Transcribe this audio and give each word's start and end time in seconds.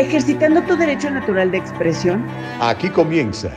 ejercitando 0.00 0.62
tu 0.62 0.76
derecho 0.76 1.10
natural 1.10 1.50
de 1.50 1.58
expresión. 1.58 2.26
Aquí 2.60 2.88
comienza 2.88 3.50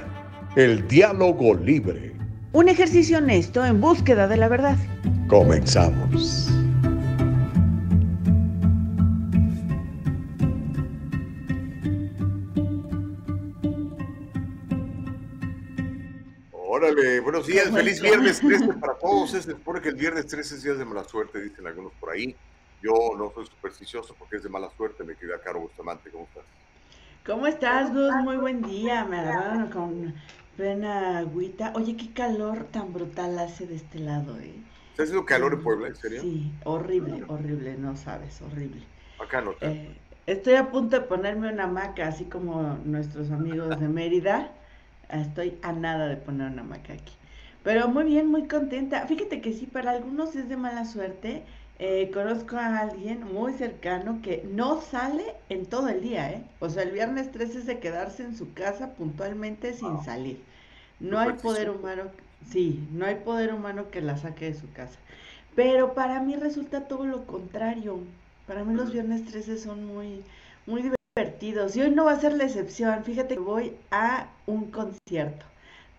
el 0.55 0.85
diálogo 0.87 1.53
libre. 1.55 2.13
Un 2.51 2.69
ejercicio 2.69 3.17
honesto 3.17 3.65
en 3.65 3.79
búsqueda 3.79 4.27
de 4.27 4.37
la 4.37 4.47
verdad. 4.49 4.77
Comenzamos. 5.27 6.49
Órale, 16.51 17.21
buenos 17.21 17.47
días, 17.47 17.69
feliz 17.71 18.01
viernes 18.01 18.41
13 18.41 18.73
para 18.73 18.95
todos. 18.95 19.31
Se 19.31 19.41
supone 19.41 19.79
que 19.79 19.89
el 19.89 19.95
viernes 19.95 20.27
13 20.27 20.55
es 20.55 20.63
día 20.63 20.73
de 20.73 20.83
mala 20.83 21.05
suerte, 21.05 21.41
dicen 21.41 21.65
algunos 21.65 21.93
por 21.93 22.11
ahí. 22.11 22.35
Yo 22.83 23.15
no 23.17 23.31
soy 23.33 23.45
supersticioso 23.45 24.13
porque 24.19 24.35
es 24.35 24.43
de 24.43 24.49
mala 24.49 24.69
suerte, 24.75 25.05
me 25.05 25.15
queda 25.15 25.39
Caro 25.41 25.61
Bustamante. 25.61 26.11
¿Cómo 26.11 26.25
estás? 26.25 26.43
¿Cómo 27.25 27.47
estás, 27.47 27.93
Gus? 27.93 28.13
Muy 28.25 28.35
buen 28.35 28.61
día. 28.61 29.05
Me 29.05 29.19
agarraron 29.19 29.69
con 29.69 30.13
plena 30.57 31.19
agüita. 31.19 31.71
Oye, 31.75 31.95
qué 31.95 32.11
calor 32.11 32.65
tan 32.65 32.91
brutal 32.91 33.39
hace 33.39 33.65
de 33.67 33.75
este 33.75 33.99
lado, 33.99 34.37
¿eh? 34.37 34.53
¿Está 34.91 35.03
haciendo 35.03 35.25
calor 35.25 35.53
en 35.53 35.63
Puebla, 35.63 35.87
en 35.87 35.95
serio? 35.95 36.21
Sí, 36.21 36.51
horrible, 36.65 37.23
horrible, 37.29 37.77
no 37.77 37.95
sabes, 37.95 38.41
horrible. 38.41 38.83
Acá 39.17 39.39
no. 39.39 39.53
Eh, 39.61 39.95
estoy 40.27 40.55
a 40.55 40.69
punto 40.69 40.99
de 40.99 41.05
ponerme 41.05 41.53
una 41.53 41.63
hamaca, 41.63 42.09
así 42.09 42.25
como 42.25 42.77
nuestros 42.83 43.31
amigos 43.31 43.79
de 43.79 43.87
Mérida. 43.87 44.51
Estoy 45.07 45.57
a 45.61 45.71
nada 45.71 46.09
de 46.09 46.17
poner 46.17 46.51
una 46.51 46.63
hamaca 46.63 46.91
aquí. 46.91 47.13
Pero 47.63 47.87
muy 47.87 48.03
bien, 48.03 48.27
muy 48.27 48.49
contenta. 48.49 49.07
Fíjate 49.07 49.39
que 49.39 49.53
sí, 49.53 49.67
para 49.67 49.91
algunos 49.91 50.35
es 50.35 50.49
de 50.49 50.57
mala 50.57 50.83
suerte 50.83 51.45
eh, 51.85 52.11
conozco 52.13 52.55
a 52.55 52.79
alguien 52.79 53.25
muy 53.33 53.51
cercano 53.51 54.21
que 54.23 54.47
no 54.49 54.79
sale 54.79 55.35
en 55.49 55.65
todo 55.65 55.89
el 55.89 56.01
día, 56.01 56.31
¿eh? 56.31 56.41
O 56.61 56.69
sea, 56.69 56.83
el 56.83 56.91
viernes 56.91 57.29
13 57.33 57.57
es 57.57 57.65
de 57.65 57.79
quedarse 57.79 58.23
en 58.23 58.37
su 58.37 58.53
casa 58.53 58.93
puntualmente 58.93 59.73
sin 59.73 60.01
salir. 60.01 60.41
No 61.01 61.19
hay 61.19 61.33
poder 61.33 61.69
humano, 61.69 62.03
sí, 62.49 62.87
no 62.93 63.05
hay 63.05 63.15
poder 63.15 63.53
humano 63.53 63.91
que 63.91 63.99
la 63.99 64.15
saque 64.15 64.45
de 64.45 64.57
su 64.57 64.71
casa. 64.71 64.97
Pero 65.57 65.93
para 65.93 66.21
mí 66.21 66.37
resulta 66.37 66.87
todo 66.87 67.05
lo 67.05 67.25
contrario. 67.27 67.99
Para 68.47 68.63
mí 68.63 68.73
los 68.75 68.93
viernes 68.93 69.25
13 69.25 69.57
son 69.57 69.83
muy, 69.85 70.23
muy 70.65 70.89
divertidos. 71.17 71.75
Y 71.75 71.81
hoy 71.81 71.89
no 71.89 72.05
va 72.05 72.13
a 72.13 72.19
ser 72.21 72.31
la 72.31 72.45
excepción. 72.45 73.03
Fíjate 73.03 73.33
que 73.33 73.41
voy 73.41 73.75
a 73.91 74.29
un 74.45 74.71
concierto. 74.71 75.45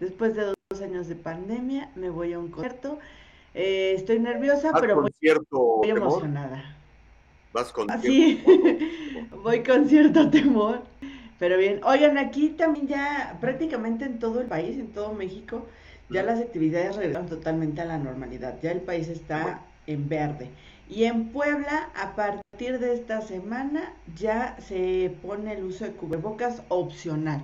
Después 0.01 0.35
de 0.35 0.47
dos 0.47 0.81
años 0.81 1.09
de 1.09 1.17
pandemia, 1.17 1.91
me 1.95 2.09
voy 2.09 2.33
a 2.33 2.39
un 2.39 2.49
concierto. 2.49 2.99
Eh, 3.55 3.95
estoy 3.97 4.19
nerviosa, 4.19 4.73
pero 4.81 5.01
muy, 5.01 5.89
emocionada. 5.89 6.77
Vas 7.53 7.73
con 7.73 7.89
Así, 7.89 8.43
voy 9.43 9.63
con 9.63 9.89
cierto 9.89 10.29
temor. 10.29 10.83
Pero 11.39 11.57
bien, 11.57 11.81
oigan, 11.85 12.19
aquí 12.19 12.51
también 12.51 12.89
ya 12.89 13.39
prácticamente 13.41 14.05
en 14.05 14.19
todo 14.19 14.41
el 14.41 14.47
país, 14.47 14.77
en 14.79 14.89
todo 14.89 15.13
México, 15.13 15.67
ya 16.11 16.23
las 16.23 16.41
actividades 16.41 16.97
regresan 16.97 17.27
totalmente 17.27 17.81
a 17.81 17.85
la 17.85 17.99
normalidad. 17.99 18.59
Ya 18.61 18.73
el 18.73 18.81
país 18.81 19.09
está 19.09 19.63
en 19.87 20.09
verde. 20.09 20.51
Y 20.89 21.05
en 21.05 21.31
Puebla, 21.31 21.91
a 21.95 22.15
partir 22.15 22.79
de 22.79 22.95
esta 22.95 23.23
semana, 23.23 23.95
ya 24.17 24.57
se 24.61 25.17
pone 25.23 25.55
el 25.55 25.65
uso 25.65 25.85
de 25.85 25.93
cubrebocas 25.93 26.63
opcional. 26.69 27.43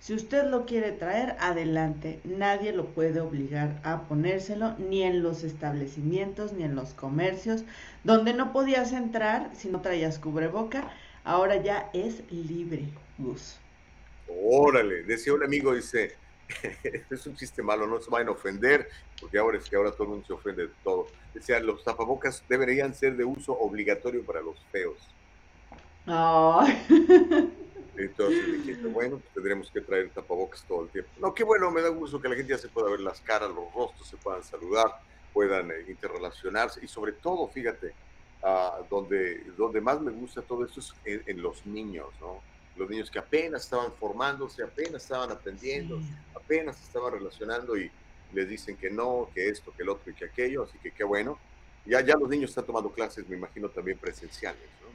Si 0.00 0.14
usted 0.14 0.44
lo 0.44 0.64
quiere 0.64 0.92
traer, 0.92 1.36
adelante. 1.40 2.20
Nadie 2.24 2.72
lo 2.72 2.86
puede 2.86 3.20
obligar 3.20 3.80
a 3.82 4.02
ponérselo, 4.02 4.74
ni 4.78 5.02
en 5.02 5.22
los 5.22 5.42
establecimientos, 5.42 6.52
ni 6.52 6.62
en 6.62 6.76
los 6.76 6.94
comercios, 6.94 7.64
donde 8.04 8.32
no 8.32 8.52
podías 8.52 8.92
entrar 8.92 9.50
si 9.54 9.68
no 9.68 9.80
traías 9.80 10.18
cubreboca. 10.18 10.90
Ahora 11.24 11.56
ya 11.56 11.90
es 11.92 12.22
libre, 12.30 12.84
Gus. 13.18 13.58
Órale, 14.28 15.02
decía 15.02 15.34
un 15.34 15.42
amigo, 15.42 15.74
dice, 15.74 16.14
es 17.10 17.26
un 17.26 17.34
chiste 17.34 17.62
malo, 17.62 17.86
no 17.86 18.00
se 18.00 18.10
vayan 18.10 18.28
a 18.28 18.32
ofender, 18.32 18.88
porque 19.20 19.38
ahora 19.38 19.58
es 19.58 19.68
que 19.68 19.76
ahora 19.76 19.90
todo 19.90 20.04
el 20.04 20.08
mundo 20.10 20.26
se 20.26 20.32
ofende 20.32 20.68
de 20.68 20.72
todo. 20.84 21.08
Decía, 21.34 21.58
los 21.60 21.82
tapabocas 21.82 22.44
deberían 22.48 22.94
ser 22.94 23.16
de 23.16 23.24
uso 23.24 23.52
obligatorio 23.52 24.24
para 24.24 24.40
los 24.40 24.56
feos. 24.70 24.96
Oh. 26.06 26.66
Entonces 27.98 28.64
dije, 28.64 28.86
bueno, 28.86 29.18
pues 29.18 29.34
tendremos 29.34 29.70
que 29.72 29.80
traer 29.80 30.08
tapabocas 30.10 30.62
todo 30.62 30.84
el 30.84 30.88
tiempo. 30.88 31.10
No, 31.20 31.34
qué 31.34 31.42
bueno, 31.42 31.68
me 31.72 31.82
da 31.82 31.88
gusto 31.88 32.20
que 32.20 32.28
la 32.28 32.36
gente 32.36 32.52
ya 32.52 32.58
se 32.58 32.68
pueda 32.68 32.88
ver 32.88 33.00
las 33.00 33.20
caras, 33.20 33.50
los 33.50 33.74
rostros, 33.74 34.06
se 34.08 34.16
puedan 34.16 34.44
saludar, 34.44 35.00
puedan 35.32 35.72
eh, 35.72 35.84
interrelacionarse 35.88 36.78
y 36.84 36.86
sobre 36.86 37.10
todo, 37.10 37.48
fíjate, 37.48 37.92
uh, 38.44 38.84
donde, 38.88 39.42
donde 39.56 39.80
más 39.80 40.00
me 40.00 40.12
gusta 40.12 40.42
todo 40.42 40.64
esto 40.64 40.78
es 40.78 40.94
en, 41.04 41.42
los 41.42 41.66
niños, 41.66 42.06
¿no? 42.20 42.40
Los 42.76 42.88
niños 42.88 43.10
que 43.10 43.18
apenas 43.18 43.64
estaban 43.64 43.92
formándose, 43.98 44.62
apenas 44.62 45.02
estaban 45.02 45.32
aprendiendo, 45.32 46.00
apenas 46.36 46.80
estaban 46.80 47.12
relacionando 47.14 47.76
y 47.76 47.90
les 48.32 48.48
dicen 48.48 48.76
que 48.76 48.90
no, 48.90 49.28
que 49.34 49.48
esto, 49.48 49.72
que 49.76 49.82
el 49.82 49.88
otro 49.88 50.12
y 50.12 50.14
que 50.14 50.26
aquello, 50.26 50.62
así 50.62 50.78
que 50.78 50.92
qué 50.92 51.02
bueno. 51.02 51.36
Ya, 51.84 52.00
ya 52.00 52.14
los 52.14 52.28
niños 52.28 52.50
están 52.50 52.66
tomando 52.66 52.90
clases, 52.90 53.28
me 53.28 53.36
imagino, 53.36 53.68
también 53.68 53.98
presenciales, 53.98 54.62
¿no? 54.80 54.88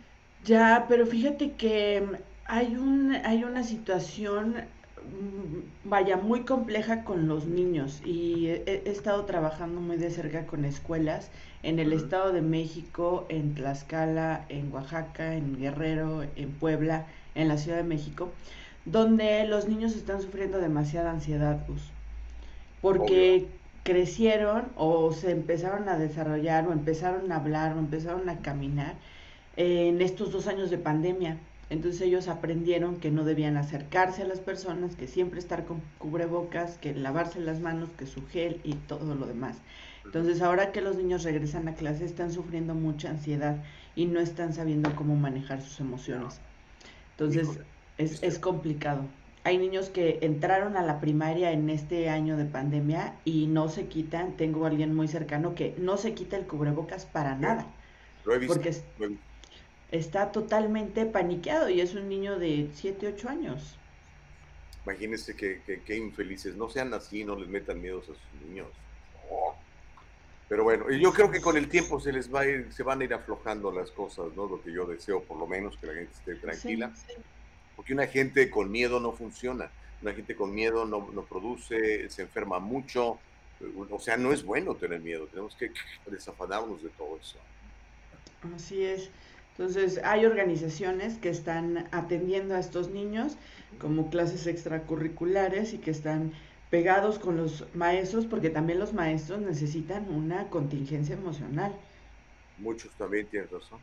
Ya, 0.45 0.85
pero 0.87 1.05
fíjate 1.05 1.53
que 1.53 2.07
hay, 2.45 2.75
un, 2.75 3.15
hay 3.23 3.43
una 3.43 3.63
situación, 3.63 4.55
mm, 5.01 5.89
vaya, 5.89 6.17
muy 6.17 6.41
compleja 6.41 7.03
con 7.03 7.27
los 7.27 7.45
niños 7.45 8.01
y 8.05 8.47
he, 8.47 8.83
estado 8.85 9.25
trabajando 9.25 9.81
muy 9.81 9.97
de 9.97 10.09
cerca 10.09 10.45
con 10.45 10.65
escuelas 10.65 11.29
en 11.63 11.79
el 11.79 11.93
Estado 11.93 12.33
de 12.33 12.41
México, 12.41 13.25
en 13.29 13.55
Tlaxcala, 13.55 14.45
en 14.49 14.73
Oaxaca, 14.73 15.35
en 15.35 15.57
Guerrero, 15.57 16.23
en 16.35 16.51
Puebla, 16.51 17.05
en 17.35 17.47
la 17.47 17.57
Ciudad 17.57 17.77
de 17.77 17.83
México, 17.83 18.29
donde 18.85 19.45
los 19.47 19.67
niños 19.67 19.95
están 19.95 20.21
sufriendo 20.21 20.59
demasiada 20.59 21.11
ansiedad, 21.11 21.65
porque 22.81 23.47
crecieron 23.83 24.63
o 24.75 25.13
se 25.13 25.31
empezaron 25.31 25.87
a 25.89 25.97
desarrollar 25.97 26.67
o 26.67 26.73
empezaron 26.73 27.31
a 27.31 27.37
hablar 27.37 27.75
o 27.75 27.79
empezaron 27.79 28.27
a 28.29 28.39
caminar 28.39 28.95
en 29.55 30.01
estos 30.01 30.31
dos 30.31 30.47
años 30.47 30.69
de 30.69 30.77
pandemia. 30.77 31.37
Entonces 31.69 32.01
ellos 32.01 32.27
aprendieron 32.27 32.97
que 32.97 33.09
no 33.09 33.23
debían 33.23 33.57
acercarse 33.57 34.21
a 34.21 34.27
las 34.27 34.39
personas, 34.39 34.95
que 34.95 35.07
siempre 35.07 35.39
estar 35.39 35.65
con 35.65 35.81
cubrebocas, 35.97 36.77
que 36.77 36.93
lavarse 36.93 37.39
las 37.39 37.59
manos, 37.59 37.89
que 37.97 38.05
su 38.05 38.25
gel 38.27 38.59
y 38.63 38.73
todo 38.75 39.15
lo 39.15 39.25
demás. 39.25 39.57
Entonces 40.05 40.41
ahora 40.41 40.71
que 40.71 40.81
los 40.81 40.97
niños 40.97 41.23
regresan 41.23 41.67
a 41.67 41.75
clase 41.75 42.05
están 42.05 42.31
sufriendo 42.31 42.75
mucha 42.75 43.09
ansiedad 43.09 43.63
y 43.95 44.05
no 44.05 44.19
están 44.19 44.53
sabiendo 44.53 44.95
cómo 44.95 45.15
manejar 45.15 45.61
sus 45.61 45.79
emociones. 45.79 46.39
Entonces 47.11 47.59
es, 47.97 48.21
es 48.21 48.39
complicado. 48.39 49.05
Hay 49.45 49.57
niños 49.57 49.89
que 49.89 50.19
entraron 50.21 50.77
a 50.77 50.83
la 50.83 51.01
primaria 51.01 51.51
en 51.51 51.69
este 51.69 52.09
año 52.09 52.37
de 52.37 52.45
pandemia 52.45 53.15
y 53.25 53.47
no 53.47 53.67
se 53.67 53.87
quitan. 53.87 54.37
Tengo 54.37 54.65
a 54.65 54.69
alguien 54.69 54.95
muy 54.95 55.07
cercano 55.07 55.53
que 55.53 55.75
no 55.77 55.97
se 55.97 56.13
quita 56.13 56.37
el 56.37 56.47
cubrebocas 56.47 57.05
para 57.05 57.35
nada. 57.35 57.65
Lo 58.25 58.33
he 58.33 58.39
visto. 58.39 58.53
Porque 58.53 58.73
está 59.93 60.31
totalmente 60.31 61.05
paniqueado 61.05 61.69
y 61.69 61.79
es 61.79 61.93
un 61.93 62.09
niño 62.09 62.39
de 62.39 62.67
7, 62.73 63.13
8 63.15 63.29
años. 63.29 63.75
Imagínense 64.85 65.35
que, 65.35 65.61
que, 65.85 65.95
infelices, 65.95 66.55
no 66.55 66.67
sean 66.67 66.93
así, 66.93 67.23
no 67.23 67.35
les 67.35 67.47
metan 67.47 67.79
miedos 67.79 68.03
a 68.05 68.07
sus 68.07 68.41
niños. 68.47 68.67
Pero 70.49 70.63
bueno, 70.63 70.89
yo 70.91 71.13
creo 71.13 71.31
que 71.31 71.39
con 71.39 71.57
el 71.57 71.69
tiempo 71.69 71.99
se 71.99 72.11
les 72.11 72.33
va 72.33 72.41
a 72.41 72.47
ir, 72.47 72.73
se 72.73 72.83
van 72.83 73.01
a 73.01 73.03
ir 73.03 73.13
aflojando 73.13 73.71
las 73.71 73.91
cosas, 73.91 74.25
¿no? 74.35 74.47
Lo 74.47 74.61
que 74.61 74.73
yo 74.73 74.85
deseo, 74.85 75.23
por 75.23 75.37
lo 75.37 75.47
menos, 75.47 75.77
que 75.77 75.87
la 75.87 75.93
gente 75.93 76.11
esté 76.11 76.35
tranquila. 76.35 76.91
Porque 77.75 77.93
una 77.93 78.07
gente 78.07 78.49
con 78.49 78.71
miedo 78.71 78.99
no 78.99 79.13
funciona. 79.13 79.69
Una 80.01 80.13
gente 80.13 80.35
con 80.35 80.53
miedo 80.53 80.85
no, 80.85 81.09
no 81.13 81.23
produce, 81.23 82.09
se 82.09 82.23
enferma 82.23 82.59
mucho. 82.59 83.19
O 83.89 83.99
sea, 83.99 84.17
no 84.17 84.33
es 84.33 84.43
bueno 84.43 84.75
tener 84.75 84.99
miedo. 84.99 85.27
Tenemos 85.27 85.55
que 85.55 85.71
desafanarnos 86.07 86.83
de 86.83 86.89
todo 86.89 87.17
eso. 87.21 87.37
Así 88.55 88.83
es. 88.83 89.09
Entonces, 89.57 90.01
hay 90.03 90.25
organizaciones 90.25 91.17
que 91.17 91.29
están 91.29 91.87
atendiendo 91.91 92.55
a 92.55 92.59
estos 92.59 92.89
niños 92.89 93.37
como 93.79 94.09
clases 94.09 94.47
extracurriculares 94.47 95.73
y 95.73 95.77
que 95.77 95.91
están 95.91 96.33
pegados 96.71 97.19
con 97.19 97.37
los 97.37 97.65
maestros 97.75 98.25
porque 98.25 98.49
también 98.49 98.79
los 98.79 98.93
maestros 98.93 99.41
necesitan 99.41 100.09
una 100.09 100.49
contingencia 100.49 101.13
emocional. 101.13 101.71
Muchos 102.57 102.91
también 102.93 103.27
tienen 103.27 103.47
razón. 103.51 103.79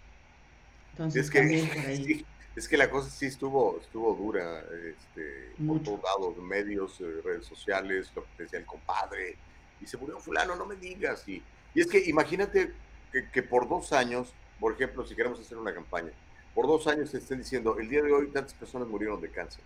Entonces, 0.93 1.27
es 1.27 1.31
que, 1.31 2.25
es 2.57 2.69
que 2.69 2.77
la 2.77 2.91
cosa 2.91 3.09
sí 3.09 3.27
estuvo, 3.27 3.79
estuvo 3.81 4.13
dura, 4.15 4.65
este, 4.89 5.53
por 5.65 5.81
todos 5.85 6.01
lados, 6.03 6.37
medios, 6.39 7.01
eh, 7.01 7.21
redes 7.25 7.47
sociales, 7.47 8.11
lo 8.17 8.25
que 8.37 8.43
decía 8.43 8.59
el 8.59 8.67
compadre, 8.67 9.37
y 9.81 9.87
se 9.87 9.97
murió 9.97 10.19
fulano, 10.19 10.57
no 10.57 10.67
me 10.67 10.75
digas. 10.75 11.29
Y, 11.29 11.41
y 11.75 11.81
es 11.81 11.87
que 11.87 12.03
imagínate 12.09 12.73
que, 13.13 13.31
que 13.31 13.43
por 13.45 13.69
dos 13.69 13.93
años 13.93 14.35
por 14.61 14.75
ejemplo, 14.75 15.07
si 15.07 15.17
queremos 15.17 15.41
hacer 15.41 15.59
una 15.59 15.75
campaña, 15.75 16.11
por 16.55 16.67
dos 16.67 16.87
años 16.87 17.11
se 17.11 17.19
estén 17.19 17.39
diciendo, 17.39 17.79
el 17.79 17.89
día 17.89 18.03
de 18.03 18.13
hoy 18.13 18.29
tantas 18.29 18.55
personas 18.55 18.87
murieron 18.87 19.21
de 19.21 19.31
cáncer, 19.31 19.63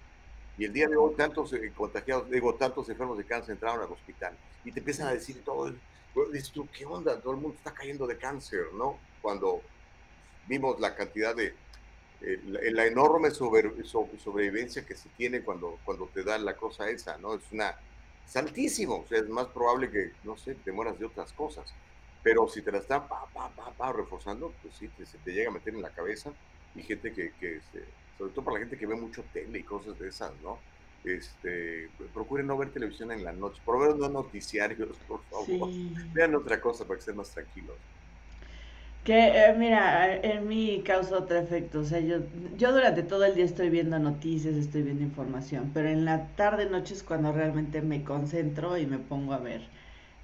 y 0.56 0.64
el 0.64 0.73
día 0.73 0.88
de 0.88 0.96
hoy 0.96 1.14
tantos 1.14 1.52
eh, 1.52 1.73
contagiados, 1.76 2.31
digo, 2.31 2.55
tantos 2.55 2.88
enfermos 2.88 3.19
de 3.19 3.25
cáncer 3.25 3.52
entraron 3.52 3.85
al 3.85 3.93
hospital, 3.93 4.37
y 4.64 4.73
te 4.73 4.79
empiezan 4.79 5.08
a 5.08 5.12
decir 5.12 5.43
todo, 5.44 5.73
dices 6.32 6.50
tú, 6.50 6.69
¿qué 6.73 6.87
onda? 6.87 7.20
Todo 7.20 7.35
el 7.35 7.41
mundo 7.41 7.56
está 7.56 7.73
cayendo 7.73 8.06
de 8.06 8.17
cáncer, 8.17 8.67
¿no? 8.75 8.99
Cuando 9.20 9.61
vimos 10.46 10.79
la 10.79 10.94
cantidad 10.94 11.35
de, 11.35 11.55
la, 12.46 12.87
enorme 12.87 13.31
sobrevivencia 13.31 14.87
que 14.87 14.94
se 14.94 15.08
tiene 15.11 15.43
cuando, 15.43 15.79
cuando 15.85 16.06
te 16.06 16.23
da 16.23 16.38
la 16.38 16.56
cosa 16.56 16.88
esa, 16.88 17.19
¿no? 17.19 17.35
Es 17.35 17.43
una, 17.50 17.75
es 18.26 18.37
altísimo, 18.37 19.00
o 19.05 19.08
sea, 19.08 19.19
es 19.19 19.29
más 19.29 19.46
probable 19.49 19.91
que, 19.91 20.12
no 20.23 20.37
sé, 20.37 20.55
te 20.55 20.73
mueras 20.73 20.99
de 20.99 21.06
otras 21.06 21.32
cosas. 21.32 21.73
Pero 22.25 22.49
si 22.49 22.62
te 22.62 22.73
la 22.73 22.79
están 22.79 23.06
pa, 23.06 23.26
pa, 23.32 23.50
pa, 23.50 23.71
pa, 23.71 23.93
reforzando, 23.93 24.53
pues 24.62 24.75
sí, 24.75 24.88
te, 24.88 25.06
se 25.06 25.19
te 25.19 25.32
llega 25.32 25.50
a 25.50 25.53
meter 25.53 25.75
en 25.75 25.82
la 25.82 25.91
cabeza. 25.91 26.32
Y 26.75 26.82
gente 26.82 27.12
que, 27.12 27.32
que 27.38 27.56
este, 27.59 27.85
sobre 28.19 28.32
todo 28.32 28.44
para 28.44 28.55
la 28.55 28.61
gente 28.61 28.79
que 28.79 28.87
ve 28.87 28.97
mucho 28.97 29.23
tele 29.32 29.59
y 29.59 29.62
cosas 29.62 29.97
de 29.99 30.09
esas, 30.09 30.32
¿no? 30.43 30.59
Este, 31.05 31.91
procuren 32.15 32.47
no 32.47 32.56
ver 32.56 32.71
televisión 32.71 33.12
en 33.12 33.23
la 33.23 33.32
noche, 33.32 33.61
por 33.62 33.79
menos 33.79 33.99
no 33.99 34.09
noticiarios, 34.09 34.97
por 35.06 35.23
favor. 35.25 35.69
Vean 36.15 36.35
otra 36.35 36.61
cosa 36.61 36.85
para 36.85 36.97
que 36.97 37.00
estén 37.00 37.17
más 37.17 37.31
tranquilos. 37.31 37.76
Que, 39.05 39.29
eh, 39.29 39.55
mira, 39.55 40.17
en 40.17 40.49
mí 40.49 40.82
causa 40.82 41.19
otro 41.19 41.37
efecto. 41.38 41.81
O 41.81 41.85
sea, 41.85 42.00
yo, 42.00 42.20
yo 42.56 42.73
durante 42.73 43.03
todo 43.03 43.27
el 43.27 43.35
día 43.35 43.44
estoy 43.44 43.69
viendo 43.69 43.99
noticias, 43.99 44.55
estoy 44.55 44.81
viendo 44.81 45.03
información, 45.03 45.73
pero 45.75 45.91
en 45.91 46.06
la 46.06 46.29
tarde, 46.37 46.70
noche 46.70 46.94
es 46.94 47.03
cuando 47.03 47.31
realmente 47.31 47.82
me 47.82 48.03
concentro 48.03 48.79
y 48.79 48.87
me 48.87 48.99
pongo 48.99 49.35
a 49.35 49.38
ver 49.38 49.61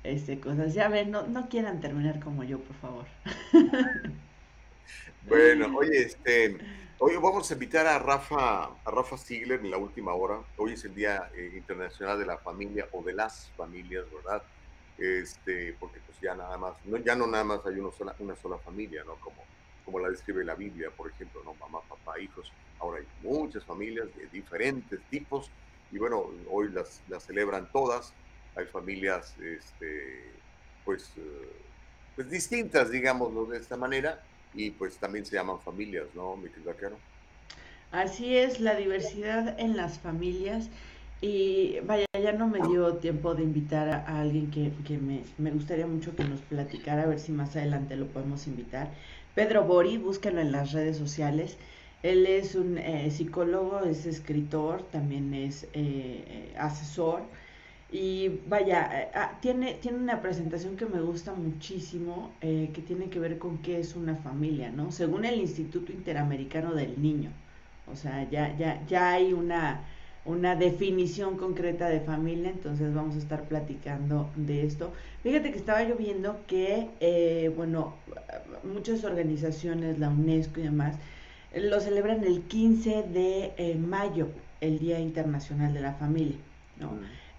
este, 0.05 0.41
cosas. 0.41 0.75
Ya 0.75 0.88
ven, 0.88 1.11
no, 1.11 1.26
no 1.26 1.49
quieran 1.49 1.81
terminar 1.81 2.20
como 2.20 2.44
yo, 2.44 2.58
por 2.58 2.76
favor. 2.76 3.05
bueno, 5.29 5.76
oye, 5.76 6.02
este, 6.02 6.58
hoy 6.99 7.14
vamos 7.17 7.50
a 7.50 7.55
invitar 7.55 7.87
a 7.87 7.99
Rafa, 7.99 8.64
a 8.64 8.91
Rafa 8.91 9.17
Ziegler 9.19 9.61
en 9.61 9.70
la 9.70 9.79
última 9.79 10.14
hora. 10.14 10.38
Hoy 10.56 10.73
es 10.73 10.85
el 10.85 10.94
Día 10.94 11.31
eh, 11.35 11.52
Internacional 11.56 12.19
de 12.19 12.26
la 12.26 12.38
Familia 12.38 12.87
o 12.93 13.02
de 13.02 13.14
las 13.14 13.50
Familias, 13.56 14.05
¿verdad? 14.12 14.43
este, 15.00 15.75
porque 15.81 15.99
pues 16.06 16.20
ya 16.20 16.35
nada 16.35 16.56
más, 16.58 16.75
no, 16.85 16.99
ya 16.99 17.17
no 17.17 17.26
nada 17.26 17.44
más 17.44 17.61
hay 17.64 17.79
una 17.79 17.91
sola, 17.91 18.14
una 18.19 18.37
sola 18.37 18.58
familia, 18.58 19.03
¿no? 19.05 19.14
Como, 19.17 19.43
como 19.85 19.99
la 19.99 20.11
describe 20.11 20.44
la 20.44 20.55
Biblia, 20.55 20.91
por 20.94 21.11
ejemplo, 21.11 21.41
¿no? 21.44 21.55
Mamá, 21.55 21.81
papá, 21.88 22.20
hijos. 22.20 22.53
Ahora 22.79 23.00
hay 23.00 23.06
muchas 23.23 23.64
familias 23.64 24.08
de 24.14 24.26
diferentes 24.26 25.00
tipos 25.11 25.50
y 25.91 25.99
bueno, 25.99 26.26
hoy 26.50 26.69
las, 26.70 27.03
las 27.08 27.25
celebran 27.25 27.70
todas. 27.73 28.12
Hay 28.56 28.67
familias, 28.67 29.35
este, 29.38 30.32
pues, 30.85 31.12
eh, 31.17 31.52
pues 32.17 32.31
distintas, 32.31 32.91
digámoslo 32.91 33.47
de 33.47 33.58
esta 33.58 33.76
manera, 33.76 34.23
y 34.55 34.70
pues 34.70 34.97
también 34.97 35.25
se 35.25 35.37
llaman 35.37 35.61
familias, 35.61 36.06
¿no, 36.14 36.37
mi 36.37 36.49
Caro? 36.49 36.97
Así 37.93 38.37
es, 38.37 38.61
la 38.61 38.75
diversidad 38.76 39.58
en 39.58 39.76
las 39.76 39.99
familias 39.99 40.69
y 41.20 41.81
vaya, 41.81 42.06
ya 42.14 42.32
no 42.32 42.47
me 42.49 42.61
dio 42.67 42.94
tiempo 42.94 43.35
de 43.35 43.43
invitar 43.43 43.88
a, 43.88 44.20
alguien 44.20 44.50
que, 44.50 44.99
me, 44.99 45.50
gustaría 45.50 45.87
mucho 45.87 46.17
que 46.17 46.25
nos 46.25 46.41
platicara, 46.41 47.03
a 47.03 47.06
ver 47.06 47.19
si 47.19 47.32
más 47.32 47.55
adelante 47.56 47.96
lo 47.96 48.06
podemos 48.06 48.46
invitar. 48.46 48.91
Pedro 49.35 49.64
Bori, 49.64 49.99
búsquenlo 49.99 50.41
en 50.41 50.50
las 50.53 50.73
redes 50.73 50.96
sociales. 50.96 51.58
Él 52.03 52.26
es 52.26 52.55
un 52.55 52.79
eh, 52.79 53.11
psicólogo, 53.11 53.81
es 53.81 54.06
escritor, 54.06 54.82
también 54.91 55.35
es 55.35 55.69
eh, 55.75 56.55
asesor. 56.58 57.23
Y 57.92 58.40
vaya, 58.46 58.88
eh, 59.02 59.08
ah, 59.14 59.38
tiene, 59.40 59.75
tiene 59.75 59.98
una 59.98 60.22
presentación 60.22 60.76
que 60.76 60.87
me 60.87 61.00
gusta 61.00 61.34
muchísimo, 61.34 62.32
que 62.40 62.82
tiene 62.87 63.10
que 63.10 63.19
ver 63.19 63.38
con 63.38 63.58
qué 63.58 63.81
es 63.81 63.96
una 63.96 64.16
familia, 64.16 64.70
¿no? 64.70 64.92
Según 64.92 65.25
el 65.25 65.40
Instituto 65.40 65.92
Interamericano 65.92 66.75
del 66.75 67.00
Niño. 67.02 67.31
O 67.92 67.96
sea, 67.96 68.28
ya, 68.31 68.56
ya, 68.56 68.84
ya 68.87 69.12
hay 69.12 69.32
una 69.32 69.84
una 70.25 70.54
definición 70.54 71.37
concreta 71.37 71.88
de 71.88 72.00
familia, 72.00 72.50
entonces 72.50 72.94
vamos 72.94 73.16
a 73.16 73.19
estar 73.19 73.44
platicando 73.44 74.31
de 74.36 74.66
esto. 74.66 74.93
Fíjate 75.22 75.50
que 75.50 75.58
estaba 75.58 75.82
yo 75.82 75.96
viendo 75.96 76.40
que, 76.46 76.88
eh, 77.00 77.52
bueno, 77.56 77.94
muchas 78.62 79.04
organizaciones, 79.04 79.98
la 79.98 80.10
UNESCO 80.10 80.60
y 80.60 80.64
demás, 80.64 80.96
lo 81.54 81.81
celebran 81.81 82.22
el 82.25 82.43
15 82.43 83.02
de 83.02 83.52
eh, 83.56 83.76
mayo, 83.76 84.28
el 84.60 84.78
Día 84.78 85.00
Internacional 85.00 85.72
de 85.75 85.81
la 85.81 85.94
Familia, 85.94 86.36
¿no? 86.78 86.90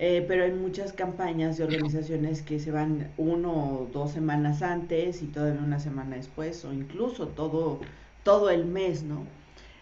Eh, 0.03 0.25
pero 0.27 0.45
hay 0.45 0.51
muchas 0.51 0.93
campañas 0.93 1.59
de 1.59 1.63
organizaciones 1.63 2.41
que 2.41 2.59
se 2.59 2.71
van 2.71 3.11
uno 3.17 3.51
o 3.53 3.89
dos 3.93 4.09
semanas 4.11 4.63
antes 4.63 5.21
y 5.21 5.27
todavía 5.27 5.61
una 5.61 5.79
semana 5.79 6.15
después, 6.15 6.65
o 6.65 6.73
incluso 6.73 7.27
todo, 7.27 7.79
todo 8.23 8.49
el 8.49 8.65
mes, 8.65 9.03
¿no? 9.03 9.27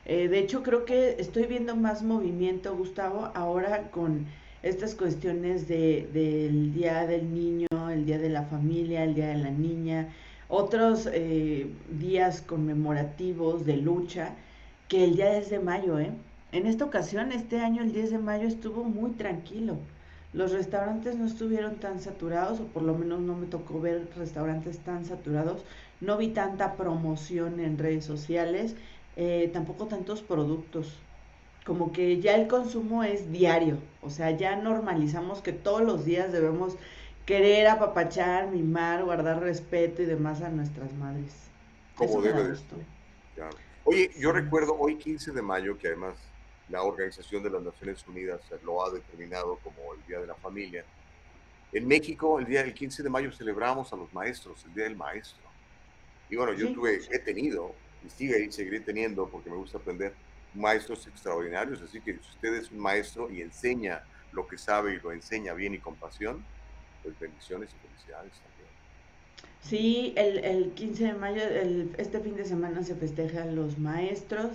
Eh, 0.05 0.27
de 0.27 0.39
hecho, 0.39 0.61
creo 0.61 0.83
que 0.83 1.15
estoy 1.19 1.45
viendo 1.45 1.77
más 1.77 2.03
movimiento, 2.03 2.75
Gustavo, 2.75 3.31
ahora 3.33 3.91
con 3.91 4.25
estas 4.61 4.93
cuestiones 4.93 5.69
de, 5.69 6.09
del 6.11 6.73
Día 6.73 7.07
del 7.07 7.33
Niño, 7.33 7.67
el 7.89 8.05
Día 8.05 8.17
de 8.17 8.29
la 8.29 8.43
Familia, 8.43 9.05
el 9.05 9.15
Día 9.15 9.27
de 9.29 9.37
la 9.37 9.51
Niña, 9.51 10.09
otros 10.49 11.07
eh, 11.13 11.71
días 11.97 12.41
conmemorativos 12.41 13.65
de 13.65 13.77
lucha, 13.77 14.35
que 14.89 15.05
el 15.05 15.15
día 15.15 15.31
10 15.31 15.49
de 15.49 15.59
mayo, 15.59 15.97
¿eh? 15.97 16.11
En 16.51 16.67
esta 16.67 16.83
ocasión, 16.83 17.31
este 17.31 17.61
año, 17.61 17.83
el 17.83 17.93
10 17.93 18.11
de 18.11 18.17
mayo 18.17 18.49
estuvo 18.49 18.83
muy 18.83 19.11
tranquilo. 19.11 19.77
Los 20.31 20.51
restaurantes 20.51 21.15
no 21.15 21.25
estuvieron 21.25 21.75
tan 21.75 21.99
saturados, 21.99 22.59
o 22.59 22.65
por 22.65 22.83
lo 22.83 22.93
menos 22.93 23.19
no 23.19 23.35
me 23.35 23.47
tocó 23.47 23.81
ver 23.81 24.07
restaurantes 24.15 24.77
tan 24.79 25.05
saturados. 25.05 25.63
No 26.01 26.17
vi 26.17 26.29
tanta 26.29 26.75
promoción 26.75 27.59
en 27.59 27.77
redes 27.77 28.05
sociales 28.05 28.75
eh, 29.21 29.49
tampoco 29.51 29.87
tantos 29.87 30.21
productos. 30.21 30.97
Como 31.65 31.91
que 31.91 32.21
ya 32.21 32.35
el 32.35 32.47
consumo 32.47 33.03
es 33.03 33.31
diario, 33.31 33.77
o 34.01 34.09
sea, 34.09 34.31
ya 34.31 34.55
normalizamos 34.55 35.41
que 35.41 35.51
todos 35.51 35.81
los 35.81 36.05
días 36.05 36.31
debemos 36.31 36.77
querer 37.25 37.67
apapachar, 37.67 38.49
mimar, 38.49 39.03
guardar 39.03 39.41
respeto 39.41 40.01
y 40.01 40.05
demás 40.05 40.41
a 40.41 40.49
nuestras 40.49 40.93
madres. 40.93 41.33
Como 41.95 42.21
debe 42.21 42.55
Oye, 43.83 44.09
yo 44.17 44.31
recuerdo 44.31 44.75
hoy 44.79 44.95
15 44.95 45.31
de 45.31 45.41
mayo, 45.41 45.77
que 45.77 45.87
además 45.87 46.15
la 46.69 46.83
Organización 46.83 47.43
de 47.43 47.49
las 47.49 47.61
Naciones 47.61 48.05
Unidas 48.07 48.41
lo 48.63 48.85
ha 48.85 48.91
determinado 48.91 49.57
como 49.63 49.93
el 49.93 50.05
Día 50.07 50.19
de 50.19 50.27
la 50.27 50.35
Familia. 50.35 50.85
En 51.71 51.87
México, 51.87 52.39
el 52.39 52.45
día 52.45 52.63
del 52.63 52.73
15 52.73 53.03
de 53.03 53.09
mayo 53.09 53.31
celebramos 53.31 53.91
a 53.93 53.95
los 53.95 54.11
maestros, 54.13 54.63
el 54.65 54.73
Día 54.73 54.83
del 54.85 54.95
Maestro. 54.95 55.43
Y 56.29 56.35
bueno, 56.35 56.53
yo 56.53 56.71
tuve, 56.73 56.99
he 57.11 57.19
tenido 57.19 57.73
y 58.05 58.09
sigue 58.09 58.43
y 58.45 58.51
seguiré 58.51 58.79
teniendo 58.79 59.27
porque 59.27 59.49
me 59.49 59.55
gusta 59.55 59.77
aprender 59.77 60.13
maestros 60.53 61.05
extraordinarios. 61.07 61.81
Así 61.81 62.01
que 62.01 62.13
si 62.13 62.19
usted 62.19 62.53
es 62.55 62.71
un 62.71 62.79
maestro 62.79 63.29
y 63.31 63.41
enseña 63.41 64.03
lo 64.31 64.47
que 64.47 64.57
sabe 64.57 64.95
y 64.95 64.99
lo 64.99 65.11
enseña 65.11 65.53
bien 65.53 65.73
y 65.73 65.79
con 65.79 65.95
pasión, 65.95 66.43
pues 67.03 67.19
bendiciones 67.19 67.69
y 67.71 67.87
felicidades 67.87 68.31
también. 68.33 68.49
Sí, 69.61 70.13
el, 70.15 70.39
el 70.43 70.71
15 70.71 71.03
de 71.03 71.13
mayo, 71.13 71.43
el, 71.43 71.93
este 71.97 72.19
fin 72.19 72.35
de 72.35 72.45
semana 72.45 72.83
se 72.83 72.95
festeja 72.95 73.43
a 73.43 73.47
los 73.47 73.77
maestros. 73.77 74.51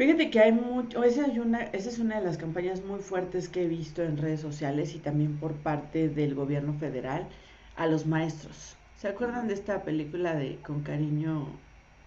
Fíjate 0.00 0.30
que 0.30 0.40
hay 0.40 0.52
mucho, 0.52 1.04
esa, 1.04 1.26
es 1.26 1.36
una, 1.36 1.62
esa 1.62 1.90
es 1.90 1.98
una 1.98 2.18
de 2.18 2.24
las 2.24 2.38
campañas 2.38 2.82
muy 2.82 3.00
fuertes 3.00 3.50
que 3.50 3.64
he 3.64 3.68
visto 3.68 4.02
en 4.02 4.16
redes 4.16 4.40
sociales 4.40 4.94
y 4.94 4.98
también 4.98 5.36
por 5.36 5.52
parte 5.52 6.08
del 6.08 6.34
gobierno 6.34 6.72
federal 6.72 7.28
a 7.76 7.86
los 7.86 8.06
maestros. 8.06 8.78
¿Se 8.96 9.08
acuerdan 9.08 9.46
de 9.46 9.52
esta 9.52 9.82
película 9.82 10.34
de 10.34 10.56
Con 10.62 10.80
cariño 10.80 11.48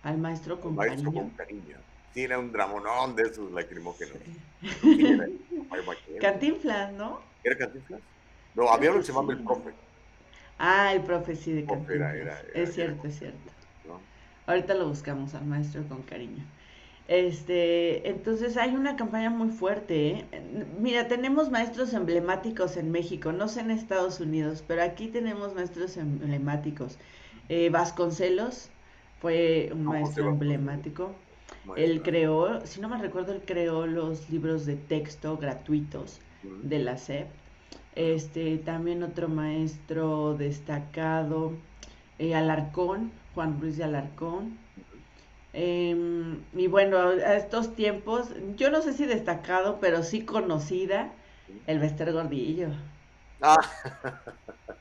al 0.02 0.18
maestro 0.18 0.60
con 0.60 0.74
maestro 0.74 1.12
cariño. 1.12 1.22
con 1.22 1.30
cariño. 1.38 1.78
Tiene 2.16 2.36
un 2.36 2.52
dramonón 2.52 3.16
de 3.16 3.30
esos 3.30 3.52
lacrimógenos. 3.52 4.18
Cantinflas, 6.20 6.94
¿no? 6.94 7.22
¿Era 7.44 7.58
Cantinflas? 7.60 8.02
No, 8.56 8.70
había 8.70 8.90
uno 8.90 9.02
que 9.02 9.06
se 9.06 9.14
llamaba 9.14 9.34
el 9.34 9.44
profe. 9.44 9.70
Ah, 10.58 10.94
el 10.94 11.02
profe, 11.02 11.36
sí, 11.36 11.52
de 11.52 11.66
Cantinflas. 11.66 12.16
es 12.56 12.74
cierto, 12.74 13.08
es 13.08 13.20
cierto. 13.20 13.52
Ahorita 14.48 14.74
lo 14.74 14.90
buscamos 14.90 15.36
al 15.36 15.46
maestro 15.46 15.88
con 15.88 16.02
cariño. 16.02 16.44
Este, 17.08 18.10
entonces 18.10 18.56
hay 18.56 18.76
una 18.76 18.96
campaña 18.96 19.30
muy 19.30 19.50
fuerte. 19.50 20.10
¿eh? 20.10 20.26
Mira, 20.80 21.08
tenemos 21.08 21.52
maestros 21.52 21.94
emblemáticos 21.94 22.78
en 22.78 22.92
México, 22.92 23.32
no 23.32 23.48
sé 23.48 23.62
en 23.62 23.72
Estados 23.72 24.20
Unidos, 24.20 24.64
pero 24.68 24.84
aquí 24.84 25.08
tenemos 25.08 25.54
maestros 25.54 25.98
emblemáticos. 25.98 26.98
Eh, 27.50 27.70
Vasconcelos, 27.70 28.70
fue 29.22 29.70
un 29.74 29.86
maestro 29.86 30.30
emblemático. 30.30 31.14
Él 31.78 32.02
creó, 32.04 32.66
si 32.66 32.82
no 32.82 32.90
me 32.90 32.98
recuerdo, 32.98 33.34
él 33.34 33.42
creó 33.46 33.86
los 33.86 34.30
libros 34.30 34.66
de 34.66 34.76
texto 34.76 35.38
gratuitos 35.38 36.20
de 36.62 36.80
la 36.80 36.98
SEP. 36.98 37.28
Este, 37.96 38.58
también 38.58 39.04
otro 39.04 39.30
maestro 39.30 40.36
destacado, 40.36 41.54
eh, 42.20 42.36
Alarcón, 42.36 43.12
Juan 43.34 43.60
Ruiz 43.62 43.78
de 43.78 43.84
Alarcón. 43.84 44.58
Em, 45.54 46.42
y 46.56 46.68
bueno, 46.68 46.98
a 46.98 47.36
estos 47.36 47.76
tiempos, 47.76 48.30
yo 48.58 48.72
no 48.72 48.82
sé 48.82 48.94
si 48.94 49.06
destacado, 49.06 49.80
pero 49.80 50.02
sí 50.02 50.26
conocida, 50.26 51.12
el 51.68 51.80
Bester 51.80 52.12
Gordillo. 52.12 52.70
Ah. 53.42 53.58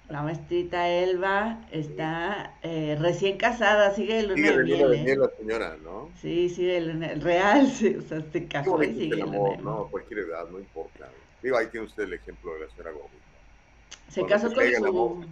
La 0.09 0.23
maestrita 0.23 0.89
Elba 0.89 1.61
está 1.71 2.55
eh, 2.63 2.97
recién 3.01 3.39
casada, 3.39 3.95
sigue 3.95 4.21
el 4.21 4.29
luna 4.29 4.51
de 4.51 4.65
miel. 4.65 4.93
¿eh? 4.95 5.17
la 5.17 5.31
señora, 5.39 5.77
¿no? 5.83 6.11
Sí, 6.21 6.49
sigue 6.49 6.77
el 6.77 7.21
real, 7.21 7.67
sí, 7.71 7.97
o 7.97 8.03
sea, 8.03 8.23
se 8.31 8.47
casó 8.47 8.83
y 8.83 8.95
sigue 8.95 9.15
el 9.15 9.23
amor, 9.23 9.59
¿no? 9.63 9.89
Cualquier 9.91 10.21
edad, 10.21 10.49
no 10.51 10.59
importa. 10.59 11.09
Digo, 11.43 11.57
ahí 11.57 11.67
tiene 11.69 11.87
usted 11.87 12.05
el 12.05 12.13
ejemplo 12.15 12.55
de 12.55 12.61
la 12.61 12.71
señora 12.71 12.93
Gómez. 12.93 13.11
Se 14.09 14.25
casó 14.27 14.53
con 14.53 14.65
su... 14.65 15.27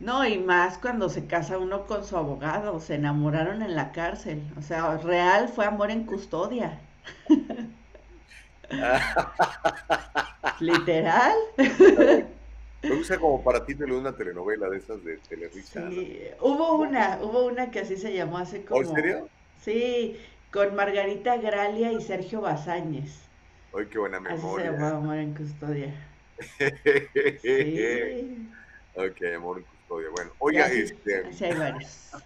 No, 0.00 0.26
y 0.26 0.38
más 0.38 0.78
cuando 0.78 1.08
se 1.08 1.26
casa 1.26 1.58
uno 1.58 1.86
con 1.86 2.04
su 2.04 2.16
abogado, 2.16 2.80
se 2.80 2.96
enamoraron 2.96 3.62
en 3.62 3.74
la 3.74 3.92
cárcel. 3.92 4.42
O 4.58 4.62
sea, 4.62 4.96
real 4.98 5.48
fue 5.48 5.64
amor 5.64 5.90
en 5.90 6.04
custodia. 6.04 6.80
Literal. 10.60 11.32
Gusta 12.82 13.18
como 13.18 13.42
para 13.42 13.64
ti 13.64 13.74
te 13.74 13.86
lo 13.86 13.98
una 13.98 14.14
telenovela 14.14 14.68
de 14.68 14.76
esas 14.76 15.02
de 15.04 15.18
Televisa. 15.18 15.88
Sí, 15.90 16.18
hubo 16.40 16.76
una, 16.76 17.18
hubo 17.22 17.46
una 17.46 17.70
que 17.70 17.80
así 17.80 17.96
se 17.96 18.12
llamó 18.12 18.38
hace 18.38 18.64
como. 18.64 18.80
¿En 18.80 18.94
serio? 18.94 19.28
Sí, 19.60 20.16
con 20.52 20.74
Margarita 20.74 21.36
Gralia 21.38 21.92
y 21.92 22.00
Sergio 22.00 22.40
Bazáñez. 22.40 23.28
Ay, 23.76 23.86
qué 23.90 23.98
buena 23.98 24.20
memoria. 24.20 24.44
Así 24.44 24.56
se 24.56 24.72
llamaba 24.72 24.98
Amor 24.98 25.16
en 25.16 25.34
Custodia. 25.34 25.94
sí. 27.42 28.48
Ok, 28.96 29.22
Amor 29.34 29.58
en 29.58 29.73
Bueno, 30.12 30.32
oiga, 30.38 30.66
este. 30.66 31.32
Sí, 31.32 31.44
hay 31.44 31.54
varios. 31.54 32.10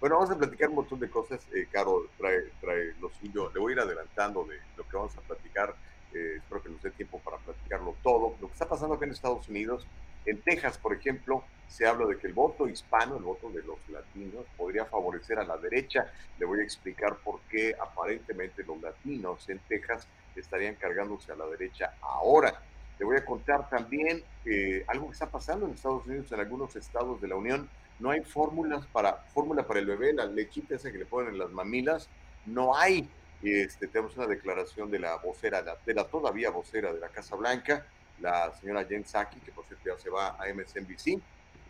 Bueno, 0.00 0.16
vamos 0.16 0.30
a 0.30 0.36
platicar 0.36 0.68
un 0.68 0.74
montón 0.74 1.00
de 1.00 1.08
cosas. 1.08 1.40
Eh, 1.54 1.66
Caro 1.72 2.10
trae, 2.18 2.50
trae 2.60 2.92
lo 3.00 3.08
suyo. 3.08 3.50
Le 3.54 3.58
voy 3.58 3.72
a 3.72 3.76
ir 3.76 3.80
adelantando 3.80 4.44
de 4.44 4.58
lo 4.76 4.86
que 4.86 4.96
vamos 4.98 5.16
a 5.16 5.22
platicar 5.22 5.74
eh, 6.14 6.36
espero 6.36 6.62
que 6.62 6.68
nos 6.68 6.82
dé 6.82 6.90
tiempo 6.90 7.18
para 7.20 7.38
platicarlo 7.38 7.96
todo. 8.02 8.36
Lo 8.40 8.46
que 8.48 8.52
está 8.52 8.68
pasando 8.68 8.94
acá 8.94 9.06
en 9.06 9.12
Estados 9.12 9.48
Unidos, 9.48 9.86
en 10.26 10.40
Texas, 10.42 10.78
por 10.78 10.94
ejemplo, 10.94 11.42
se 11.68 11.86
habla 11.86 12.06
de 12.06 12.18
que 12.18 12.26
el 12.26 12.34
voto 12.34 12.68
hispano, 12.68 13.16
el 13.16 13.22
voto 13.22 13.48
de 13.50 13.62
los 13.62 13.78
latinos, 13.88 14.44
podría 14.56 14.84
favorecer 14.84 15.38
a 15.38 15.44
la 15.44 15.56
derecha. 15.56 16.12
Le 16.38 16.44
voy 16.44 16.60
a 16.60 16.64
explicar 16.64 17.16
por 17.24 17.40
qué 17.50 17.74
aparentemente 17.80 18.62
los 18.62 18.80
latinos 18.80 19.48
en 19.48 19.58
Texas 19.60 20.06
estarían 20.36 20.74
cargándose 20.74 21.32
a 21.32 21.36
la 21.36 21.46
derecha 21.46 21.94
ahora. 22.02 22.62
Le 23.02 23.06
voy 23.06 23.16
a 23.16 23.24
contar 23.24 23.68
también 23.68 24.22
eh, 24.44 24.84
algo 24.86 25.08
que 25.08 25.14
está 25.14 25.28
pasando 25.28 25.66
en 25.66 25.72
Estados 25.72 26.06
Unidos, 26.06 26.30
en 26.30 26.38
algunos 26.38 26.76
estados 26.76 27.20
de 27.20 27.26
la 27.26 27.34
Unión. 27.34 27.68
No 27.98 28.10
hay 28.10 28.22
fórmulas 28.22 28.86
para, 28.86 29.14
fórmula 29.34 29.66
para 29.66 29.80
el 29.80 29.86
bebé, 29.86 30.12
la 30.12 30.24
lechita 30.24 30.76
esa 30.76 30.92
que 30.92 30.98
le 30.98 31.06
ponen 31.06 31.32
en 31.32 31.40
las 31.40 31.50
mamilas, 31.50 32.08
no 32.46 32.76
hay. 32.76 33.10
Este, 33.42 33.88
tenemos 33.88 34.16
una 34.16 34.28
declaración 34.28 34.88
de 34.88 35.00
la 35.00 35.16
vocera, 35.16 35.64
de 35.84 35.94
la 35.94 36.04
todavía 36.04 36.50
vocera 36.50 36.92
de 36.92 37.00
la 37.00 37.08
Casa 37.08 37.34
Blanca, 37.34 37.84
la 38.20 38.54
señora 38.54 38.84
Jen 38.84 39.04
Psaki, 39.04 39.40
que 39.40 39.50
por 39.50 39.64
cierto 39.64 39.84
ya 39.84 39.98
se 39.98 40.08
va 40.08 40.36
a 40.40 40.46
MSNBC. 40.54 41.20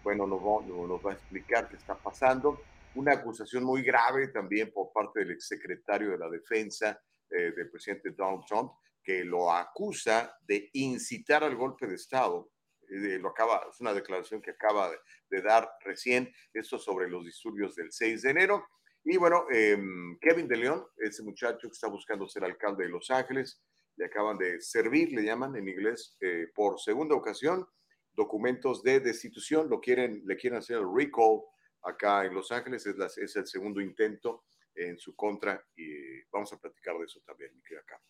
Bueno, 0.04 0.26
nos 0.26 0.38
va, 0.38 0.66
nos 0.66 1.00
va 1.02 1.12
a 1.12 1.14
explicar 1.14 1.66
qué 1.66 1.76
está 1.76 1.94
pasando. 1.94 2.60
Una 2.94 3.14
acusación 3.14 3.64
muy 3.64 3.80
grave 3.80 4.28
también 4.28 4.70
por 4.70 4.92
parte 4.92 5.20
del 5.20 5.30
exsecretario 5.30 6.10
de 6.10 6.18
la 6.18 6.28
Defensa 6.28 7.00
eh, 7.30 7.54
del 7.56 7.70
presidente 7.70 8.10
Donald 8.10 8.44
Trump, 8.44 8.72
que 9.02 9.24
lo 9.24 9.52
acusa 9.52 10.36
de 10.42 10.70
incitar 10.74 11.44
al 11.44 11.56
golpe 11.56 11.86
de 11.86 11.96
Estado. 11.96 12.50
Eh, 12.88 13.18
lo 13.18 13.30
acaba, 13.30 13.66
es 13.70 13.80
una 13.80 13.94
declaración 13.94 14.42
que 14.42 14.50
acaba 14.50 14.90
de, 14.90 14.98
de 15.30 15.42
dar 15.42 15.70
recién, 15.84 16.32
esto 16.52 16.78
sobre 16.78 17.08
los 17.08 17.24
disturbios 17.24 17.74
del 17.74 17.90
6 17.90 18.22
de 18.22 18.30
enero. 18.30 18.66
Y 19.04 19.16
bueno, 19.16 19.46
em, 19.50 20.16
Kevin 20.20 20.46
de 20.46 20.56
León, 20.56 20.86
ese 20.96 21.22
muchacho 21.22 21.68
que 21.68 21.72
está 21.72 21.88
buscando 21.88 22.28
ser 22.28 22.44
alcalde 22.44 22.84
de 22.84 22.90
Los 22.90 23.10
Ángeles, 23.10 23.60
le 23.96 24.06
acaban 24.06 24.38
de 24.38 24.60
servir, 24.60 25.12
le 25.12 25.24
llaman 25.24 25.56
en 25.56 25.68
inglés, 25.68 26.16
eh, 26.20 26.48
por 26.54 26.80
segunda 26.80 27.16
ocasión, 27.16 27.66
documentos 28.12 28.82
de 28.82 29.00
destitución, 29.00 29.68
lo 29.68 29.80
quieren, 29.80 30.22
le 30.24 30.36
quieren 30.36 30.58
hacer 30.58 30.78
el 30.78 30.86
recall 30.94 31.42
acá 31.82 32.24
en 32.24 32.34
Los 32.34 32.52
Ángeles, 32.52 32.86
es, 32.86 33.18
es 33.18 33.36
el 33.36 33.46
segundo 33.46 33.80
intento 33.80 34.44
en 34.74 34.98
su 34.98 35.14
contra 35.16 35.62
y 35.76 36.22
vamos 36.30 36.52
a 36.52 36.58
platicar 36.58 36.96
de 36.96 37.04
eso 37.04 37.20
también, 37.26 37.54
mi 37.54 37.62
querida 37.62 37.80
acá. 37.80 38.00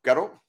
¿Caro? 0.00 0.44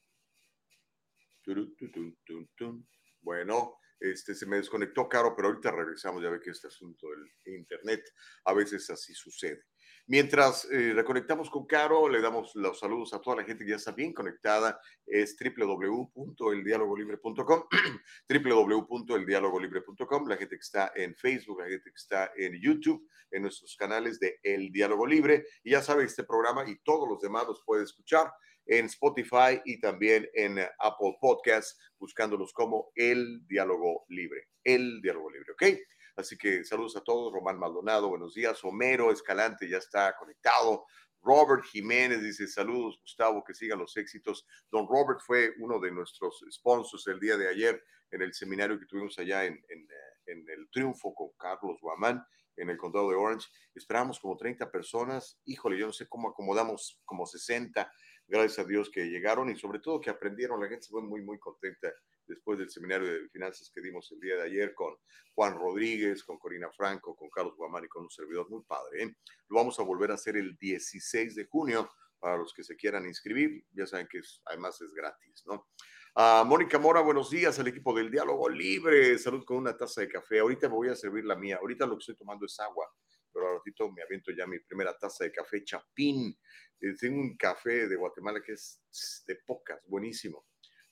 Bueno, 3.22 3.78
este, 4.00 4.36
se 4.36 4.46
me 4.46 4.58
desconectó 4.58 5.08
Caro, 5.08 5.34
pero 5.36 5.48
ahorita 5.48 5.72
regresamos, 5.72 6.22
ya 6.22 6.30
ve 6.30 6.40
que 6.40 6.52
este 6.52 6.68
asunto 6.68 7.08
del 7.10 7.56
internet 7.56 8.04
a 8.46 8.54
veces 8.54 8.90
así 8.90 9.14
sucede. 9.14 9.64
Mientras 10.08 10.66
eh, 10.66 10.94
reconectamos 10.94 11.50
con 11.50 11.66
Caro, 11.66 12.08
le 12.08 12.22
damos 12.22 12.54
los 12.54 12.80
saludos 12.80 13.12
a 13.16 13.22
toda 13.22 13.38
la 13.38 13.44
gente 13.44 13.66
que 13.66 13.72
ya 13.72 13.78
está 13.78 13.92
bien 13.92 14.14
conectada. 14.14 14.80
Es 15.04 15.36
www.eldialogolibre.com, 15.36 17.64
www.eldialogolibre.com, 18.30 20.28
la 20.28 20.38
gente 20.38 20.56
que 20.56 20.62
está 20.62 20.92
en 20.96 21.16
Facebook, 21.16 21.62
la 21.62 21.70
gente 21.70 21.90
que 21.90 21.96
está 21.96 22.32
en 22.36 22.54
YouTube, 22.62 23.10
en 23.32 23.42
nuestros 23.42 23.76
canales 23.76 24.20
de 24.20 24.40
El 24.44 24.72
Diálogo 24.72 25.08
Libre. 25.08 25.48
Y 25.64 25.72
ya 25.72 25.82
sabe, 25.82 26.04
este 26.04 26.24
programa 26.24 26.70
y 26.70 26.78
todos 26.84 27.10
los 27.10 27.20
demás 27.20 27.48
los 27.48 27.64
puede 27.66 27.84
escuchar 27.84 28.32
en 28.66 28.86
Spotify 28.86 29.62
y 29.66 29.80
también 29.80 30.30
en 30.34 30.60
Apple 30.80 31.18
Podcasts, 31.20 31.80
buscándolos 32.00 32.54
como 32.54 32.92
El 32.96 33.46
Diálogo 33.48 34.06
Libre. 34.10 34.50
El 34.64 35.02
Diálogo 35.02 35.30
Libre, 35.32 35.52
¿ok? 35.54 35.64
Así 36.16 36.38
que 36.38 36.64
saludos 36.64 36.96
a 36.96 37.02
todos. 37.02 37.34
Román 37.34 37.60
Maldonado, 37.60 38.10
buenos 38.10 38.34
días. 38.34 38.64
Homero 38.64 39.12
Escalante 39.12 39.70
ya 39.70 39.78
está 39.78 40.16
conectado. 40.18 40.86
Robert 41.22 41.64
Jiménez 41.66 42.22
dice 42.22 42.48
saludos, 42.48 43.00
Gustavo, 43.02 43.44
que 43.44 43.54
sigan 43.54 43.80
los 43.80 43.98
éxitos. 43.98 44.46
Don 44.72 44.88
Robert 44.88 45.20
fue 45.26 45.54
uno 45.60 45.80
de 45.80 45.92
nuestros 45.92 46.44
sponsors 46.52 47.08
el 47.08 47.20
día 47.20 47.36
de 47.36 47.50
ayer 47.50 47.84
en 48.12 48.22
el 48.22 48.34
seminario 48.34 48.80
que 48.80 48.86
tuvimos 48.86 49.18
allá 49.20 49.46
en, 49.46 49.54
en, 49.70 49.88
en 50.28 50.50
el 50.50 50.70
Triunfo 50.70 51.14
con 51.14 51.32
Carlos 51.38 51.80
Guamán 51.82 52.24
en 52.58 52.70
el 52.70 52.78
condado 52.78 53.10
de 53.10 53.16
Orange. 53.16 53.50
Esperamos 53.74 54.20
como 54.20 54.38
30 54.38 54.72
personas. 54.72 55.40
Híjole, 55.46 55.78
yo 55.78 55.88
no 55.88 55.94
sé 55.94 56.08
cómo 56.08 56.30
acomodamos 56.30 57.02
como 57.06 57.26
60 57.26 57.92
gracias 58.28 58.60
a 58.60 58.68
Dios 58.68 58.90
que 58.90 59.06
llegaron 59.06 59.50
y 59.50 59.58
sobre 59.58 59.80
todo 59.80 60.02
que 60.02 60.10
aprendieron. 60.10 60.60
La 60.62 60.68
gente 60.68 60.88
fue 60.90 61.02
muy, 61.02 61.22
muy 61.22 61.40
contenta 61.40 61.94
después 62.28 62.58
del 62.58 62.70
seminario 62.70 63.08
de 63.08 63.30
finanzas 63.30 63.70
que 63.74 63.82
dimos 63.82 64.12
el 64.12 64.20
día 64.20 64.36
de 64.36 64.44
ayer 64.44 64.74
con 64.74 64.96
Juan 65.34 65.56
Rodríguez, 65.58 66.24
con 66.24 66.38
Corina 66.38 66.72
Franco, 66.72 67.16
con 67.16 67.30
Carlos 67.30 67.56
Guamán 67.56 67.86
y 67.86 67.88
con 67.88 68.04
un 68.04 68.10
servidor 68.10 68.50
muy 68.50 68.64
padre. 68.64 69.04
¿eh? 69.04 69.16
Lo 69.50 69.58
vamos 69.58 69.80
a 69.80 69.84
volver 69.84 70.12
a 70.12 70.16
hacer 70.16 70.38
el 70.38 70.58
16 70.58 71.36
de 71.36 71.46
junio 71.46 71.90
para 72.20 72.38
los 72.38 72.54
que 72.54 72.64
se 72.64 72.76
quieran 72.76 73.06
inscribir. 73.06 73.66
Ya 73.72 73.86
saben 73.86 74.08
que 74.08 74.22
además 74.46 74.82
es 74.82 74.94
gratis, 74.94 75.44
¿no? 75.46 75.68
Mónica 76.46 76.80
Mora, 76.80 77.02
buenos 77.02 77.30
días 77.30 77.60
al 77.60 77.68
equipo 77.68 77.94
del 77.94 78.10
Diálogo 78.10 78.48
Libre. 78.48 79.18
Salud 79.20 79.44
con 79.44 79.58
una 79.58 79.76
taza 79.76 80.00
de 80.00 80.08
café. 80.08 80.40
Ahorita 80.40 80.70
me 80.70 80.76
voy 80.76 80.88
a 80.88 80.96
servir 80.96 81.26
la 81.26 81.36
mía. 81.36 81.58
Ahorita 81.58 81.86
lo 81.86 81.98
que 81.98 82.00
estoy 82.00 82.16
tomando 82.16 82.46
es 82.46 82.58
agua, 82.62 82.90
pero 83.36 83.50
al 83.50 83.56
ratito 83.58 83.92
me 83.92 84.02
aviento 84.02 84.32
ya 84.32 84.48
mi 84.48 84.60
primera 84.60 84.98
taza 84.98 85.26
de 85.26 85.32
café 85.34 85.62
chapín 85.62 86.34
eh, 86.80 86.96
tengo 86.98 87.20
un 87.20 87.36
café 87.36 87.88
de 87.88 87.96
Guatemala 87.98 88.42
que 88.42 88.54
es 88.54 88.82
de 89.28 89.36
pocas, 89.46 89.82
buenísimo. 89.88 90.46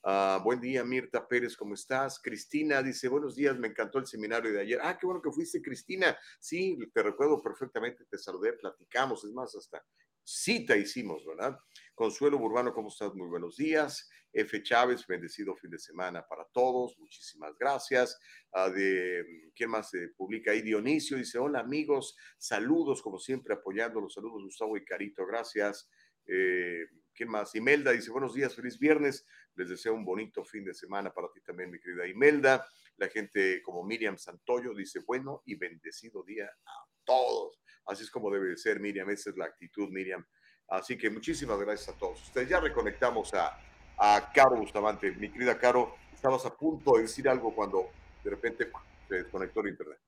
Uh, 0.06 0.44
buen 0.44 0.60
día, 0.60 0.84
Mirta 0.84 1.26
Pérez, 1.26 1.56
¿cómo 1.56 1.76
estás? 1.76 2.20
Cristina 2.22 2.84
dice, 2.84 3.08
buenos 3.08 3.36
días, 3.36 3.58
me 3.58 3.70
encantó 3.70 4.00
el 4.00 4.06
seminario 4.06 4.52
de 4.52 4.60
ayer. 4.60 4.80
Ah, 4.84 4.98
qué 5.00 5.06
bueno 5.06 5.22
que 5.22 5.32
fuiste, 5.32 5.62
Cristina. 5.62 6.18
Sí, 6.40 6.78
te 6.94 7.04
recuerdo 7.04 7.42
perfectamente, 7.42 8.04
te 8.10 8.18
saludé, 8.18 8.52
platicamos, 8.54 9.24
es 9.24 9.32
más, 9.32 9.56
hasta 9.56 9.82
cita 10.22 10.76
hicimos, 10.76 11.26
¿verdad? 11.26 11.58
Consuelo 11.96 12.40
Burbano, 12.40 12.74
¿cómo 12.74 12.88
estás? 12.88 13.14
Muy 13.14 13.28
buenos 13.28 13.56
días. 13.56 14.10
F. 14.32 14.64
Chávez, 14.64 15.06
bendecido 15.06 15.56
fin 15.56 15.70
de 15.70 15.78
semana 15.78 16.26
para 16.28 16.44
todos, 16.46 16.98
muchísimas 16.98 17.56
gracias. 17.56 18.20
Uh, 18.52 18.72
de, 18.72 19.52
¿Quién 19.56 19.70
más 19.70 19.92
se 19.92 20.08
publica 20.18 20.52
ahí? 20.52 20.64
Dionisio 20.64 21.18
dice, 21.18 21.38
hola 21.38 21.60
amigos, 21.60 22.18
saludos 22.40 23.04
como 23.04 23.20
siempre 23.20 23.54
apoyándolos, 23.54 24.16
saludos 24.16 24.42
Gustavo 24.44 24.76
y 24.76 24.84
Carito, 24.84 25.24
gracias. 25.28 25.88
Eh, 26.26 26.88
¿Quién 27.14 27.30
más? 27.30 27.54
Imelda 27.54 27.92
dice, 27.92 28.10
buenos 28.10 28.34
días, 28.34 28.56
feliz 28.56 28.80
viernes, 28.80 29.28
les 29.54 29.70
deseo 29.70 29.94
un 29.94 30.04
bonito 30.04 30.44
fin 30.44 30.66
de 30.66 30.74
semana 30.74 31.14
para 31.14 31.32
ti 31.32 31.42
también, 31.42 31.70
mi 31.70 31.80
querida 31.80 32.08
Imelda. 32.08 32.66
La 32.98 33.08
gente 33.10 33.62
como 33.62 33.84
Miriam 33.84 34.18
Santoyo 34.18 34.74
dice, 34.74 35.02
bueno 35.06 35.44
y 35.46 35.56
bendecido 35.56 36.24
día 36.24 36.46
a 36.66 36.86
todos. 37.04 37.62
Así 37.86 38.04
es 38.04 38.10
como 38.10 38.32
debe 38.32 38.58
ser, 38.58 38.80
Miriam, 38.80 39.12
esa 39.12 39.30
es 39.30 39.38
la 39.38 39.46
actitud, 39.46 39.90
Miriam. 39.90 40.26
Así 40.68 40.98
que 40.98 41.10
muchísimas 41.10 41.60
gracias 41.60 41.96
a 41.96 41.98
todos. 41.98 42.22
Ustedes 42.24 42.50
ya 42.50 42.60
reconectamos 42.60 43.34
a, 43.34 43.58
a 43.98 44.32
Caro 44.34 44.58
Bustamante. 44.58 45.12
Mi 45.12 45.30
querida 45.30 45.58
Caro, 45.58 45.96
estabas 46.14 46.46
a 46.46 46.54
punto 46.54 46.96
de 46.96 47.04
decir 47.04 47.28
algo 47.30 47.54
cuando 47.54 47.90
de 48.24 48.30
repente 48.30 48.70
se 49.08 49.16
desconectó 49.16 49.62
el 49.62 49.70
internet. 49.70 50.00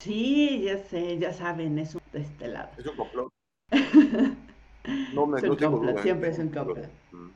Sí, 0.00 0.62
ya 0.64 0.78
sé, 0.78 1.18
ya 1.18 1.32
saben, 1.32 1.78
es 1.78 1.94
un 1.94 2.02
de 2.12 2.20
este 2.20 2.48
lado. 2.48 2.70
Es 2.76 2.86
un 2.86 2.96
complot. 2.96 3.28
no 5.14 5.26
me 5.26 5.40
no 5.40 5.56
tengo 5.56 5.78
duda. 5.78 6.02
Siempre 6.02 6.30
es 6.30 6.38
un 6.38 6.48
complot. 6.48 6.88
Mm, 7.12 7.30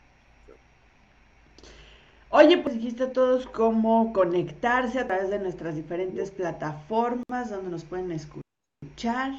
Oye, 2.30 2.58
pues 2.58 2.74
dijiste 2.74 3.04
a 3.04 3.12
todos 3.12 3.46
cómo 3.46 4.12
conectarse 4.12 4.98
a 4.98 5.06
través 5.06 5.30
de 5.30 5.38
nuestras 5.38 5.76
diferentes 5.76 6.30
plataformas 6.30 7.50
donde 7.50 7.70
nos 7.70 7.84
pueden 7.84 8.12
escuchar. 8.12 9.32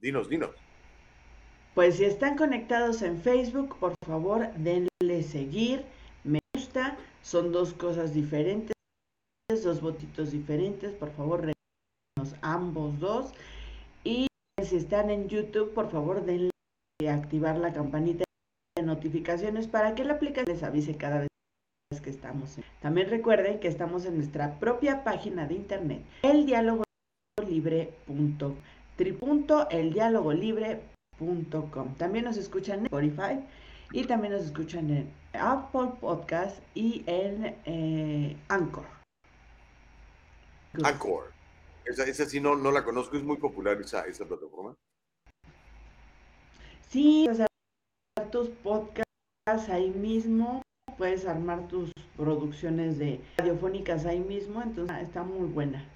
Dinos, 0.00 0.28
dinos. 0.28 0.50
Pues 1.74 1.96
si 1.96 2.04
están 2.04 2.36
conectados 2.36 3.02
en 3.02 3.20
Facebook, 3.20 3.76
por 3.78 3.94
favor, 4.06 4.52
denle 4.54 5.22
seguir, 5.22 5.84
me 6.24 6.40
gusta, 6.54 6.96
son 7.22 7.52
dos 7.52 7.74
cosas 7.74 8.14
diferentes, 8.14 8.72
dos 9.62 9.80
votitos 9.80 10.32
diferentes, 10.32 10.92
por 10.92 11.10
favor, 11.12 11.40
regálenos 11.40 12.34
ambos 12.42 12.98
dos. 12.98 13.32
Y 14.04 14.26
si 14.62 14.76
están 14.76 15.10
en 15.10 15.28
YouTube, 15.28 15.74
por 15.74 15.90
favor, 15.90 16.24
denle 16.24 16.50
activar 17.08 17.58
la 17.58 17.72
campanita 17.72 18.24
notificaciones 18.82 19.68
para 19.68 19.94
que 19.94 20.04
la 20.04 20.14
aplicación 20.14 20.54
les 20.54 20.62
avise 20.62 20.96
cada 20.96 21.20
vez 21.20 21.28
que 22.02 22.10
estamos. 22.10 22.56
También 22.80 23.10
recuerden 23.10 23.60
que 23.60 23.68
estamos 23.68 24.06
en 24.06 24.16
nuestra 24.16 24.58
propia 24.58 25.04
página 25.04 25.46
de 25.46 25.54
internet, 25.54 26.02
eldialogolibre.com. 26.22 28.56
También 31.96 32.24
nos 32.24 32.36
escuchan 32.36 32.80
en 32.80 32.84
Spotify 32.86 33.44
y 33.92 34.04
también 34.04 34.32
nos 34.32 34.44
escuchan 34.44 34.90
en 34.90 35.12
Apple 35.32 35.92
Podcast 36.00 36.62
y 36.74 37.02
en 37.06 37.56
eh, 37.64 38.36
Anchor. 38.48 38.84
Anchor. 40.82 41.32
Esa, 41.84 42.04
esa 42.04 42.26
sí 42.26 42.40
no, 42.40 42.56
no 42.56 42.70
la 42.70 42.84
conozco, 42.84 43.16
es 43.16 43.22
muy 43.22 43.36
popular 43.36 43.80
esa, 43.80 44.06
esa 44.06 44.24
plataforma. 44.24 44.74
Sí, 46.88 47.26
o 47.28 47.34
sea, 47.34 47.46
tus 48.30 48.48
podcasts 48.48 49.68
ahí 49.68 49.90
mismo, 49.90 50.62
puedes 50.98 51.26
armar 51.26 51.66
tus 51.68 51.90
producciones 52.16 52.98
de 52.98 53.20
radiofónicas 53.38 54.06
ahí 54.06 54.20
mismo, 54.20 54.62
entonces 54.62 54.96
está 55.02 55.22
muy 55.22 55.48
buena. 55.48 55.88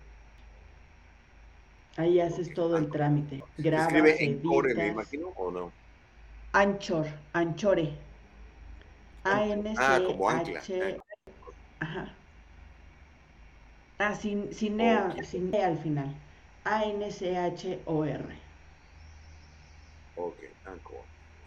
Ahí 1.97 2.21
haces 2.21 2.53
todo 2.55 2.77
el 2.77 2.91
trámite. 2.91 3.45
Grabas, 3.57 3.87
escribe 3.87 4.19
Anchor, 4.21 4.75
me 4.75 4.89
imagino, 4.89 5.29
o 5.37 5.51
no? 5.51 5.73
Anchor, 6.53 7.07
Anchore. 7.33 7.95
A 9.23 9.45
N 9.45 9.75
C 9.75 9.77
ah, 9.81 10.01
como 10.07 10.29
ancla. 10.29 10.61
Ajá. 11.81 12.15
Ah, 13.99 14.15
sin, 14.15 14.53
sin, 14.53 14.81
e, 14.81 15.25
sin 15.25 15.55
e 15.55 15.65
al 15.65 15.79
final. 15.79 16.15
A 16.65 16.85
N 16.85 17.11
C 17.13 17.39
H 17.39 17.81
O 17.87 18.05
R. 18.05 18.25
Ok, 20.17 20.37
Anchor. 20.67 20.99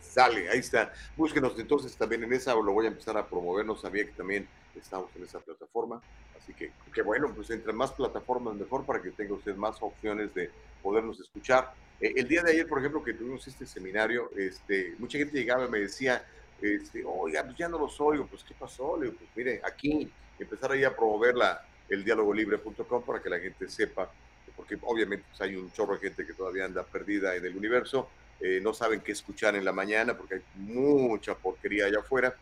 Sale, 0.01 0.49
ahí 0.49 0.59
está. 0.59 0.93
Búsquenos 1.15 1.59
entonces 1.59 1.95
también 1.95 2.23
en 2.23 2.33
esa, 2.33 2.55
lo 2.55 2.71
voy 2.71 2.85
a 2.85 2.89
empezar 2.89 3.17
a 3.17 3.27
promover. 3.27 3.65
No 3.65 3.75
sabía 3.75 4.05
que 4.05 4.11
también 4.11 4.47
estamos 4.75 5.09
en 5.15 5.23
esa 5.23 5.39
plataforma. 5.39 6.01
Así 6.47 6.53
que, 6.53 6.71
que 6.93 7.01
bueno, 7.01 7.33
pues 7.35 7.49
entre 7.49 7.73
más 7.73 7.91
plataformas 7.91 8.55
mejor 8.55 8.85
para 8.85 9.01
que 9.01 9.11
tenga 9.11 9.33
usted 9.33 9.53
más 9.57 9.75
opciones 9.81 10.33
de 10.33 10.49
podernos 10.81 11.19
escuchar. 11.19 11.73
Eh, 11.99 12.13
el 12.15 12.25
día 12.25 12.41
de 12.41 12.53
ayer, 12.53 12.65
por 12.65 12.79
ejemplo, 12.79 13.03
que 13.03 13.13
tuvimos 13.13 13.45
este 13.45 13.65
seminario, 13.65 14.31
este, 14.37 14.95
mucha 14.97 15.17
gente 15.17 15.37
llegaba 15.37 15.65
y 15.65 15.69
me 15.69 15.79
decía, 15.79 16.25
este, 16.61 17.03
oiga, 17.05 17.43
pues 17.43 17.57
ya 17.57 17.67
no 17.67 17.77
los 17.77 17.99
oigo, 17.99 18.27
pues 18.27 18.45
¿qué 18.45 18.53
pasó? 18.57 18.97
Le 18.97 19.07
digo, 19.07 19.17
pues 19.17 19.29
mire, 19.35 19.59
aquí 19.61 20.09
empezar 20.39 20.71
ahí 20.71 20.85
a 20.85 20.95
promover 20.95 21.35
la, 21.35 21.65
el 21.89 22.05
dialogolibre.com 22.05 23.03
para 23.03 23.21
que 23.21 23.29
la 23.29 23.39
gente 23.39 23.67
sepa, 23.67 24.09
porque 24.55 24.77
obviamente 24.83 25.25
pues, 25.27 25.41
hay 25.41 25.57
un 25.57 25.69
chorro 25.73 25.95
de 25.95 25.99
gente 25.99 26.25
que 26.25 26.33
todavía 26.33 26.63
anda 26.63 26.83
perdida 26.83 27.35
en 27.35 27.45
el 27.45 27.57
universo, 27.57 28.09
eh, 28.39 28.61
no 28.63 28.73
saben 28.73 29.01
qué 29.01 29.11
escuchar 29.11 29.57
en 29.57 29.65
la 29.65 29.73
mañana 29.73 30.15
porque 30.15 30.35
hay 30.35 30.41
mucha 30.55 31.35
porquería 31.35 31.87
allá 31.87 31.99
afuera 31.99 32.33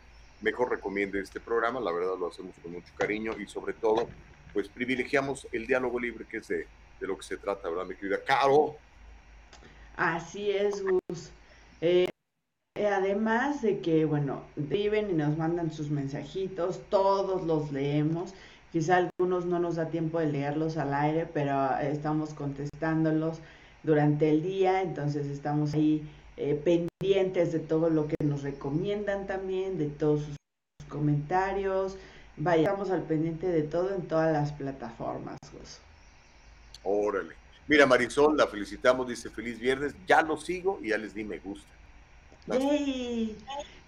mejor 0.42 0.72
recomiende 0.72 1.20
este 1.20 1.39
programa, 1.39 1.80
la 1.80 1.92
verdad 1.92 2.18
lo 2.20 2.27
hacemos 2.27 2.56
con 2.62 2.74
mucho 2.74 2.94
cariño 2.98 3.34
y 3.39 3.48
sobre 3.48 3.74
todo, 3.74 4.08
pues 4.54 4.70
privilegiamos 4.70 5.48
el 5.51 5.68
diálogo 5.68 6.00
libre, 6.00 6.25
que 6.30 6.38
es 6.38 6.48
de, 6.48 6.68
lo 7.01 7.18
que 7.18 7.24
se 7.24 7.38
trata, 7.38 7.70
¿verdad, 7.70 7.86
mi 7.86 7.96
querida 7.96 8.24
Caro? 8.25 8.75
Así 9.96 10.51
es, 10.51 10.84
Gus. 10.84 11.32
Eh, 11.82 12.10
además 12.75 13.62
de 13.62 13.80
que, 13.80 14.06
bueno, 14.06 14.44
viven 14.56 15.10
y 15.10 15.13
nos 15.13 15.38
mandan 15.38 15.72
sus 15.72 15.89
mensajitos, 15.89 16.82
todos 16.89 17.44
los 17.44 17.72
leemos. 17.72 18.34
Quizá 18.72 18.98
algunos 18.98 19.46
no 19.46 19.60
nos 19.60 19.75
da 19.75 19.89
tiempo 19.89 20.20
de 20.20 20.27
leerlos 20.27 20.77
al 20.77 20.94
aire, 20.94 21.27
pero 21.34 21.77
estamos 21.77 22.34
contestándolos 22.34 23.39
durante 23.84 24.30
el 24.30 24.42
día, 24.42 24.82
entonces 24.82 25.27
estamos 25.27 25.74
ahí 25.74 26.06
eh, 26.38 26.54
pendientes 26.56 27.51
de 27.51 27.60
todo 27.60 27.89
lo 27.89 28.08
que 28.08 28.15
nos 28.24 28.44
recomiendan 28.44 29.27
también, 29.27 29.77
de 29.77 29.88
todos 29.88 30.24
sus 30.24 30.38
comentarios. 30.89 31.98
Vaya, 32.38 32.63
estamos 32.63 32.91
al 32.91 33.04
pendiente 33.04 33.48
de 33.48 33.63
todo 33.63 33.95
en 33.95 34.08
todas 34.08 34.34
las 34.34 34.52
plataformas. 34.52 35.38
Órale. 36.84 37.34
Mira, 37.67 37.86
Marisol, 37.86 38.38
la 38.38 38.48
felicitamos, 38.48 39.08
dice 39.08 39.30
feliz 39.30 39.60
viernes. 39.60 39.95
Ya 40.06 40.21
lo 40.21 40.38
sigo 40.38 40.80
y 40.82 40.89
ya 40.89 40.98
les 40.98 41.13
di 41.13 41.24
me 41.24 41.39
gusta. 41.39 41.67
Yay. 42.48 43.36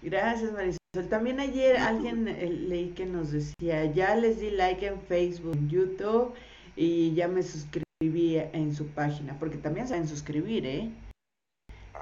Gracias, 0.02 0.52
Marisol. 0.52 0.78
También 1.10 1.38
ayer 1.38 1.76
alguien 1.76 2.26
eh, 2.26 2.48
leí 2.48 2.88
que 2.90 3.04
nos 3.04 3.30
decía, 3.30 3.84
ya 3.84 4.16
les 4.16 4.40
di 4.40 4.50
like 4.50 4.86
en 4.86 5.00
Facebook, 5.02 5.54
en 5.54 5.68
YouTube 5.68 6.32
y 6.74 7.14
ya 7.14 7.28
me 7.28 7.42
suscribí 7.42 8.38
en 8.52 8.74
su 8.74 8.86
página, 8.86 9.38
porque 9.38 9.58
también 9.58 9.86
saben 9.86 10.08
suscribir, 10.08 10.64
¿eh? 10.64 10.90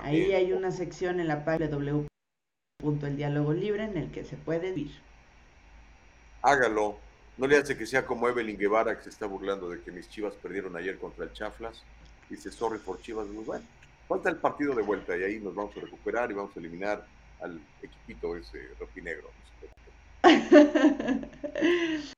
Ahí 0.01 0.33
hay 0.33 0.53
una 0.53 0.71
sección 0.71 1.21
en 1.21 1.29
la 1.29 1.45
página 1.45 1.69
www.eldiálogo 1.69 3.53
libre 3.53 3.85
en 3.85 3.97
el 3.97 4.11
que 4.11 4.25
se 4.25 4.37
puede 4.37 4.71
ir. 4.79 4.93
Hágalo. 6.43 6.99
No 7.39 7.47
le 7.47 7.59
hace 7.59 7.77
que 7.77 7.87
sea 7.87 8.07
como 8.07 8.29
Evelyn 8.29 8.57
Guevara 8.57 8.97
que 8.97 9.05
se 9.05 9.11
está 9.11 9.27
burlando 9.27 9.69
de 9.69 9.83
que 9.83 9.91
mis 9.91 10.09
chivas 10.09 10.35
perdieron 10.35 10.75
ayer 10.77 10.99
contra 10.99 11.25
el 11.25 11.33
Chaflas. 11.33 11.83
Dice, 12.31 12.51
sorry 12.51 12.79
por 12.79 13.01
chivas. 13.03 13.27
Muy 13.27 13.45
bueno. 13.45 13.65
Falta 14.09 14.31
el 14.31 14.37
partido 14.37 14.75
de 14.75 14.83
vuelta 14.83 15.17
y 15.17 15.25
ahí 15.25 15.39
nos 15.41 15.55
vamos 15.55 15.77
a 15.77 15.81
recuperar 15.81 16.31
y 16.31 16.35
vamos 16.35 16.57
a 16.57 16.61
eliminar 16.61 17.05
al 17.41 17.61
equipito 17.83 18.37
ese 18.37 18.69
rojinegro. 18.79 19.31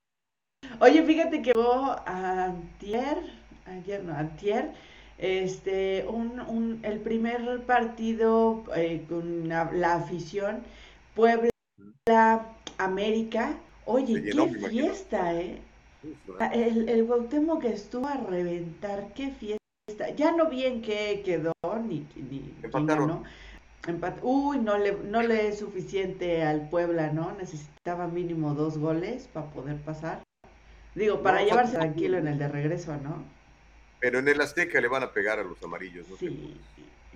Oye, 0.80 1.02
fíjate 1.02 1.42
que 1.42 1.52
vos 1.54 1.96
antier, 2.06 3.18
ayer 3.66 4.04
no, 4.04 4.14
antier, 4.14 4.72
este, 5.18 6.06
un, 6.08 6.40
un, 6.40 6.80
el 6.82 7.00
primer 7.00 7.62
partido 7.64 8.64
eh, 8.74 9.04
con 9.08 9.48
la, 9.48 9.94
afición, 9.94 10.62
Puebla, 11.14 11.50
América, 12.78 13.58
oye, 13.84 14.22
qué 14.22 14.68
fiesta, 14.68 15.34
¿eh? 15.34 15.60
El, 16.52 16.88
el 16.88 17.08
que 17.60 17.68
estuvo 17.68 18.06
a 18.06 18.16
reventar, 18.16 19.12
qué 19.14 19.30
fiesta. 19.30 19.58
Ya 20.16 20.32
no 20.32 20.48
vi 20.48 20.64
en 20.64 20.82
qué 20.82 21.22
quedó, 21.24 21.52
ni, 21.84 22.06
ni 22.14 22.54
ganó. 22.86 23.24
Uy, 24.22 24.58
no 24.58 24.78
le, 24.78 24.92
no 24.92 25.22
le 25.22 25.48
es 25.48 25.58
suficiente 25.58 26.42
al 26.42 26.68
Puebla, 26.68 27.10
¿no? 27.12 27.32
Necesitaba 27.32 28.06
mínimo 28.06 28.54
dos 28.54 28.78
goles 28.78 29.28
para 29.32 29.46
poder 29.46 29.78
pasar. 29.78 30.22
Digo, 30.94 31.22
para 31.22 31.42
llevarse 31.42 31.76
tranquilo 31.76 32.18
en 32.18 32.28
el 32.28 32.38
de 32.38 32.48
regreso, 32.48 32.96
¿no? 32.98 33.37
Pero 34.00 34.18
en 34.18 34.28
el 34.28 34.40
Azteca 34.40 34.80
le 34.80 34.88
van 34.88 35.02
a 35.02 35.12
pegar 35.12 35.38
a 35.38 35.44
los 35.44 35.62
amarillos, 35.62 36.08
¿no? 36.08 36.16
Sí. 36.16 36.56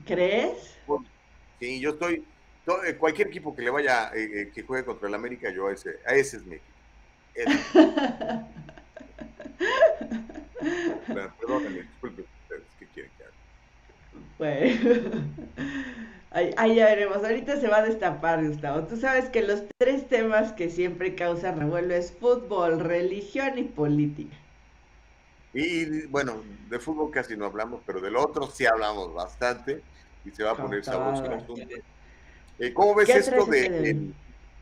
¿Crees? 0.05 0.79
Sí, 1.61 1.81
yo 1.81 1.91
estoy. 1.91 2.25
Eh, 2.87 2.97
cualquier 2.97 3.29
equipo 3.29 3.55
que 3.55 3.63
le 3.63 3.71
vaya, 3.71 4.11
eh, 4.15 4.31
eh, 4.33 4.51
que 4.55 4.63
juegue 4.63 4.85
contra 4.85 5.09
el 5.09 5.15
América, 5.15 5.51
yo 5.51 5.69
a 5.69 5.73
ese, 5.73 5.99
a 6.07 6.15
ese 6.15 6.39
es 6.39 6.45
mi 6.45 6.57
equipo. 6.57 6.73
Perdónenme, 11.41 11.83
disculpen 11.83 12.25
ustedes, 12.43 12.63
¿qué 12.79 12.87
quieren 12.87 13.11
que 13.19 13.25
haga? 13.25 13.33
Bueno. 14.39 15.33
Ahí, 16.35 16.77
ya 16.77 16.87
veremos. 16.87 17.19
Ahorita 17.19 17.61
se 17.61 17.69
va 17.69 17.79
a 17.79 17.83
destapar, 17.83 18.43
Gustavo. 18.47 18.87
Tú 18.87 18.97
sabes 18.97 19.29
que 19.29 19.43
los 19.43 19.65
tres 19.77 20.09
temas 20.09 20.53
que 20.53 20.71
siempre 20.71 21.15
causan 21.15 21.59
revuelo 21.59 21.95
es 21.95 22.13
fútbol, 22.13 22.81
religión 22.81 23.59
y 23.59 23.65
política. 23.65 24.35
Y 25.55 26.07
bueno, 26.07 26.43
de 26.71 26.79
fútbol 26.79 27.11
casi 27.11 27.37
no 27.37 27.45
hablamos, 27.45 27.83
pero 27.85 28.01
del 28.01 28.17
otro 28.17 28.51
sí 28.51 28.65
hablamos 28.65 29.13
bastante 29.13 29.83
y 30.25 30.31
se 30.31 30.43
va 30.43 30.53
a 30.53 30.57
poner 30.57 30.85
sabroso 30.85 31.25
el 31.27 31.33
asunto. 31.35 31.75
Eh, 32.59 32.73
¿Cómo 32.73 32.95
ves 32.95 33.11
esto 33.11 33.45
de, 33.47 34.13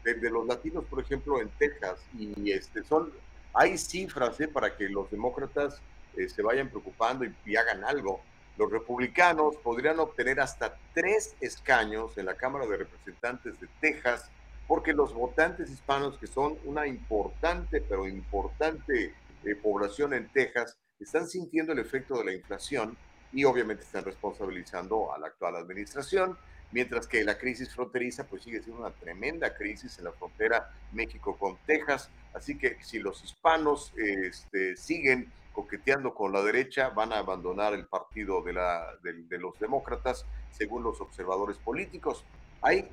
de, 0.04 0.30
los 0.30 0.46
latinos, 0.46 0.84
por 0.86 1.00
ejemplo, 1.00 1.40
en 1.40 1.48
Texas? 1.50 2.00
Y 2.18 2.50
este 2.50 2.82
son, 2.82 3.12
hay 3.52 3.78
cifras 3.78 4.40
¿eh? 4.40 4.48
para 4.48 4.76
que 4.76 4.88
los 4.88 5.10
demócratas 5.10 5.80
eh, 6.16 6.28
se 6.28 6.42
vayan 6.42 6.68
preocupando 6.68 7.24
y, 7.24 7.56
hagan 7.56 7.84
algo. 7.84 8.20
Los 8.56 8.70
republicanos 8.72 9.56
podrían 9.56 10.00
obtener 10.00 10.40
hasta 10.40 10.76
tres 10.92 11.36
escaños 11.40 12.18
en 12.18 12.26
la 12.26 12.34
Cámara 12.34 12.66
de 12.66 12.78
Representantes 12.78 13.60
de 13.60 13.68
Texas, 13.80 14.28
porque 14.66 14.92
los 14.92 15.14
votantes 15.14 15.70
hispanos, 15.70 16.18
que 16.18 16.26
son 16.26 16.58
una 16.64 16.86
importante, 16.86 17.80
pero 17.80 18.08
importante 18.08 19.14
población 19.62 20.14
en 20.14 20.28
Texas, 20.28 20.76
están 21.00 21.26
sintiendo 21.26 21.72
el 21.72 21.78
efecto 21.78 22.18
de 22.18 22.24
la 22.24 22.32
inflación 22.34 22.96
y 23.32 23.44
obviamente 23.44 23.84
están 23.84 24.04
responsabilizando 24.04 25.12
a 25.12 25.18
la 25.18 25.28
actual 25.28 25.56
administración, 25.56 26.36
mientras 26.72 27.06
que 27.06 27.24
la 27.24 27.38
crisis 27.38 27.74
fronteriza 27.74 28.24
pues 28.24 28.42
sigue 28.42 28.62
siendo 28.62 28.82
una 28.82 28.94
tremenda 28.94 29.54
crisis 29.54 29.98
en 29.98 30.04
la 30.04 30.12
frontera 30.12 30.70
México 30.92 31.36
con 31.36 31.56
Texas, 31.66 32.10
así 32.34 32.58
que 32.58 32.76
si 32.82 32.98
los 32.98 33.22
hispanos 33.24 33.92
este, 33.96 34.76
siguen 34.76 35.32
coqueteando 35.52 36.14
con 36.14 36.32
la 36.32 36.42
derecha, 36.42 36.90
van 36.90 37.12
a 37.12 37.18
abandonar 37.18 37.74
el 37.74 37.86
partido 37.86 38.42
de, 38.42 38.52
la, 38.52 38.86
de, 39.02 39.38
los 39.38 39.58
demócratas, 39.58 40.24
según 40.52 40.84
los 40.84 41.00
observadores 41.00 41.56
políticos. 41.58 42.24
Hay 42.62 42.88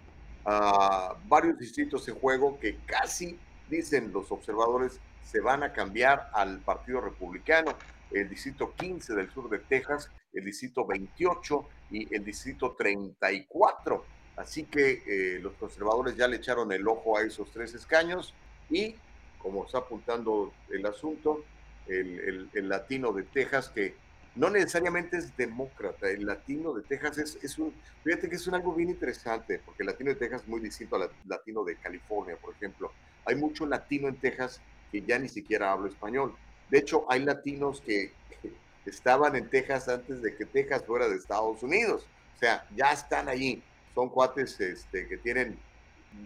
uh, 0.45 1.13
varios 1.27 1.59
distritos 1.59 2.07
en 2.07 2.15
juego 2.15 2.59
que 2.59 2.77
casi, 2.85 3.39
dicen 3.69 4.11
los 4.11 4.31
observadores, 4.31 4.99
se 5.23 5.39
van 5.39 5.61
a 5.61 5.73
cambiar 5.73 6.29
al 6.33 6.59
Partido 6.59 7.01
Republicano 7.01 7.75
el 8.11 8.29
distrito 8.29 8.73
15 8.75 9.15
del 9.15 9.29
sur 9.31 9.49
de 9.49 9.59
Texas, 9.59 10.09
el 10.33 10.45
distrito 10.45 10.85
28 10.85 11.69
y 11.91 12.13
el 12.15 12.23
distrito 12.23 12.75
34. 12.77 14.05
Así 14.37 14.65
que 14.65 15.03
eh, 15.07 15.39
los 15.39 15.53
conservadores 15.53 16.15
ya 16.15 16.27
le 16.27 16.37
echaron 16.37 16.71
el 16.71 16.87
ojo 16.87 17.17
a 17.17 17.23
esos 17.23 17.51
tres 17.51 17.73
escaños 17.73 18.33
y, 18.69 18.95
como 19.39 19.65
está 19.65 19.79
apuntando 19.79 20.53
el 20.69 20.85
asunto, 20.85 21.43
el, 21.87 22.69
latino 22.69 23.13
de 23.13 23.23
Texas, 23.23 23.69
que 23.69 23.95
no 24.35 24.49
necesariamente 24.49 25.17
es 25.17 25.35
demócrata, 25.35 26.09
el 26.09 26.25
latino 26.25 26.73
de 26.73 26.83
Texas 26.83 27.37
es, 27.41 27.57
un, 27.57 27.73
fíjate 28.03 28.29
que 28.29 28.35
es 28.35 28.47
algo 28.49 28.73
bien 28.73 28.89
interesante, 28.89 29.61
porque 29.65 29.83
el 29.83 29.87
latino 29.87 30.11
de 30.11 30.17
Texas 30.17 30.41
es 30.43 30.47
muy 30.47 30.59
distinto 30.59 30.95
al 30.97 31.09
latino 31.25 31.63
de 31.63 31.75
California, 31.77 32.35
por 32.37 32.53
ejemplo. 32.53 32.91
Hay 33.25 33.35
mucho 33.35 33.65
latino 33.65 34.07
en 34.07 34.17
Texas 34.17 34.61
que 34.91 35.01
ya 35.01 35.17
ni 35.17 35.29
siquiera 35.29 35.71
habla 35.71 35.89
español. 35.89 36.35
De 36.69 36.79
hecho, 36.79 37.05
hay 37.09 37.23
latinos 37.23 37.81
que 37.81 38.11
estaban 38.85 39.35
en 39.35 39.49
Texas 39.49 39.87
antes 39.87 40.21
de 40.21 40.35
que 40.35 40.45
Texas 40.45 40.83
fuera 40.85 41.07
de 41.07 41.15
Estados 41.15 41.63
Unidos. 41.63 42.05
O 42.35 42.39
sea, 42.39 42.67
ya 42.75 42.91
están 42.91 43.29
allí 43.29 43.63
son 43.97 44.09
cuates 44.09 44.59
este, 44.59 45.07
que 45.07 45.17
tienen, 45.17 45.57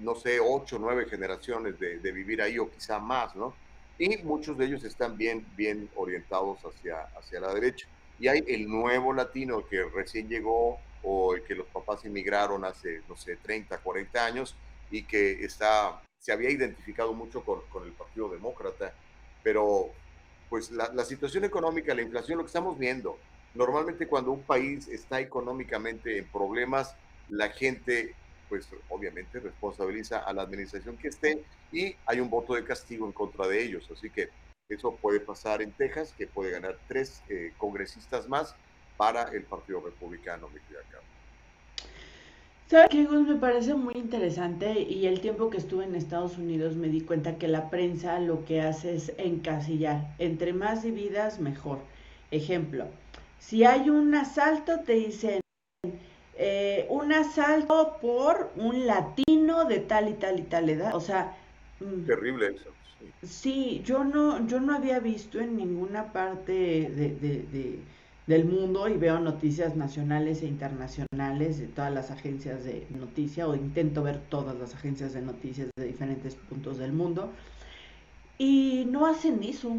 no 0.02 0.14
sé, 0.14 0.42
ocho, 0.42 0.78
nueve 0.78 1.06
generaciones 1.10 1.80
de, 1.80 2.12
vivir 2.12 2.42
ahí 2.42 2.60
o 2.60 2.70
quizá 2.70 3.00
más, 3.00 3.34
¿no? 3.34 3.56
Y 3.98 4.18
muchos 4.24 4.58
de 4.58 4.66
ellos 4.66 4.84
están 4.84 5.16
bien, 5.16 5.48
bien 5.56 5.90
orientados 5.96 6.60
hacia, 6.66 7.04
hacia 7.18 7.40
la 7.40 7.54
derecha. 7.54 7.88
Y 8.20 8.28
hay 8.28 8.44
el 8.46 8.68
nuevo 8.68 9.14
latino 9.14 9.66
que 9.66 9.86
recién 9.86 10.28
llegó 10.28 10.80
o 11.02 11.34
el 11.34 11.44
que 11.44 11.56
los 11.56 11.66
papás 11.68 12.04
inmigraron 12.04 12.66
hace, 12.66 13.04
no 13.08 13.16
sé, 13.16 13.38
30, 13.38 13.78
40 13.78 14.26
años 14.26 14.58
y 14.92 15.04
que 15.04 15.46
está, 15.46 16.02
se 16.20 16.34
había 16.34 16.50
identificado 16.50 17.14
mucho 17.14 17.42
con, 17.46 17.62
con 17.70 17.86
el 17.86 17.94
Partido 17.94 18.28
Demócrata, 18.28 18.94
pero 19.44 19.92
pues 20.52 20.70
la, 20.70 21.06
situación 21.06 21.46
económica, 21.46 21.96
la 21.96 22.02
inflación, 22.02 22.38
lo 22.38 22.44
que 22.44 22.50
estamos 22.50 22.78
viendo, 22.78 23.18
normalmente 23.56 24.06
cuando 24.06 24.34
un 24.34 24.44
país 24.44 24.86
está 24.90 25.22
económicamente 25.22 26.18
en 26.18 26.28
problemas, 26.28 26.94
la 27.30 27.48
gente, 27.52 28.14
pues 28.50 28.68
obviamente 28.90 29.40
responsabiliza 29.40 30.20
a 30.20 30.34
la 30.34 30.42
administración 30.42 30.98
que 30.98 31.08
esté 31.08 31.42
y 31.72 31.96
hay 32.06 32.20
un 32.20 32.30
voto 32.30 32.54
de 32.54 32.66
castigo 32.66 33.06
en 33.06 33.14
contra 33.14 33.48
de 33.48 33.64
ellos. 33.64 33.90
Así 33.92 34.10
que 34.10 34.28
eso 34.68 34.94
puede 34.98 35.22
pasar 35.22 35.62
en 35.62 35.72
Texas, 35.72 36.14
que 36.18 36.28
puede 36.28 36.52
ganar 36.52 36.78
tres 36.86 37.24
eh, 37.30 37.54
congresistas 37.58 38.28
más 38.28 38.54
para 38.98 39.30
el 39.30 39.44
Partido 39.44 39.80
Republicano, 39.80 40.50
mi 40.50 40.60
querida 40.60 40.82
¿Sabes 42.72 42.88
qué, 42.90 43.04
Gus? 43.04 43.28
Me 43.28 43.36
parece 43.36 43.74
muy 43.74 43.96
interesante 43.96 44.84
y 44.84 45.06
el 45.06 45.20
tiempo 45.20 45.50
que 45.50 45.58
estuve 45.58 45.84
en 45.84 45.94
Estados 45.94 46.38
Unidos 46.38 46.78
me 46.78 46.88
di 46.88 47.02
cuenta 47.02 47.38
que 47.38 47.50
la 47.50 47.70
prensa 47.70 48.18
lo 48.22 48.46
que 48.46 48.62
hace 48.62 48.96
es 48.96 49.12
encasillar. 49.18 50.16
Entre 50.20 50.54
más 50.54 50.82
dividas, 50.82 51.42
mejor. 51.42 51.80
Ejemplo, 52.32 52.86
si 53.40 53.66
hay 53.66 53.90
un 53.90 54.16
asalto, 54.16 54.80
te 54.86 54.94
dicen 54.94 55.42
eh, 56.38 56.86
un 56.88 57.12
asalto 57.12 57.98
por 58.02 58.52
un 58.56 58.88
latino 58.88 59.66
de 59.66 59.80
tal 59.80 60.08
y 60.08 60.14
tal 60.14 60.40
y 60.40 60.44
tal 60.44 60.70
edad. 60.70 60.96
O 60.96 61.02
sea... 61.02 61.36
Mm, 61.82 62.06
Terrible 62.06 62.52
eso. 62.56 62.70
Sí. 63.22 63.82
yo 63.84 64.06
no, 64.06 64.48
yo 64.48 64.62
no 64.62 64.74
había 64.74 65.02
visto 65.02 65.42
en 65.42 65.58
ninguna 65.58 66.14
parte 66.14 66.54
de, 66.54 67.82
del 68.32 68.46
mundo 68.46 68.88
y 68.88 68.96
veo 68.96 69.20
noticias 69.20 69.76
nacionales 69.76 70.42
e 70.42 70.48
internacionales 70.48 71.60
de 71.60 71.68
todas 71.68 71.94
las 71.94 72.12
agencias 72.12 72.64
de 72.64 72.88
noticia 72.92 73.46
o 73.46 73.56
intento 73.56 74.04
ver 74.04 74.22
todas 74.30 74.58
las 74.58 74.74
agencias 74.74 75.12
de 75.12 75.22
noticias 75.22 75.70
de 75.78 75.86
diferentes 75.86 76.36
puntos 76.36 76.78
del 76.78 76.94
mundo 76.94 77.34
y 78.38 78.88
no 78.90 79.06
hacen 79.06 79.44
eso. 79.44 79.78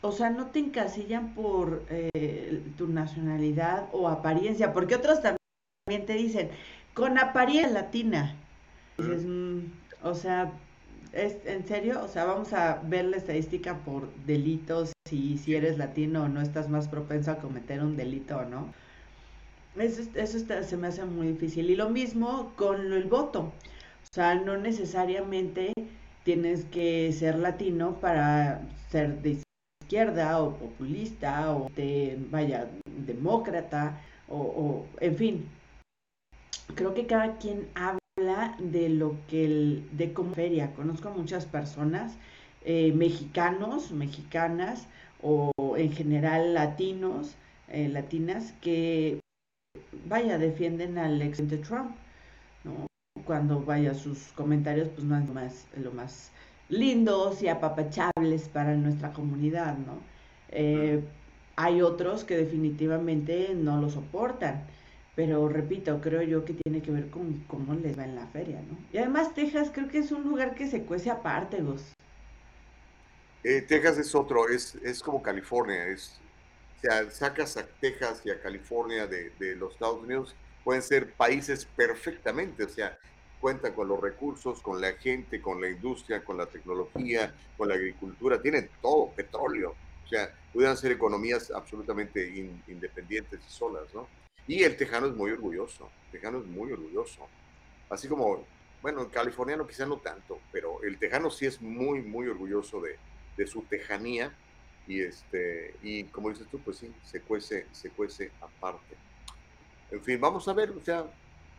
O 0.00 0.12
sea, 0.12 0.30
no 0.30 0.46
te 0.46 0.60
encasillan 0.60 1.34
por 1.34 1.84
eh, 1.90 2.62
tu 2.78 2.88
nacionalidad 2.88 3.88
o 3.92 4.08
apariencia, 4.08 4.72
porque 4.72 4.94
otros 4.94 5.20
también 5.20 6.06
te 6.06 6.14
dicen, 6.14 6.48
con 6.94 7.18
apariencia 7.18 7.70
latina. 7.70 8.34
Mm, 8.96 9.58
o 10.02 10.14
sea, 10.14 10.52
¿es 11.14 11.36
en 11.46 11.66
serio? 11.66 12.02
O 12.02 12.08
sea, 12.08 12.24
vamos 12.24 12.52
a 12.52 12.80
ver 12.84 13.06
la 13.06 13.16
estadística 13.16 13.78
por 13.78 14.12
delitos 14.26 14.92
y 15.10 15.38
si 15.38 15.54
eres 15.54 15.78
latino 15.78 16.24
o 16.24 16.28
no 16.28 16.40
estás 16.40 16.68
más 16.68 16.88
propenso 16.88 17.30
a 17.30 17.38
cometer 17.38 17.82
un 17.82 17.96
delito 17.96 18.38
o 18.38 18.44
no. 18.44 18.72
Eso, 19.76 20.02
eso 20.14 20.38
se 20.62 20.76
me 20.76 20.88
hace 20.88 21.04
muy 21.04 21.28
difícil. 21.28 21.70
Y 21.70 21.76
lo 21.76 21.90
mismo 21.90 22.52
con 22.56 22.92
el 22.92 23.04
voto. 23.04 23.40
O 23.40 24.14
sea, 24.14 24.34
no 24.34 24.56
necesariamente 24.56 25.72
tienes 26.24 26.64
que 26.66 27.12
ser 27.12 27.38
latino 27.38 28.00
para 28.00 28.62
ser 28.90 29.20
de 29.22 29.38
izquierda 29.82 30.42
o 30.42 30.56
populista 30.56 31.54
o 31.54 31.68
de, 31.76 32.18
vaya, 32.30 32.68
demócrata 32.86 34.00
o, 34.28 34.38
o 34.38 34.86
en 35.00 35.16
fin, 35.16 35.48
creo 36.74 36.94
que 36.94 37.06
cada 37.06 37.36
quien 37.38 37.68
habla 37.74 37.98
de 38.58 38.88
lo 38.88 39.16
que 39.28 39.44
el, 39.44 39.88
de 39.92 40.12
cómo 40.12 40.34
feria. 40.34 40.74
Conozco 40.74 41.08
a 41.08 41.12
muchas 41.12 41.46
personas, 41.46 42.16
eh, 42.64 42.92
mexicanos, 42.92 43.92
mexicanas 43.92 44.86
o 45.22 45.52
en 45.76 45.92
general 45.92 46.54
latinos, 46.54 47.36
eh, 47.68 47.88
latinas, 47.88 48.52
que 48.60 49.20
vaya, 50.06 50.38
defienden 50.38 50.98
al 50.98 51.20
ex 51.22 51.48
de 51.48 51.58
Trump, 51.58 51.96
¿no? 52.64 52.86
Cuando 53.24 53.60
vaya 53.64 53.94
sus 53.94 54.18
comentarios, 54.34 54.88
pues 54.88 55.04
no 55.04 55.16
es 55.16 55.26
lo 55.26 55.34
más, 55.34 55.66
lo 55.76 55.92
más 55.92 56.30
lindos 56.68 57.42
y 57.42 57.48
apapachables 57.48 58.48
para 58.48 58.74
nuestra 58.76 59.12
comunidad, 59.12 59.78
¿no? 59.78 59.98
Eh, 60.50 61.02
hay 61.56 61.82
otros 61.82 62.24
que 62.24 62.36
definitivamente 62.36 63.54
no 63.54 63.80
lo 63.80 63.90
soportan. 63.90 64.66
Pero 65.16 65.48
repito, 65.48 66.00
creo 66.00 66.22
yo 66.22 66.44
que 66.44 66.54
tiene 66.54 66.82
que 66.82 66.90
ver 66.90 67.08
con 67.08 67.44
cómo 67.46 67.74
les 67.74 67.96
va 67.98 68.04
en 68.04 68.16
la 68.16 68.26
feria, 68.26 68.60
¿no? 68.60 68.76
Y 68.92 68.98
además 68.98 69.34
Texas 69.34 69.70
creo 69.72 69.88
que 69.88 69.98
es 69.98 70.10
un 70.10 70.24
lugar 70.24 70.54
que 70.54 70.66
se 70.66 70.82
cuece 70.82 71.10
aparte, 71.10 71.62
vos. 71.62 71.94
Eh, 73.44 73.62
Texas 73.62 73.98
es 73.98 74.14
otro, 74.14 74.48
es, 74.48 74.74
es 74.76 75.02
como 75.02 75.22
California, 75.22 75.86
es, 75.86 76.18
o 76.78 76.80
sea, 76.80 77.10
sacas 77.10 77.56
a 77.56 77.66
Texas 77.66 78.22
y 78.24 78.30
a 78.30 78.40
California 78.40 79.06
de, 79.06 79.30
de 79.38 79.54
los 79.54 79.74
Estados 79.74 80.02
Unidos, 80.02 80.34
pueden 80.64 80.82
ser 80.82 81.12
países 81.12 81.64
perfectamente, 81.64 82.64
o 82.64 82.68
sea, 82.68 82.98
cuentan 83.40 83.74
con 83.74 83.86
los 83.86 84.00
recursos, 84.00 84.62
con 84.62 84.80
la 84.80 84.94
gente, 84.94 85.42
con 85.42 85.60
la 85.60 85.68
industria, 85.68 86.24
con 86.24 86.38
la 86.38 86.46
tecnología, 86.46 87.34
con 87.58 87.68
la 87.68 87.74
agricultura, 87.74 88.40
tienen 88.40 88.70
todo, 88.80 89.10
petróleo, 89.10 89.74
o 90.02 90.08
sea, 90.08 90.34
pudieran 90.52 90.78
ser 90.78 90.92
economías 90.92 91.50
absolutamente 91.50 92.26
independientes 92.66 93.40
y 93.46 93.50
solas, 93.52 93.92
¿no? 93.92 94.08
Y 94.46 94.62
el 94.62 94.76
tejano 94.76 95.06
es 95.06 95.14
muy 95.14 95.30
orgulloso, 95.30 95.90
el 96.06 96.20
tejano 96.20 96.38
es 96.38 96.46
muy 96.46 96.70
orgulloso. 96.70 97.26
Así 97.88 98.08
como, 98.08 98.44
bueno, 98.82 99.02
el 99.02 99.10
californiano 99.10 99.66
quizá 99.66 99.86
no 99.86 99.98
tanto, 99.98 100.38
pero 100.52 100.82
el 100.82 100.98
tejano 100.98 101.30
sí 101.30 101.46
es 101.46 101.60
muy, 101.62 102.02
muy 102.02 102.28
orgulloso 102.28 102.80
de, 102.80 102.98
de 103.36 103.46
su 103.46 103.62
tejanía 103.62 104.34
y, 104.86 105.00
este, 105.00 105.74
y 105.82 106.04
como 106.04 106.28
dices 106.28 106.46
tú, 106.50 106.58
pues 106.60 106.76
sí, 106.78 106.92
se 107.04 107.20
cuece, 107.20 107.66
se 107.72 107.90
cuece 107.90 108.30
aparte. 108.40 108.94
En 109.90 110.02
fin, 110.02 110.20
vamos 110.20 110.46
a 110.48 110.52
ver, 110.52 110.70
o 110.70 110.84
sea, 110.84 111.06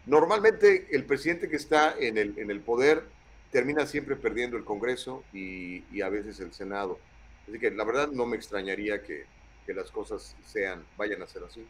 normalmente 0.06 0.88
el 0.91 1.06
presidente 1.06 1.50
que 1.50 1.56
está 1.56 1.95
en 1.98 2.17
el, 2.17 2.38
en 2.38 2.52
el 2.52 2.62
poder 2.62 3.04
termina 3.52 3.88
siempre 3.88 4.15
perdiendo 4.15 4.58
el 4.58 4.63
Congreso 4.63 5.24
y, 5.34 5.84
y, 5.91 6.02
a 6.02 6.10
veces 6.10 6.39
el 6.39 6.54
Senado. 6.54 7.00
Así 7.48 7.58
que 7.58 7.71
la 7.71 7.84
verdad 7.84 8.10
no 8.10 8.26
me 8.26 8.36
extrañaría 8.36 9.02
que, 9.02 9.26
que 9.65 9.74
las 9.74 9.89
cosas 9.89 10.36
sean, 10.45 10.84
vayan 10.98 11.24
a 11.24 11.28
ser 11.28 11.43
así 11.43 11.65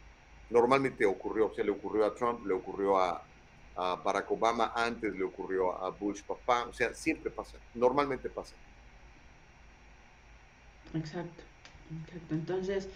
normalmente 0.50 1.04
ocurrió, 1.04 1.48
o 1.48 1.54
sea, 1.54 1.64
le 1.64 1.70
ocurrió 1.70 2.04
a 2.04 2.14
Trump, 2.14 2.46
le 2.46 2.54
ocurrió 2.54 2.98
a, 2.98 3.22
Barack 3.76 4.30
Obama, 4.30 4.72
antes 4.74 5.14
le 5.14 5.22
ocurrió 5.22 5.84
a 5.84 5.90
Bush 5.90 6.22
papá, 6.22 6.64
o 6.64 6.72
sea, 6.72 6.94
siempre 6.94 7.30
pasa, 7.30 7.58
normalmente 7.74 8.30
pasa. 8.30 8.54
Exacto, 10.94 11.42
exacto. 12.06 12.34
Entonces, 12.34 12.88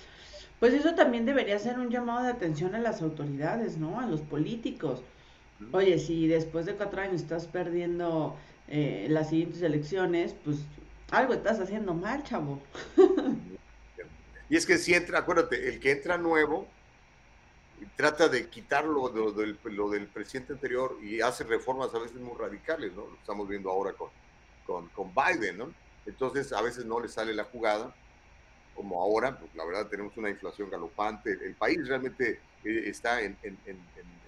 pues 0.59 0.73
eso 0.73 0.95
también 0.95 1.27
debería 1.27 1.59
ser 1.59 1.79
un 1.79 1.91
llamado 1.91 2.25
de 2.25 2.31
atención 2.31 2.75
a 2.75 2.79
las 2.79 3.03
autoridades, 3.03 3.77
¿no? 3.77 4.01
A 4.01 4.07
los 4.07 4.23
políticos. 4.23 5.03
Oye, 5.73 5.99
si 5.99 6.27
después 6.27 6.65
de 6.65 6.75
cuatro 6.75 7.03
años 7.03 7.21
estás 7.21 7.47
perdiendo 7.47 8.35
eh, 8.69 9.07
las 9.11 9.29
siguientes 9.29 9.61
elecciones, 9.61 10.35
pues 10.45 10.61
algo 11.11 11.35
estás 11.35 11.61
haciendo 11.61 11.93
mal, 11.93 12.23
chavo. 12.23 12.63
y 14.49 14.57
es 14.57 14.65
que 14.65 14.79
si 14.79 14.95
entra, 14.95 15.19
acuérdate, 15.19 15.69
el 15.69 15.81
que 15.81 15.91
entra 15.91 16.17
nuevo, 16.17 16.67
trata 17.97 18.29
de 18.29 18.49
quitar 18.49 18.85
lo, 18.85 19.09
del, 19.09 19.59
lo, 19.65 19.91
del, 19.91 20.07
presidente 20.07 20.53
anterior 20.53 20.97
y 21.03 21.21
hace 21.21 21.45
reformas 21.45 21.95
a 21.95 21.99
veces 21.99 22.21
muy 22.21 22.37
radicales, 22.37 22.93
¿no? 22.95 23.07
Lo 23.07 23.15
estamos 23.15 23.49
viendo 23.49 23.71
ahora 23.71 23.93
con, 23.93 24.11
con, 24.67 24.89
con, 24.89 25.13
Biden, 25.15 25.59
¿no? 25.59 25.73
Entonces 26.07 26.53
a 26.53 26.63
veces 26.63 26.85
no 26.85 27.01
le 27.01 27.09
sale 27.09 27.35
la 27.35 27.45
jugada, 27.45 27.95
como 28.75 29.01
ahora, 29.03 29.39
pues 29.39 29.55
la 29.55 29.65
verdad 29.65 29.87
tenemos 29.89 30.17
una 30.17 30.31
inflación 30.31 30.71
galopante, 30.71 31.33
el, 31.33 31.55
país 31.55 31.87
realmente 31.87 32.41
eh, 32.65 32.83
está 32.87 33.23
en, 33.23 33.37
en, 33.43 33.59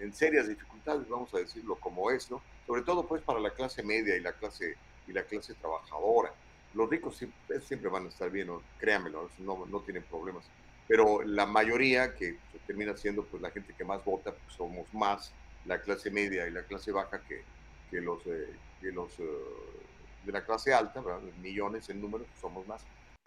en, 0.00 0.12
serias 0.12 0.48
dificultades, 0.48 1.08
vamos 1.08 1.32
a 1.34 1.38
decirlo 1.38 1.76
como 1.76 2.10
es, 2.10 2.30
¿no? 2.30 2.42
Sobre 2.66 2.82
todo 2.82 3.06
pues 3.06 3.22
para 3.22 3.40
la 3.40 3.50
clase 3.50 3.82
media 3.82 4.16
y 4.16 4.20
la 4.20 4.32
clase, 4.32 4.76
y 5.06 5.12
la 5.12 5.24
clase 5.24 5.54
trabajadora. 5.54 6.32
Los 6.74 6.88
ricos 6.88 7.16
siempre, 7.16 7.60
siempre 7.60 7.90
van 7.90 8.06
a 8.06 8.08
estar 8.08 8.30
bien, 8.30 8.46
¿no? 8.46 8.62
créanmelo, 8.78 9.30
no, 9.38 9.66
no 9.66 9.80
tienen 9.80 10.02
problemas 10.04 10.44
pero 10.92 11.22
la 11.22 11.46
mayoría 11.46 12.14
que 12.14 12.36
termina 12.72 12.96
siendo 12.96 13.22
pues 13.24 13.42
la 13.42 13.50
gente 13.50 13.74
que 13.76 13.84
más 13.84 14.02
vota, 14.02 14.32
pues 14.32 14.56
somos 14.56 14.86
más, 14.94 15.30
la 15.66 15.82
clase 15.82 16.10
media 16.10 16.48
y 16.48 16.50
la 16.50 16.62
clase 16.62 16.90
baja 16.90 17.20
que, 17.28 17.42
que 17.90 18.00
los, 18.00 18.22
que 18.22 18.92
los 18.92 19.12
de 19.18 20.32
la 20.32 20.42
clase 20.42 20.72
alta, 20.72 21.02
millones 21.42 21.90
en 21.90 22.00
número, 22.00 22.24
somos 22.40 22.66
más. 22.66 22.82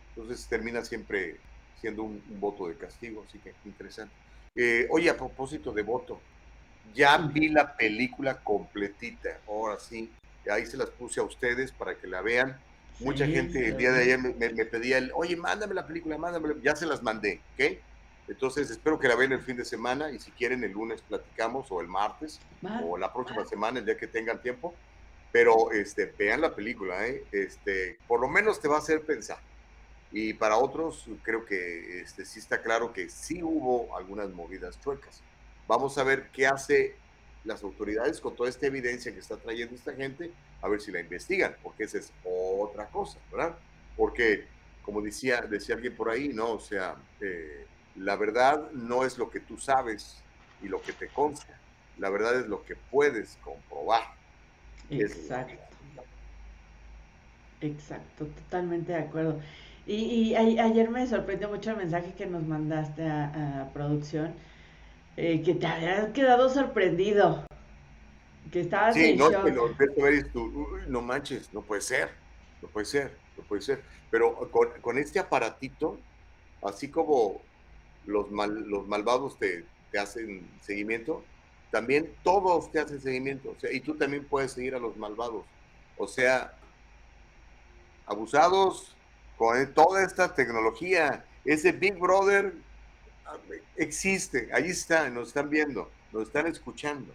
Entonces 0.10 0.48
termina 0.48 0.84
siempre 0.84 1.38
siendo 1.80 2.02
un, 2.02 2.24
voto 2.40 2.68
de 2.68 2.76
castigo, 2.76 3.24
así 3.28 3.38
que 3.38 3.54
interesante. 3.66 4.16
Eh, 4.56 4.88
oye, 4.90 5.12
a 5.12 5.16
propósito 5.16 5.72
de 5.72 5.84
voto, 5.84 6.20
ya 6.96 7.16
vi 7.18 7.50
la 7.50 7.78
película 7.78 8.42
completita, 8.44 9.42
ahora 9.48 9.78
sí, 9.78 10.12
ahí 10.50 10.66
se 10.66 10.78
las 10.78 10.90
puse 10.90 11.20
a 11.20 11.24
ustedes 11.24 11.72
para 11.72 11.94
que 11.94 12.08
la 12.08 12.22
vean. 12.22 12.60
Mucha 13.00 13.28
gente 13.28 13.68
el 13.68 13.78
día 13.78 13.92
de 13.92 14.02
ayer 14.02 14.18
me, 14.18 14.66
pedía, 14.66 14.98
el, 14.98 15.12
oye, 15.14 15.36
mándame 15.36 15.76
la 15.76 15.86
película, 15.86 16.18
mándame, 16.18 16.56
ya 16.64 16.76
se 16.76 16.88
las 16.88 17.04
mandé, 17.04 17.42
¿ok? 17.54 17.78
Entonces 18.28 18.72
espero 18.72 19.00
que 19.00 19.08
la 19.08 19.16
vean 19.16 19.34
el 19.34 19.42
fin 19.42 19.56
de 19.56 19.66
semana 19.66 20.12
y 20.12 20.20
si 20.20 20.32
quieren 20.32 20.64
el 20.64 20.72
lunes 20.72 21.02
platicamos 21.02 21.72
o 21.72 21.82
el 21.82 21.88
martes 21.88 22.40
o 22.84 22.98
la 22.98 23.14
próxima 23.14 23.46
semana, 23.46 23.80
el 23.80 23.86
día 23.86 23.98
que 23.98 24.08
tengan 24.08 24.42
tiempo. 24.42 24.74
Pero 25.32 25.72
este, 25.72 26.06
vean 26.18 26.42
la 26.42 26.56
película, 26.56 27.06
¿eh? 27.06 27.24
este, 27.32 27.98
por 28.08 28.22
lo 28.22 28.30
menos 28.30 28.62
te 28.62 28.68
va 28.68 28.76
a 28.76 28.80
hacer 28.80 29.02
pensar. 29.02 29.38
Y 30.12 30.34
para 30.34 30.58
otros 30.58 31.06
creo 31.24 31.46
que 31.46 32.02
este, 32.02 32.26
sí 32.26 32.40
está 32.40 32.62
claro 32.62 32.94
que 32.94 33.10
sí 33.10 33.44
hubo 33.44 33.96
algunas 33.98 34.30
movidas 34.30 34.80
chuecas. 34.82 35.22
Vamos 35.68 35.98
a 35.98 36.04
ver 36.04 36.30
qué 36.32 36.48
hace 36.48 36.96
las 37.44 37.64
autoridades 37.64 38.20
con 38.22 38.36
toda 38.36 38.50
esta 38.50 38.66
evidencia 38.68 39.14
que 39.14 39.20
está 39.20 39.38
trayendo 39.38 39.76
esta 39.76 39.94
gente, 39.94 40.32
a 40.62 40.68
ver 40.68 40.82
si 40.82 40.92
la 40.92 41.00
investigan, 41.00 41.56
porque 41.62 41.84
esa 41.84 42.00
es 42.00 42.12
otra 42.24 42.88
cosa, 42.88 43.20
¿verdad? 43.32 43.56
Porque, 43.96 44.46
como 44.84 45.02
decía, 45.02 45.42
decía 45.42 45.76
alguien 45.76 45.96
por 45.96 46.10
ahí, 46.10 46.30
¿no? 46.30 46.54
O 46.54 46.60
sea, 46.60 46.96
eh, 47.22 47.66
la 47.96 48.16
verdad 48.16 48.72
no 48.72 49.04
es 49.04 49.18
lo 49.18 49.30
que 49.30 49.40
tú 49.40 49.58
sabes 49.58 50.22
y 50.62 50.68
lo 50.68 50.82
que 50.82 50.94
te 50.94 51.08
consta, 51.08 51.60
la 51.98 52.10
verdad 52.10 52.40
es 52.40 52.48
lo 52.48 52.64
que 52.64 52.76
puedes 52.76 53.38
comprobar. 53.44 54.04
Exacto. 54.90 55.66
Exacto, 57.62 58.26
totalmente 58.26 58.92
de 58.92 59.00
acuerdo. 59.00 59.40
Y, 59.88 60.34
ayer 60.36 60.90
me 60.90 61.06
sorprendió 61.06 61.50
mucho 61.50 61.72
el 61.72 61.78
mensaje 61.78 62.14
que 62.14 62.26
nos 62.26 62.44
mandaste 62.44 63.08
a, 63.08 63.70
producción, 63.74 64.34
eh, 65.16 65.42
que 65.44 65.54
te 65.54 65.68
había 65.68 66.12
quedado 66.12 66.50
sorprendido, 66.50 67.46
que 68.52 68.62
estabas 68.62 68.96
sí, 68.96 69.16
no, 69.16 69.30
no 70.88 71.02
manches, 71.02 71.54
no 71.54 71.62
puede 71.62 71.82
ser, 71.82 72.10
no 72.62 72.68
puede 72.68 72.86
ser, 72.86 73.18
no 73.38 73.44
puede 73.44 73.62
ser. 73.62 73.84
Pero 74.10 74.50
con, 74.82 74.98
este 74.98 75.20
aparatito, 75.20 76.00
así 76.64 76.90
como 76.90 77.42
los, 78.06 78.32
los 78.32 78.88
malvados 78.88 79.38
te, 79.40 79.66
te 79.92 80.00
hacen 80.00 80.48
seguimiento, 80.62 81.24
también 81.72 82.14
todos 82.24 82.72
te 82.72 82.80
hacen 82.80 83.02
seguimiento, 83.02 83.52
o 83.52 83.60
sea, 83.60 83.72
y 83.72 83.80
tú 83.80 83.96
también 83.96 84.26
puedes 84.26 84.54
seguir 84.54 84.76
a 84.76 84.80
los 84.80 84.96
malvados. 84.98 85.44
O 85.98 86.08
sea, 86.08 86.54
abusados 88.06 88.96
con 89.38 89.74
toda 89.74 90.04
esta 90.04 90.34
tecnología, 90.34 91.26
ese 91.44 91.72
Big 91.72 91.98
Brother 91.98 92.54
existe, 93.76 94.50
ahí 94.54 94.70
está, 94.70 95.10
nos 95.10 95.30
están 95.30 95.50
viendo, 95.50 95.90
nos 96.12 96.28
están 96.28 96.48
escuchando, 96.48 97.14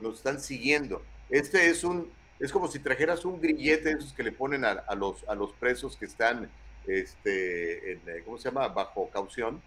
nos 0.00 0.18
están 0.18 0.40
siguiendo. 0.40 1.02
Este 1.30 1.68
es 1.70 1.84
un, 1.84 2.10
es 2.38 2.52
como 2.52 2.68
si 2.68 2.78
trajeras 2.78 3.24
un 3.24 3.40
grillete 3.40 3.92
esos 3.92 4.12
que 4.12 4.22
le 4.22 4.32
ponen 4.32 4.64
a, 4.64 4.94
los, 4.94 5.24
a 5.28 5.34
los 5.34 5.52
presos 5.52 5.96
que 5.96 6.04
están, 6.04 6.50
este, 6.86 7.98
¿cómo 8.24 8.38
se 8.38 8.50
llama? 8.50 8.68
Bajo 8.68 9.08
caución. 9.10 9.62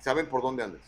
¿Saben 0.00 0.26
por 0.26 0.42
dónde 0.42 0.62
andas? 0.62 0.82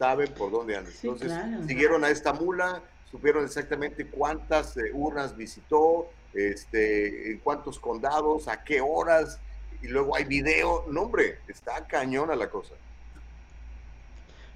saben 0.00 0.32
por 0.32 0.50
dónde 0.50 0.76
andan. 0.76 0.92
Entonces, 1.02 1.30
siguieron 1.66 2.04
a 2.04 2.08
esta 2.08 2.32
mula, 2.32 2.82
supieron 3.10 3.44
exactamente 3.44 4.06
cuántas 4.06 4.74
eh, 4.78 4.90
urnas 4.94 5.36
visitó, 5.36 6.08
este, 6.32 7.32
en 7.32 7.38
cuántos 7.40 7.78
condados, 7.78 8.48
a 8.48 8.64
qué 8.64 8.80
horas, 8.80 9.38
y 9.82 9.88
luego 9.88 10.16
hay 10.16 10.24
video. 10.24 10.86
No, 10.88 11.02
hombre, 11.02 11.40
está 11.48 11.86
cañona 11.86 12.34
la 12.34 12.48
cosa. 12.48 12.74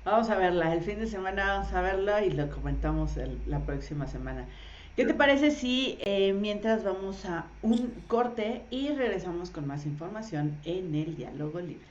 Vamos 0.02 0.30
a 0.30 0.36
verla, 0.36 0.72
el 0.72 0.82
fin 0.82 0.98
de 0.98 1.06
semana 1.06 1.58
vamos 1.58 1.72
a 1.74 1.82
verla 1.82 2.24
y 2.24 2.30
lo 2.30 2.50
comentamos 2.50 3.12
la 3.46 3.60
próxima 3.60 4.06
semana. 4.06 4.48
¿Qué 4.96 5.04
te 5.04 5.12
parece 5.12 5.50
si 5.50 5.98
eh, 6.00 6.32
mientras 6.32 6.84
vamos 6.84 7.26
a 7.26 7.48
un 7.60 7.90
corte 8.08 8.62
y 8.70 8.88
regresamos 8.90 9.50
con 9.50 9.66
más 9.66 9.84
información 9.84 10.58
en 10.64 10.94
el 10.94 11.16
diálogo 11.16 11.60
libre? 11.60 11.86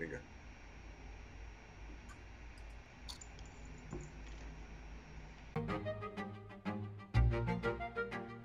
Venga. 0.00 0.18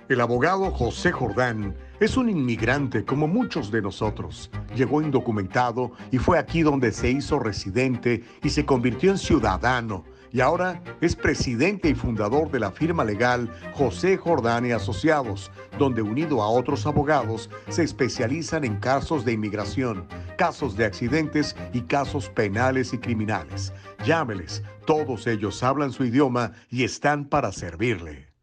El 0.07 0.21
abogado 0.21 0.69
José 0.69 1.11
Jordán 1.11 1.75
es 1.99 2.15
un 2.15 2.29
inmigrante 2.29 3.03
como 3.05 3.27
muchos 3.27 3.71
de 3.71 3.81
nosotros. 3.81 4.51
Llegó 4.75 5.01
indocumentado 5.01 5.93
y 6.11 6.19
fue 6.19 6.37
aquí 6.37 6.61
donde 6.61 6.91
se 6.91 7.09
hizo 7.09 7.39
residente 7.39 8.23
y 8.43 8.49
se 8.49 8.65
convirtió 8.65 9.09
en 9.09 9.17
ciudadano. 9.17 10.05
Y 10.31 10.41
ahora 10.41 10.83
es 11.01 11.15
presidente 11.15 11.89
y 11.89 11.95
fundador 11.95 12.51
de 12.51 12.59
la 12.59 12.71
firma 12.71 13.03
legal 13.03 13.49
José 13.73 14.17
Jordán 14.17 14.65
y 14.65 14.71
Asociados, 14.71 15.51
donde 15.77 16.01
unido 16.01 16.41
a 16.41 16.49
otros 16.49 16.85
abogados 16.85 17.49
se 17.69 17.83
especializan 17.83 18.63
en 18.63 18.79
casos 18.79 19.25
de 19.25 19.33
inmigración, 19.33 20.07
casos 20.37 20.75
de 20.75 20.85
accidentes 20.85 21.55
y 21.73 21.81
casos 21.81 22.29
penales 22.29 22.93
y 22.93 22.97
criminales. 22.97 23.73
Llámeles, 24.05 24.63
todos 24.85 25.27
ellos 25.27 25.63
hablan 25.63 25.91
su 25.91 26.05
idioma 26.05 26.53
y 26.69 26.83
están 26.83 27.29
para 27.29 27.51
servirle. 27.51 28.33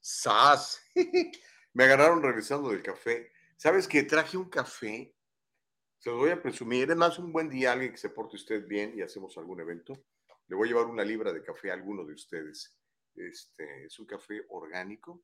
¡Sas! 0.00 0.80
Me 1.72 1.84
agarraron 1.84 2.22
revisando 2.22 2.70
del 2.70 2.82
café. 2.82 3.30
¿Sabes 3.56 3.86
que 3.86 4.02
traje 4.02 4.36
un 4.36 4.48
café? 4.48 5.14
Se 6.00 6.08
lo 6.08 6.16
voy 6.16 6.30
a 6.30 6.40
presumir. 6.40 6.90
Es 6.90 6.96
más, 6.96 7.18
un 7.18 7.30
buen 7.30 7.50
día, 7.50 7.72
alguien 7.72 7.90
que 7.90 7.98
se 7.98 8.08
porte 8.08 8.36
usted 8.36 8.66
bien 8.66 8.94
y 8.96 9.02
hacemos 9.02 9.36
algún 9.36 9.60
evento. 9.60 10.06
Le 10.46 10.56
voy 10.56 10.66
a 10.66 10.70
llevar 10.70 10.86
una 10.86 11.04
libra 11.04 11.30
de 11.30 11.42
café 11.42 11.70
a 11.70 11.74
alguno 11.74 12.06
de 12.06 12.14
ustedes. 12.14 12.74
Este, 13.14 13.84
es 13.84 13.98
un 13.98 14.06
café 14.06 14.46
orgánico 14.48 15.22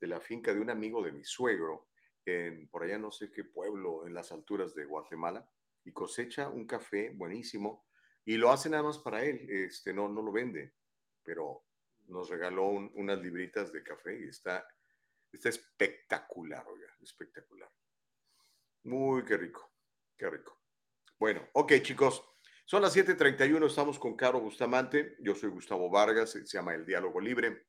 de 0.00 0.08
la 0.08 0.18
finca 0.18 0.52
de 0.52 0.58
un 0.58 0.70
amigo 0.70 1.04
de 1.04 1.12
mi 1.12 1.22
suegro, 1.22 1.90
en, 2.24 2.66
por 2.66 2.82
allá 2.82 2.98
no 2.98 3.12
sé 3.12 3.30
qué 3.30 3.44
pueblo, 3.44 4.08
en 4.08 4.12
las 4.12 4.32
alturas 4.32 4.74
de 4.74 4.86
Guatemala, 4.86 5.48
y 5.84 5.92
cosecha 5.92 6.48
un 6.48 6.66
café 6.66 7.10
buenísimo 7.10 7.86
y 8.24 8.38
lo 8.38 8.50
hace 8.50 8.68
nada 8.68 8.82
más 8.82 8.98
para 8.98 9.24
él. 9.24 9.48
Este, 9.48 9.94
no, 9.94 10.08
no 10.08 10.20
lo 10.20 10.32
vende, 10.32 10.74
pero 11.22 11.62
nos 12.08 12.28
regaló 12.28 12.66
unas 12.66 13.20
libritas 13.20 13.72
de 13.72 13.84
café 13.84 14.18
y 14.18 14.28
está, 14.30 14.66
está 15.30 15.48
espectacular, 15.48 16.66
oiga, 16.66 16.92
espectacular. 17.00 17.70
Muy, 18.82 19.24
qué 19.24 19.36
rico, 19.36 19.77
qué 20.18 20.28
rico. 20.28 20.60
Bueno, 21.18 21.48
ok, 21.52 21.74
chicos, 21.82 22.22
son 22.66 22.82
las 22.82 22.94
7:31, 22.94 23.66
estamos 23.66 23.98
con 23.98 24.16
Caro 24.16 24.40
Bustamante, 24.40 25.16
yo 25.20 25.34
soy 25.34 25.50
Gustavo 25.50 25.88
Vargas, 25.88 26.30
se 26.32 26.44
llama 26.44 26.74
El 26.74 26.84
Diálogo 26.84 27.20
Libre. 27.20 27.66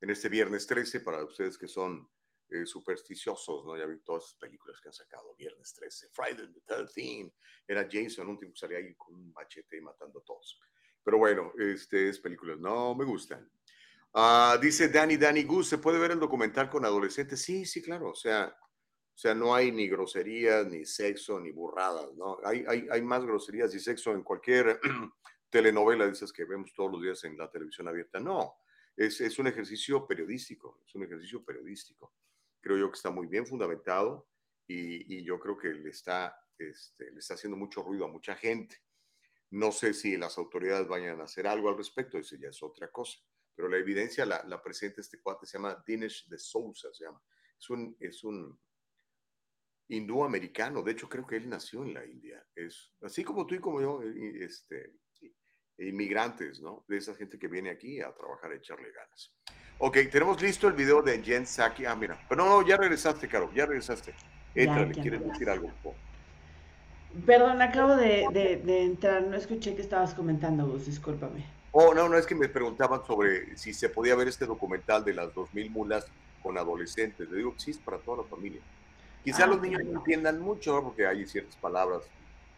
En 0.00 0.10
este 0.10 0.28
viernes 0.28 0.66
13, 0.66 1.00
para 1.00 1.22
ustedes 1.24 1.56
que 1.56 1.68
son 1.68 2.10
eh, 2.48 2.66
supersticiosos, 2.66 3.64
¿no? 3.64 3.76
Ya 3.76 3.86
vi 3.86 4.00
todas 4.00 4.24
las 4.24 4.34
películas 4.34 4.80
que 4.80 4.88
han 4.88 4.92
sacado, 4.92 5.34
viernes 5.36 5.72
13, 5.74 6.08
Friday 6.12 6.52
the 6.52 6.60
13 6.66 7.32
era 7.68 7.88
Jason, 7.90 8.28
un 8.28 8.38
tipo 8.38 8.52
que 8.52 8.58
salía 8.58 8.78
ahí 8.78 8.94
con 8.96 9.14
un 9.14 9.32
machete 9.32 9.80
matando 9.80 10.18
a 10.18 10.24
todos. 10.24 10.58
Pero 11.04 11.18
bueno, 11.18 11.52
este 11.56 12.08
es 12.08 12.18
películas, 12.18 12.58
no 12.58 12.94
me 12.96 13.04
gustan. 13.04 13.48
Ah, 14.14 14.58
dice 14.60 14.88
Danny 14.88 15.16
Danny 15.16 15.44
Gus, 15.44 15.68
¿se 15.68 15.78
puede 15.78 15.98
ver 15.98 16.10
el 16.10 16.20
documental 16.20 16.68
con 16.68 16.84
adolescentes? 16.84 17.40
Sí, 17.40 17.64
sí, 17.64 17.80
claro. 17.80 18.10
O 18.10 18.14
sea, 18.14 18.54
o 19.14 19.18
sea, 19.22 19.34
no 19.34 19.54
hay 19.54 19.70
ni 19.70 19.88
groserías, 19.88 20.66
ni 20.66 20.86
sexo, 20.86 21.38
ni 21.38 21.50
burradas, 21.50 22.12
¿no? 22.14 22.38
Hay, 22.44 22.64
hay, 22.66 22.88
hay 22.90 23.02
más 23.02 23.24
groserías 23.24 23.74
y 23.74 23.80
sexo 23.80 24.12
en 24.12 24.22
cualquier 24.22 24.80
telenovela 25.50 26.06
de 26.06 26.12
esas 26.12 26.32
que 26.32 26.44
vemos 26.44 26.72
todos 26.74 26.90
los 26.90 27.02
días 27.02 27.22
en 27.24 27.36
la 27.36 27.50
televisión 27.50 27.86
abierta. 27.88 28.18
No, 28.18 28.54
es, 28.96 29.20
es 29.20 29.38
un 29.38 29.46
ejercicio 29.46 30.06
periodístico, 30.06 30.80
es 30.86 30.94
un 30.94 31.04
ejercicio 31.04 31.44
periodístico. 31.44 32.14
Creo 32.60 32.78
yo 32.78 32.90
que 32.90 32.96
está 32.96 33.10
muy 33.10 33.26
bien 33.26 33.46
fundamentado 33.46 34.28
y, 34.66 35.18
y 35.18 35.24
yo 35.24 35.38
creo 35.38 35.58
que 35.58 35.68
le 35.68 35.90
está, 35.90 36.34
este, 36.58 37.10
le 37.10 37.18
está 37.18 37.34
haciendo 37.34 37.56
mucho 37.56 37.82
ruido 37.82 38.06
a 38.06 38.08
mucha 38.08 38.34
gente. 38.34 38.76
No 39.50 39.72
sé 39.72 39.92
si 39.92 40.16
las 40.16 40.38
autoridades 40.38 40.88
vayan 40.88 41.20
a 41.20 41.24
hacer 41.24 41.46
algo 41.46 41.68
al 41.68 41.76
respecto, 41.76 42.16
eso 42.16 42.36
ya 42.36 42.48
es 42.48 42.62
otra 42.62 42.90
cosa. 42.90 43.18
Pero 43.54 43.68
la 43.68 43.76
evidencia 43.76 44.24
la, 44.24 44.42
la 44.44 44.62
presenta 44.62 45.02
este 45.02 45.20
cuate, 45.20 45.44
se 45.44 45.58
llama 45.58 45.84
Dinesh 45.86 46.26
de 46.28 46.38
Souza, 46.38 46.88
se 46.94 47.04
llama. 47.04 47.22
Es 47.58 47.68
un, 47.68 47.94
es 48.00 48.24
un 48.24 48.58
hindú 49.88 50.24
americano, 50.24 50.82
de 50.82 50.92
hecho 50.92 51.08
creo 51.08 51.26
que 51.26 51.36
él 51.36 51.48
nació 51.48 51.84
en 51.84 51.94
la 51.94 52.04
India. 52.04 52.44
Es 52.54 52.92
así 53.02 53.24
como 53.24 53.46
tú 53.46 53.54
y 53.54 53.58
como 53.58 53.80
yo, 53.80 54.00
este, 54.02 54.92
inmigrantes, 55.78 56.60
¿no? 56.60 56.84
De 56.88 56.98
esa 56.98 57.14
gente 57.14 57.38
que 57.38 57.48
viene 57.48 57.70
aquí 57.70 58.00
a 58.00 58.12
trabajar, 58.12 58.52
a 58.52 58.56
echarle 58.56 58.90
ganas. 58.92 59.32
Ok, 59.78 59.98
tenemos 60.10 60.40
listo 60.40 60.68
el 60.68 60.74
video 60.74 61.02
de 61.02 61.20
Jen 61.22 61.46
Saki. 61.46 61.84
Ah, 61.84 61.96
mira. 61.96 62.18
Pero 62.28 62.44
no, 62.44 62.60
no, 62.60 62.66
ya 62.66 62.76
regresaste, 62.76 63.28
Caro, 63.28 63.50
ya 63.52 63.66
regresaste. 63.66 64.14
Entra, 64.54 64.84
¿le 64.84 64.94
quieres 64.94 65.24
decir 65.24 65.48
algo? 65.48 65.72
Perdón, 67.26 67.60
acabo 67.60 67.96
de, 67.96 68.24
entrar, 68.84 69.22
no 69.22 69.36
escuché 69.36 69.74
que 69.74 69.82
estabas 69.82 70.14
comentando 70.14 70.66
vos, 70.66 70.86
discúlpame. 70.86 71.44
Oh, 71.72 71.94
no, 71.94 72.08
no, 72.08 72.16
es 72.16 72.26
que 72.26 72.34
me 72.34 72.48
preguntaban 72.48 73.04
sobre 73.06 73.56
si 73.56 73.72
se 73.72 73.88
podía 73.88 74.14
ver 74.14 74.28
este 74.28 74.46
documental 74.46 75.04
de 75.04 75.14
las 75.14 75.34
2000 75.34 75.70
mulas 75.70 76.06
con 76.42 76.56
adolescentes. 76.58 77.30
Le 77.30 77.38
digo 77.38 77.54
que 77.54 77.60
sí, 77.60 77.70
es 77.72 77.78
para 77.78 77.98
toda 77.98 78.18
la 78.18 78.28
familia. 78.28 78.60
Quizá 79.24 79.44
ah, 79.44 79.46
los 79.48 79.60
niños 79.60 79.84
no 79.84 79.98
entiendan 79.98 80.40
mucho, 80.40 80.82
porque 80.82 81.06
hay 81.06 81.26
ciertas 81.26 81.56
palabras 81.56 82.02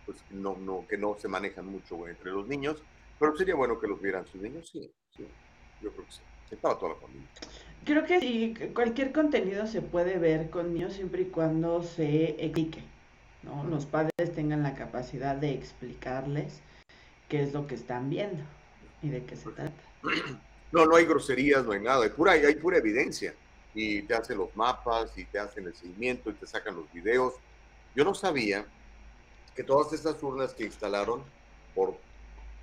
pues, 0.07 0.19
no, 0.31 0.57
no, 0.57 0.87
que 0.89 0.97
no 0.97 1.17
se 1.19 1.29
manejan 1.29 1.67
mucho 1.67 2.09
entre 2.09 2.31
los 2.31 2.47
niños, 2.47 2.83
pero 3.19 3.37
sería 3.37 3.55
bueno 3.55 3.79
que 3.79 3.87
los 3.87 4.01
vieran 4.01 4.27
sus 4.27 4.41
niños, 4.41 4.69
sí, 4.71 4.91
sí, 5.17 5.27
yo 5.83 5.93
creo 5.93 6.05
que 6.07 6.13
sí. 6.13 6.21
Es 6.51 6.59
para 6.59 6.79
toda 6.79 6.95
la 6.95 7.01
familia. 7.01 7.29
Creo 7.85 8.05
que 8.05 8.21
sí, 8.21 8.55
cualquier 8.75 9.13
contenido 9.13 9.67
se 9.67 9.83
puede 9.83 10.19
ver 10.19 10.51
con 10.51 10.73
niños 10.73 10.93
siempre 10.93 11.23
y 11.23 11.27
cuando 11.27 11.83
se 11.83 12.31
explique, 12.45 12.83
¿no? 13.43 13.65
Los 13.65 13.87
padres 13.87 14.33
tengan 14.35 14.63
la 14.63 14.75
capacidad 14.75 15.37
de 15.37 15.53
explicarles 15.53 16.61
qué 17.29 17.43
es 17.43 17.53
lo 17.53 17.67
que 17.67 17.75
están 17.75 18.11
viendo 18.11 18.43
y 19.03 19.09
de 19.09 19.25
qué 19.25 19.37
se 19.37 19.51
trata. 19.51 19.83
No, 20.73 20.87
no 20.87 20.97
hay 20.97 21.05
groserías, 21.05 21.65
no 21.65 21.71
hay 21.71 21.79
nada, 21.79 22.03
hay 22.03 22.11
pura, 22.11 22.33
hay 22.33 22.57
pura 22.57 22.79
evidencia. 22.79 23.33
Y 23.75 24.03
te 24.03 24.15
hacen 24.15 24.39
los 24.39 24.55
mapas 24.57 25.17
y 25.19 25.25
te 25.25 25.39
hacen 25.39 25.67
el 25.67 25.75
seguimiento 25.75 26.31
y 26.31 26.35
te 26.35 26.47
sacan 26.47 26.77
los 26.77 26.91
videos. 26.93 27.35
Yo 27.95 28.05
no 28.05 28.15
sabía 28.15 28.65
que 29.55 29.65
todas 29.65 29.93
estas 29.93 30.23
urnas 30.23 30.55
que 30.55 30.65
instalaron 30.65 31.23
por 31.75 31.97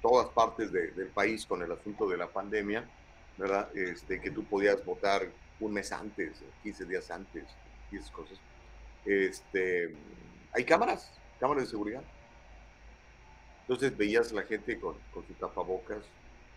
todas 0.01 0.29
partes 0.29 0.71
del 0.71 1.07
país 1.13 1.45
con 1.45 1.61
el 1.61 1.71
asunto 1.71 2.07
de 2.09 2.17
la 2.17 2.27
pandemia, 2.27 2.89
¿verdad? 3.37 3.69
Este, 3.75 4.19
que 4.19 4.31
tú 4.31 4.43
podías 4.43 4.83
votar 4.83 5.27
un 5.59 5.73
mes 5.73 5.91
antes, 5.91 6.41
15 6.63 6.85
días 6.85 7.11
antes, 7.11 7.45
y 7.91 7.97
esas 7.97 8.11
cosas. 8.11 8.37
Este, 9.05 9.93
hay 10.53 10.65
cámaras, 10.65 11.11
cámaras 11.39 11.65
de 11.65 11.69
seguridad. 11.69 12.03
Entonces 13.61 13.95
veías 13.95 14.31
a 14.31 14.35
la 14.35 14.43
gente 14.43 14.79
con, 14.79 14.95
con 15.13 15.25
sus 15.27 15.37
tapabocas, 15.37 16.03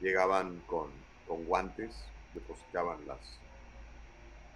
llegaban 0.00 0.60
con, 0.66 0.90
con 1.28 1.44
guantes, 1.44 1.94
depositaban 2.32 3.06
las, 3.06 3.18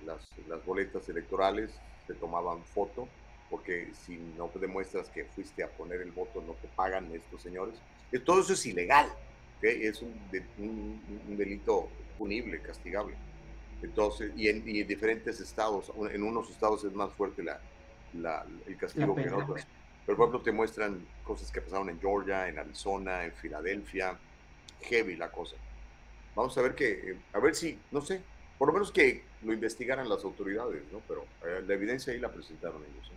las, 0.05 0.27
las, 0.49 0.65
boletas 0.65 1.09
electorales, 1.09 1.71
se 2.07 2.15
tomaban 2.15 2.63
foto, 2.65 3.09
porque 3.51 3.91
si 4.05 4.17
no 4.37 4.51
demuestras 4.55 5.09
que 5.09 5.25
fuiste 5.25 5.63
a 5.63 5.69
poner 5.69 6.01
el 6.01 6.13
voto, 6.13 6.43
no 6.47 6.55
te 6.55 6.69
pagan 6.69 7.11
estos 7.13 7.43
señores. 7.43 7.75
Todo 8.25 8.41
eso 8.41 8.53
es 8.53 8.67
ilegal, 8.67 9.09
es 9.63 10.03
un, 10.03 10.15
un, 10.59 11.37
delito 11.37 11.89
punible, 12.17 12.61
castigable. 12.61 13.15
Entonces, 13.83 14.33
y 14.37 14.49
en, 14.49 14.65
diferentes 14.65 15.41
estados, 15.41 15.93
en 16.11 16.23
unos 16.23 16.51
estados 16.51 16.85
es 16.85 16.93
más 16.93 17.13
fuerte 17.13 17.43
la, 17.43 17.61
la, 18.15 18.45
el 18.67 18.77
castigo 18.77 19.15
que 19.15 19.23
en 19.23 19.35
otros. 19.35 19.67
Pero 20.07 20.17
por 20.17 20.29
ejemplo 20.29 20.43
te 20.43 20.53
muestran 20.53 21.07
cosas 21.23 21.53
que 21.53 21.61
pasaron 21.61 21.91
en 21.91 22.01
Georgia, 22.01 22.49
en 22.49 22.59
Arizona, 22.59 23.27
en 23.27 23.33
Filadelfia, 23.33 24.19
heavy 24.81 25.17
la 25.17 25.31
cosa. 25.31 25.57
Vamos 26.35 26.57
a 26.57 26.63
ver 26.63 26.75
que, 26.75 27.19
a 27.33 27.39
ver 27.41 27.55
si, 27.55 27.79
no 27.91 28.01
sé, 28.01 28.23
por 28.59 28.69
lo 28.69 28.75
menos 28.75 28.91
que 28.91 29.23
lo 29.43 29.53
investigaran 29.53 30.09
las 30.09 30.25
autoridades, 30.25 30.83
¿no? 30.93 31.01
Pero 31.07 31.25
eh, 31.47 31.63
la 31.67 31.75
evidencia 31.75 32.13
ahí 32.13 32.19
la 32.19 32.31
presentaron 32.31 32.83
ellos. 32.83 33.13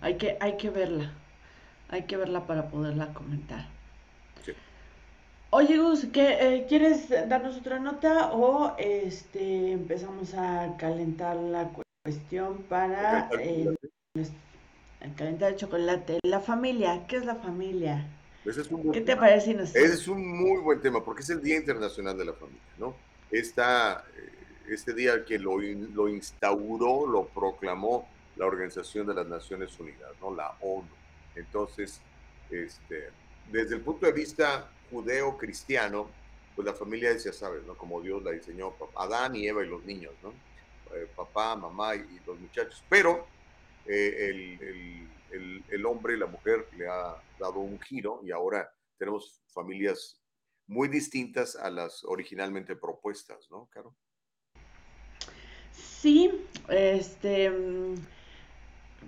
Hay 0.00 0.16
que, 0.16 0.36
hay 0.40 0.56
que 0.56 0.70
verla, 0.70 1.12
hay 1.88 2.02
que 2.02 2.16
verla 2.16 2.46
para 2.46 2.68
poderla 2.68 3.14
comentar. 3.14 3.68
Oye 5.50 5.78
Gus, 5.78 6.06
¿qué, 6.12 6.38
eh, 6.40 6.66
¿quieres 6.68 7.08
darnos 7.28 7.56
otra 7.56 7.78
nota 7.78 8.32
o 8.32 8.74
este 8.78 9.72
empezamos 9.72 10.34
a 10.34 10.76
calentar 10.76 11.36
la 11.36 11.70
cuestión 12.02 12.64
para 12.64 13.30
eh, 13.40 13.72
calentar 15.16 15.52
el 15.52 15.56
chocolate? 15.56 16.18
La 16.24 16.40
familia, 16.40 17.06
¿qué 17.06 17.16
es 17.16 17.24
la 17.24 17.36
familia? 17.36 18.04
¿Qué 18.92 19.00
te 19.00 19.16
parece? 19.16 19.52
Ese 19.52 19.84
es 19.84 20.08
un 20.08 20.24
muy 20.26 20.60
buen 20.60 20.80
tema 20.80 21.04
porque 21.04 21.22
es 21.22 21.30
el 21.30 21.42
Día 21.42 21.56
Internacional 21.56 22.16
de 22.16 22.24
la 22.24 22.32
Familia, 22.32 22.62
¿no? 22.78 22.94
Esta, 23.30 24.04
eh, 24.16 24.30
este 24.68 24.94
día 24.94 25.24
que 25.24 25.38
lo, 25.38 25.58
lo 25.58 26.08
instauró, 26.08 27.06
lo 27.06 27.26
proclamó 27.26 28.08
la 28.36 28.46
Organización 28.46 29.06
de 29.06 29.14
las 29.14 29.26
Naciones 29.26 29.78
Unidas, 29.80 30.10
¿no? 30.20 30.34
La 30.34 30.54
ONU. 30.60 30.86
Entonces, 31.34 32.00
este, 32.50 33.08
desde 33.50 33.74
el 33.74 33.80
punto 33.80 34.06
de 34.06 34.12
vista 34.12 34.70
judeo-cristiano, 34.90 36.08
pues 36.54 36.64
la 36.64 36.72
familia 36.72 37.10
es, 37.10 37.24
ya 37.24 37.32
sabes, 37.32 37.64
¿no? 37.64 37.76
Como 37.76 38.00
Dios 38.00 38.22
la 38.22 38.30
diseñó, 38.30 38.74
Adán 38.94 39.34
y 39.34 39.46
Eva 39.46 39.64
y 39.64 39.68
los 39.68 39.84
niños, 39.84 40.12
¿no? 40.22 40.30
Eh, 40.94 41.08
papá, 41.16 41.56
mamá 41.56 41.96
y, 41.96 42.20
los 42.24 42.38
muchachos. 42.38 42.82
Pero 42.88 43.26
eh, 43.86 44.30
el, 44.30 44.62
el, 44.62 45.08
el, 45.30 45.86
hombre 45.86 46.14
y 46.14 46.18
la 46.18 46.26
mujer 46.26 46.66
le 46.76 46.88
ha 46.88 47.22
dado 47.38 47.60
un 47.60 47.80
giro 47.80 48.20
y 48.24 48.30
ahora 48.30 48.70
tenemos 48.98 49.42
familias 49.48 50.20
muy 50.66 50.88
distintas 50.88 51.56
a 51.56 51.70
las 51.70 52.04
originalmente 52.04 52.76
propuestas, 52.76 53.50
¿no, 53.50 53.68
Caro? 53.70 53.94
Sí, 55.72 56.30
este 56.68 57.52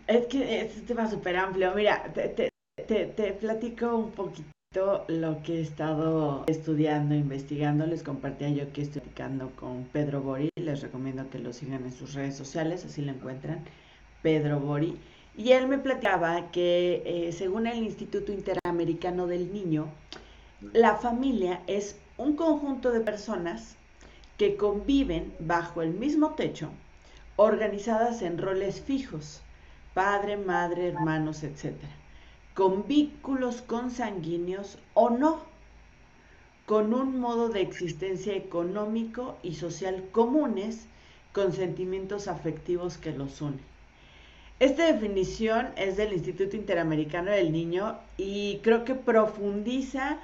es 0.07 0.27
que 0.27 0.61
es 0.63 0.77
un 0.77 0.87
tema 0.87 1.11
súper 1.11 1.37
amplio. 1.37 1.75
Mira, 1.75 2.13
te, 2.13 2.29
te, 2.29 3.07
te, 3.07 3.33
platico 3.33 3.97
un 3.97 4.13
poquito 4.13 5.05
lo 5.09 5.43
que 5.43 5.59
he 5.59 5.61
estado 5.61 6.45
estudiando, 6.47 7.15
investigando. 7.15 7.87
Les 7.87 8.03
compartía 8.03 8.51
yo 8.51 8.73
que 8.73 8.83
estoy 8.83 9.03
platicando 9.03 9.51
con 9.57 9.85
Pedro 9.85 10.23
Bori. 10.23 10.51
Les 10.57 10.81
recomiendo 10.81 11.29
que 11.31 11.39
lo 11.39 11.53
sigan 11.53 11.85
en 11.85 11.93
sus 11.93 12.15
redes 12.15 12.37
sociales, 12.37 12.85
así 12.85 13.03
lo 13.03 13.13
encuentran. 13.13 13.65
Pedro 14.23 14.61
Bori. 14.61 14.99
Y 15.39 15.53
él 15.53 15.69
me 15.69 15.79
platicaba 15.79 16.51
que 16.51 17.03
eh, 17.07 17.33
según 17.33 17.67
el 17.67 17.79
Instituto 17.79 18.33
Interamericano 18.33 19.27
del 19.27 19.53
Niño, 19.55 19.87
la 20.75 20.97
familia 20.97 21.63
es 21.67 21.97
un 22.19 22.37
conjunto 22.37 22.91
de 22.91 23.01
personas 23.01 23.77
que 24.37 24.57
conviven 24.57 25.33
bajo 25.39 25.81
el 25.81 25.95
mismo 25.95 26.35
techo, 26.35 26.71
organizadas 27.37 28.21
en 28.21 28.37
roles 28.37 28.81
fijos 28.81 29.41
padre, 29.95 30.37
madre, 30.37 30.89
hermanos, 30.89 31.43
etc. 31.43 31.75
Con 32.55 32.87
vínculos 32.87 33.63
consanguíneos 33.63 34.79
o 34.95 35.11
no, 35.11 35.41
con 36.67 36.95
un 36.95 37.19
modo 37.19 37.49
de 37.49 37.63
existencia 37.63 38.37
económico 38.37 39.39
y 39.43 39.55
social 39.55 40.05
comunes, 40.13 40.87
con 41.33 41.53
sentimientos 41.53 42.29
afectivos 42.29 42.97
que 42.97 43.13
los 43.13 43.41
unen. 43.41 43.68
Esta 44.61 44.93
definición 44.93 45.69
es 45.77 45.97
del 45.97 46.13
Instituto 46.13 46.57
Interamericano 46.57 47.31
del 47.31 47.53
Niño 47.53 47.97
y 48.17 48.59
creo 48.63 48.85
que 48.85 48.95
profundiza 48.95 50.19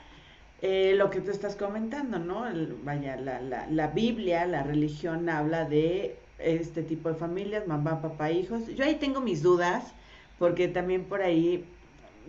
eh, 0.63 0.95
lo 0.97 1.11
que 1.11 1.21
tú 1.21 1.31
estás 1.31 1.57
comentando, 1.57 2.19
¿no? 2.19 2.45
vaya, 2.85 3.17
la, 3.17 3.67
la 3.71 3.87
Biblia, 3.89 4.47
la 4.47 4.63
religión 4.63 5.29
habla 5.29 5.65
de 5.65 6.17
este 6.39 6.83
tipo 6.83 7.09
de 7.09 7.15
familias, 7.15 7.67
mamá, 7.67 8.03
papá, 8.03 8.31
hijos. 8.31 8.67
Yo 8.75 8.85
ahí 8.85 8.97
tengo 8.97 9.21
mis 9.21 9.43
dudas, 9.43 9.95
porque 10.39 10.69
también 10.69 11.05
por 11.05 11.23
ahí 11.23 11.65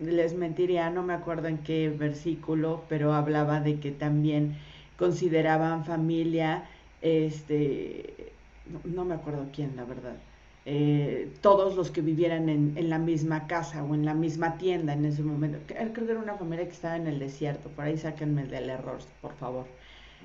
les 0.00 0.34
mentiría, 0.34 0.90
no 0.90 1.02
me 1.02 1.14
acuerdo 1.14 1.48
en 1.48 1.58
qué 1.58 1.88
versículo, 1.88 2.84
pero 2.88 3.14
hablaba 3.14 3.60
de 3.60 3.80
que 3.80 3.90
también 3.90 4.56
consideraban 4.98 5.84
familia, 5.84 6.68
este, 7.02 8.32
no, 8.84 9.04
me 9.04 9.14
acuerdo 9.14 9.46
quién, 9.52 9.76
la 9.76 9.84
verdad, 9.84 10.16
eh, 10.68 11.32
todos 11.42 11.76
los 11.76 11.92
que 11.92 12.00
vivieran 12.00 12.48
en, 12.48 12.90
la 12.90 12.98
misma 12.98 13.46
casa 13.46 13.84
o 13.84 13.94
en 13.94 14.04
la 14.04 14.14
misma 14.14 14.58
tienda 14.58 14.94
en 14.94 15.04
ese 15.04 15.22
momento. 15.22 15.58
Creo 15.68 15.92
que 15.92 16.10
era 16.10 16.18
una 16.18 16.34
familia 16.34 16.66
que 16.66 16.72
estaba 16.72 16.96
en 16.96 17.06
el 17.06 17.20
desierto, 17.20 17.68
por 17.70 17.84
ahí 17.84 17.96
sáquenme 17.96 18.46
del 18.46 18.68
error, 18.68 18.98
por 19.22 19.32
favor. 19.36 19.66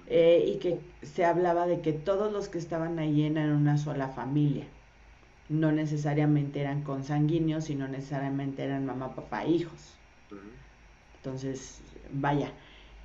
Eh, 0.08 0.44
y 0.48 0.58
que 0.58 0.80
se 1.04 1.26
hablaba 1.26 1.68
de 1.68 1.82
que 1.82 1.94
todos 1.94 2.34
los 2.34 2.50
que 2.50 2.58
estaban 2.58 2.98
ahí 2.98 3.24
eran 3.24 3.52
una 3.52 3.78
sola 3.78 4.08
familia. 4.08 4.66
No 5.48 5.72
necesariamente 5.72 6.60
eran 6.62 6.82
consanguíneos, 6.84 7.66
sino 7.66 7.88
necesariamente 7.88 8.64
eran 8.64 8.84
mamá, 8.86 9.14
papá, 9.14 9.46
hijos. 9.46 9.96
Entonces, 11.18 11.82
vaya, 12.14 12.52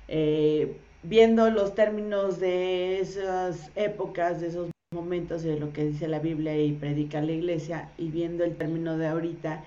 eh, 0.07 0.79
viendo 1.03 1.51
los 1.51 1.75
términos 1.75 2.39
de 2.39 2.99
esas 2.99 3.69
épocas, 3.75 4.41
de 4.41 4.47
esos 4.47 4.69
momentos, 4.91 5.43
de 5.43 5.59
lo 5.59 5.73
que 5.73 5.83
dice 5.83 6.07
la 6.07 6.19
Biblia 6.19 6.55
y 6.57 6.71
predica 6.71 7.19
la 7.19 7.33
iglesia, 7.33 7.91
y 7.97 8.09
viendo 8.09 8.45
el 8.45 8.55
término 8.55 8.97
de 8.97 9.07
ahorita, 9.07 9.65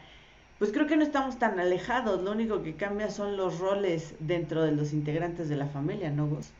pues 0.58 0.72
creo 0.72 0.86
que 0.86 0.96
no 0.96 1.02
estamos 1.02 1.38
tan 1.38 1.60
alejados, 1.60 2.22
lo 2.22 2.30
único 2.30 2.62
que 2.62 2.74
cambia 2.74 3.10
son 3.10 3.36
los 3.36 3.58
roles 3.58 4.14
dentro 4.18 4.62
de 4.62 4.72
los 4.72 4.94
integrantes 4.94 5.50
de 5.50 5.56
la 5.56 5.66
familia, 5.66 6.10
¿no, 6.10 6.26
vos? 6.26 6.52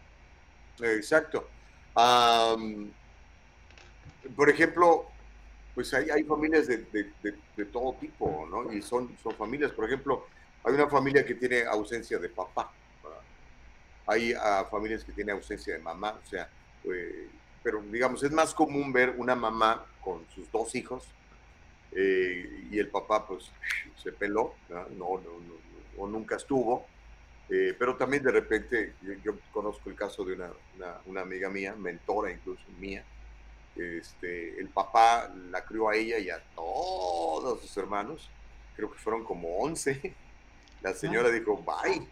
Exacto. 0.82 1.48
por 4.36 4.50
ejemplo, 4.50 5.06
pues 5.74 5.94
hay, 5.94 6.10
hay 6.10 6.24
familias 6.24 6.66
de, 6.66 6.84
de, 7.56 7.64
todo 7.64 7.94
tipo, 7.94 8.46
¿no? 8.50 8.70
Y 8.70 8.82
son, 8.82 9.16
son 9.22 9.34
familias, 9.36 9.72
por 9.72 9.86
ejemplo, 9.86 10.26
hay 10.64 10.74
una 10.74 10.86
familia 10.86 11.24
que 11.24 11.34
tiene 11.34 11.64
ausencia 11.64 12.18
de 12.18 12.28
papá, 12.28 12.70
hay 14.06 14.34
uh, 14.34 14.66
familias 14.70 15.02
que 15.02 15.12
tienen 15.12 15.36
ausencia 15.36 15.72
de 15.74 15.80
mamá, 15.80 16.20
o 16.22 16.28
sea, 16.28 16.46
eh, 16.84 17.28
pero 17.62 17.82
digamos, 17.82 18.22
es 18.22 18.32
más 18.32 18.54
común 18.54 18.92
ver 18.92 19.14
una 19.16 19.34
mamá 19.34 19.84
con 20.02 20.24
sus 20.34 20.50
dos 20.50 20.74
hijos 20.74 21.04
eh, 21.92 22.66
y 22.70 22.78
el 22.78 22.88
papá 22.88 23.26
pues 23.26 23.50
se 24.02 24.12
peló, 24.12 24.54
¿no? 24.68 25.20
No, 25.20 25.40
o 25.98 26.06
nunca 26.06 26.36
estuvo, 26.36 26.86
eh, 27.50 27.74
pero 27.78 27.96
también 27.96 28.22
de 28.22 28.30
repente, 28.30 28.94
yo, 29.22 29.34
conozco 29.52 29.90
el 29.90 29.96
caso 29.96 30.24
de 30.24 30.34
una, 30.34 30.50
una, 31.06 31.20
amiga 31.20 31.50
mía, 31.50 31.74
mentora 31.76 32.30
incluso 32.30 32.62
mía, 32.78 33.04
este, 33.76 34.58
el 34.60 34.68
papá 34.68 35.30
la 35.50 35.64
crió 35.64 35.88
a 35.88 35.96
ella 35.96 36.18
y 36.18 36.30
a 36.30 36.40
todos 36.54 37.60
sus 37.60 37.76
hermanos, 37.76 38.30
creo 38.76 38.90
que 38.90 38.98
fueron 38.98 39.24
como 39.24 39.58
11, 39.58 40.14
la 40.82 40.94
señora 40.94 41.28
dijo, 41.30 41.56
bye, 41.56 42.06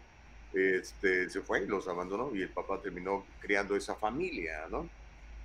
este, 0.53 1.29
se 1.29 1.41
fue 1.41 1.63
y 1.63 1.67
los 1.67 1.87
abandonó 1.87 2.35
y 2.35 2.41
el 2.41 2.49
papá 2.49 2.81
terminó 2.81 3.25
criando 3.39 3.75
esa 3.75 3.95
familia, 3.95 4.67
¿no? 4.69 4.89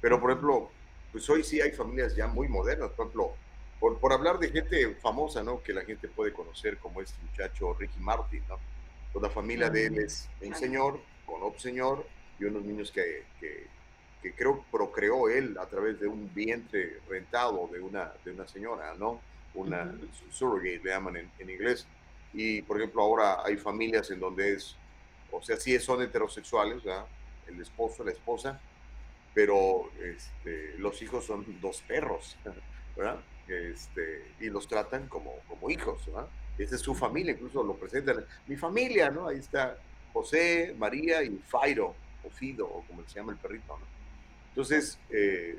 Pero, 0.05 0.20
por 0.20 0.32
ejemplo, 0.32 0.70
pues 1.12 1.30
hoy 1.30 1.42
sí 1.42 1.62
hay 1.62 1.72
familias 1.72 2.14
ya 2.14 2.26
muy 2.26 2.46
modernas, 2.46 2.90
por 2.90 3.07
ejemplo, 3.07 3.32
por, 3.80 3.98
por 3.98 4.12
hablar 4.12 4.38
de 4.38 4.50
gente 4.50 4.94
famosa, 4.96 5.42
¿no? 5.42 5.62
Que 5.62 5.72
la 5.72 5.82
gente 5.82 6.09
puede 6.09 6.30
conocer, 6.30 6.76
como 6.76 7.00
este 7.00 7.16
muchacho 7.22 7.72
Ricky 7.72 8.00
Martin, 8.00 8.42
¿no? 8.46 8.59
Pues 9.11 9.22
la 9.22 9.30
familia 9.30 9.70
de 9.70 9.86
él 9.86 9.98
es 10.00 10.28
un 10.42 10.55
señor 10.55 11.00
con 11.24 11.42
otro 11.42 11.59
señor 11.59 12.07
y 12.38 12.44
unos 12.44 12.62
niños 12.64 12.92
que, 12.92 13.24
que, 13.40 13.66
que 14.22 14.34
creo 14.34 14.62
procreó 14.70 15.30
él 15.30 15.57
a 15.59 15.64
través 15.64 15.98
de 15.98 16.07
un 16.07 16.30
vientre 16.34 17.00
rentado 17.09 17.66
de 17.72 17.80
una, 17.80 18.12
de 18.26 18.32
una 18.32 18.46
señora, 18.46 18.92
¿no? 18.98 19.22
Una 19.55 19.90
surrogate, 20.30 20.82
le 20.84 20.90
llaman 20.90 21.16
en, 21.16 21.30
en 21.38 21.48
inglés. 21.48 21.86
Y, 22.34 22.61
por 22.61 22.76
ejemplo, 22.76 23.00
ahora 23.00 23.42
hay 23.42 23.57
familias 23.57 24.11
en 24.11 24.20
donde 24.20 24.52
es 24.52 24.76
o 25.30 25.40
sea, 25.40 25.57
sí 25.57 25.78
son 25.78 26.02
heterosexuales, 26.02 26.84
¿verdad? 26.84 27.07
el 27.46 27.59
esposo, 27.62 28.05
la 28.05 28.12
esposa, 28.12 28.61
pero 29.35 29.91
este, 30.03 30.78
los 30.78 31.03
hijos 31.03 31.24
son 31.24 31.45
dos 31.61 31.82
perros, 31.82 32.37
¿verdad? 32.97 33.20
Este, 33.49 34.32
y 34.41 34.49
los 34.49 34.68
tratan 34.68 35.09
como, 35.09 35.35
como 35.49 35.68
hijos, 35.68 36.07
¿verdad? 36.07 36.28
Esa 36.57 36.76
es 36.76 36.80
su 36.80 36.95
familia, 36.95 37.32
incluso 37.32 37.62
lo 37.62 37.74
presentan. 37.74 38.24
Mi 38.47 38.57
familia, 38.57 39.11
¿no? 39.11 39.26
Ahí 39.26 39.39
está 39.39 39.76
José, 40.12 40.74
María 40.78 41.22
y 41.24 41.37
Fairo, 41.49 41.95
o 42.22 42.30
Fido, 42.30 42.66
o 42.66 42.82
como 42.87 43.03
se 43.07 43.16
llama 43.16 43.32
el 43.32 43.39
perrito, 43.39 43.76
¿no? 43.76 43.85
Entonces, 44.51 44.99
eh, 45.11 45.59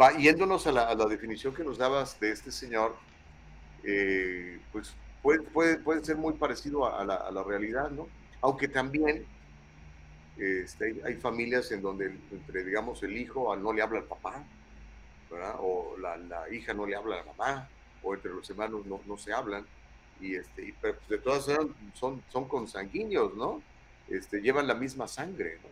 va, 0.00 0.16
yéndonos 0.16 0.66
a 0.66 0.72
la, 0.72 0.94
definición 1.06 1.54
que 1.54 1.62
nos 1.62 1.76
dabas 1.76 2.18
de 2.18 2.32
este 2.32 2.50
señor, 2.50 2.96
eh, 3.84 4.58
pues 4.72 4.94
puede, 5.22 5.42
puede, 5.42 5.76
puede, 5.76 6.02
ser 6.02 6.16
muy 6.16 6.32
parecido 6.32 6.86
a 6.86 7.04
la, 7.04 7.16
a 7.16 7.30
la 7.30 7.42
realidad, 7.42 7.90
¿no? 7.90 8.08
Aunque 8.40 8.68
también 8.68 9.26
este, 10.38 11.00
hay, 11.04 11.16
familias 11.16 11.70
en 11.72 11.82
donde, 11.82 12.16
entre, 12.30 12.64
digamos, 12.64 13.02
el 13.02 13.16
hijo 13.16 13.54
no 13.56 13.72
le 13.72 13.82
habla 13.82 13.98
al 13.98 14.04
papá. 14.04 14.44
O 15.60 15.96
la, 15.98 16.16
hija 16.50 16.72
no 16.72 16.86
le 16.86 16.96
habla 16.96 17.16
a 17.16 17.18
la 17.18 17.24
mamá, 17.24 17.68
o 18.02 18.14
entre 18.14 18.32
los 18.32 18.48
hermanos 18.48 18.86
no, 18.86 19.18
se 19.18 19.32
hablan. 19.32 19.66
Y, 20.20 20.36
este, 20.36 20.74
pero 20.80 20.94
pues, 20.94 21.08
de 21.08 21.18
todas 21.18 21.48
maneras 21.48 21.66
son, 21.94 22.22
son 22.32 22.48
consanguíneos, 22.48 23.34
¿no? 23.34 23.62
Este, 24.08 24.40
llevan 24.40 24.66
la 24.66 24.74
misma 24.74 25.06
sangre, 25.06 25.58
¿no? 25.62 25.68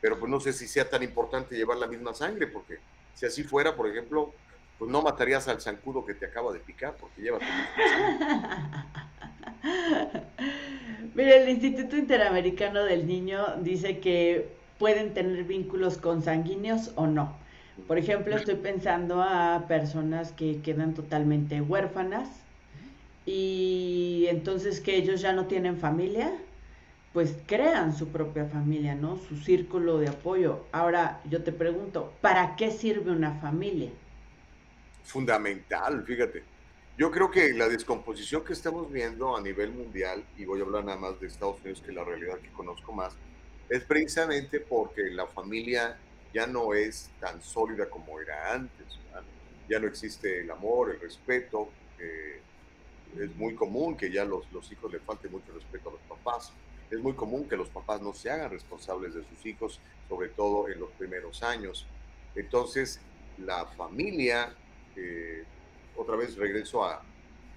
Pero 0.00 0.18
pues 0.18 0.30
no 0.30 0.40
sé 0.40 0.52
si 0.52 0.66
sea 0.66 0.88
tan 0.88 1.02
importante 1.02 1.56
llevar 1.56 1.76
la 1.78 1.88
misma 1.88 2.14
sangre, 2.14 2.46
porque 2.46 2.78
si 3.14 3.26
así 3.26 3.42
fuera, 3.42 3.74
por 3.74 3.88
ejemplo, 3.88 4.32
pues 4.78 4.90
no 4.90 5.02
matarías 5.02 5.48
al 5.48 5.60
zancudo 5.60 6.06
que 6.06 6.14
te 6.14 6.26
acaba 6.26 6.52
de 6.52 6.60
picar, 6.60 6.96
porque 6.96 7.20
lleva 7.20 7.38
tu 7.38 7.44
misma 7.44 7.68
sangre. 7.76 9.28
Mira, 11.18 11.34
el 11.34 11.48
Instituto 11.48 11.96
Interamericano 11.96 12.84
del 12.84 13.08
Niño 13.08 13.56
dice 13.62 13.98
que 13.98 14.50
pueden 14.78 15.14
tener 15.14 15.42
vínculos 15.42 15.98
consanguíneos 15.98 16.92
o 16.94 17.08
no. 17.08 17.36
Por 17.88 17.98
ejemplo, 17.98 18.36
estoy 18.36 18.54
pensando 18.54 19.20
a 19.20 19.64
personas 19.66 20.30
que 20.30 20.60
quedan 20.62 20.94
totalmente 20.94 21.60
huérfanas 21.60 22.28
y 23.26 24.26
entonces 24.28 24.78
que 24.78 24.94
ellos 24.94 25.20
ya 25.20 25.32
no 25.32 25.46
tienen 25.46 25.78
familia, 25.78 26.30
pues 27.12 27.34
crean 27.46 27.96
su 27.96 28.10
propia 28.10 28.44
familia, 28.44 28.94
¿no? 28.94 29.18
Su 29.28 29.38
círculo 29.38 29.98
de 29.98 30.10
apoyo. 30.10 30.66
Ahora, 30.70 31.20
yo 31.28 31.42
te 31.42 31.50
pregunto, 31.50 32.12
¿para 32.20 32.54
qué 32.54 32.70
sirve 32.70 33.10
una 33.10 33.32
familia? 33.40 33.90
Fundamental, 35.02 36.04
fíjate. 36.04 36.57
Yo 36.98 37.12
creo 37.12 37.30
que 37.30 37.54
la 37.54 37.68
descomposición 37.68 38.44
que 38.44 38.52
estamos 38.52 38.90
viendo 38.90 39.36
a 39.36 39.40
nivel 39.40 39.70
mundial, 39.70 40.24
y 40.36 40.44
voy 40.44 40.58
a 40.58 40.64
hablar 40.64 40.84
nada 40.84 40.98
más 40.98 41.20
de 41.20 41.28
Estados 41.28 41.60
Unidos 41.60 41.80
que 41.80 41.92
la 41.92 42.02
realidad 42.02 42.38
que 42.40 42.50
conozco 42.50 42.92
más, 42.92 43.14
es 43.68 43.84
precisamente 43.84 44.58
porque 44.58 45.02
la 45.12 45.28
familia 45.28 45.96
ya 46.34 46.48
no 46.48 46.74
es 46.74 47.08
tan 47.20 47.40
sólida 47.40 47.88
como 47.88 48.18
era 48.18 48.52
antes. 48.52 48.98
Ya 49.68 49.78
no 49.78 49.86
existe 49.86 50.40
el 50.40 50.50
amor, 50.50 50.90
el 50.90 50.98
respeto. 50.98 51.68
Eh, 52.00 52.40
es 53.16 53.36
muy 53.36 53.54
común 53.54 53.96
que 53.96 54.10
ya 54.10 54.24
los, 54.24 54.50
los 54.50 54.72
hijos 54.72 54.90
le 54.90 54.98
falte 54.98 55.28
mucho 55.28 55.52
respeto 55.52 55.90
a 55.90 55.92
los 55.92 56.02
papás. 56.02 56.52
Es 56.90 56.98
muy 56.98 57.12
común 57.12 57.48
que 57.48 57.56
los 57.56 57.68
papás 57.68 58.02
no 58.02 58.12
se 58.12 58.28
hagan 58.28 58.50
responsables 58.50 59.14
de 59.14 59.22
sus 59.22 59.46
hijos, 59.46 59.78
sobre 60.08 60.30
todo 60.30 60.68
en 60.68 60.80
los 60.80 60.90
primeros 60.98 61.44
años. 61.44 61.86
Entonces, 62.34 62.98
la 63.38 63.66
familia 63.66 64.52
eh, 64.96 65.44
otra 65.98 66.16
vez 66.16 66.36
regreso 66.36 66.84
a, 66.84 67.02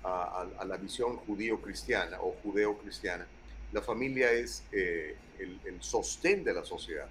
a, 0.03 0.65
la 0.65 0.77
visión 0.77 1.17
judío-cristiana 1.17 2.17
o 2.21 2.35
judeo-cristiana, 2.43 3.27
la 3.71 3.81
familia 3.81 4.31
es 4.31 4.63
eh, 4.71 5.15
el, 5.39 5.81
sostén 5.81 6.43
de 6.43 6.53
la 6.53 6.63
sociedad. 6.63 7.07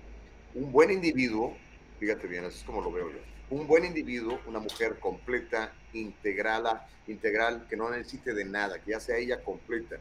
Un 0.54 0.72
buen 0.72 0.90
individuo, 0.90 1.56
fíjate 1.98 2.26
bien, 2.26 2.44
así 2.44 2.58
es 2.58 2.64
como 2.64 2.82
lo 2.82 2.92
veo 2.92 3.10
yo, 3.10 3.18
un 3.50 3.66
buen 3.66 3.84
individuo, 3.84 4.40
una 4.46 4.58
mujer 4.58 4.98
completa, 4.98 5.72
integral, 5.92 6.86
integral, 7.06 7.66
que 7.68 7.76
no 7.76 7.90
necesite 7.90 8.34
de 8.34 8.44
nada, 8.44 8.80
que 8.80 8.90
ya 8.90 9.00
sea 9.00 9.16
ella 9.16 9.42
completa, 9.42 9.96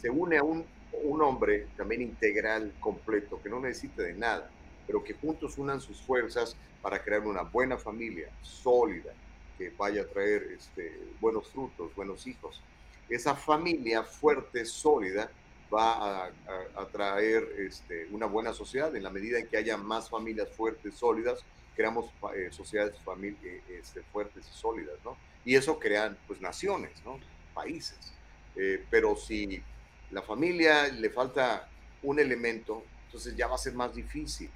se 0.00 0.10
une 0.10 0.38
a 0.38 0.42
un, 0.42 0.64
un 1.04 1.22
hombre 1.22 1.66
también 1.76 2.02
integral, 2.02 2.72
completo, 2.80 3.40
que 3.42 3.48
no 3.48 3.60
necesite 3.60 4.02
de 4.02 4.14
nada, 4.14 4.50
pero 4.86 5.02
que 5.02 5.14
juntos 5.14 5.58
unan 5.58 5.80
sus 5.80 6.00
fuerzas 6.00 6.56
para 6.82 7.02
crear 7.02 7.22
una 7.22 7.42
buena 7.42 7.78
familia, 7.78 8.28
sólida, 8.42 9.12
vaya 9.70 10.02
a 10.02 10.06
traer 10.06 10.42
este, 10.56 10.98
buenos 11.20 11.48
frutos, 11.48 11.94
buenos 11.94 12.26
hijos. 12.26 12.60
Esa 13.08 13.34
familia 13.34 14.02
fuerte, 14.02 14.64
sólida, 14.64 15.30
va 15.72 16.26
a, 16.26 16.86
traer 16.92 17.48
este, 17.58 18.06
una 18.10 18.26
buena 18.26 18.52
sociedad. 18.52 18.94
En 18.94 19.02
la 19.02 19.10
medida 19.10 19.38
en 19.38 19.46
que 19.46 19.56
haya 19.56 19.76
más 19.76 20.10
familias 20.10 20.48
fuertes, 20.50 20.94
sólidas, 20.94 21.44
creamos 21.74 22.10
eh, 22.36 22.48
sociedades 22.50 22.94
eh, 23.22 23.62
este, 23.70 24.02
fuertes 24.02 24.46
y 24.48 24.58
sólidas, 24.58 24.96
¿no? 25.04 25.16
Y 25.44 25.56
eso 25.56 25.78
crean, 25.78 26.18
pues, 26.26 26.40
naciones, 26.40 26.92
¿no? 27.04 27.18
Países. 27.54 28.12
Eh, 28.56 28.84
pero 28.90 29.16
si 29.16 29.62
la 30.10 30.22
familia 30.22 30.88
le 30.88 31.08
falta 31.08 31.68
un 32.02 32.18
elemento, 32.18 32.84
entonces 33.06 33.34
ya 33.34 33.46
va 33.46 33.54
a 33.54 33.58
ser 33.58 33.74
más 33.74 33.94
difícil. 33.94 34.50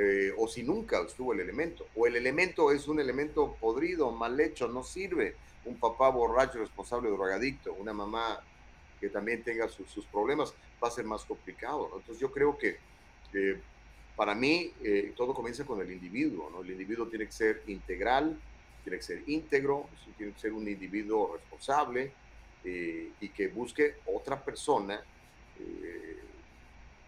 Eh, 0.00 0.32
o 0.38 0.46
si 0.46 0.62
nunca 0.62 1.00
estuvo 1.00 1.32
el 1.32 1.40
elemento, 1.40 1.88
o 1.96 2.06
el 2.06 2.14
elemento 2.14 2.70
es 2.70 2.86
un 2.86 3.00
elemento 3.00 3.56
podrido, 3.60 4.12
mal 4.12 4.38
hecho, 4.38 4.68
no 4.68 4.84
sirve, 4.84 5.34
un 5.64 5.74
papá 5.76 6.08
borracho, 6.08 6.60
responsable, 6.60 7.10
drogadicto, 7.10 7.72
una 7.72 7.92
mamá 7.92 8.40
que 9.00 9.08
también 9.08 9.42
tenga 9.42 9.68
sus 9.68 10.06
problemas, 10.06 10.54
va 10.80 10.86
a 10.86 10.92
ser 10.92 11.04
más 11.04 11.24
complicado. 11.24 11.90
Entonces 11.96 12.20
yo 12.20 12.30
creo 12.30 12.56
que 12.56 12.78
para 14.14 14.36
mí 14.36 14.72
eh, 14.84 15.12
todo 15.16 15.34
comienza 15.34 15.66
con 15.66 15.80
el 15.80 15.90
individuo, 15.90 16.48
¿no? 16.48 16.62
El 16.62 16.70
individuo 16.70 17.08
tiene 17.08 17.26
que 17.26 17.32
ser 17.32 17.62
integral, 17.66 18.40
tiene 18.84 18.98
que 18.98 19.04
ser 19.04 19.24
íntegro, 19.26 19.88
tiene 20.16 20.32
que 20.32 20.38
ser 20.38 20.52
un 20.52 20.68
individuo 20.68 21.34
responsable 21.34 22.12
eh, 22.62 23.10
y 23.20 23.30
que 23.30 23.48
busque 23.48 23.96
otra 24.06 24.44
persona, 24.44 25.02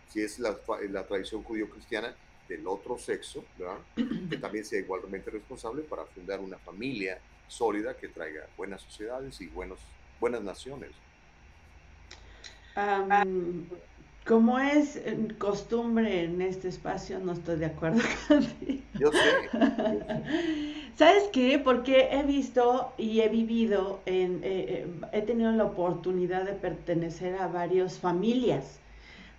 si 0.08 0.20
es 0.20 0.40
la, 0.40 0.58
la 0.88 1.06
tradición 1.06 1.44
judío-cristiana, 1.44 2.16
del 2.50 2.66
otro 2.66 2.98
sexo, 2.98 3.44
que 4.30 4.36
también 4.36 4.64
sea 4.64 4.80
igualmente 4.80 5.30
responsable 5.30 5.82
para 5.82 6.04
fundar 6.04 6.40
una 6.40 6.58
familia 6.58 7.18
sólida 7.46 7.96
que 7.96 8.08
traiga 8.08 8.46
buenas 8.56 8.82
sociedades 8.82 9.40
y 9.40 9.46
buenos, 9.46 9.78
buenas 10.20 10.42
naciones. 10.42 10.90
como 14.26 14.58
es 14.58 15.00
costumbre 15.38 16.24
en 16.24 16.42
este 16.42 16.68
espacio, 16.68 17.20
no 17.20 17.32
estoy 17.32 17.56
de 17.58 17.66
acuerdo 17.66 18.00
contigo. 18.28 18.82
Yo 18.98 19.12
sé. 19.12 20.90
¿Sabes 20.96 21.28
qué? 21.32 21.58
Porque 21.58 22.08
he 22.10 22.24
visto 22.24 22.92
y 22.98 23.20
he 23.20 23.28
vivido, 23.28 24.00
en, 24.06 24.42
eh, 24.42 24.84
eh, 24.84 24.86
he 25.12 25.22
tenido 25.22 25.52
la 25.52 25.64
oportunidad 25.64 26.44
de 26.44 26.52
pertenecer 26.52 27.36
a 27.36 27.46
varias 27.46 27.98
familias 27.98 28.80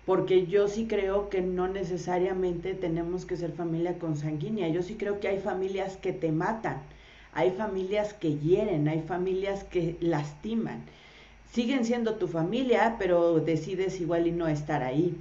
porque 0.04 0.46
yo 0.46 0.68
sí 0.68 0.86
creo 0.88 1.28
que 1.28 1.42
no 1.42 1.68
necesariamente 1.68 2.74
tenemos 2.74 3.24
que 3.24 3.36
ser 3.36 3.52
familia 3.52 3.98
consanguínea, 3.98 4.68
yo 4.68 4.82
sí 4.82 4.94
creo 4.94 5.20
que 5.20 5.28
hay 5.28 5.38
familias 5.38 5.96
que 5.96 6.12
te 6.12 6.32
matan, 6.32 6.82
hay 7.32 7.52
familias 7.52 8.12
que 8.12 8.38
hieren, 8.38 8.88
hay 8.88 9.02
familias 9.02 9.64
que 9.64 9.96
lastiman. 10.00 10.82
Siguen 11.52 11.84
siendo 11.84 12.14
tu 12.14 12.28
familia, 12.28 12.96
pero 12.98 13.38
decides 13.40 14.00
igual 14.00 14.26
y 14.26 14.32
no 14.32 14.48
estar 14.48 14.82
ahí. 14.82 15.14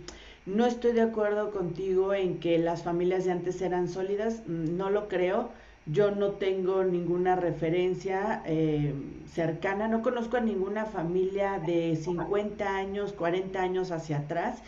No 0.46 0.66
estoy 0.66 0.94
de 0.94 1.02
acuerdo 1.02 1.52
contigo 1.52 2.14
en 2.14 2.40
que 2.40 2.58
las 2.58 2.84
familias 2.84 3.26
de 3.26 3.32
antes 3.32 3.62
eran 3.62 3.88
sólidas, 3.88 4.48
no 4.48 4.90
lo 4.90 5.08
creo. 5.08 5.50
Yo 5.86 6.12
no 6.12 6.32
tengo 6.34 6.84
ninguna 6.84 7.36
referencia 7.36 8.44
eh, 8.46 8.94
cercana, 9.34 9.88
no 9.88 10.02
conozco 10.02 10.38
a 10.38 10.42
ninguna 10.42 10.86
familia 10.86 11.60
de 11.60 11.96
50 11.96 12.76
años, 12.76 13.14
40 13.14 13.62
años 13.62 13.92
hacia 13.92 14.20
atrás 14.20 14.62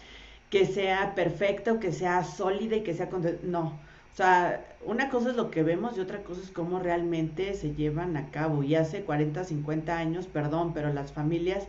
que 0.50 0.66
sea 0.68 1.16
perfecta 1.16 1.74
o 1.74 1.80
que 1.80 1.92
sea 1.92 2.24
sólida 2.24 2.76
y 2.76 2.82
que 2.84 2.94
sea... 2.94 3.10
No, 3.44 3.80
o 4.14 4.16
sea, 4.16 4.64
una 4.86 5.10
cosa 5.10 5.32
es 5.32 5.36
lo 5.36 5.50
que 5.50 5.64
vemos 5.64 5.98
y 5.98 6.00
otra 6.00 6.22
cosa 6.24 6.42
es 6.42 6.52
cómo 6.52 6.78
realmente 6.80 7.56
se 7.56 7.74
llevan 7.74 8.16
a 8.18 8.30
cabo. 8.30 8.62
Y 8.62 8.76
hace 8.76 9.02
40, 9.04 9.44
50 9.46 9.98
años, 9.98 10.28
perdón, 10.28 10.74
pero 10.74 10.94
las 10.94 11.12
familias, 11.12 11.68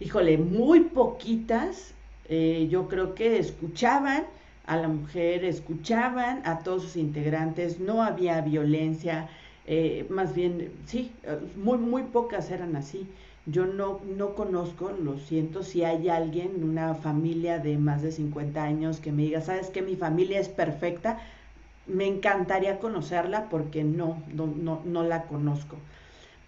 híjole, 0.00 0.38
muy 0.38 0.80
poquitas, 0.80 1.94
eh, 2.28 2.66
yo 2.68 2.88
creo 2.88 3.14
que 3.14 3.38
escuchaban 3.38 4.24
a 4.66 4.76
la 4.76 4.88
mujer, 4.88 5.44
escuchaban 5.44 6.42
a 6.44 6.60
todos 6.60 6.82
sus 6.82 6.96
integrantes, 6.96 7.80
no 7.80 8.02
había 8.02 8.40
violencia, 8.40 9.28
eh, 9.66 10.06
más 10.10 10.34
bien, 10.34 10.72
sí, 10.86 11.12
muy, 11.56 11.78
muy 11.78 12.02
pocas 12.02 12.50
eran 12.50 12.76
así. 12.76 13.06
Yo 13.46 13.64
no, 13.64 14.00
no 14.16 14.34
conozco, 14.34 14.90
lo 14.90 15.18
siento, 15.18 15.62
si 15.62 15.84
hay 15.84 16.08
alguien, 16.08 16.64
una 16.64 16.94
familia 16.94 17.60
de 17.60 17.78
más 17.78 18.02
de 18.02 18.10
50 18.10 18.62
años 18.62 18.98
que 18.98 19.12
me 19.12 19.22
diga, 19.22 19.40
¿sabes 19.40 19.70
que 19.70 19.82
Mi 19.82 19.94
familia 19.94 20.40
es 20.40 20.48
perfecta 20.48 21.20
me 21.86 22.06
encantaría 22.06 22.78
conocerla 22.78 23.48
porque 23.48 23.84
no, 23.84 24.22
no, 24.34 24.80
no, 24.84 25.02
la 25.04 25.22
conozco. 25.24 25.76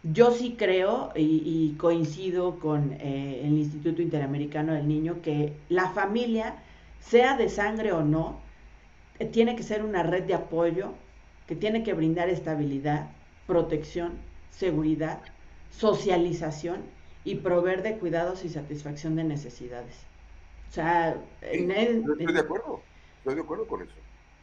Yo 0.03 0.31
sí 0.31 0.55
creo 0.59 1.11
y, 1.15 1.75
coincido 1.79 2.59
con 2.59 2.93
eh, 3.01 3.43
el 3.45 3.59
Instituto 3.59 4.03
Interamericano 4.03 4.73
del 4.73 4.89
Niño 4.89 5.21
que 5.23 5.55
la 5.69 5.91
familia, 5.91 6.57
sea 7.01 7.37
de 7.37 7.49
sangre 7.49 7.93
o 7.93 8.03
no, 8.03 8.41
eh, 9.19 9.27
tiene 9.27 9.57
que 9.57 9.63
ser 9.63 9.85
una 9.85 10.03
red 10.03 10.25
de 10.25 10.35
apoyo 10.35 10.95
que 11.47 11.57
tiene 11.57 11.83
que 11.83 11.95
brindar 11.95 12.29
estabilidad, 12.29 13.11
protección, 13.47 14.19
seguridad, 14.51 15.21
socialización 15.71 16.83
y 17.25 17.37
proveer 17.37 17.83
de 17.83 17.99
cuidados 17.99 18.45
y 18.45 18.49
satisfacción 18.49 19.17
de 19.17 19.25
necesidades. 19.25 20.07
O 20.69 20.73
sea, 20.73 21.17
en 21.43 21.71
estoy 21.71 22.33
de 22.33 22.41
acuerdo, 22.41 22.83
estoy 23.19 23.35
de 23.37 23.41
acuerdo 23.41 23.67
con 23.67 23.83
eso. 23.83 23.95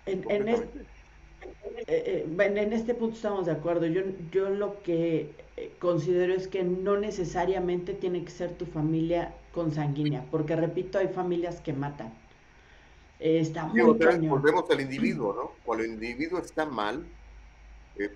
En, 0.05 0.47
este, 0.47 0.85
en 1.87 2.73
este 2.73 2.93
punto 2.95 3.15
estamos 3.15 3.45
de 3.45 3.51
acuerdo. 3.51 3.85
Yo, 3.87 4.01
yo 4.31 4.49
lo 4.49 4.81
que 4.81 5.35
considero 5.79 6.33
es 6.33 6.47
que 6.47 6.63
no 6.63 6.97
necesariamente 6.97 7.93
tiene 7.93 8.23
que 8.23 8.31
ser 8.31 8.57
tu 8.57 8.65
familia 8.65 9.35
consanguínea, 9.51 10.25
porque 10.31 10.55
repito, 10.55 10.97
hay 10.97 11.07
familias 11.07 11.61
que 11.61 11.73
matan. 11.73 12.13
Está 13.19 13.65
muy 13.65 13.81
Volvemos 13.81 14.69
al 14.69 14.81
individuo, 14.81 15.33
¿no? 15.33 15.51
Cuando 15.63 15.83
el 15.83 15.91
individuo 15.91 16.39
está 16.39 16.65
mal, 16.65 17.05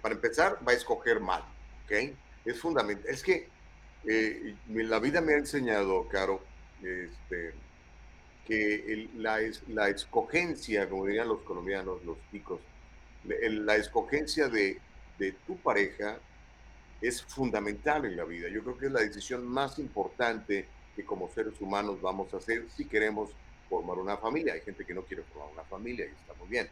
para 0.01 0.15
empezar, 0.15 0.59
va 0.67 0.73
a 0.73 0.75
escoger 0.75 1.19
mal, 1.19 1.43
¿ok? 1.85 2.13
Es 2.45 2.59
fundamental. 2.59 3.09
Es 3.09 3.23
que 3.23 3.47
la 4.67 4.99
vida 4.99 5.21
me 5.21 5.33
ha 5.33 5.37
enseñado, 5.37 6.07
Caro, 6.07 6.41
este, 6.83 7.53
que 8.45 9.07
la, 9.15 9.39
la 9.67 9.89
escogencia, 9.89 10.89
como 10.89 11.05
dirían 11.05 11.27
los 11.27 11.41
colombianos, 11.41 12.03
los 12.03 12.17
picos, 12.31 12.59
la 13.25 13.75
escogencia 13.75 14.47
de, 14.47 14.79
tu 15.45 15.57
pareja 15.57 16.17
es 17.01 17.21
fundamental 17.21 18.05
en 18.05 18.17
la 18.17 18.23
vida. 18.23 18.47
Yo 18.49 18.63
creo 18.63 18.77
que 18.77 18.85
es 18.87 18.91
la 18.91 19.01
decisión 19.01 19.45
más 19.45 19.77
importante 19.79 20.65
que 20.95 21.05
como 21.05 21.29
seres 21.29 21.59
humanos 21.59 22.01
vamos 22.01 22.33
a 22.33 22.37
hacer 22.37 22.65
si 22.75 22.85
queremos 22.85 23.31
formar 23.69 23.97
una 23.97 24.17
familia. 24.17 24.53
Hay 24.53 24.61
gente 24.61 24.85
que 24.85 24.93
no 24.93 25.03
quiere 25.03 25.23
formar 25.23 25.53
una 25.53 25.63
familia 25.63 26.05
y 26.05 26.09
está 26.09 26.33
muy 26.33 26.47
bien. 26.47 26.67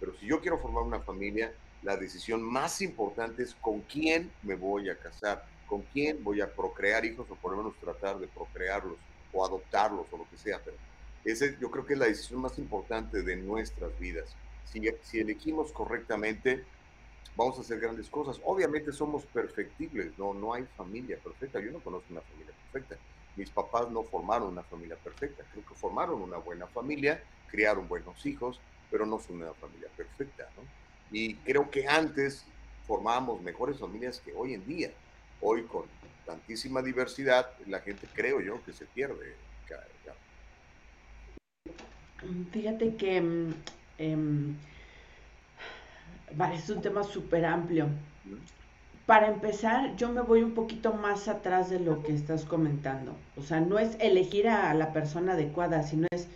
Pero 0.00 0.14
si 0.18 0.26
yo 0.26 0.40
quiero 0.40 0.58
formar 0.58 0.82
una 0.82 1.00
familia, 1.00 1.52
la 1.82 1.96
decisión 1.96 2.42
más 2.42 2.80
importante 2.80 3.42
es 3.42 3.54
con 3.54 3.80
quién 3.82 4.30
me 4.42 4.54
voy 4.54 4.88
a 4.88 4.98
casar, 4.98 5.44
con 5.66 5.82
quién 5.82 6.22
voy 6.24 6.40
a 6.40 6.52
procrear 6.52 7.04
hijos 7.04 7.30
o 7.30 7.34
por 7.36 7.52
lo 7.52 7.58
menos 7.58 7.76
tratar 7.80 8.18
de 8.18 8.26
procrearlos 8.28 8.96
o 9.32 9.44
adoptarlos 9.44 10.06
o 10.10 10.18
lo 10.18 10.28
que 10.30 10.36
sea. 10.36 10.60
Pero 10.64 10.76
ese 11.24 11.56
yo 11.60 11.70
creo 11.70 11.84
que 11.84 11.92
es 11.92 11.98
la 11.98 12.06
decisión 12.06 12.40
más 12.40 12.58
importante 12.58 13.22
de 13.22 13.36
nuestras 13.36 13.98
vidas 13.98 14.34
si, 15.02 15.18
elegimos 15.18 15.72
correctamente, 15.72 16.64
vamos 17.36 17.58
a 17.58 17.62
hacer 17.62 17.80
grandes 17.80 18.08
cosas. 18.08 18.40
Obviamente 18.44 18.92
somos 18.92 19.24
perfectibles, 19.26 20.18
no, 20.18 20.34
no 20.34 20.54
hay 20.54 20.64
familia 20.76 21.18
perfecta. 21.22 21.60
Yo 21.60 21.72
no 21.72 21.80
conozco 21.80 22.06
una 22.10 22.20
familia 22.20 22.52
perfecta. 22.70 22.96
Mis 23.38 23.50
papás 23.50 23.90
no 23.90 24.04
formaron 24.04 24.48
una 24.48 24.64
familia 24.64 24.96
perfecta. 24.96 25.44
Creo 25.50 25.64
que 25.64 25.74
formaron 25.74 26.20
una 26.20 26.38
buena 26.38 26.66
familia, 26.66 27.22
criaron 27.46 27.88
buenos 27.88 28.26
hijos, 28.26 28.60
pero 28.90 29.06
no 29.06 29.18
son 29.18 29.36
una 29.36 29.54
familia 29.54 29.88
perfecta. 29.96 30.50
Y 31.10 31.36
creo 31.38 31.70
que 31.70 31.86
antes 31.86 32.46
formábamos 32.86 33.40
mejores 33.42 33.78
familias 33.78 34.20
que 34.20 34.32
hoy 34.34 34.54
en 34.54 34.66
día. 34.66 34.92
Hoy 35.40 35.64
con 35.66 35.88
tantísima 36.26 36.82
diversidad, 36.82 37.46
la 37.66 37.80
gente 37.80 38.08
creo 38.12 38.40
yo 38.40 38.62
que 38.64 38.72
se 38.72 38.86
pierde. 38.86 39.36
Fíjate 42.52 42.96
que 42.96 43.22
Em, 43.98 44.54
es 46.54 46.70
un 46.70 46.80
tema 46.80 47.02
súper 47.02 47.44
amplio. 47.44 47.88
Para 49.08 49.28
empezar, 49.28 49.96
yo 49.96 50.10
me 50.10 50.20
voy 50.20 50.42
un 50.42 50.52
poquito 50.52 50.92
más 50.92 51.28
atrás 51.28 51.70
de 51.70 51.80
lo 51.80 52.02
que 52.02 52.12
estás 52.14 52.44
comentando. 52.44 53.16
O 53.38 53.42
sea, 53.42 53.58
no 53.58 53.78
es 53.78 53.96
elegir 54.00 54.50
a 54.50 54.74
la 54.74 54.92
persona 54.92 55.32
adecuada, 55.32 55.82
sino 55.82 56.06
es 56.10 56.28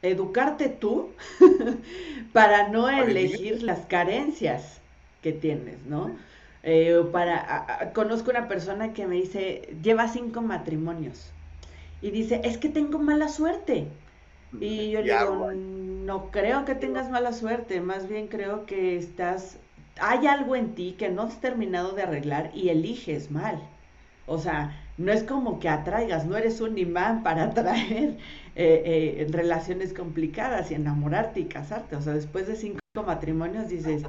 educarte 0.00 0.70
tú 0.70 1.10
para 2.32 2.68
no 2.70 2.88
elegir 2.88 3.62
las 3.62 3.80
carencias 3.80 4.80
que 5.20 5.32
tienes, 5.32 5.84
¿no? 5.84 6.16
Eh, 6.62 6.98
para, 7.12 7.92
conozco 7.94 8.30
una 8.30 8.48
persona 8.48 8.94
que 8.94 9.06
me 9.06 9.16
dice, 9.16 9.76
lleva 9.82 10.08
cinco 10.08 10.40
matrimonios 10.40 11.30
y 12.00 12.10
dice, 12.10 12.40
es 12.42 12.56
que 12.56 12.70
tengo 12.70 12.98
mala 12.98 13.28
suerte. 13.28 13.86
Y 14.58 14.92
yo 14.92 15.02
le 15.02 15.12
digo, 15.12 15.52
no 15.52 16.30
creo 16.30 16.64
que 16.64 16.74
tengas 16.74 17.10
mala 17.10 17.34
suerte, 17.34 17.82
más 17.82 18.08
bien 18.08 18.28
creo 18.28 18.64
que 18.64 18.96
estás, 18.96 19.58
hay 20.00 20.26
algo 20.26 20.56
en 20.56 20.74
ti 20.74 20.94
que 20.98 21.08
no 21.08 21.22
has 21.22 21.40
terminado 21.40 21.92
de 21.92 22.02
arreglar 22.02 22.50
y 22.54 22.68
eliges 22.68 23.30
mal. 23.30 23.60
O 24.26 24.38
sea, 24.38 24.76
no 24.98 25.12
es 25.12 25.22
como 25.22 25.58
que 25.58 25.68
atraigas, 25.68 26.26
no 26.26 26.36
eres 26.36 26.60
un 26.60 26.76
imán 26.76 27.22
para 27.22 27.44
atraer 27.50 28.16
eh, 28.56 28.82
eh, 29.16 29.26
relaciones 29.30 29.94
complicadas 29.94 30.70
y 30.70 30.74
enamorarte 30.74 31.40
y 31.40 31.44
casarte. 31.44 31.96
O 31.96 32.02
sea, 32.02 32.14
después 32.14 32.46
de 32.46 32.56
cinco 32.56 32.78
matrimonios 33.06 33.68
dices, 33.68 34.02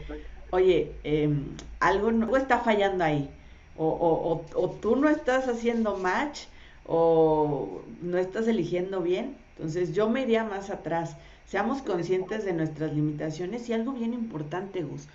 oye, 0.52 0.92
em, 1.04 1.46
algo 1.80 2.12
no, 2.12 2.36
está 2.36 2.60
fallando 2.60 3.04
ahí. 3.04 3.30
O, 3.78 3.88
o, 3.88 4.46
o 4.62 4.70
tú 4.72 4.98
no 4.98 5.08
estás 5.10 5.48
haciendo 5.48 5.96
match 5.96 6.42
o 6.86 7.82
no 8.02 8.18
estás 8.18 8.48
eligiendo 8.48 9.02
bien. 9.02 9.38
Entonces 9.56 9.94
yo 9.94 10.10
me 10.10 10.24
iría 10.24 10.44
más 10.44 10.70
atrás. 10.70 11.16
Seamos 11.46 11.82
conscientes 11.82 12.46
de 12.46 12.54
nuestras 12.54 12.94
limitaciones 12.94 13.68
y 13.70 13.74
algo 13.74 13.94
bien 13.94 14.14
importante, 14.14 14.84
Gus. 14.84 15.08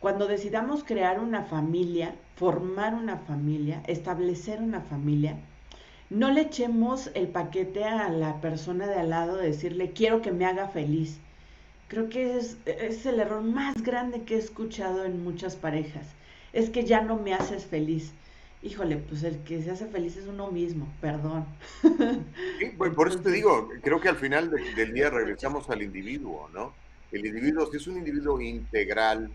Cuando 0.00 0.26
decidamos 0.26 0.82
crear 0.82 1.20
una 1.20 1.44
familia, 1.44 2.14
formar 2.34 2.94
una 2.94 3.18
familia, 3.18 3.82
establecer 3.86 4.60
una 4.60 4.80
familia, 4.80 5.36
no 6.08 6.32
le 6.32 6.40
echemos 6.40 7.10
el 7.14 7.28
paquete 7.28 7.84
a 7.84 8.08
la 8.08 8.40
persona 8.40 8.88
de 8.88 8.96
al 8.96 9.10
lado 9.10 9.36
de 9.36 9.48
decirle 9.48 9.92
quiero 9.92 10.22
que 10.22 10.32
me 10.32 10.46
haga 10.46 10.68
feliz. 10.68 11.18
Creo 11.86 12.08
que 12.08 12.36
es, 12.36 12.56
es 12.66 13.06
el 13.06 13.20
error 13.20 13.42
más 13.42 13.74
grande 13.82 14.22
que 14.22 14.36
he 14.36 14.38
escuchado 14.38 15.04
en 15.04 15.22
muchas 15.22 15.54
parejas. 15.54 16.08
Es 16.52 16.70
que 16.70 16.84
ya 16.84 17.02
no 17.02 17.16
me 17.16 17.34
haces 17.34 17.66
feliz 17.66 18.12
híjole, 18.62 18.98
pues 18.98 19.22
el 19.22 19.38
que 19.42 19.62
se 19.62 19.70
hace 19.70 19.86
feliz 19.86 20.16
es 20.16 20.26
uno 20.26 20.50
mismo, 20.50 20.86
perdón. 21.00 21.46
por 22.94 23.08
eso 23.08 23.20
te 23.20 23.30
digo, 23.30 23.68
creo 23.82 24.00
que 24.00 24.08
al 24.08 24.16
final 24.16 24.50
del 24.50 24.92
día 24.92 25.10
regresamos 25.10 25.70
al 25.70 25.82
individuo, 25.82 26.48
¿no? 26.52 26.74
El 27.10 27.26
individuo, 27.26 27.66
si 27.70 27.78
es 27.78 27.86
un 27.86 27.96
individuo 27.96 28.40
integral, 28.40 29.30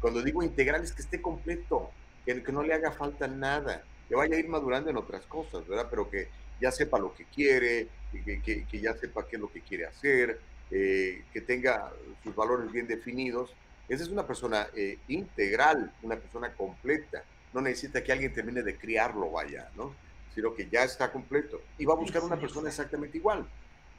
cuando 0.00 0.22
digo 0.22 0.42
integral 0.42 0.82
es 0.82 0.92
que 0.92 1.02
esté 1.02 1.20
completo, 1.20 1.90
que, 2.24 2.42
que 2.42 2.52
no 2.52 2.62
le 2.62 2.74
haga 2.74 2.92
falta 2.92 3.26
nada, 3.26 3.82
que 4.08 4.14
vaya 4.14 4.36
a 4.36 4.38
ir 4.38 4.48
madurando 4.48 4.90
en 4.90 4.96
otras 4.96 5.26
cosas, 5.26 5.66
¿verdad? 5.66 5.86
Pero 5.90 6.10
que 6.10 6.28
ya 6.60 6.70
sepa 6.70 6.98
lo 6.98 7.14
que 7.14 7.24
quiere, 7.24 7.88
que, 8.24 8.40
que, 8.42 8.64
que 8.64 8.80
ya 8.80 8.94
sepa 8.94 9.26
qué 9.26 9.36
es 9.36 9.42
lo 9.42 9.50
que 9.52 9.60
quiere 9.60 9.86
hacer, 9.86 10.40
eh, 10.70 11.24
que 11.32 11.40
tenga 11.40 11.92
sus 12.22 12.34
valores 12.34 12.70
bien 12.70 12.86
definidos. 12.86 13.54
Esa 13.88 14.02
es 14.02 14.08
una 14.08 14.26
persona 14.26 14.68
eh, 14.74 14.98
integral, 15.08 15.92
una 16.02 16.16
persona 16.16 16.52
completa 16.52 17.24
no 17.52 17.60
necesita 17.60 18.02
que 18.02 18.12
alguien 18.12 18.32
termine 18.32 18.62
de 18.62 18.76
criarlo, 18.76 19.30
vaya, 19.30 19.70
¿no? 19.76 19.94
Sino 20.34 20.54
que 20.54 20.68
ya 20.68 20.84
está 20.84 21.10
completo. 21.10 21.60
Y 21.78 21.84
va 21.84 21.94
a 21.94 21.96
buscar 21.96 22.22
una 22.22 22.38
persona 22.38 22.68
exactamente 22.68 23.18
igual. 23.18 23.46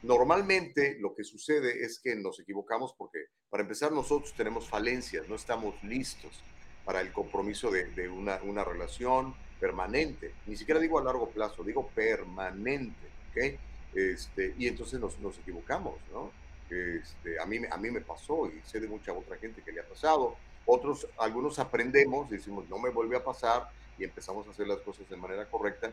Normalmente 0.02 0.96
lo 0.98 1.14
que 1.14 1.24
sucede 1.24 1.84
es 1.84 2.00
que 2.00 2.16
nos 2.16 2.40
equivocamos 2.40 2.94
porque, 2.96 3.26
para 3.50 3.62
empezar, 3.62 3.92
nosotros 3.92 4.32
tenemos 4.34 4.68
falencias, 4.68 5.28
no 5.28 5.34
estamos 5.34 5.82
listos 5.84 6.42
para 6.84 7.02
el 7.02 7.12
compromiso 7.12 7.70
de, 7.70 8.08
una, 8.08 8.64
relación 8.64 9.34
permanente. 9.58 10.34
Ni 10.46 10.56
siquiera 10.56 10.80
digo 10.80 10.98
a 10.98 11.04
largo 11.04 11.28
plazo, 11.28 11.62
digo 11.62 11.88
permanente, 11.88 13.06
¿ok? 13.30 13.60
Este, 13.94 14.54
y 14.58 14.68
entonces 14.68 14.98
nos, 14.98 15.18
nos 15.18 15.38
equivocamos, 15.38 15.96
¿no? 16.10 16.32
Este, 16.70 17.38
a, 17.38 17.46
mí, 17.46 17.58
a 17.70 17.76
mí 17.76 17.90
me 17.90 18.00
pasó 18.00 18.46
y 18.46 18.60
sé 18.64 18.80
de 18.80 18.88
mucha 18.88 19.12
otra 19.12 19.36
gente 19.36 19.62
que 19.62 19.72
le 19.72 19.80
ha 19.80 19.88
pasado. 19.88 20.36
Otros, 20.64 21.06
algunos 21.18 21.58
aprendemos, 21.58 22.30
decimos, 22.30 22.68
no 22.68 22.78
me 22.78 22.90
vuelve 22.90 23.16
a 23.16 23.24
pasar 23.24 23.68
y 23.98 24.04
empezamos 24.04 24.46
a 24.46 24.50
hacer 24.50 24.66
las 24.66 24.78
cosas 24.78 25.08
de 25.10 25.16
manera 25.16 25.46
correcta. 25.46 25.92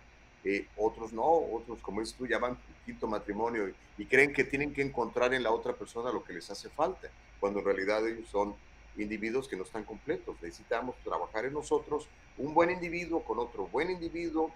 Eh, 0.50 0.66
otros 0.78 1.12
no, 1.12 1.26
otros, 1.26 1.80
como 1.82 2.00
dices 2.00 2.16
tú, 2.16 2.26
llaman 2.26 2.58
quinto 2.86 3.06
matrimonio 3.06 3.68
y, 3.68 3.76
y 3.98 4.06
creen 4.06 4.32
que 4.32 4.46
tienen 4.46 4.74
que 4.74 4.82
encontrar 4.82 5.34
en 5.34 5.44
la 5.44 5.52
otra 5.52 5.74
persona 5.74 6.10
lo 6.10 6.24
que 6.24 6.32
les 6.32 6.50
hace 6.50 6.70
falta, 6.70 7.10
cuando 7.42 7.60
en 7.60 7.66
realidad 7.66 8.08
ellos 8.08 8.30
son 8.30 8.56
individuos 8.96 9.50
que 9.50 9.58
no 9.58 9.64
están 9.64 9.84
completos. 9.84 10.38
Necesitamos 10.42 10.96
trabajar 11.04 11.44
en 11.44 11.52
nosotros. 11.52 12.08
Un 12.38 12.54
buen 12.54 12.72
individuo 12.72 13.26
con 13.26 13.40
otro 13.40 13.68
buen 13.68 13.92
individuo 13.92 14.54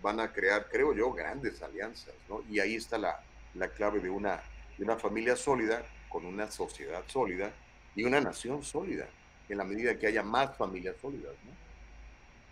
van 0.00 0.20
a 0.20 0.32
crear, 0.32 0.68
creo 0.70 0.94
yo, 0.94 1.12
grandes 1.12 1.60
alianzas, 1.60 2.14
¿no? 2.26 2.42
Y 2.48 2.58
ahí 2.60 2.76
está 2.76 2.96
la, 2.96 3.20
la 3.54 3.68
clave 3.68 4.00
de 4.00 4.08
una, 4.08 4.40
de 4.78 4.84
una 4.84 4.96
familia 4.96 5.36
sólida, 5.36 5.84
con 6.08 6.24
una 6.24 6.50
sociedad 6.50 7.04
sólida 7.08 7.52
y 7.94 8.04
una 8.04 8.22
nación 8.22 8.62
sólida, 8.62 9.06
en 9.50 9.58
la 9.58 9.64
medida 9.64 9.98
que 9.98 10.06
haya 10.06 10.22
más 10.22 10.56
familias 10.56 10.96
sólidas, 11.02 11.34
¿no? 11.44 11.52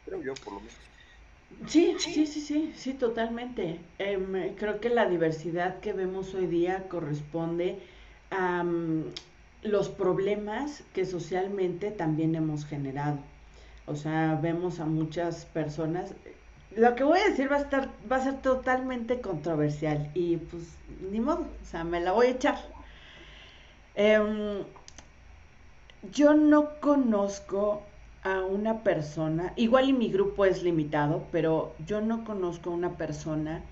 Creo 0.05 0.23
yo, 0.23 0.35
por 0.45 0.53
lo 0.53 0.61
menos. 0.61 0.77
Sí, 1.67 1.97
sí, 1.99 2.27
sí, 2.27 2.41
sí, 2.41 2.73
sí, 2.77 2.95
totalmente. 2.95 3.81
Em, 3.99 4.55
creo 4.57 4.81
que 4.81 4.89
la 4.91 5.07
diversidad 5.09 5.81
que 5.81 5.93
vemos 5.93 6.35
hoy 6.35 6.47
día 6.47 6.89
corresponde 6.89 7.79
a, 8.31 8.63
mm, 8.65 9.05
los 9.63 9.89
problemas 9.89 10.85
que 10.95 11.05
socialmente 11.05 11.91
también 11.91 12.35
hemos 12.35 12.65
generado. 12.65 13.19
O 13.87 13.97
sea, 13.97 14.39
vemos 14.41 14.81
a 14.81 14.87
muchas 14.87 15.47
personas. 15.47 16.15
Lo 16.77 16.95
que 16.95 17.05
voy 17.05 17.19
a 17.21 17.29
decir 17.31 17.51
va 17.51 17.57
a 17.57 17.61
estar, 17.61 17.91
va 18.11 18.17
a 18.17 18.25
ser 18.25 18.41
totalmente 18.43 19.21
controversial 19.21 20.11
y 20.15 20.37
pues 20.37 20.65
ni 21.11 21.21
modo, 21.21 21.47
o 21.63 21.65
sea, 21.67 21.85
me 21.85 22.01
la 22.01 22.13
voy 22.13 22.29
a 22.29 22.31
echar. 22.31 22.59
Em, 23.95 24.65
yo 26.13 26.35
no 26.35 26.81
conozco 26.81 27.83
a 28.23 28.41
una 28.41 28.83
persona, 28.83 29.53
igual 29.57 29.89
y 29.89 29.93
mi 29.93 30.11
grupo 30.11 30.45
es 30.45 30.63
limitado, 30.63 31.27
pero 31.31 31.75
yo 31.87 32.01
no 32.01 32.25
conozco 32.25 32.71
a 32.71 32.75
una 32.75 32.97
persona 32.97 33.63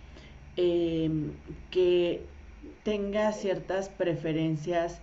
em, 0.56 1.32
que 1.70 2.24
tenga 2.84 3.32
ciertas 3.32 3.88
preferencias 3.88 5.00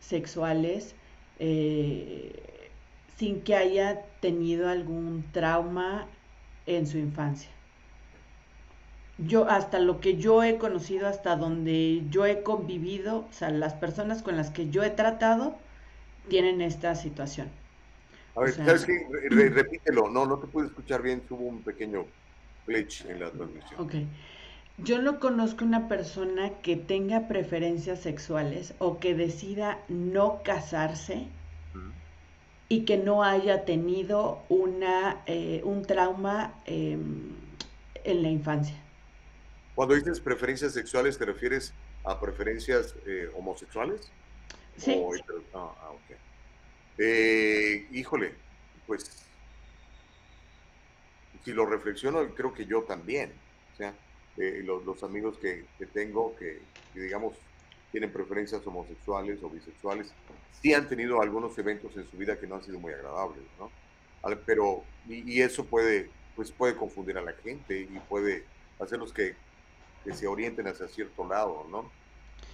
sexuales 0.00 0.94
eh, 1.38 2.70
sin 3.16 3.42
que 3.42 3.54
haya 3.56 4.02
tenido 4.20 4.68
algún 4.68 5.24
trauma 5.32 6.06
en 6.66 6.86
su 6.86 6.98
infancia. 6.98 7.50
Yo, 9.18 9.48
hasta 9.48 9.78
lo 9.78 10.00
que 10.00 10.16
yo 10.16 10.42
he 10.42 10.58
conocido, 10.58 11.08
hasta 11.08 11.36
donde 11.36 12.02
yo 12.10 12.26
he 12.26 12.42
convivido, 12.42 13.26
o 13.30 13.32
sea, 13.32 13.50
las 13.50 13.74
personas 13.74 14.22
con 14.22 14.36
las 14.36 14.50
que 14.50 14.68
yo 14.68 14.82
he 14.82 14.90
tratado 14.90 15.56
tienen 16.28 16.60
esta 16.60 16.94
situación. 16.94 17.48
A 18.36 18.40
ver, 18.40 18.52
¿sabes 18.52 18.84
qué? 18.84 18.94
repítelo, 19.30 20.10
no, 20.10 20.26
no 20.26 20.38
te 20.38 20.46
pude 20.46 20.66
escuchar 20.66 21.00
bien, 21.02 21.22
tuvo 21.26 21.46
un 21.46 21.62
pequeño 21.62 22.04
glitch 22.66 23.06
en 23.06 23.20
la 23.20 23.30
transmisión. 23.30 23.80
Ok. 23.80 23.94
Yo 24.78 25.00
no 25.00 25.18
conozco 25.20 25.64
una 25.64 25.88
persona 25.88 26.60
que 26.60 26.76
tenga 26.76 27.28
preferencias 27.28 28.02
sexuales 28.02 28.74
o 28.78 29.00
que 29.00 29.14
decida 29.14 29.78
no 29.88 30.42
casarse 30.44 31.28
y 32.68 32.84
que 32.84 32.98
no 32.98 33.22
haya 33.22 33.64
tenido 33.64 34.42
una, 34.50 35.22
eh, 35.26 35.62
un 35.64 35.82
trauma 35.82 36.60
em, 36.66 37.30
en 38.04 38.22
la 38.22 38.28
infancia. 38.28 38.76
Cuando 39.74 39.94
dices 39.94 40.20
preferencias 40.20 40.74
sexuales, 40.74 41.16
¿te 41.16 41.24
refieres 41.24 41.72
a 42.04 42.20
preferencias 42.20 42.94
eh, 43.06 43.30
homosexuales? 43.34 44.10
Sí. 44.76 45.02
Ah, 45.54 45.74
ah, 45.80 45.92
eh, 46.98 47.86
híjole, 47.92 48.32
pues 48.86 49.26
si 51.44 51.52
lo 51.52 51.64
reflexiono, 51.64 52.26
creo 52.34 52.52
que 52.52 52.66
yo 52.66 52.82
también. 52.82 53.32
O 53.72 53.76
sea, 53.76 53.94
eh, 54.36 54.62
los, 54.64 55.02
amigos 55.02 55.38
que, 55.38 55.64
tengo 55.92 56.34
que, 56.36 56.60
digamos, 56.94 57.36
tienen 57.92 58.12
preferencias 58.12 58.66
homosexuales 58.66 59.42
o 59.42 59.48
bisexuales, 59.48 60.12
sí 60.60 60.74
han 60.74 60.88
tenido 60.88 61.22
algunos 61.22 61.56
eventos 61.58 61.96
en 61.96 62.10
su 62.10 62.16
vida 62.16 62.38
que 62.38 62.46
no 62.46 62.56
han 62.56 62.64
sido 62.64 62.78
muy 62.78 62.92
agradables, 62.92 63.44
¿no? 63.58 63.70
Pero, 64.44 64.82
y, 65.08 65.40
eso 65.40 65.64
puede, 65.64 66.10
pues 66.34 66.50
puede 66.50 66.74
confundir 66.74 67.16
a 67.16 67.22
la 67.22 67.32
gente 67.32 67.78
y 67.78 68.00
puede 68.08 68.44
hacerlos 68.80 69.12
que, 69.12 69.36
que 70.04 70.14
se 70.14 70.26
orienten 70.26 70.66
hacia 70.66 70.88
cierto 70.88 71.28
lado, 71.28 71.64
¿no? 71.70 71.88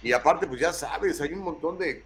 Y 0.03 0.11
aparte, 0.11 0.45
pues 0.45 0.59
ya 0.59 0.71
sabes, 0.71 1.19
hay 1.19 1.33
un 1.33 1.39
montón 1.39 1.79
de 1.79 2.03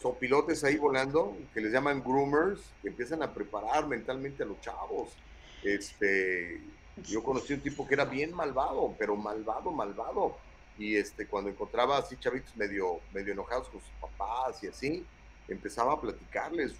sopilotes 0.00 0.62
ahí 0.64 0.76
volando 0.76 1.36
que 1.52 1.60
les 1.60 1.72
llaman 1.72 2.02
groomers, 2.02 2.60
que 2.82 2.88
empiezan 2.88 3.22
a 3.22 3.32
preparar 3.32 3.86
mentalmente 3.86 4.42
a 4.42 4.46
los 4.46 4.60
chavos. 4.60 5.10
Este, 5.62 6.60
yo 7.08 7.22
conocí 7.22 7.52
un 7.54 7.60
tipo 7.60 7.86
que 7.86 7.94
era 7.94 8.04
bien 8.04 8.34
malvado, 8.34 8.94
pero 8.98 9.16
malvado, 9.16 9.70
malvado. 9.70 10.36
Y 10.78 10.96
este, 10.96 11.26
cuando 11.26 11.50
encontraba 11.50 11.98
así 11.98 12.16
chavitos 12.16 12.56
medio, 12.56 13.00
medio 13.12 13.32
enojados 13.32 13.68
con 13.68 13.80
sus 13.80 13.90
papás 14.00 14.62
y 14.62 14.68
así, 14.68 15.04
empezaba 15.48 15.94
a 15.94 16.00
platicarles 16.00 16.74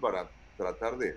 para 0.00 0.28
tratar 0.56 0.98
de 0.98 1.16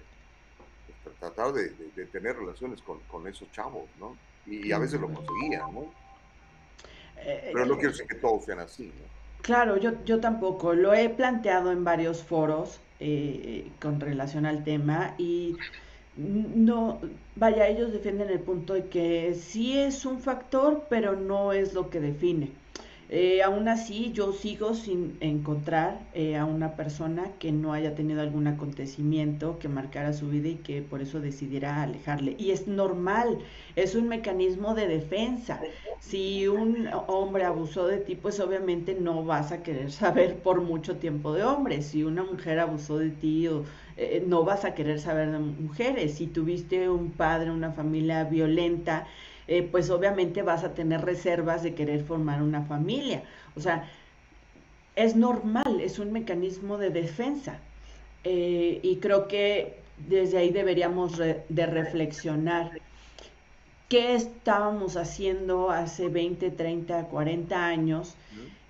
tratar 1.19 1.53
de, 1.53 1.69
tener 2.11 2.35
relaciones 2.35 2.81
con, 2.81 3.27
esos 3.27 3.49
chavos, 3.51 3.89
¿no? 3.97 4.17
Y, 4.45 4.71
a 4.71 4.77
veces 4.77 4.99
lo 4.99 5.07
conseguía, 5.11 5.65
¿no? 5.71 5.91
Eh, 7.17 7.51
pero 7.53 7.65
no 7.65 7.75
quiero 7.75 7.91
decir 7.91 8.05
que 8.07 8.15
todos 8.15 8.45
sean 8.45 8.59
así, 8.59 8.87
¿no? 8.87 9.16
Claro, 9.47 9.77
yo, 9.77 10.03
yo 10.03 10.19
tampoco. 10.19 10.73
Lo 10.73 10.93
he 10.93 11.09
planteado 11.09 11.71
en 11.71 11.85
varios 11.85 12.21
foros 12.21 12.81
eh, 12.99 13.71
con 13.79 14.01
relación 14.01 14.45
al 14.45 14.65
tema 14.65 15.15
y 15.17 15.55
no, 16.15 16.99
vaya, 17.35 17.67
ellos 17.67 17.93
defienden 17.93 18.29
el 18.29 18.41
punto 18.41 18.73
de 18.73 18.89
que 18.89 19.35
sí 19.35 19.77
es 19.79 20.05
un 20.05 20.19
factor, 20.19 20.85
pero 20.89 21.15
no 21.15 21.53
es 21.53 21.73
lo 21.73 21.89
que 21.89 22.01
define. 22.01 22.51
Eh, 23.09 23.41
aún 23.41 23.69
así, 23.69 24.11
yo 24.11 24.33
sigo 24.33 24.73
sin 24.73 25.17
encontrar 25.21 26.09
eh, 26.13 26.35
a 26.35 26.43
una 26.45 26.75
persona 26.75 27.31
que 27.39 27.53
no 27.53 27.71
haya 27.71 27.95
tenido 27.95 28.19
algún 28.21 28.47
acontecimiento 28.47 29.59
que 29.59 29.69
marcara 29.69 30.11
su 30.11 30.27
vida 30.27 30.49
y 30.49 30.57
que 30.57 30.81
por 30.81 31.01
eso 31.01 31.21
decidiera 31.21 31.81
alejarle. 31.81 32.35
Y 32.37 32.51
es 32.51 32.67
normal, 32.67 33.39
es 33.77 33.95
un 33.95 34.09
mecanismo 34.09 34.75
de 34.75 34.87
defensa. 34.87 35.65
Si 35.99 36.47
un 36.49 36.89
hombre 37.07 37.45
abusó 37.45 37.87
de 37.87 37.99
ti, 37.99 38.15
pues 38.15 38.41
obviamente 38.41 38.93
no 38.99 39.23
vas 39.23 39.53
a 39.53 39.63
querer 39.63 39.89
saber 39.91 40.41
por 40.41 40.61
mucho 40.61 40.97
tiempo 40.97 41.31
de 41.33 41.43
hombres. 41.43 41.87
Si 41.87 42.03
una 42.03 42.23
mujer 42.25 42.59
abusó 42.59 42.97
de 42.97 43.11
ti, 43.11 43.47
o, 43.47 43.63
eh, 43.95 44.21
no 44.27 44.43
vas 44.43 44.65
a 44.65 44.73
querer 44.75 44.99
saber 44.99 45.31
de 45.31 45.39
mujeres. 45.39 46.15
Si 46.15 46.27
tuviste 46.27 46.89
un 46.89 47.11
padre, 47.11 47.51
una 47.51 47.71
familia 47.71 48.25
violenta, 48.25 49.07
eh, 49.47 49.63
pues 49.63 49.89
obviamente 49.89 50.41
vas 50.41 50.63
a 50.63 50.73
tener 50.73 51.01
reservas 51.01 51.63
de 51.63 51.73
querer 51.73 52.03
formar 52.03 52.41
una 52.41 52.63
familia. 52.63 53.23
O 53.55 53.59
sea, 53.59 53.89
es 54.95 55.15
normal, 55.15 55.79
es 55.81 55.99
un 55.99 56.11
mecanismo 56.11 56.77
de 56.77 56.89
defensa. 56.89 57.59
Eh, 58.23 58.79
y 58.83 58.97
creo 58.97 59.27
que 59.27 59.79
desde 60.09 60.37
ahí 60.37 60.49
deberíamos 60.51 61.17
de 61.17 61.65
reflexionar 61.65 62.71
qué 63.89 64.15
estábamos 64.15 64.97
haciendo 64.97 65.69
hace 65.71 66.09
20, 66.09 66.51
30, 66.51 67.03
40 67.05 67.65
años 67.65 68.15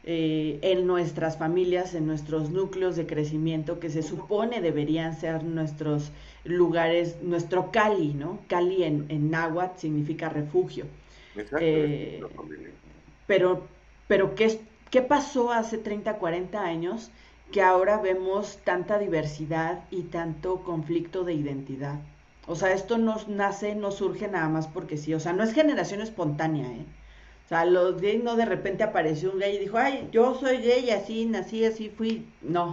eh, 0.09 0.59
en 0.61 0.87
nuestras 0.87 1.37
familias, 1.37 1.93
en 1.93 2.07
nuestros 2.07 2.49
núcleos 2.49 2.95
de 2.95 3.05
crecimiento 3.05 3.81
que 3.81 3.89
se 3.89 4.03
supone 4.03 4.61
deberían 4.61 5.19
ser 5.19 5.43
nuestros 5.43 6.13
lugares, 6.45 7.17
nuestro 7.21 7.71
Cali, 7.71 8.13
¿no? 8.13 8.39
Cali 8.47 8.83
en, 8.83 9.05
en 9.09 9.29
náhuatl 9.29 9.77
significa 9.77 10.29
refugio. 10.29 10.85
Eh, 11.59 12.21
pero, 13.25 13.67
pero 14.07 14.33
¿qué, 14.33 14.61
¿qué 14.89 15.01
pasó 15.01 15.51
hace 15.51 15.77
30, 15.77 16.13
40 16.19 16.63
años 16.63 17.11
que 17.51 17.61
ahora 17.61 17.97
vemos 17.97 18.59
tanta 18.63 18.99
diversidad 18.99 19.83
y 19.91 20.03
tanto 20.03 20.63
conflicto 20.63 21.25
de 21.25 21.33
identidad? 21.33 21.99
O 22.45 22.55
sea, 22.55 22.71
esto 22.71 22.97
no 22.97 23.17
nace, 23.27 23.75
no 23.75 23.91
surge 23.91 24.29
nada 24.29 24.47
más 24.47 24.69
porque 24.69 24.95
sí. 24.95 25.13
O 25.13 25.19
sea, 25.19 25.33
no 25.33 25.43
es 25.43 25.53
generación 25.53 25.99
espontánea, 25.99 26.71
¿eh? 26.71 26.85
O 27.47 27.49
sea, 27.49 27.63
los 27.63 28.01
gays 28.01 28.21
no 28.21 28.35
de 28.35 28.43
repente 28.43 28.83
apareció 28.83 29.31
un 29.31 29.39
gay 29.39 29.55
y 29.55 29.59
dijo, 29.59 29.77
ay, 29.77 30.09
yo 30.11 30.35
soy 30.37 30.57
gay, 30.57 30.89
así 30.89 31.25
nací, 31.25 31.63
así 31.63 31.89
fui. 31.89 32.27
No. 32.41 32.71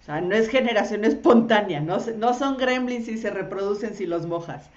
O 0.00 0.04
sea, 0.04 0.20
no 0.20 0.36
es 0.36 0.48
generación 0.48 1.04
espontánea, 1.04 1.80
no, 1.80 1.98
no 1.98 2.32
son 2.32 2.56
gremlins 2.56 3.08
y 3.08 3.18
se 3.18 3.30
reproducen 3.30 3.96
si 3.96 4.06
los 4.06 4.26
mojas. 4.26 4.70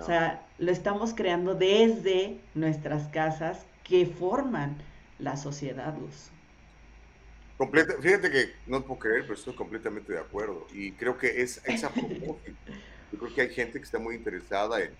O 0.00 0.04
sea, 0.04 0.44
lo 0.58 0.72
estamos 0.72 1.14
creando 1.14 1.54
desde 1.54 2.40
nuestras 2.56 3.06
casas 3.08 3.66
que 3.84 4.04
forman 4.04 4.76
la 5.20 5.36
sociedad, 5.36 5.96
Luz. 5.96 6.30
Completa, 7.58 7.94
fíjate 8.00 8.32
que 8.32 8.52
no 8.66 8.82
puedo 8.82 8.98
creer, 8.98 9.22
pero 9.22 9.34
estoy 9.34 9.54
completamente 9.54 10.12
de 10.12 10.18
acuerdo. 10.18 10.66
Y 10.72 10.90
creo 10.92 11.16
que 11.18 11.40
es, 11.40 11.62
es 11.66 11.84
a 11.84 11.90
propósito. 11.94 12.72
Yo 13.12 13.18
creo 13.18 13.32
que 13.32 13.40
hay 13.42 13.50
gente 13.50 13.78
que 13.78 13.84
está 13.84 14.00
muy 14.00 14.16
interesada 14.16 14.82
en, 14.82 14.90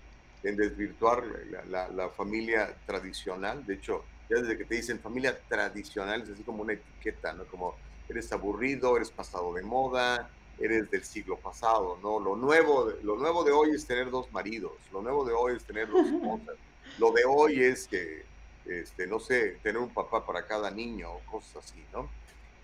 en 0.43 0.57
desvirtuar 0.57 1.23
la, 1.69 1.87
la, 1.89 2.09
familia 2.09 2.75
tradicional. 2.85 3.65
De 3.65 3.75
hecho, 3.75 4.03
ya 4.29 4.37
desde 4.37 4.57
que 4.57 4.65
te 4.65 4.75
dicen 4.75 4.99
familia 4.99 5.39
tradicional 5.47 6.21
es 6.21 6.29
así 6.29 6.43
como 6.43 6.63
una 6.63 6.73
etiqueta, 6.73 7.33
¿no? 7.33 7.45
Como 7.45 7.75
eres 8.09 8.31
aburrido, 8.31 8.97
eres 8.97 9.09
pasado 9.09 9.53
de 9.53 9.63
moda, 9.63 10.29
eres 10.59 10.89
del 10.91 11.03
siglo 11.03 11.37
pasado, 11.37 11.97
¿no? 12.01 12.19
Lo 12.19 12.35
nuevo, 12.35 12.91
lo 13.03 13.17
nuevo 13.17 13.43
de 13.43 13.51
hoy 13.51 13.71
es 13.71 13.85
tener 13.85 14.09
dos 14.09 14.31
maridos, 14.31 14.73
lo 14.91 15.01
nuevo 15.01 15.25
de 15.25 15.33
hoy 15.33 15.55
es 15.55 15.63
tener 15.63 15.89
dos 15.89 16.07
esposas, 16.13 16.55
lo 16.99 17.11
de 17.11 17.23
hoy 17.25 17.63
es 17.63 17.87
que, 17.87 18.23
este, 18.65 19.07
no 19.07 19.19
sé, 19.19 19.57
tener 19.63 19.81
un 19.81 19.89
papá 19.89 20.25
para 20.25 20.45
cada 20.45 20.69
niño 20.69 21.11
o 21.11 21.19
cosas 21.31 21.63
así, 21.63 21.83
¿no? 21.93 22.09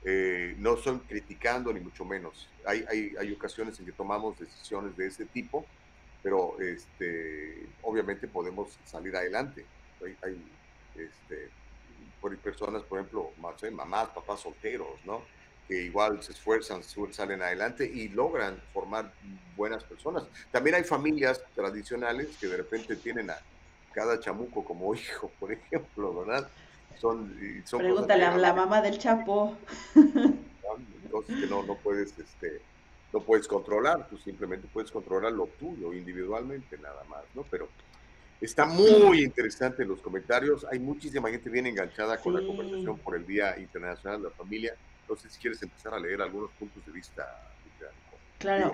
Eh, 0.05 0.55
no 0.59 0.77
son 0.77 0.99
criticando 0.99 1.73
ni 1.73 1.81
mucho 1.81 2.05
menos. 2.05 2.47
Hay, 2.65 2.85
hay, 2.89 3.13
hay, 3.19 3.33
ocasiones 3.33 3.77
en 3.79 3.85
que 3.85 3.91
tomamos 3.91 4.39
decisiones 4.39 4.95
de 4.95 5.07
ese 5.07 5.25
tipo, 5.25 5.65
pero 6.21 6.59
este, 6.59 7.67
obviamente 7.81 8.27
podemos 8.27 8.77
salir 8.85 9.15
adelante. 9.15 9.65
Hay, 10.03 10.17
hay 10.23 10.43
este, 10.95 11.49
personas, 12.43 12.83
por 12.83 12.99
ejemplo, 12.99 13.31
mamás, 13.71 14.09
papás 14.09 14.41
solteros, 14.41 14.99
¿no? 15.05 15.21
que 15.69 15.83
igual 15.83 16.21
se 16.23 16.31
esfuerzan, 16.31 16.81
salen 17.11 17.43
adelante 17.43 17.85
y 17.85 18.09
logran 18.09 18.59
formar 18.73 19.13
buenas 19.55 19.83
personas. 19.83 20.23
También 20.51 20.75
hay 20.75 20.83
familias 20.83 21.43
tradicionales 21.53 22.35
que 22.37 22.47
de 22.47 22.57
repente 22.57 22.95
tienen 22.95 23.29
a 23.29 23.37
cada 23.93 24.19
chamuco 24.19 24.65
como 24.65 24.95
hijo, 24.95 25.31
por 25.39 25.51
ejemplo, 25.51 26.25
¿verdad? 26.25 26.49
Son, 26.99 27.31
son 27.65 27.81
Pregúntale 27.81 28.25
a 28.25 28.35
la 28.35 28.53
mamá 28.53 28.81
del 28.81 28.97
Chapo. 28.97 29.55
Que 29.93 31.47
no, 31.47 31.63
no 31.63 31.75
puedes, 31.75 32.17
este, 32.17 32.61
no 33.11 33.21
puedes 33.21 33.47
controlar, 33.47 34.07
tú 34.07 34.17
simplemente 34.17 34.67
puedes 34.71 34.91
controlar 34.91 35.31
lo 35.31 35.47
tuyo 35.47 35.93
individualmente 35.93 36.77
nada 36.77 37.03
más, 37.09 37.23
¿no? 37.33 37.43
Pero 37.49 37.67
está 38.39 38.65
muy 38.65 39.23
interesante 39.23 39.83
los 39.85 40.01
comentarios, 40.01 40.65
hay 40.71 40.79
muchísima 40.79 41.29
gente 41.29 41.49
bien 41.49 41.65
enganchada 41.65 42.17
con 42.17 42.33
la 42.33 42.45
conversación 42.45 42.97
por 42.99 43.15
el 43.15 43.25
Día 43.25 43.57
Internacional 43.57 44.21
de 44.21 44.29
la 44.29 44.35
Familia. 44.35 44.75
No 45.07 45.15
sé 45.15 45.29
si 45.29 45.39
quieres 45.39 45.61
empezar 45.63 45.93
a 45.93 45.99
leer 45.99 46.21
algunos 46.21 46.51
puntos 46.51 46.85
de 46.85 46.91
vista. 46.91 47.25
Claro, 48.37 48.71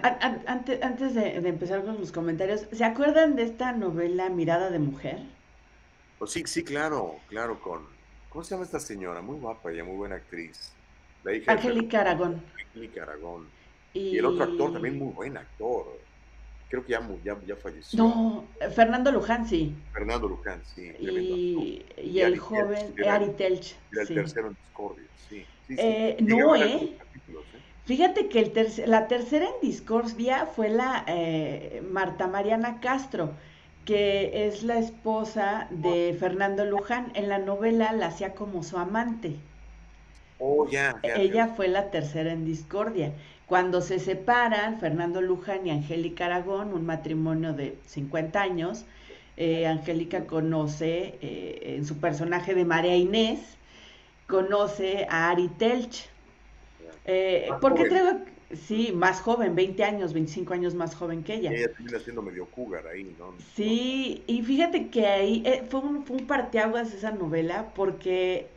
antes, 0.48 0.80
antes 0.84 1.16
de, 1.16 1.38
empezar 1.38 1.84
con 1.84 2.00
los 2.00 2.12
comentarios, 2.12 2.68
¿se 2.72 2.84
acuerdan 2.84 3.36
de 3.36 3.44
esta 3.44 3.72
novela 3.72 4.30
Mirada 4.30 4.70
de 4.70 4.78
Mujer? 4.78 5.18
Oh, 6.20 6.28
sí, 6.28 6.44
sí, 6.46 6.64
claro, 6.64 7.16
claro, 7.28 7.60
con... 7.60 7.82
¿Cómo 8.30 8.44
se 8.44 8.52
llama 8.52 8.66
esta 8.66 8.80
señora? 8.80 9.22
Muy 9.22 9.40
guapa, 9.40 9.72
ella 9.72 9.84
muy 9.84 9.96
buena 9.96 10.16
actriz. 10.16 10.72
La 11.24 11.34
hija 11.34 11.54
Angélica 11.54 12.02
Aragón. 12.02 12.44
Angélica 12.68 13.02
Aragón. 13.02 13.48
Y... 13.96 14.18
el 14.18 14.26
otro 14.26 14.44
actor 14.44 14.74
también 14.74 15.00
muy 15.00 15.12
buen 15.14 15.38
actor. 15.38 15.86
Creo 16.70 16.84
que 16.84 16.92
ya, 16.92 17.10
ya, 17.24 17.38
ya 17.46 17.56
falleció. 17.56 17.98
No, 17.98 18.46
Fernando 18.74 19.12
Luján, 19.12 19.48
sí. 19.48 19.74
Fernando 19.94 20.28
Luján, 20.28 20.62
sí. 20.66 20.92
Y, 21.00 21.86
y, 22.02 22.20
el 22.20 22.38
joven 22.38 22.94
Ari 23.08 23.30
Telch. 23.38 23.76
Era 23.92 24.02
el 24.02 24.08
tercero 24.08 24.48
en 24.48 24.56
Discordia, 24.56 25.08
sí. 25.30 25.46
Eh, 25.70 26.18
no, 26.20 26.56
¿eh? 26.56 26.64
¿eh? 26.66 26.98
Fíjate 27.86 28.30
que 28.30 28.40
el 28.40 28.72
la 28.88 29.08
tercera 29.08 29.46
en 29.46 29.62
Discordia 29.62 30.48
fue 30.48 30.70
la 30.70 31.06
eh, 31.08 31.84
Marta 31.88 32.28
Mariana 32.28 32.80
Castro, 32.82 33.34
que 33.86 34.48
es 34.48 34.64
la 34.64 34.80
esposa 34.80 35.68
de 35.70 36.16
Fernando 36.20 36.66
Luján. 36.66 37.12
En 37.14 37.30
la 37.30 37.38
novela 37.38 37.94
la 37.94 38.08
hacía 38.08 38.34
como 38.34 38.64
su 38.64 38.80
amante. 38.80 39.36
Oh, 40.40 40.68
ya. 40.68 41.00
Ella 41.04 41.54
fue 41.56 41.68
la 41.68 41.92
tercera 41.92 42.32
en 42.32 42.44
Discordia. 42.44 43.14
Cuando 43.48 43.82
se 43.82 44.00
separan, 44.00 44.80
Fernando 44.80 45.22
Luján 45.22 45.68
y 45.68 45.72
Angélica 45.72 46.26
Aragón, 46.26 46.74
un 46.74 46.86
matrimonio 46.86 47.54
de 47.54 47.78
50 47.86 48.42
años, 48.42 48.86
Angélica 49.38 50.26
conoce 50.26 51.18
en 51.22 51.86
su 51.86 51.98
personaje 51.98 52.56
de 52.56 52.66
María 52.66 52.96
Inés, 52.96 53.56
conoce 54.28 55.06
a 55.10 55.30
Ari 55.30 55.48
Telch. 55.50 56.08
Eh, 57.06 57.50
¿Por 57.62 57.76
qué 57.76 57.88
creo 57.88 58.26
que 58.26 58.56
sí, 58.56 58.92
más 58.92 59.22
joven, 59.22 59.56
20 59.56 59.84
años, 59.84 60.14
25 60.14 60.54
años 60.54 60.74
más 60.74 60.96
joven 60.96 61.24
que 61.24 61.36
ella? 61.36 61.52
Ella 61.52 61.72
termina 61.72 62.00
siendo 62.00 62.22
medio 62.22 62.46
cougar 62.48 62.88
ahí, 62.88 63.16
¿no? 63.20 63.34
Sí, 63.56 64.24
y 64.28 64.42
fíjate 64.42 64.90
que 64.90 65.06
ahí 65.06 65.44
eh, 65.46 65.64
fue, 65.70 65.82
un, 65.82 66.04
fue 66.06 66.18
un 66.18 66.28
parteaguas 66.28 66.94
esa 66.94 67.12
novela 67.12 67.72
porque 67.76 68.48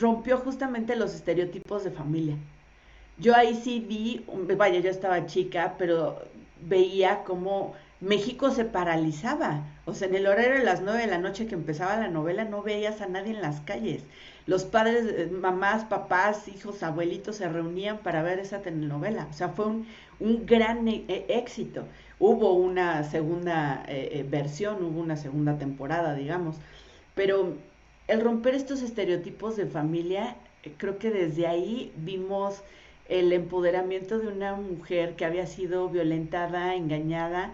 rompió 0.00 0.38
justamente 0.38 0.94
los 0.94 1.14
estereotipos 1.14 1.82
de 1.82 1.90
familia. 1.90 2.36
Yo 3.18 3.34
ahí 3.34 3.54
sí 3.62 3.80
vi, 3.80 4.24
vaya, 4.56 4.80
yo 4.80 4.90
estaba 4.90 5.26
chica, 5.26 5.74
pero 5.78 6.22
veía 6.60 7.24
como 7.24 7.74
México 8.00 8.50
se 8.50 8.64
paralizaba. 8.64 9.64
O 9.84 9.94
sea, 9.94 10.08
en 10.08 10.14
el 10.16 10.26
horario 10.26 10.58
de 10.58 10.64
las 10.64 10.82
nueve 10.82 11.00
de 11.00 11.06
la 11.08 11.18
noche 11.18 11.46
que 11.46 11.54
empezaba 11.54 11.96
la 11.96 12.08
novela 12.08 12.44
no 12.44 12.62
veías 12.62 13.00
a 13.00 13.06
nadie 13.08 13.32
en 13.32 13.42
las 13.42 13.60
calles 13.60 14.04
los 14.46 14.64
padres, 14.64 15.06
eh, 15.06 15.28
mamás, 15.30 15.84
papás, 15.84 16.48
hijos, 16.48 16.82
abuelitos 16.82 17.36
se 17.36 17.48
reunían 17.48 17.98
para 17.98 18.22
ver 18.22 18.38
esa 18.38 18.60
telenovela. 18.62 19.28
O 19.30 19.32
sea, 19.32 19.50
fue 19.50 19.66
un, 19.66 19.86
un 20.20 20.46
gran 20.46 20.88
e, 20.88 21.04
e, 21.08 21.26
éxito. 21.28 21.84
Hubo 22.18 22.54
una 22.54 23.04
segunda 23.04 23.84
eh, 23.88 24.10
eh, 24.12 24.26
versión, 24.28 24.82
hubo 24.84 25.00
una 25.00 25.16
segunda 25.16 25.58
temporada, 25.58 26.14
digamos. 26.14 26.56
Pero 27.14 27.54
el 28.08 28.20
romper 28.20 28.54
estos 28.54 28.82
estereotipos 28.82 29.56
de 29.56 29.66
familia, 29.66 30.36
creo 30.76 30.98
que 30.98 31.10
desde 31.10 31.46
ahí 31.46 31.92
vimos 31.96 32.62
el 33.18 33.32
empoderamiento 33.32 34.18
de 34.18 34.28
una 34.28 34.54
mujer 34.54 35.16
que 35.16 35.24
había 35.24 35.46
sido 35.46 35.88
violentada, 35.88 36.74
engañada 36.74 37.52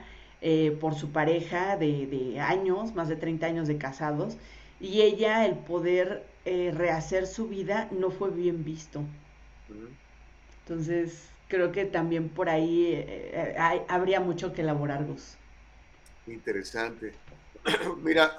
por 0.81 0.95
su 0.95 1.11
pareja 1.11 1.77
de, 1.77 2.07
de 2.07 2.39
años, 2.39 2.95
más 2.95 3.09
de 3.09 3.17
30 3.17 3.47
años 3.47 3.67
de 3.67 3.77
casados, 3.77 4.37
y 4.81 5.03
ella 5.03 5.45
el 5.45 5.57
poder 5.57 6.25
eh, 6.45 6.73
rehacer 6.75 7.27
su 7.27 7.49
vida 7.49 7.89
no 7.91 8.11
fue 8.11 8.31
bien 8.31 8.65
visto. 8.65 9.03
Entonces, 10.63 11.29
creo 11.49 11.73
que 11.73 11.85
también 11.85 12.29
por 12.29 12.49
ahí 12.49 12.87
eh, 12.95 13.33
eh, 13.35 13.85
habría 13.89 14.21
mucho 14.21 14.53
que 14.53 14.63
elaborar, 14.63 15.05
Gus. 15.05 15.37
Interesante. 16.27 17.13
Mira, 18.03 18.35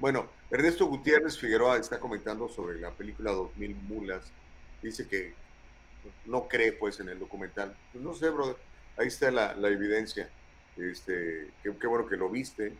bueno, 0.00 0.26
Ernesto 0.50 0.86
Gutiérrez 0.86 1.38
Figueroa 1.38 1.76
está 1.76 2.00
comentando 2.00 2.48
sobre 2.48 2.80
la 2.80 2.90
película 2.90 3.32
2000 3.32 3.76
Mulas. 3.88 4.24
Dice 4.82 5.06
que 5.06 5.34
no 6.26 6.48
cree 6.48 6.72
pues 6.72 7.00
en 7.00 7.08
el 7.08 7.18
documental. 7.18 7.76
Pues 7.92 8.02
no 8.02 8.14
sé, 8.14 8.30
brother. 8.30 8.56
Ahí 8.96 9.08
está 9.08 9.30
la, 9.30 9.54
evidencia. 9.68 10.28
Este, 10.76 11.48
qué, 11.62 11.86
bueno 11.86 12.06
que 12.06 12.16
lo 12.16 12.30
viste 12.30 12.72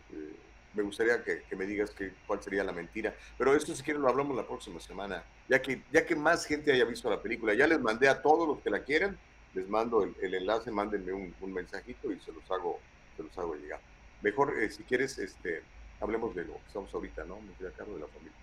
me 0.73 0.83
gustaría 0.83 1.23
que, 1.23 1.55
me 1.55 1.65
digas 1.65 1.91
que, 1.91 2.13
cuál 2.25 2.41
sería 2.41 2.63
la 2.63 2.71
mentira. 2.71 3.15
Pero 3.37 3.55
esto, 3.55 3.75
si 3.75 3.83
quieren, 3.83 4.01
lo 4.01 4.09
hablamos 4.09 4.35
la 4.35 4.45
próxima 4.45 4.79
semana, 4.79 5.23
ya 5.47 5.61
que, 5.61 5.83
ya 5.91 6.05
que 6.05 6.15
más 6.15 6.45
gente 6.45 6.71
haya 6.71 6.85
visto 6.85 7.09
la 7.09 7.21
película. 7.21 7.53
Ya 7.53 7.67
les 7.67 7.79
mandé 7.79 8.09
a 8.09 8.21
todos 8.21 8.47
los 8.47 8.59
que 8.59 8.69
la 8.69 8.83
quieren, 8.83 9.17
les 9.53 9.67
mando 9.69 10.03
el, 10.03 10.33
enlace, 10.33 10.71
mándenme 10.71 11.13
un, 11.13 11.53
mensajito 11.53 12.11
y 12.11 12.19
se 12.19 12.31
los 12.31 12.49
hago, 12.49 12.79
se 13.15 13.23
los 13.23 13.37
hago 13.37 13.55
llegar. 13.55 13.79
Mejor, 14.21 14.57
eh, 14.59 14.69
si 14.69 14.83
quieres, 14.83 15.17
este, 15.19 15.61
hablemos 15.99 16.33
de 16.35 16.45
lo 16.45 16.53
que 16.53 16.67
estamos 16.67 16.93
ahorita, 16.93 17.23
¿no? 17.25 17.39
Me 17.41 17.53
queda 17.53 17.71
cargo 17.71 17.93
de 17.93 17.99
la 17.99 18.07
familia. 18.07 18.33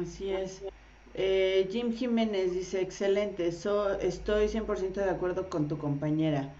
Así 0.00 0.32
es. 0.32 0.62
Eh, 1.14 1.68
Jim 1.70 1.92
Jiménez 1.92 2.52
dice, 2.52 2.80
excelente, 2.80 3.52
so, 3.52 3.98
estoy 3.98 4.48
100% 4.48 4.94
de 4.94 5.10
acuerdo 5.10 5.48
con 5.48 5.68
tu 5.68 5.76
compañera. 5.78 6.52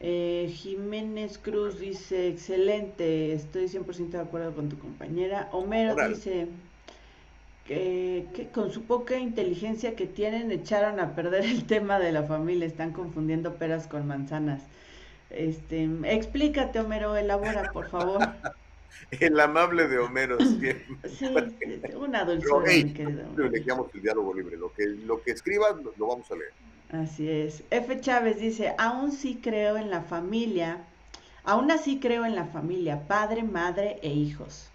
Eh, 0.00 0.50
Jiménez 0.54 1.38
Cruz 1.38 1.78
dice, 1.78 2.28
excelente, 2.28 3.32
estoy 3.32 3.68
100% 3.68 4.10
de 4.10 4.20
acuerdo 4.20 4.54
con 4.54 4.68
tu 4.68 4.78
compañera. 4.78 5.48
Homero 5.52 5.96
dice 6.08 6.48
que, 7.66 8.48
con 8.52 8.70
su 8.72 8.82
poca 8.84 9.18
inteligencia 9.18 9.96
que 9.96 10.06
tienen 10.06 10.50
echaron 10.50 11.00
a 11.00 11.14
perder 11.14 11.44
el 11.44 11.64
tema 11.66 11.98
de 11.98 12.12
la 12.12 12.24
familia, 12.24 12.66
están 12.66 12.92
confundiendo 12.92 13.54
peras 13.56 13.86
con 13.86 14.06
manzanas. 14.06 14.62
Este, 15.30 15.88
explícate, 16.04 16.80
Homero, 16.80 17.16
elabora, 17.16 17.70
por 17.72 17.88
favor. 17.88 18.20
el 19.10 19.38
amable 19.40 19.88
de 19.88 19.98
Homero 19.98 20.38
siempre. 20.60 20.96
Sí, 21.08 21.26
una 21.96 22.24
dulzura, 22.24 22.64
hey, 22.68 22.94
el 22.96 24.02
diálogo 24.02 24.34
libre. 24.34 24.56
Lo 24.56 24.72
que, 24.72 24.86
lo 24.86 25.22
que 25.22 25.32
escribas 25.32 25.76
lo 25.96 26.06
vamos 26.06 26.30
a 26.30 26.34
leer. 26.34 26.52
Así 26.90 27.28
es. 27.28 27.64
F. 27.70 28.00
Chávez 28.00 28.38
dice, 28.38 28.74
aún 28.78 29.10
sí 29.12 29.40
creo 29.42 29.76
en 29.76 29.90
la 29.90 30.02
familia, 30.02 30.84
aún 31.42 31.70
así 31.70 31.98
creo 31.98 32.24
en 32.24 32.36
la 32.36 32.46
familia, 32.46 33.08
padre, 33.08 33.42
madre 33.42 33.98
e 34.02 34.10
hijos. 34.10 34.68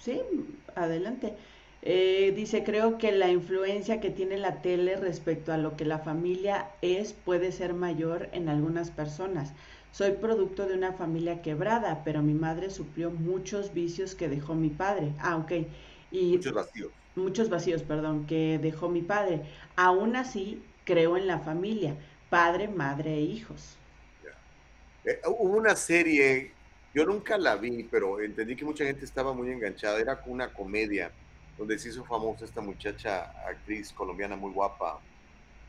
Sí, 0.00 0.20
adelante. 0.74 1.34
Eh, 1.82 2.32
dice, 2.34 2.64
creo 2.64 2.98
que 2.98 3.12
la 3.12 3.30
influencia 3.30 4.00
que 4.00 4.10
tiene 4.10 4.36
la 4.38 4.60
tele 4.60 4.96
respecto 4.96 5.52
a 5.52 5.56
lo 5.56 5.76
que 5.76 5.84
la 5.84 6.00
familia 6.00 6.66
es 6.82 7.12
puede 7.12 7.52
ser 7.52 7.74
mayor 7.74 8.28
en 8.32 8.48
algunas 8.48 8.90
personas. 8.90 9.52
Soy 9.92 10.12
producto 10.12 10.66
de 10.66 10.74
una 10.74 10.92
familia 10.92 11.42
quebrada, 11.42 12.02
pero 12.04 12.22
mi 12.22 12.34
madre 12.34 12.70
suplió 12.70 13.10
muchos 13.10 13.72
vicios 13.74 14.14
que 14.14 14.28
dejó 14.28 14.54
mi 14.54 14.68
padre. 14.68 15.12
Ah, 15.18 15.36
ok. 15.36 15.52
Y 16.10 16.32
muchos 16.36 16.52
vacíos. 16.52 16.92
Muchos 17.16 17.48
vacíos, 17.48 17.82
perdón, 17.82 18.26
que 18.26 18.58
dejó 18.62 18.88
mi 18.88 19.02
padre. 19.02 19.42
Aún 19.76 20.14
así, 20.14 20.62
creo 20.84 21.16
en 21.16 21.26
la 21.26 21.40
familia, 21.40 21.96
padre, 22.30 22.68
madre 22.68 23.14
e 23.14 23.20
hijos. 23.20 23.76
Eh, 25.04 25.20
hubo 25.26 25.56
una 25.56 25.74
serie, 25.74 26.52
yo 26.94 27.04
nunca 27.06 27.38
la 27.38 27.56
vi, 27.56 27.84
pero 27.84 28.20
entendí 28.20 28.54
que 28.54 28.64
mucha 28.64 28.84
gente 28.84 29.04
estaba 29.04 29.32
muy 29.32 29.50
enganchada, 29.50 29.98
era 29.98 30.20
una 30.26 30.52
comedia 30.52 31.10
donde 31.56 31.78
se 31.78 31.88
hizo 31.88 32.04
famosa 32.04 32.44
esta 32.44 32.60
muchacha, 32.60 33.32
actriz 33.48 33.92
colombiana 33.92 34.36
muy 34.36 34.52
guapa, 34.52 35.00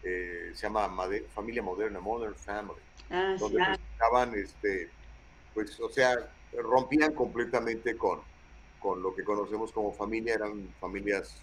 eh, 0.04 0.52
se 0.54 0.62
llama 0.64 0.90
Familia 1.34 1.64
Moderna, 1.64 2.00
Modern 2.00 2.36
Family, 2.36 2.80
ah, 3.10 3.36
donde 3.40 3.62
estaban, 4.00 4.34
este, 4.36 4.90
pues, 5.54 5.78
o 5.82 5.90
sea, 5.90 6.18
rompían 6.54 7.14
completamente 7.14 7.98
con, 7.98 8.20
con 8.80 9.04
lo 9.04 9.14
que 9.14 9.26
conocemos 9.26 9.74
como 9.74 9.92
familia, 9.92 10.36
eran 10.36 10.74
familias, 10.80 11.36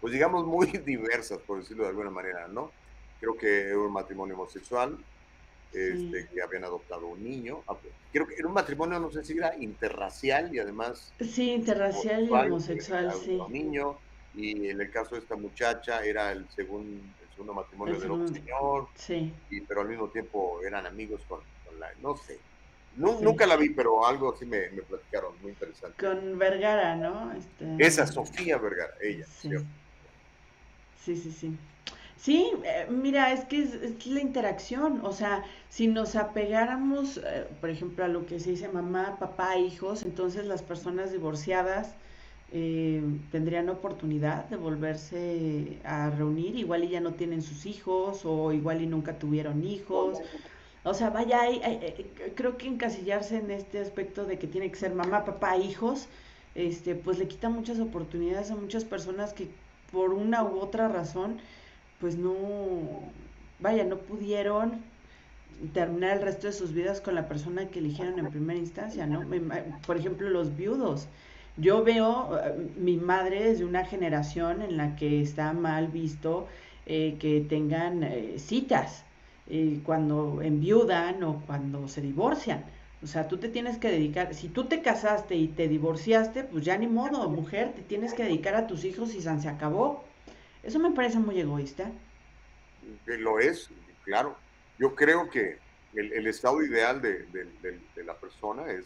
pues 0.00 0.12
digamos, 0.12 0.46
muy 0.46 0.66
diversas, 0.86 1.38
por 1.38 1.58
decirlo 1.58 1.82
de 1.82 1.90
alguna 1.90 2.10
manera, 2.10 2.46
¿no? 2.46 2.70
Creo 3.18 3.36
que 3.36 3.68
era 3.68 3.78
un 3.78 3.92
matrimonio 3.92 4.36
homosexual, 4.36 4.96
este, 5.72 6.28
que 6.28 6.40
habían 6.40 6.62
adoptado 6.62 7.08
un 7.08 7.24
niño. 7.24 7.62
Ah, 7.66 7.74
pues, 7.74 7.92
creo 8.12 8.28
que 8.28 8.34
era 8.34 8.46
un 8.46 8.54
matrimonio, 8.54 9.00
no 9.00 9.10
sé 9.10 9.24
si 9.24 9.36
era 9.36 9.56
interracial 9.56 10.54
y 10.54 10.60
además... 10.60 11.12
Sí, 11.18 11.50
interracial 11.50 12.28
y 12.28 12.30
homosexual, 12.30 13.12
sí. 13.12 13.38
Un 13.38 13.52
niño, 13.52 13.96
y 14.36 14.68
en 14.68 14.80
el 14.80 14.90
caso 14.92 15.16
de 15.16 15.22
esta 15.22 15.34
muchacha 15.34 16.04
era 16.04 16.30
el, 16.30 16.48
segundo, 16.50 17.02
segundo 17.34 17.54
matrimonio 17.54 17.98
del 17.98 18.10
otro 18.10 18.28
señor, 18.28 18.88
sí. 18.94 19.32
y, 19.50 19.60
pero 19.60 19.82
al 19.82 19.88
mismo 19.88 20.08
tiempo 20.08 20.60
eran 20.66 20.86
amigos 20.86 21.20
con, 21.28 21.40
la... 21.78 21.88
No 22.00 22.16
sé, 22.16 22.38
Nunca 22.96 23.44
la 23.46 23.56
vi, 23.56 23.70
pero 23.70 24.06
algo 24.06 24.36
sí 24.36 24.46
me, 24.46 24.70
me, 24.70 24.82
platicaron, 24.82 25.32
muy 25.42 25.50
interesante. 25.50 25.96
Con 25.98 26.38
Vergara, 26.38 26.94
¿no? 26.94 27.32
Este... 27.32 27.76
Esa, 27.84 28.06
Sofía 28.06 28.56
Vergara, 28.56 28.94
ella. 29.02 29.26
Sí, 29.26 29.50
sí, 31.04 31.16
sí. 31.16 31.32
sí. 31.32 31.58
Sí, 32.24 32.50
eh, 32.64 32.86
mira, 32.88 33.34
es 33.34 33.44
que 33.44 33.62
es, 33.64 34.06
la 34.06 34.20
interacción, 34.20 35.00
o 35.04 35.12
sea, 35.12 35.44
si 35.68 35.88
nos 35.88 36.16
apegáramos, 36.16 37.18
eh, 37.18 37.46
por 37.60 37.68
ejemplo, 37.68 38.02
a 38.02 38.08
lo 38.08 38.24
que 38.24 38.40
se 38.40 38.52
dice 38.52 38.66
mamá, 38.68 39.18
papá, 39.18 39.58
hijos, 39.58 40.04
entonces 40.04 40.46
las 40.46 40.62
personas 40.62 41.12
divorciadas 41.12 41.94
eh, 42.54 43.02
tendrían 43.32 43.68
oportunidad 43.68 44.48
de 44.48 44.56
volverse 44.56 45.78
a 45.84 46.08
reunir, 46.10 46.56
igual 46.56 46.84
y 46.84 46.88
ya 46.88 47.00
no 47.00 47.12
tienen 47.14 47.42
sus 47.42 47.66
hijos 47.66 48.22
o 48.24 48.52
igual 48.52 48.80
y 48.80 48.86
nunca 48.86 49.18
tuvieron 49.18 49.64
hijos. 49.64 50.18
O 50.84 50.94
sea, 50.94 51.10
vaya, 51.10 51.40
creo 52.34 52.56
que 52.56 52.68
encasillarse 52.68 53.38
en 53.38 53.50
este 53.50 53.80
aspecto 53.80 54.24
de 54.24 54.38
que 54.38 54.46
tiene 54.46 54.70
que 54.70 54.76
ser 54.76 54.94
mamá, 54.94 55.24
papá, 55.24 55.56
hijos, 55.56 56.08
este, 56.54 56.94
pues 56.94 57.18
le 57.18 57.26
quita 57.26 57.48
muchas 57.48 57.80
oportunidades 57.80 58.50
a 58.50 58.56
muchas 58.56 58.84
personas 58.84 59.32
que 59.32 59.48
por 59.90 60.14
una 60.14 60.44
u 60.44 60.60
otra 60.60 60.88
razón 60.88 61.38
pues 62.00 62.16
no, 62.16 62.34
vaya, 63.60 63.84
no 63.84 63.96
pudieron 63.98 64.82
terminar 65.72 66.18
el 66.18 66.22
resto 66.22 66.48
de 66.48 66.52
sus 66.52 66.72
vidas 66.72 67.00
con 67.00 67.14
la 67.14 67.28
persona 67.28 67.68
que 67.68 67.78
eligieron 67.78 68.18
en 68.18 68.30
primera 68.30 68.58
instancia, 68.58 69.06
¿no? 69.06 69.24
Por 69.86 69.96
ejemplo, 69.96 70.28
los 70.28 70.56
viudos. 70.56 71.08
Yo 71.56 71.84
veo, 71.84 72.38
eh, 72.38 72.70
mi 72.76 72.96
madre 72.96 73.50
es 73.50 73.58
de 73.60 73.64
una 73.64 73.84
generación 73.84 74.62
en 74.62 74.76
la 74.76 74.96
que 74.96 75.20
está 75.20 75.52
mal 75.52 75.88
visto 75.88 76.48
eh, 76.86 77.16
que 77.20 77.40
tengan 77.40 78.02
eh, 78.02 78.34
citas 78.38 79.04
cuando 79.84 80.40
enviudan 80.40 81.22
o 81.22 81.42
cuando 81.46 81.86
se 81.86 82.00
divorcian. 82.00 82.64
O 83.02 83.06
sea, 83.06 83.28
tú 83.28 83.36
te 83.36 83.50
tienes 83.50 83.76
que 83.76 83.90
dedicar, 83.90 84.32
si 84.32 84.48
tú 84.48 84.64
te 84.64 84.80
casaste 84.80 85.36
y 85.36 85.48
te 85.48 85.68
divorciaste, 85.68 86.44
pues 86.44 86.64
ya 86.64 86.78
ni 86.78 86.86
modo, 86.86 87.28
mujer, 87.28 87.74
te 87.74 87.82
tienes 87.82 88.14
que 88.14 88.24
dedicar 88.24 88.54
a 88.54 88.66
tus 88.66 88.84
hijos 88.84 89.14
y 89.14 89.20
se 89.20 89.48
acabó. 89.48 90.02
Eso 90.62 90.78
me 90.78 90.92
parece 90.92 91.18
muy 91.18 91.38
egoísta. 91.38 91.92
Lo 93.04 93.38
es, 93.38 93.68
claro. 94.04 94.34
Yo 94.78 94.94
creo 94.94 95.28
que 95.28 95.58
el, 95.94 96.26
estado 96.26 96.62
ideal 96.62 97.02
de, 97.02 97.26
la 98.04 98.14
persona 98.14 98.70
es, 98.72 98.84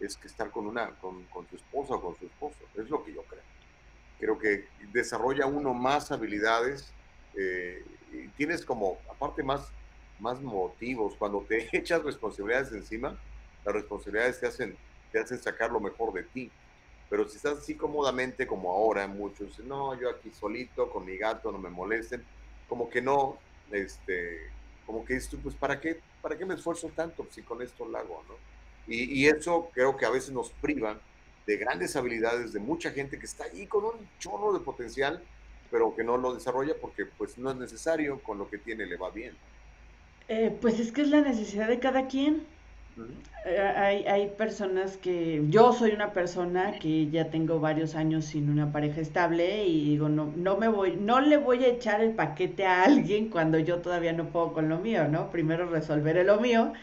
es 0.00 0.16
que 0.16 0.28
estar 0.28 0.50
con, 0.50 0.66
una, 0.66 0.90
con, 1.00 1.26
su 1.48 1.56
esposa 1.56 1.94
o 1.94 2.00
con 2.00 2.16
su 2.16 2.26
esposo. 2.26 2.58
Es 2.74 2.88
lo 2.88 3.04
que 3.04 3.12
yo 3.12 3.22
creo. 3.22 3.42
Creo 4.18 4.38
que 4.38 4.68
desarrolla 4.92 5.46
uno 5.46 5.74
más 5.74 6.10
habilidades 6.12 6.92
eh, 7.34 7.84
y 8.12 8.28
tienes 8.28 8.64
como, 8.64 8.98
aparte, 9.10 9.42
más, 9.42 9.68
más 10.18 10.40
motivos. 10.40 11.14
Cuando 11.18 11.44
te 11.48 11.68
echas 11.76 12.02
responsabilidades 12.02 12.72
encima, 12.72 13.18
las 13.64 13.74
responsabilidades 13.74 14.40
te 14.40 14.46
hacen, 14.46 14.76
te 15.12 15.18
hacen 15.18 15.38
sacar 15.38 15.70
lo 15.70 15.80
mejor 15.80 16.12
de 16.12 16.24
ti. 16.24 16.50
Pero 17.10 17.26
si 17.28 17.36
estás 17.36 17.58
así 17.58 17.74
cómodamente 17.74 18.46
como 18.46 18.70
ahora, 18.70 19.06
muchos, 19.06 19.58
no, 19.60 19.98
yo 19.98 20.10
aquí 20.10 20.30
solito 20.30 20.90
con 20.90 21.06
mi 21.06 21.16
gato, 21.16 21.50
no 21.50 21.58
me 21.58 21.70
molesten, 21.70 22.22
como 22.68 22.90
que 22.90 23.00
no, 23.00 23.38
este, 23.70 24.50
como 24.84 25.04
que 25.04 25.14
dices 25.14 25.38
pues 25.42 25.54
¿para 25.54 25.80
qué, 25.80 26.00
para 26.20 26.36
qué 26.36 26.44
me 26.44 26.54
esfuerzo 26.54 26.88
tanto 26.94 27.26
si 27.30 27.42
con 27.42 27.62
esto 27.62 27.86
lo 27.86 27.98
hago, 27.98 28.24
no? 28.28 28.34
Y, 28.88 29.20
y 29.20 29.26
eso 29.26 29.70
creo 29.72 29.96
que 29.96 30.06
a 30.06 30.10
veces 30.10 30.30
nos 30.30 30.50
priva 30.50 30.98
de 31.48 31.56
grandes 31.56 31.96
habilidades 31.96 32.52
de 32.52 32.60
mucha 32.60 32.90
gente 32.90 33.18
que 33.18 33.24
está 33.24 33.44
ahí 33.44 33.66
con 33.66 33.84
un 33.84 34.08
chorro 34.18 34.52
de 34.52 34.60
potencial, 34.60 35.22
pero 35.70 35.96
que 35.96 36.04
no 36.04 36.18
lo 36.18 36.34
desarrolla 36.34 36.74
porque 36.78 37.06
pues 37.06 37.38
no 37.38 37.50
es 37.50 37.56
necesario, 37.56 38.18
con 38.22 38.38
lo 38.38 38.50
que 38.50 38.58
tiene 38.58 38.84
le 38.84 38.96
va 38.98 39.10
bien. 39.10 39.32
Eh, 40.28 40.54
pues 40.60 40.78
es 40.78 40.92
que 40.92 41.00
es 41.00 41.08
la 41.08 41.22
necesidad 41.22 41.68
de 41.68 41.78
cada 41.78 42.06
quien. 42.06 42.42
Eh, 43.46 43.58
hay, 43.60 44.04
hay 44.06 44.28
personas 44.36 44.98
que, 44.98 45.42
yo 45.48 45.72
soy 45.72 45.92
una 45.92 46.12
persona 46.12 46.78
que 46.78 47.08
ya 47.08 47.30
tengo 47.30 47.60
varios 47.60 47.94
años 47.94 48.26
sin 48.26 48.50
una 48.50 48.70
pareja 48.70 49.00
estable 49.00 49.64
y 49.64 49.84
digo, 49.84 50.10
no, 50.10 50.30
no 50.36 50.58
me 50.58 50.68
voy, 50.68 50.96
no 50.96 51.20
le 51.20 51.38
voy 51.38 51.64
a 51.64 51.68
echar 51.68 52.02
el 52.02 52.12
paquete 52.12 52.66
a 52.66 52.82
alguien 52.82 53.30
cuando 53.30 53.58
yo 53.58 53.78
todavía 53.78 54.12
no 54.12 54.26
puedo 54.26 54.52
con 54.52 54.68
lo 54.68 54.80
mío, 54.80 55.08
¿no? 55.08 55.30
Primero 55.30 55.66
resolveré 55.70 56.24
lo 56.24 56.40
mío 56.40 56.74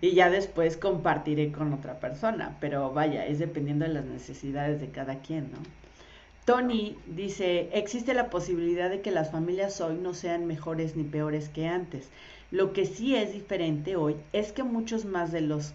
y 0.00 0.12
ya 0.12 0.30
después 0.30 0.76
compartiré 0.76 1.52
con 1.52 1.72
otra 1.72 2.00
persona, 2.00 2.56
pero 2.60 2.92
vaya, 2.92 3.26
es 3.26 3.38
dependiendo 3.38 3.84
de 3.84 3.94
las 3.94 4.04
necesidades 4.04 4.80
de 4.80 4.88
cada 4.90 5.20
quien, 5.20 5.50
¿no? 5.52 5.58
Tony 6.46 6.96
dice, 7.06 7.68
existe 7.72 8.14
la 8.14 8.30
posibilidad 8.30 8.90
de 8.90 9.02
que 9.02 9.10
las 9.10 9.30
familias 9.30 9.80
hoy 9.80 9.96
no 9.96 10.14
sean 10.14 10.46
mejores 10.46 10.96
ni 10.96 11.04
peores 11.04 11.48
que 11.48 11.68
antes. 11.68 12.08
Lo 12.50 12.72
que 12.72 12.86
sí 12.86 13.14
es 13.14 13.32
diferente 13.32 13.94
hoy 13.96 14.16
es 14.32 14.52
que 14.52 14.62
muchos 14.62 15.04
más 15.04 15.30
de 15.32 15.42
los, 15.42 15.74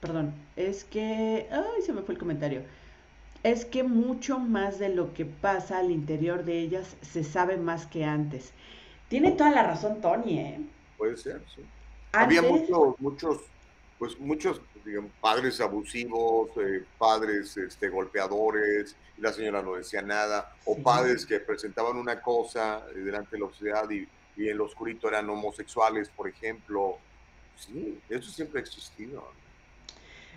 perdón, 0.00 0.34
es 0.56 0.84
que, 0.84 1.46
ay, 1.50 1.82
se 1.82 1.92
me 1.92 2.02
fue 2.02 2.14
el 2.14 2.18
comentario, 2.18 2.62
es 3.42 3.64
que 3.64 3.82
mucho 3.82 4.38
más 4.38 4.78
de 4.78 4.90
lo 4.90 5.14
que 5.14 5.24
pasa 5.24 5.78
al 5.78 5.90
interior 5.90 6.44
de 6.44 6.60
ellas 6.60 6.96
se 7.00 7.24
sabe 7.24 7.56
más 7.56 7.86
que 7.86 8.04
antes. 8.04 8.52
Tiene 9.08 9.32
toda 9.32 9.50
la 9.50 9.62
razón 9.62 10.00
Tony, 10.00 10.38
¿eh? 10.38 10.60
Puede 10.98 11.16
ser, 11.16 11.42
sí. 11.54 11.62
Había 12.12 12.42
muchos, 12.42 13.00
muchos, 13.00 13.38
pues 14.00 14.18
muchos 14.18 14.60
digamos, 14.84 15.12
padres 15.20 15.60
abusivos, 15.60 16.50
eh, 16.56 16.82
padres 16.98 17.56
este, 17.56 17.88
golpeadores, 17.88 18.96
y 19.16 19.20
la 19.20 19.32
señora 19.32 19.62
no 19.62 19.76
decía 19.76 20.02
nada, 20.02 20.56
o 20.64 20.76
padres 20.76 21.24
que 21.24 21.38
presentaban 21.38 21.96
una 21.96 22.20
cosa 22.20 22.82
eh, 22.92 22.98
delante 22.98 23.36
de 23.36 23.42
la 23.42 23.48
sociedad 23.50 23.88
y 23.88 24.08
y 24.40 24.48
en 24.48 24.58
lo 24.58 24.64
oscurito 24.64 25.08
eran 25.08 25.28
homosexuales, 25.28 26.08
por 26.08 26.28
ejemplo. 26.28 26.98
Sí, 27.56 28.00
eso 28.08 28.30
siempre 28.30 28.60
ha 28.60 28.62
existido. 28.62 29.22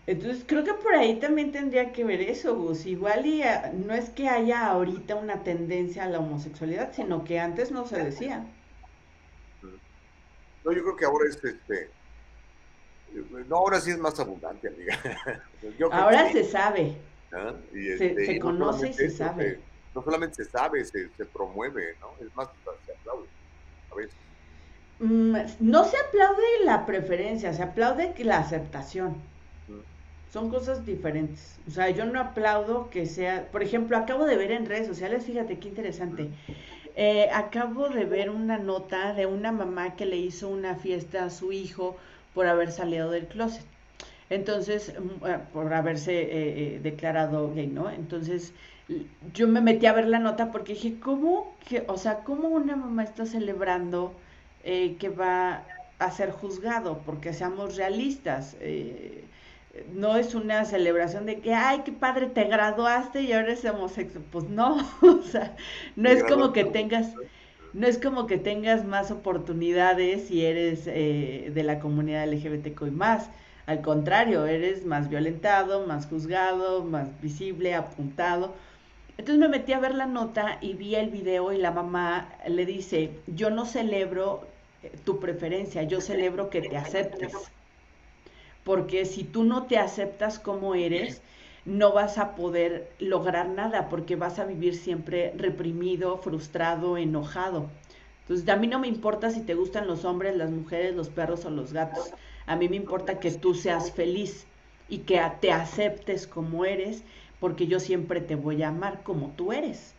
Entonces 0.05 0.43
creo 0.45 0.65
que 0.65 0.73
por 0.73 0.93
ahí 0.93 1.19
también 1.19 1.53
tendría 1.53 1.93
que 1.93 2.03
ver 2.03 2.21
eso, 2.21 2.55
Gus. 2.55 2.85
Igual 2.85 3.25
y 3.25 3.41
eh, 3.43 3.71
no 3.73 3.93
es 3.93 4.09
que 4.09 4.27
haya 4.27 4.67
ahorita 4.67 5.15
una 5.15 5.43
tendencia 5.43 6.03
a 6.03 6.09
la 6.09 6.19
homosexualidad, 6.19 6.93
sino 6.93 7.23
que 7.23 7.39
antes 7.39 7.71
no 7.71 7.87
se 7.87 8.03
decía. 8.03 8.45
No, 10.65 10.71
yo 10.73 10.81
creo 10.81 10.95
que 10.97 11.05
ahora 11.05 11.29
es 11.29 11.41
este. 11.41 11.89
No, 13.47 13.57
ahora 13.57 13.79
sí 13.79 13.91
es 13.91 13.97
más 13.97 14.19
abundante, 14.19 14.67
amiga. 14.67 14.99
ahora 15.91 16.31
se 16.31 16.43
sabe. 16.43 16.95
se, 17.71 18.11
este, 18.11 18.39
conoce 18.39 18.89
y 18.89 18.93
se 18.93 19.09
sabe. 19.09 19.59
no 19.93 20.03
solamente 20.03 20.43
se 20.43 20.49
sabe, 20.49 20.83
se, 20.85 21.09
se 21.09 21.25
promueve, 21.25 21.95
¿no? 22.01 22.25
Es 22.25 22.35
más, 22.35 22.49
se 22.85 22.93
aplaude. 22.93 23.27
Mm, 24.99 25.35
no 25.59 25.83
se 25.83 25.97
aplaude 25.97 26.43
la 26.63 26.85
preferencia, 26.85 27.53
se 27.53 27.63
aplaude 27.63 28.13
la 28.19 28.37
aceptación. 28.37 29.15
Son 30.31 30.49
cosas 30.49 30.83
diferentes. 30.83 31.59
O 31.67 31.71
sea, 31.71 31.91
yo 31.91 32.05
no 32.05 32.19
aplaudo 32.19 32.89
que 32.89 33.05
sea, 33.05 33.47
por 33.51 33.61
ejemplo, 33.61 33.97
acabo 33.97 34.25
de 34.25 34.35
ver 34.35 34.51
en 34.51 34.65
redes 34.65 34.87
sociales, 34.87 35.25
fíjate 35.25 35.59
qué 35.59 35.67
interesante. 35.67 36.29
Eh, 36.95 37.29
acabo 37.33 37.89
de 37.89 38.05
ver 38.05 38.31
una 38.31 38.57
nota 38.57 39.13
de 39.13 39.27
una 39.27 39.51
mamá 39.51 39.95
que 39.95 40.05
le 40.07 40.17
hizo 40.17 40.49
una 40.49 40.75
fiesta 40.75 41.25
a 41.25 41.29
su 41.29 41.51
hijo 41.51 41.97
por 42.33 42.47
haber 42.47 42.71
salido 42.71 43.09
del 43.11 43.27
closet. 43.27 43.65
Entonces, 44.29 44.93
mm, 44.99 45.25
eh, 45.27 45.39
por 45.53 45.73
haberse 45.73 46.75
eh, 46.75 46.79
declarado 46.81 47.53
gay, 47.53 47.67
¿no? 47.67 47.89
Entonces, 47.89 48.53
yo 49.33 49.47
me 49.47 49.61
metí 49.61 49.85
a 49.85 49.93
ver 49.93 50.07
la 50.07 50.19
nota 50.19 50.51
porque 50.51 50.73
dije, 50.73 50.99
¿cómo 50.99 51.55
que, 51.67 51.83
o 51.87 51.97
sea, 51.97 52.19
cómo 52.23 52.49
una 52.49 52.75
mamá 52.75 53.03
está 53.03 53.25
celebrando 53.25 54.13
eh, 54.63 54.97
que 54.99 55.09
va 55.09 55.63
a 55.99 56.11
ser 56.11 56.31
juzgado? 56.31 57.01
Porque 57.05 57.33
seamos 57.33 57.77
realistas. 57.77 58.57
Eh, 58.59 59.23
no 59.93 60.17
es 60.17 60.35
una 60.35 60.65
celebración 60.65 61.25
de 61.25 61.39
que, 61.39 61.53
ay, 61.53 61.81
qué 61.85 61.91
padre, 61.91 62.27
te 62.27 62.43
graduaste 62.45 63.21
y 63.21 63.33
ahora 63.33 63.47
eres 63.47 63.65
homosexual. 63.65 64.23
Pues 64.31 64.45
no, 64.49 64.77
o 65.01 65.21
sea, 65.23 65.55
no 65.95 66.09
es 66.09 66.23
como 66.23 66.53
que 66.53 66.65
tengas, 66.65 67.13
no 67.73 67.87
es 67.87 67.97
como 67.97 68.27
que 68.27 68.37
tengas 68.37 68.85
más 68.85 69.09
oportunidades 69.11 70.27
si 70.27 70.45
eres 70.45 70.83
eh, 70.85 71.51
de 71.53 71.63
la 71.63 71.79
comunidad 71.79 72.31
LGBTQ 72.31 72.87
y 72.87 72.91
más. 72.91 73.29
Al 73.65 73.81
contrario, 73.81 74.45
eres 74.45 74.85
más 74.85 75.09
violentado, 75.09 75.87
más 75.87 76.05
juzgado, 76.05 76.83
más 76.83 77.09
visible, 77.21 77.73
apuntado. 77.73 78.53
Entonces 79.17 79.39
me 79.39 79.47
metí 79.47 79.73
a 79.73 79.79
ver 79.79 79.95
la 79.95 80.05
nota 80.05 80.57
y 80.61 80.73
vi 80.73 80.95
el 80.95 81.09
video 81.09 81.51
y 81.51 81.57
la 81.57 81.71
mamá 81.71 82.29
le 82.47 82.65
dice, 82.65 83.11
yo 83.27 83.49
no 83.49 83.65
celebro 83.65 84.47
eh, 84.83 84.91
tu 85.03 85.19
preferencia, 85.19 85.83
yo 85.83 86.01
celebro 86.01 86.49
que 86.49 86.61
te 86.61 86.77
aceptes. 86.77 87.33
Porque 88.63 89.05
si 89.05 89.23
tú 89.23 89.43
no 89.43 89.63
te 89.63 89.77
aceptas 89.77 90.39
como 90.39 90.75
eres, 90.75 91.21
no 91.65 91.93
vas 91.93 92.17
a 92.17 92.35
poder 92.35 92.91
lograr 92.99 93.47
nada 93.47 93.89
porque 93.89 94.15
vas 94.15 94.39
a 94.39 94.45
vivir 94.45 94.75
siempre 94.75 95.33
reprimido, 95.37 96.17
frustrado, 96.17 96.97
enojado. 96.97 97.69
Entonces, 98.21 98.47
a 98.49 98.55
mí 98.55 98.67
no 98.67 98.79
me 98.79 98.87
importa 98.87 99.31
si 99.31 99.41
te 99.41 99.53
gustan 99.53 99.87
los 99.87 100.05
hombres, 100.05 100.35
las 100.35 100.49
mujeres, 100.49 100.95
los 100.95 101.09
perros 101.09 101.45
o 101.45 101.49
los 101.49 101.73
gatos. 101.73 102.11
A 102.45 102.55
mí 102.55 102.69
me 102.69 102.75
importa 102.75 103.19
que 103.19 103.31
tú 103.31 103.53
seas 103.53 103.91
feliz 103.91 104.45
y 104.89 104.99
que 104.99 105.21
te 105.41 105.51
aceptes 105.51 106.27
como 106.27 106.65
eres, 106.65 107.03
porque 107.39 107.67
yo 107.67 107.79
siempre 107.79 108.21
te 108.21 108.35
voy 108.35 108.63
a 108.63 108.69
amar 108.69 109.03
como 109.03 109.31
tú 109.31 109.51
eres. 109.53 109.93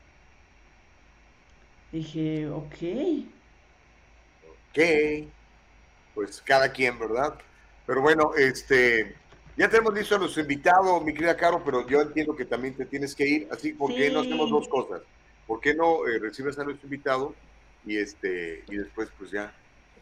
Dije, 1.92 2.48
ok. 2.48 2.74
Ok. 4.50 5.28
Pues 6.14 6.42
cada 6.42 6.72
quien, 6.72 6.98
¿verdad? 6.98 7.38
Pero 7.86 8.00
bueno, 8.00 8.34
este, 8.36 9.14
ya 9.56 9.68
tenemos 9.68 9.94
listo 9.94 10.16
a 10.16 10.18
los 10.18 10.36
invitados, 10.36 11.04
mi 11.04 11.14
querida 11.14 11.36
Caro, 11.36 11.62
pero 11.64 11.86
yo 11.86 12.02
entiendo 12.02 12.34
que 12.34 12.44
también 12.44 12.74
te 12.74 12.84
tienes 12.86 13.14
que 13.14 13.26
ir, 13.26 13.48
así, 13.50 13.72
¿por 13.72 13.94
qué 13.94 14.10
no 14.10 14.20
hacemos 14.20 14.50
dos 14.50 14.68
cosas? 14.68 15.02
¿Por 15.46 15.60
qué 15.60 15.74
no 15.74 16.06
eh, 16.08 16.18
recibes 16.18 16.58
a 16.58 16.64
nuestro 16.64 16.86
invitado 16.86 17.34
y 17.86 17.98
este 17.98 18.64
y 18.68 18.76
después 18.76 19.08
pues 19.18 19.30
ya, 19.30 19.52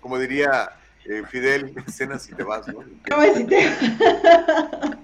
como 0.00 0.18
diría 0.18 0.70
eh, 1.04 1.22
Fidel, 1.28 1.74
cenas 1.88 2.28
y 2.30 2.34
te 2.34 2.42
vas, 2.44 2.66
¿no? 2.68 2.84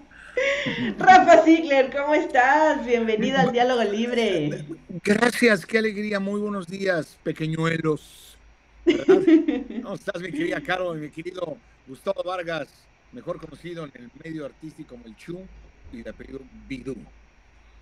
Rafa 0.98 1.42
Ziegler, 1.44 1.90
¿cómo 1.90 2.14
estás? 2.14 2.86
Bienvenido 2.86 3.38
al 3.38 3.50
Diálogo 3.52 3.82
Libre. 3.82 4.64
Gracias, 5.02 5.66
qué 5.66 5.78
alegría, 5.78 6.20
muy 6.20 6.40
buenos 6.40 6.68
días, 6.68 7.18
pequeñuelos. 7.22 8.38
¿Cómo 8.84 9.94
estás, 9.94 10.22
mi 10.22 10.30
querida 10.30 10.60
Caro, 10.60 10.94
mi 10.94 11.10
querido 11.10 11.58
Gustavo 11.86 12.22
Vargas, 12.22 12.68
mejor 13.12 13.40
conocido 13.40 13.84
en 13.84 13.92
el 13.94 14.10
medio 14.22 14.46
artístico 14.46 14.94
como 14.94 15.06
el 15.06 15.16
Chu 15.16 15.46
y 15.92 16.02
de 16.02 16.10
apellido 16.10 16.40
Bidú. 16.66 16.96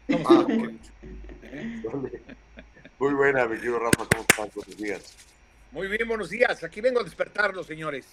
¿Cómo 0.07 0.69
estás? 0.69 0.93
Muy 2.99 3.15
buena, 3.15 3.47
mi 3.47 3.57
querido 3.57 3.79
Rafa, 3.79 4.07
¿cómo 4.07 4.23
estás? 4.23 4.55
Buenos 4.55 4.77
días. 4.77 5.17
Muy 5.73 5.89
bien, 5.89 6.09
buenos 6.09 6.31
días. 6.31 6.63
Aquí 6.65 6.81
vengo 6.81 7.01
a 7.01 7.05
despertarlos, 7.05 7.67
señores. 7.67 8.07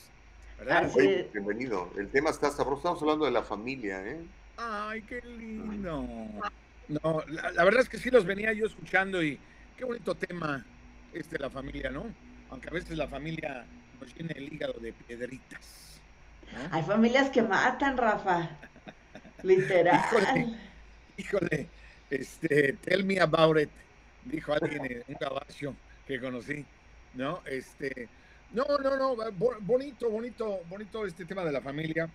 ¿verdad? 0.57 0.91
bienvenido. 1.31 1.91
El 1.97 2.09
tema 2.09 2.29
está 2.29 2.49
sabroso. 2.51 2.77
Estamos 2.77 3.01
hablando 3.01 3.25
de 3.25 3.31
la 3.31 3.43
familia, 3.43 4.05
¿eh? 4.05 4.19
Ay, 4.57 5.01
qué 5.03 5.21
lindo. 5.21 6.05
No, 6.87 7.23
la, 7.27 7.63
verdad 7.63 7.81
es 7.81 7.89
que 7.89 7.97
sí 7.97 8.09
los 8.09 8.25
venía 8.25 8.51
yo 8.53 8.65
escuchando 8.65 9.23
y 9.23 9.39
qué 9.77 9.85
bonito 9.85 10.15
tema 10.15 10.65
este 11.13 11.39
la 11.39 11.49
familia, 11.49 11.89
¿no? 11.89 12.05
Aunque 12.49 12.69
a 12.69 12.73
veces 12.73 12.97
la 12.97 13.07
familia 13.07 13.65
nos 13.99 14.13
tiene 14.13 14.33
el 14.35 14.53
hígado 14.53 14.73
de 14.79 14.93
piedritas. 14.93 15.92
Hay 16.71 16.83
familias 16.83 17.29
que 17.29 17.41
matan, 17.41 17.97
Rafa. 17.97 18.49
Literal. 19.43 19.99
híjole, 20.05 20.57
híjole, 21.17 21.67
este, 22.09 22.73
tell 22.73 23.03
me 23.03 23.19
about 23.19 23.59
it 23.59 23.69
dijo 24.25 24.53
alguien 24.53 24.85
en 24.85 25.03
un 25.07 25.15
caballo 25.15 25.75
que 26.07 26.19
conocí, 26.19 26.65
¿no? 27.13 27.41
Este, 27.45 28.07
no, 28.51 28.65
no, 28.81 28.97
no, 28.97 29.31
bonito, 29.61 30.09
bonito, 30.09 30.61
bonito 30.69 31.05
este 31.05 31.25
tema 31.25 31.43
de 31.43 31.51
la 31.51 31.61
familia. 31.61 32.09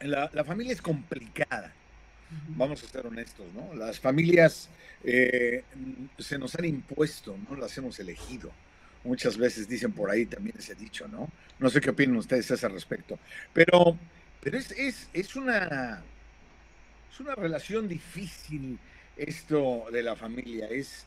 La, 0.00 0.44
familia 0.44 0.72
es 0.72 0.80
complicada, 0.80 1.72
vamos 2.50 2.84
a 2.84 2.86
ser 2.86 3.06
honestos, 3.06 3.46
¿no? 3.52 3.74
Las 3.74 3.98
familias 3.98 4.68
eh, 5.02 5.64
se 6.18 6.38
nos 6.38 6.54
han 6.54 6.66
impuesto, 6.66 7.36
no 7.48 7.56
las 7.56 7.76
hemos 7.78 7.98
elegido. 7.98 8.52
Muchas 9.04 9.36
veces 9.36 9.68
dicen 9.68 9.92
por 9.92 10.10
ahí 10.10 10.26
también 10.26 10.56
ese 10.58 10.74
dicho, 10.74 11.06
¿no? 11.08 11.30
No 11.58 11.70
sé 11.70 11.80
qué 11.80 11.90
opinan 11.90 12.16
ustedes 12.16 12.50
a 12.50 12.54
ese 12.54 12.68
respecto. 12.68 13.18
Pero, 13.52 13.96
pero 14.40 14.58
es, 14.58 14.70
es, 14.72 15.08
es, 15.12 15.36
una, 15.36 16.02
es 17.12 17.20
una 17.20 17.34
relación 17.34 17.88
difícil 17.88 18.78
esto 19.16 19.86
de 19.92 20.02
la 20.02 20.16
familia. 20.16 20.66
Es, 20.68 21.06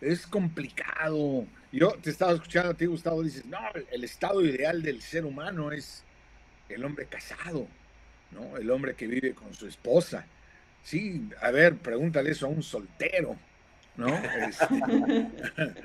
es 0.00 0.26
complicado. 0.26 1.46
Yo 1.72 1.92
te 2.02 2.10
estaba 2.10 2.32
escuchando 2.32 2.70
a 2.70 2.74
ti, 2.74 2.86
Gustavo, 2.86 3.22
dices, 3.22 3.44
no, 3.46 3.58
el 3.90 4.04
estado 4.04 4.44
ideal 4.44 4.82
del 4.82 5.02
ser 5.02 5.24
humano 5.24 5.72
es 5.72 6.04
el 6.68 6.84
hombre 6.84 7.06
casado, 7.06 7.66
¿no? 8.30 8.56
El 8.56 8.70
hombre 8.70 8.94
que 8.94 9.06
vive 9.06 9.34
con 9.34 9.52
su 9.54 9.66
esposa. 9.66 10.24
Sí, 10.82 11.28
a 11.40 11.50
ver, 11.50 11.76
pregúntale 11.76 12.30
eso 12.30 12.46
a 12.46 12.50
un 12.50 12.62
soltero, 12.62 13.36
¿no? 13.96 14.08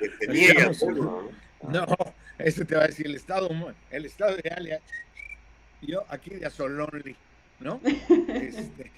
Este, 0.02 0.56
no, 1.70 1.86
este 2.38 2.66
te 2.66 2.76
va 2.76 2.84
a 2.84 2.88
decir 2.88 3.06
el 3.06 3.16
estado, 3.16 3.50
el 3.92 4.06
estado 4.06 4.38
ideal. 4.38 4.82
Yo 5.82 6.06
aquí 6.10 6.32
de 6.32 6.50
Solonly, 6.50 7.16
¿no? 7.60 7.80
Este, 7.86 8.92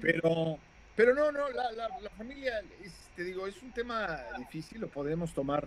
pero 0.00 0.58
pero 1.00 1.14
no, 1.14 1.32
no, 1.32 1.48
la, 1.48 1.72
la, 1.72 2.10
familia, 2.10 2.60
te 3.16 3.24
digo, 3.24 3.46
es 3.46 3.62
un 3.62 3.72
tema 3.72 4.22
difícil, 4.36 4.82
lo 4.82 4.88
podemos 4.88 5.32
tomar 5.32 5.66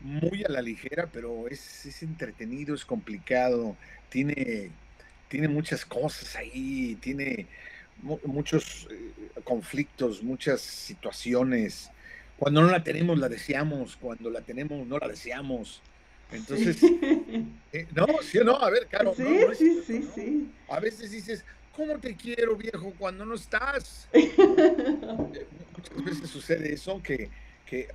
muy 0.00 0.42
a 0.42 0.48
la 0.48 0.62
ligera, 0.62 1.06
pero 1.12 1.48
es, 1.48 1.84
es 1.84 2.02
entretenido, 2.02 2.74
es 2.74 2.86
complicado, 2.86 3.76
tiene, 4.08 4.70
tiene 5.28 5.48
muchas 5.48 5.84
cosas 5.84 6.34
ahí, 6.34 6.96
tiene 7.02 7.46
muchos 8.24 8.88
eh, 8.90 9.12
conflictos, 9.44 10.22
muchas 10.22 10.62
situaciones. 10.62 11.90
Cuando 12.40 12.62
no 12.62 12.70
la 12.70 12.82
tenemos, 12.82 13.18
la 13.18 13.28
deseamos, 13.28 13.98
cuando 13.98 14.30
la 14.30 14.40
tenemos, 14.40 14.86
no 14.86 14.96
la 14.96 15.08
deseamos. 15.08 15.82
Entonces, 16.32 16.78
eh, 17.72 17.86
no, 17.94 18.06
sí 18.22 18.38
o 18.38 18.44
no, 18.44 18.56
a 18.56 18.70
ver, 18.70 18.86
claro. 18.86 19.12
Sí, 19.14 19.40
sí, 19.58 19.82
sí, 19.86 20.08
sí. 20.14 20.50
A 20.70 20.80
veces 20.80 21.10
dices, 21.10 21.44
¿cómo 21.76 21.98
te 21.98 22.16
quiero, 22.16 22.56
viejo, 22.56 22.94
cuando 22.98 23.26
no 23.26 23.34
estás? 23.34 24.08
Muchas 24.14 26.02
veces 26.02 26.30
sucede 26.30 26.72
eso 26.72 27.02
que, 27.02 27.28
que, 27.66 27.88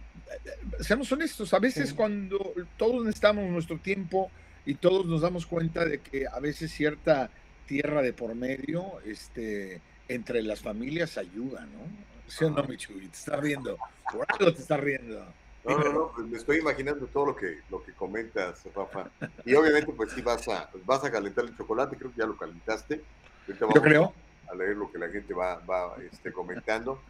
seamos 0.79 1.11
honestos, 1.11 1.51
a 1.55 1.59
veces 1.59 1.91
cuando 1.91 2.53
todos 2.77 3.03
necesitamos 3.03 3.49
nuestro 3.49 3.79
tiempo 3.79 4.29
y 4.63 4.75
todos 4.75 5.07
nos 5.07 5.21
damos 5.21 5.47
cuenta 5.47 5.85
de 5.85 6.01
que 6.01 6.27
a 6.27 6.39
veces 6.39 6.71
cierta 6.71 7.31
tierra 7.65 8.03
de 8.03 8.13
por 8.13 8.35
medio, 8.35 8.99
este, 9.07 9.81
entre 10.07 10.43
las 10.43 10.59
familias 10.59 11.17
ayuda, 11.17 11.61
¿no? 11.61 12.14
¿Sí 12.27 12.45
o 12.45 12.49
no, 12.49 12.63
Michuy? 12.63 13.07
Te 13.07 13.15
está 13.15 13.37
riendo. 13.37 13.77
Por 14.11 14.25
algo 14.27 14.53
te 14.53 14.61
está 14.61 14.77
riendo. 14.77 15.25
No, 15.63 15.79
no, 15.79 15.93
no, 15.93 16.11
pues 16.13 16.27
me 16.27 16.37
estoy 16.37 16.57
imaginando 16.57 17.07
todo 17.07 17.27
lo 17.27 17.35
que, 17.35 17.61
lo 17.71 17.83
que 17.83 17.91
comentas, 17.93 18.63
Rafa. 18.75 19.09
Y 19.45 19.55
obviamente, 19.55 19.91
pues 19.93 20.11
sí, 20.11 20.21
vas 20.21 20.47
a, 20.47 20.69
vas 20.85 21.03
a 21.03 21.11
calentar 21.11 21.43
el 21.45 21.57
chocolate, 21.57 21.97
creo 21.97 22.11
que 22.11 22.19
ya 22.19 22.27
lo 22.27 22.37
calentaste. 22.37 23.01
Yo 23.47 23.81
creo. 23.81 24.13
A 24.47 24.53
leer 24.53 24.75
lo 24.75 24.91
que 24.91 24.99
la 24.99 25.09
gente 25.09 25.33
va, 25.33 25.57
va 25.57 25.95
este, 26.11 26.31
comentando. 26.31 27.01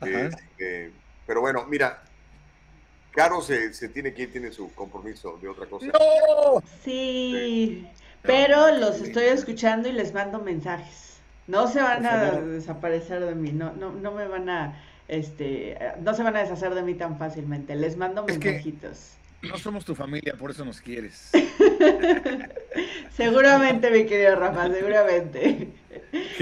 Este, 0.00 0.92
pero 1.26 1.40
bueno, 1.40 1.66
mira, 1.66 2.02
Caro 3.10 3.42
se, 3.42 3.74
se, 3.74 3.88
tiene 3.88 4.14
que 4.14 4.28
tiene 4.28 4.52
su 4.52 4.72
compromiso 4.74 5.36
de 5.42 5.48
otra 5.48 5.66
cosa. 5.66 5.86
¡No! 5.86 6.62
Sí, 6.84 7.84
pero 8.22 8.76
los 8.76 9.00
estoy 9.00 9.24
escuchando 9.24 9.88
y 9.88 9.92
les 9.92 10.14
mando 10.14 10.38
mensajes. 10.38 11.07
No 11.48 11.66
se 11.66 11.80
van 11.80 12.04
a 12.04 12.30
desaparecer 12.32 13.24
de 13.24 13.34
mí, 13.34 13.52
no, 13.52 13.72
no, 13.72 13.90
no 13.90 14.12
me 14.12 14.28
van 14.28 14.50
a, 14.50 14.80
este, 15.08 15.78
no 16.02 16.12
se 16.12 16.22
van 16.22 16.36
a 16.36 16.40
deshacer 16.40 16.74
de 16.74 16.82
mí 16.82 16.94
tan 16.94 17.18
fácilmente. 17.18 17.74
Les 17.74 17.96
mando 17.96 18.22
mensajitos. 18.24 19.14
No 19.40 19.56
somos 19.56 19.84
tu 19.84 19.94
familia, 19.94 20.34
por 20.38 20.50
eso 20.50 20.64
nos 20.64 20.80
quieres. 20.82 21.30
seguramente, 23.16 23.90
mi 23.90 24.04
querido 24.04 24.36
Rafa, 24.36 24.68
seguramente. 24.70 25.68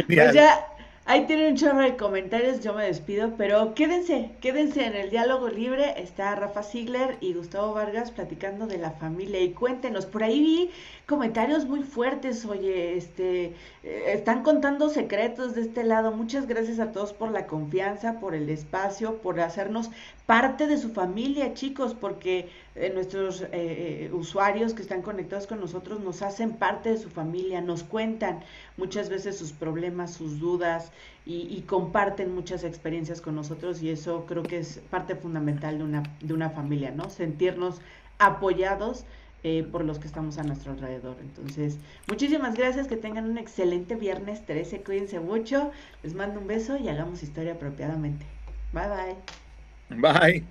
Pues 0.06 0.34
ya, 0.34 0.66
ahí 1.06 1.26
tienen 1.26 1.52
un 1.52 1.56
chorro 1.56 1.80
de 1.80 1.96
comentarios, 1.96 2.60
yo 2.60 2.74
me 2.74 2.84
despido, 2.84 3.34
pero 3.36 3.74
quédense, 3.74 4.32
quédense 4.40 4.84
en 4.84 4.94
el 4.94 5.10
diálogo 5.10 5.48
libre. 5.48 5.94
Está 6.00 6.34
Rafa 6.34 6.62
Ziegler 6.62 7.16
y 7.20 7.32
Gustavo 7.34 7.72
Vargas 7.72 8.10
platicando 8.10 8.66
de 8.66 8.78
la 8.78 8.90
familia 8.90 9.40
y 9.40 9.52
cuéntenos, 9.52 10.04
por 10.06 10.24
ahí 10.24 10.40
vi 10.40 10.70
comentarios 11.06 11.64
muy 11.64 11.82
fuertes, 11.82 12.44
oye, 12.44 12.96
este, 12.96 13.54
eh, 13.84 14.04
están 14.08 14.42
contando 14.42 14.90
secretos 14.90 15.54
de 15.54 15.62
este 15.62 15.84
lado. 15.84 16.10
Muchas 16.10 16.46
gracias 16.46 16.80
a 16.80 16.90
todos 16.92 17.12
por 17.12 17.30
la 17.30 17.46
confianza, 17.46 18.18
por 18.18 18.34
el 18.34 18.50
espacio, 18.50 19.18
por 19.18 19.40
hacernos 19.40 19.90
parte 20.26 20.66
de 20.66 20.76
su 20.76 20.90
familia, 20.90 21.54
chicos, 21.54 21.94
porque 21.94 22.50
eh, 22.74 22.90
nuestros 22.92 23.46
eh, 23.52 24.10
usuarios 24.12 24.74
que 24.74 24.82
están 24.82 25.00
conectados 25.00 25.46
con 25.46 25.60
nosotros 25.60 26.00
nos 26.00 26.20
hacen 26.22 26.54
parte 26.54 26.90
de 26.90 26.98
su 26.98 27.08
familia, 27.08 27.60
nos 27.60 27.84
cuentan 27.84 28.40
muchas 28.76 29.08
veces 29.08 29.38
sus 29.38 29.52
problemas, 29.52 30.12
sus 30.12 30.40
dudas 30.40 30.90
y, 31.24 31.62
comparten 31.62 32.34
muchas 32.34 32.62
experiencias 32.62 33.20
con 33.20 33.34
nosotros 33.34 33.82
y 33.82 33.90
eso 33.90 34.26
creo 34.26 34.44
que 34.44 34.58
es 34.58 34.80
parte 34.90 35.16
fundamental 35.16 35.78
de 35.78 35.84
una, 35.84 36.02
de 36.20 36.34
una 36.34 36.50
familia, 36.50 36.92
¿no? 36.92 37.10
Sentirnos 37.10 37.80
apoyados 38.18 39.04
eh, 39.42 39.66
por 39.70 39.84
los 39.84 39.98
que 39.98 40.06
estamos 40.06 40.38
a 40.38 40.44
nuestro 40.44 40.72
alrededor. 40.72 41.16
Entonces, 41.20 41.78
muchísimas 42.08 42.54
gracias, 42.54 42.86
que 42.88 42.96
tengan 42.96 43.28
un 43.28 43.38
excelente 43.38 43.96
viernes 43.96 44.44
13, 44.46 44.82
cuídense 44.82 45.20
mucho, 45.20 45.70
les 46.02 46.14
mando 46.14 46.40
un 46.40 46.46
beso 46.46 46.76
y 46.76 46.88
hagamos 46.88 47.22
historia 47.22 47.52
apropiadamente. 47.52 48.24
Bye 48.72 48.88
bye. 48.88 49.45
Bye. 49.88 50.46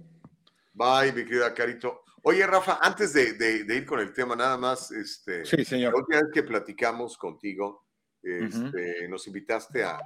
Bye, 0.73 1.11
mi 1.13 1.25
querida 1.25 1.53
Carito. 1.53 2.03
Oye, 2.23 2.45
Rafa, 2.47 2.79
antes 2.81 3.13
de, 3.13 3.65
ir 3.67 3.85
con 3.85 3.99
el 3.99 4.11
tema, 4.11 4.35
nada 4.35 4.57
más, 4.57 4.91
este, 4.91 5.45
sí, 5.45 5.63
señor. 5.63 5.93
la 5.93 5.99
última 5.99 6.21
vez 6.21 6.31
que 6.33 6.43
platicamos 6.43 7.17
contigo, 7.17 7.85
este, 8.23 9.07
nos 9.07 9.27
invitaste 9.27 9.83
a, 9.83 9.99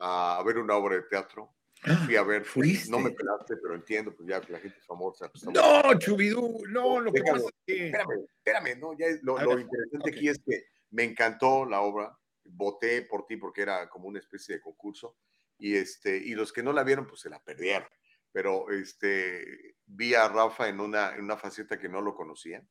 a, 0.00 0.42
ver 0.44 0.58
una 0.58 0.74
obra 0.74 0.96
de 0.96 1.02
teatro. 1.02 1.54
Fui 2.04 2.16
a 2.16 2.22
ver, 2.22 2.44
¿Fuiste? 2.44 2.90
no 2.90 2.98
me 2.98 3.10
pelaste, 3.10 3.56
pero 3.56 3.74
entiendo, 3.74 4.14
pues 4.14 4.28
ya 4.28 4.40
la 4.48 4.58
gente 4.58 4.78
es 4.78 4.86
famosa. 4.86 5.30
Pues, 5.30 5.44
no, 5.44 5.98
Chubidú, 5.98 6.60
no, 6.68 7.00
lo 7.00 7.12
que 7.12 7.22
pasa 7.22 7.46
es 7.46 7.54
que... 7.64 7.86
Espérame, 7.86 8.26
espérame, 8.36 8.80
no, 8.80 8.98
ya 8.98 9.06
lo, 9.22 9.58
interesante 9.58 10.10
aquí 10.10 10.28
es 10.28 10.40
que 10.44 10.64
me 10.90 11.04
encantó 11.04 11.64
la 11.64 11.80
obra, 11.80 12.18
voté 12.44 13.02
por 13.02 13.26
ti 13.26 13.36
porque 13.36 13.62
era 13.62 13.88
como 13.88 14.08
una 14.08 14.18
especie 14.18 14.56
de 14.56 14.60
concurso, 14.60 15.16
y, 15.56 15.76
este, 15.76 16.16
y 16.16 16.34
los 16.34 16.52
que 16.52 16.62
no 16.62 16.72
la 16.72 16.82
vieron, 16.82 17.06
pues 17.06 17.20
se 17.20 17.30
la 17.30 17.42
perdieron. 17.42 17.88
Pero 18.32 18.70
este, 18.70 19.76
vi 19.86 20.14
a 20.14 20.28
Rafa 20.28 20.68
en 20.68 20.80
una, 20.80 21.14
en 21.14 21.24
una 21.24 21.36
faceta 21.36 21.78
que 21.78 21.88
no 21.88 22.00
lo 22.00 22.14
conocía, 22.14 22.64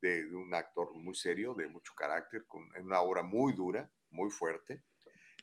de, 0.00 0.26
un 0.34 0.54
actor 0.54 0.94
muy 0.94 1.14
serio, 1.14 1.54
de 1.54 1.68
mucho 1.68 1.92
carácter, 1.94 2.44
con 2.46 2.68
en 2.76 2.84
una 2.84 3.00
obra 3.00 3.22
muy 3.22 3.52
dura, 3.52 3.90
muy 4.10 4.30
fuerte. 4.30 4.82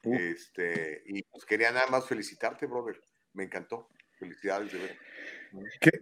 Este, 0.04 1.02
y 1.06 1.24
pues 1.24 1.46
quería 1.46 1.72
nada 1.72 1.88
más 1.88 2.08
felicitarte, 2.08 2.66
brother. 2.66 3.00
Me 3.34 3.44
encantó. 3.44 3.90
Felicidades 4.20 4.72
de 4.72 4.80
ver. 4.80 4.98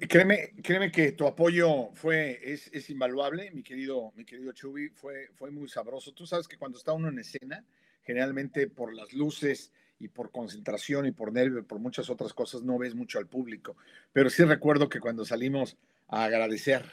Créeme, 0.07 0.53
créeme 0.61 0.91
que 0.91 1.13
tu 1.13 1.25
apoyo 1.25 1.91
fue, 1.93 2.39
es, 2.43 2.67
es, 2.67 2.89
invaluable, 2.89 3.51
mi 3.51 3.63
querido, 3.63 4.11
mi 4.15 4.25
querido 4.25 4.51
Chubi, 4.53 4.89
fue, 4.89 5.29
fue 5.33 5.49
muy 5.49 5.67
sabroso. 5.67 6.13
Tú 6.13 6.25
sabes 6.25 6.47
que 6.47 6.57
cuando 6.57 6.77
está 6.77 6.93
uno 6.93 7.09
en 7.09 7.19
escena, 7.19 7.65
generalmente 8.03 8.67
por 8.67 8.93
las 8.93 9.13
luces 9.13 9.71
y 10.01 10.07
por 10.07 10.31
concentración 10.31 11.05
y 11.05 11.11
por 11.11 11.31
nervio 11.31 11.59
y 11.59 11.63
por 11.63 11.79
muchas 11.79 12.09
otras 12.09 12.33
cosas 12.33 12.63
no 12.63 12.79
ves 12.79 12.95
mucho 12.95 13.19
al 13.19 13.27
público. 13.27 13.77
Pero 14.11 14.31
sí 14.31 14.43
recuerdo 14.43 14.89
que 14.89 14.99
cuando 14.99 15.23
salimos 15.23 15.77
a 16.07 16.23
agradecer, 16.23 16.83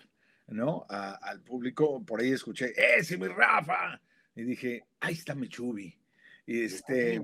¿no? 0.48 0.84
al 0.88 1.40
público, 1.40 2.04
por 2.04 2.20
ahí 2.20 2.32
escuché, 2.32 2.74
¡ese 2.76 3.16
mi 3.16 3.28
Rafa! 3.28 3.98
Y 4.36 4.42
dije, 4.42 4.84
ahí 5.00 5.14
está 5.14 5.34
mi 5.34 5.48
Chubi. 5.48 5.96
Y 6.46 6.64
este, 6.64 7.22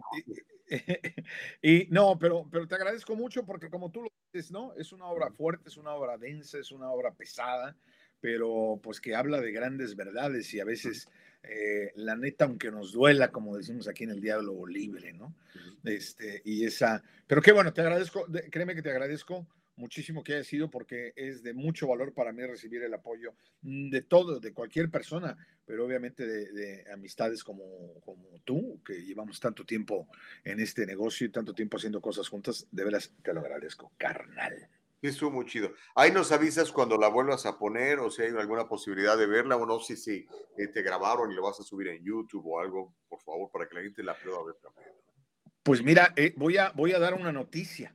y, 1.62 1.87
no, 1.91 2.18
pero, 2.18 2.49
pero 2.51 2.66
te 2.66 2.76
agradezco 2.76 3.14
mucho 3.14 3.45
porque 3.45 3.68
como 3.68 3.91
tú 3.91 4.05
lo 4.05 4.09
dices, 4.32 4.51
¿no? 4.51 4.72
Es 4.74 4.93
una 4.93 5.07
obra 5.07 5.30
fuerte, 5.30 5.68
es 5.68 5.76
una 5.76 5.93
obra 5.93 6.16
densa, 6.16 6.59
es 6.59 6.72
una 6.72 6.91
obra 6.91 7.12
pesada, 7.12 7.76
pero 8.20 8.80
pues 8.82 9.03
que 9.03 9.14
habla 9.14 9.39
de 9.43 9.53
grandes 9.53 9.97
verdades 9.97 10.53
y 10.55 10.61
a 10.61 10.64
veces 10.64 11.09
eh, 11.49 11.93
la 11.97 12.17
neta, 12.17 12.45
aunque 12.45 12.71
nos 12.71 12.93
duela, 12.93 13.31
como 13.31 13.57
decimos 13.57 13.89
aquí 13.89 14.05
en 14.05 14.11
el 14.11 14.21
Diálogo 14.21 14.67
Libre, 14.67 15.13
¿no? 15.13 15.35
Este, 15.85 16.43
y 16.45 16.65
esa, 16.65 17.03
pero 17.27 17.43
qué 17.43 17.53
bueno, 17.53 17.73
te 17.73 17.81
agradezco, 17.81 18.27
créeme 18.51 18.75
que 18.75 18.83
te 18.83 18.91
agradezco 18.91 19.47
muchísimo 19.77 20.23
que 20.23 20.35
haya 20.35 20.45
sido 20.45 20.71
porque 20.71 21.13
es 21.17 21.43
de 21.43 21.53
mucho 21.53 21.89
valor 21.89 22.13
para 22.13 22.33
mí 22.33 22.45
recibir 22.45 22.83
el 22.83 22.95
apoyo 22.95 23.35
de 23.63 24.03
todo, 24.03 24.41
de 24.41 24.53
cualquier 24.53 24.91
persona, 24.91 25.37
pero 25.67 25.85
obviamente 25.85 26.27
de, 26.27 26.85
amistades 26.93 27.43
como, 27.43 27.65
como 28.05 28.41
tú, 28.45 28.81
que 28.85 29.03
llevamos 29.03 29.41
tanto 29.41 29.65
tiempo 29.65 30.09
en 30.45 30.61
este 30.61 30.87
negocio 30.87 31.27
y 31.27 31.31
tanto 31.31 31.55
tiempo 31.55 31.77
haciendo 31.77 32.01
cosas 32.01 32.29
juntas, 32.29 32.67
de 32.71 32.85
veras 32.85 33.13
te 33.23 33.33
lo 33.33 33.41
agradezco, 33.41 33.93
carnal. 33.97 34.69
Sí, 35.05 35.11
estuvo 35.11 35.31
muy 35.31 35.45
chido. 35.45 35.75
Ahí 35.95 36.11
nos 36.11 36.33
avisas 36.33 36.73
cuando 36.73 36.97
la 36.97 37.09
vuelvas 37.09 37.45
a 37.45 37.59
poner 37.59 37.99
o 37.99 38.11
si 38.11 38.23
hay 38.23 38.31
alguna 38.31 38.67
posibilidad 38.67 39.19
de 39.19 39.27
verla 39.27 39.57
o 39.57 39.67
no, 39.67 39.79
si, 39.79 39.97
si 39.97 40.27
eh, 40.57 40.69
te 40.69 40.81
grabaron 40.81 41.31
y 41.31 41.35
lo 41.35 41.43
vas 41.43 41.61
a 41.61 41.63
subir 41.63 41.89
en 41.89 42.03
YouTube 42.03 42.47
o 42.47 42.59
algo, 42.59 42.95
por 43.09 43.21
favor, 43.21 43.51
para 43.51 43.69
que 43.69 43.75
la 43.75 43.83
gente 43.83 44.03
la 44.03 44.17
pueda 44.17 44.43
ver 44.43 44.55
también. 44.63 44.89
Pues 45.63 45.83
mira, 45.83 46.15
eh, 46.17 46.33
voy, 46.37 46.57
a, 46.57 46.71
voy 46.71 46.93
a 46.93 46.99
dar 46.99 47.13
una 47.13 47.33
noticia 47.33 47.95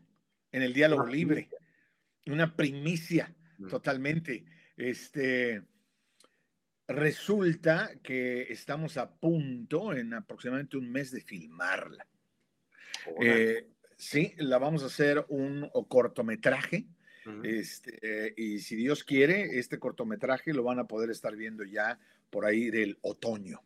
en 0.52 0.62
el 0.62 0.72
diálogo 0.72 1.08
libre 1.08 1.50
una 2.28 2.56
primicia 2.56 3.34
mm. 3.58 3.68
totalmente. 3.68 4.46
Este, 4.78 5.64
resulta 6.88 7.92
que 8.02 8.44
estamos 8.52 8.98
a 8.98 9.12
punto, 9.12 9.94
en 9.94 10.14
aproximadamente 10.14 10.78
un 10.78 10.92
mes, 10.92 11.12
de 11.12 11.22
filmarla. 11.22 12.08
Eh, 13.22 13.68
sí, 13.98 14.34
la 14.38 14.58
vamos 14.58 14.84
a 14.84 14.88
hacer 14.88 15.26
un 15.30 15.70
cortometraje. 15.88 16.86
Este, 17.44 18.34
y 18.38 18.60
si 18.60 18.76
Dios 18.76 19.04
quiere, 19.04 19.60
este 19.60 19.80
cortometraje 19.80 20.54
lo 20.54 20.64
van 20.64 20.80
a 20.80 20.88
poder 20.88 21.10
estar 21.10 21.36
viendo 21.36 21.64
ya 21.64 22.00
por 22.30 22.46
ahí 22.46 22.70
del 22.70 22.98
otoño. 23.02 23.62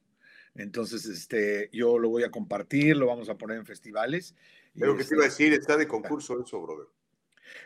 Entonces, 0.55 1.05
este, 1.05 1.69
yo 1.73 1.97
lo 1.97 2.09
voy 2.09 2.23
a 2.23 2.31
compartir, 2.31 2.95
lo 2.95 3.07
vamos 3.07 3.29
a 3.29 3.37
poner 3.37 3.57
en 3.57 3.65
festivales. 3.65 4.35
Pero 4.77 4.95
que 4.95 5.03
te 5.03 5.15
iba 5.15 5.23
a 5.23 5.27
este 5.27 5.43
decir, 5.43 5.59
está 5.59 5.77
de 5.77 5.87
concurso 5.87 6.41
eso, 6.41 6.61
brother. 6.61 6.87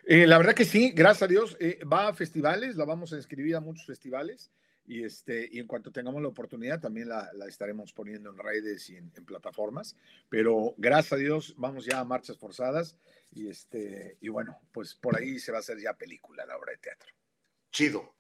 Eh, 0.06 0.26
la 0.26 0.38
verdad 0.38 0.56
que 0.56 0.66
sí, 0.66 0.92
gracias 0.92 1.24
a 1.24 1.28
Dios. 1.28 1.58
Eh, 1.60 1.80
va 1.84 2.08
a 2.08 2.14
festivales, 2.14 2.76
la 2.76 2.86
vamos 2.86 3.14
a 3.14 3.18
inscribir 3.18 3.56
a 3.56 3.60
muchos 3.60 3.86
festivales. 3.86 4.52
Y, 4.88 5.04
este, 5.04 5.50
y 5.52 5.60
en 5.60 5.68
cuanto 5.68 5.92
tengamos 5.92 6.22
la 6.22 6.30
oportunidad, 6.30 6.80
también 6.80 7.10
la, 7.10 7.30
estaremos 7.48 7.92
poniendo 7.92 8.30
en 8.30 8.38
redes 8.38 8.90
y 8.90 8.96
en, 8.96 9.12
plataformas. 9.26 9.98
Pero 10.30 10.74
gracias 10.78 11.14
a 11.14 11.18
Dios, 11.18 11.54
vamos 11.58 11.86
ya 11.86 12.00
a 12.00 12.06
marchas 12.06 12.38
forzadas. 12.38 12.98
Y, 13.32 13.50
este, 13.50 14.18
y 14.22 14.30
bueno, 14.30 14.58
pues 14.72 14.96
por 14.96 15.18
ahí 15.18 15.40
se 15.40 15.52
va 15.52 15.58
a 15.58 15.60
hacer 15.60 15.78
ya 15.80 15.94
película, 15.94 16.46
la 16.46 16.58
obra 16.58 16.72
de 16.72 16.78
teatro. 16.78 17.10
Chido. 17.72 18.16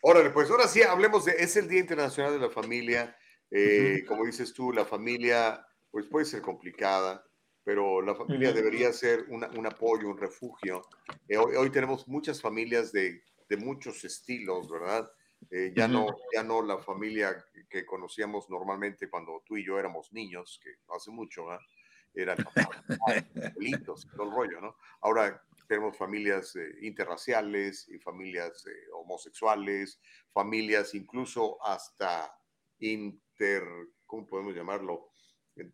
Órale, 0.00 0.30
pues 0.30 0.48
ahora 0.48 0.68
sí, 0.68 0.82
hablemos 0.82 1.24
de, 1.24 1.32
es 1.32 1.56
el 1.56 1.68
Día 1.68 1.80
Internacional 1.80 2.32
de 2.32 2.38
la 2.38 2.50
Familia. 2.50 3.16
Eh, 3.50 4.04
como 4.06 4.24
dices 4.24 4.52
tú, 4.54 4.72
la 4.72 4.84
familia 4.84 5.66
pues 5.90 6.06
puede 6.06 6.24
ser 6.24 6.40
complicada 6.40 7.24
pero 7.66 8.00
la 8.00 8.14
familia 8.14 8.52
debería 8.52 8.92
ser 8.92 9.24
un 9.28 9.66
apoyo, 9.66 10.08
un 10.08 10.16
refugio. 10.16 10.82
Eh, 11.26 11.36
hoy, 11.36 11.68
tenemos 11.70 12.06
muchas 12.06 12.40
familias 12.40 12.92
de, 12.92 13.24
de 13.48 13.56
muchos 13.56 14.04
estilos, 14.04 14.70
¿verdad? 14.70 15.10
Eh, 15.50 15.72
ya, 15.76 15.86
no, 15.86 16.06
ya 16.34 16.42
no 16.42 16.62
la 16.62 16.78
familia 16.78 17.44
que 17.68 17.86
conocíamos 17.86 18.50
normalmente 18.50 19.08
cuando 19.08 19.42
tú 19.46 19.56
y 19.56 19.64
yo 19.64 19.78
éramos 19.78 20.12
niños, 20.12 20.60
que 20.62 20.70
hace 20.94 21.10
mucho, 21.10 21.46
¿verdad? 21.46 21.64
Eran 22.14 22.38
abuelitos, 23.54 24.08
todo 24.16 24.24
el 24.24 24.32
rollo, 24.32 24.60
¿no? 24.60 24.76
Ahora 25.00 25.42
tenemos 25.68 25.96
familias 25.96 26.56
eh, 26.56 26.76
interraciales 26.82 27.88
y 27.88 27.98
familias 27.98 28.64
homosexuales, 28.92 30.00
familias 30.32 30.94
incluso 30.94 31.62
hasta 31.64 32.36
inter, 32.78 33.62
¿cómo 34.06 34.26
podemos 34.26 34.54
llamarlo? 34.54 35.10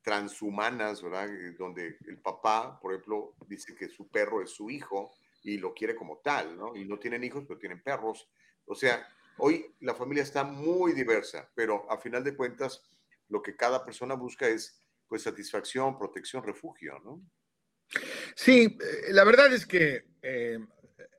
transhumanas, 0.02 1.02
¿verdad? 1.02 1.28
Eh, 1.28 1.52
donde 1.58 1.98
el 2.06 2.18
papá, 2.18 2.78
por 2.80 2.92
ejemplo, 2.92 3.34
dice 3.46 3.74
que 3.74 3.88
su 3.88 4.08
perro 4.08 4.42
es 4.42 4.50
su 4.50 4.70
hijo 4.70 5.12
y 5.42 5.58
lo 5.58 5.74
quiere 5.74 5.96
como 5.96 6.18
tal, 6.18 6.56
¿no? 6.56 6.76
Y 6.76 6.84
no 6.84 6.98
tienen 6.98 7.24
hijos, 7.24 7.44
pero 7.46 7.58
tienen 7.58 7.82
perros. 7.82 8.28
O 8.66 8.74
sea, 8.74 9.06
hoy 9.38 9.74
la 9.80 9.94
familia 9.94 10.22
está 10.22 10.44
muy 10.44 10.92
diversa, 10.92 11.50
pero 11.54 11.90
a 11.90 11.98
final 11.98 12.24
de 12.24 12.36
cuentas, 12.36 12.82
lo 13.28 13.42
que 13.42 13.56
cada 13.56 13.84
persona 13.84 14.14
busca 14.14 14.48
es, 14.48 14.80
pues, 15.08 15.22
satisfacción, 15.22 15.98
protección, 15.98 16.42
refugio, 16.42 16.98
¿no? 17.04 17.22
Sí, 18.34 18.78
eh, 18.80 19.12
la 19.12 19.24
verdad 19.24 19.52
es 19.52 19.66
que 19.66 20.04
eh, 20.22 20.58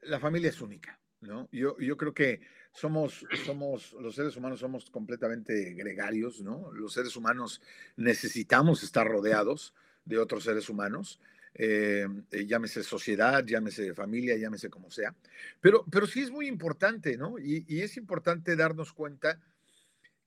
la 0.03 0.19
familia 0.19 0.49
es 0.49 0.61
única, 0.61 0.99
¿no? 1.21 1.47
Yo, 1.51 1.77
yo 1.79 1.97
creo 1.97 2.13
que 2.13 2.41
somos, 2.73 3.25
somos, 3.45 3.93
los 3.93 4.15
seres 4.15 4.35
humanos 4.35 4.59
somos 4.59 4.89
completamente 4.89 5.73
gregarios, 5.73 6.41
¿no? 6.41 6.71
Los 6.71 6.93
seres 6.93 7.15
humanos 7.15 7.61
necesitamos 7.95 8.83
estar 8.83 9.07
rodeados 9.07 9.75
de 10.05 10.17
otros 10.17 10.43
seres 10.43 10.69
humanos, 10.69 11.19
eh, 11.55 12.07
eh, 12.31 12.45
llámese 12.45 12.83
sociedad, 12.83 13.45
llámese 13.45 13.93
familia, 13.93 14.35
llámese 14.37 14.69
como 14.69 14.89
sea. 14.89 15.15
Pero, 15.61 15.85
pero 15.91 16.07
sí 16.07 16.21
es 16.21 16.31
muy 16.31 16.47
importante, 16.47 17.17
¿no? 17.17 17.37
Y, 17.37 17.81
es 17.81 17.97
importante 17.97 18.55
darnos 18.55 18.93
cuenta 18.93 19.39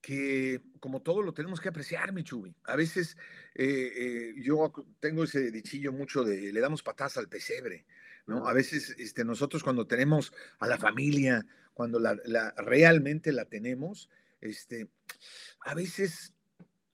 que 0.01 0.63
como 0.79 1.03
todo 1.03 1.23
lo 1.23 1.35
tenemos 1.35 1.61
que 1.61 1.69
apreciar, 1.69 2.13
mi. 2.13 2.25
A 2.65 2.77
veces 2.77 3.17
eh, 3.55 4.35
yo 4.37 4.73
tengo 5.01 5.25
ese 5.25 5.51
dichillo 5.51 5.93
mucho 5.93 6.23
de 6.23 6.53
le 6.53 6.61
damos 6.61 6.83
patas 6.83 7.17
al 7.17 7.29
pesebre, 7.29 7.87
¿no? 8.27 8.47
A 8.47 8.53
veces 8.53 8.95
este, 8.99 9.25
nosotros 9.25 9.65
cuando 9.65 9.87
tenemos 9.87 10.33
a 10.61 10.69
la 10.69 10.79
familia, 10.79 11.45
cuando 11.75 11.99
la, 11.99 12.15
realmente 12.57 13.33
la 13.33 13.47
tenemos, 13.47 14.09
este, 14.41 14.89
a 15.61 15.75
veces 15.75 16.33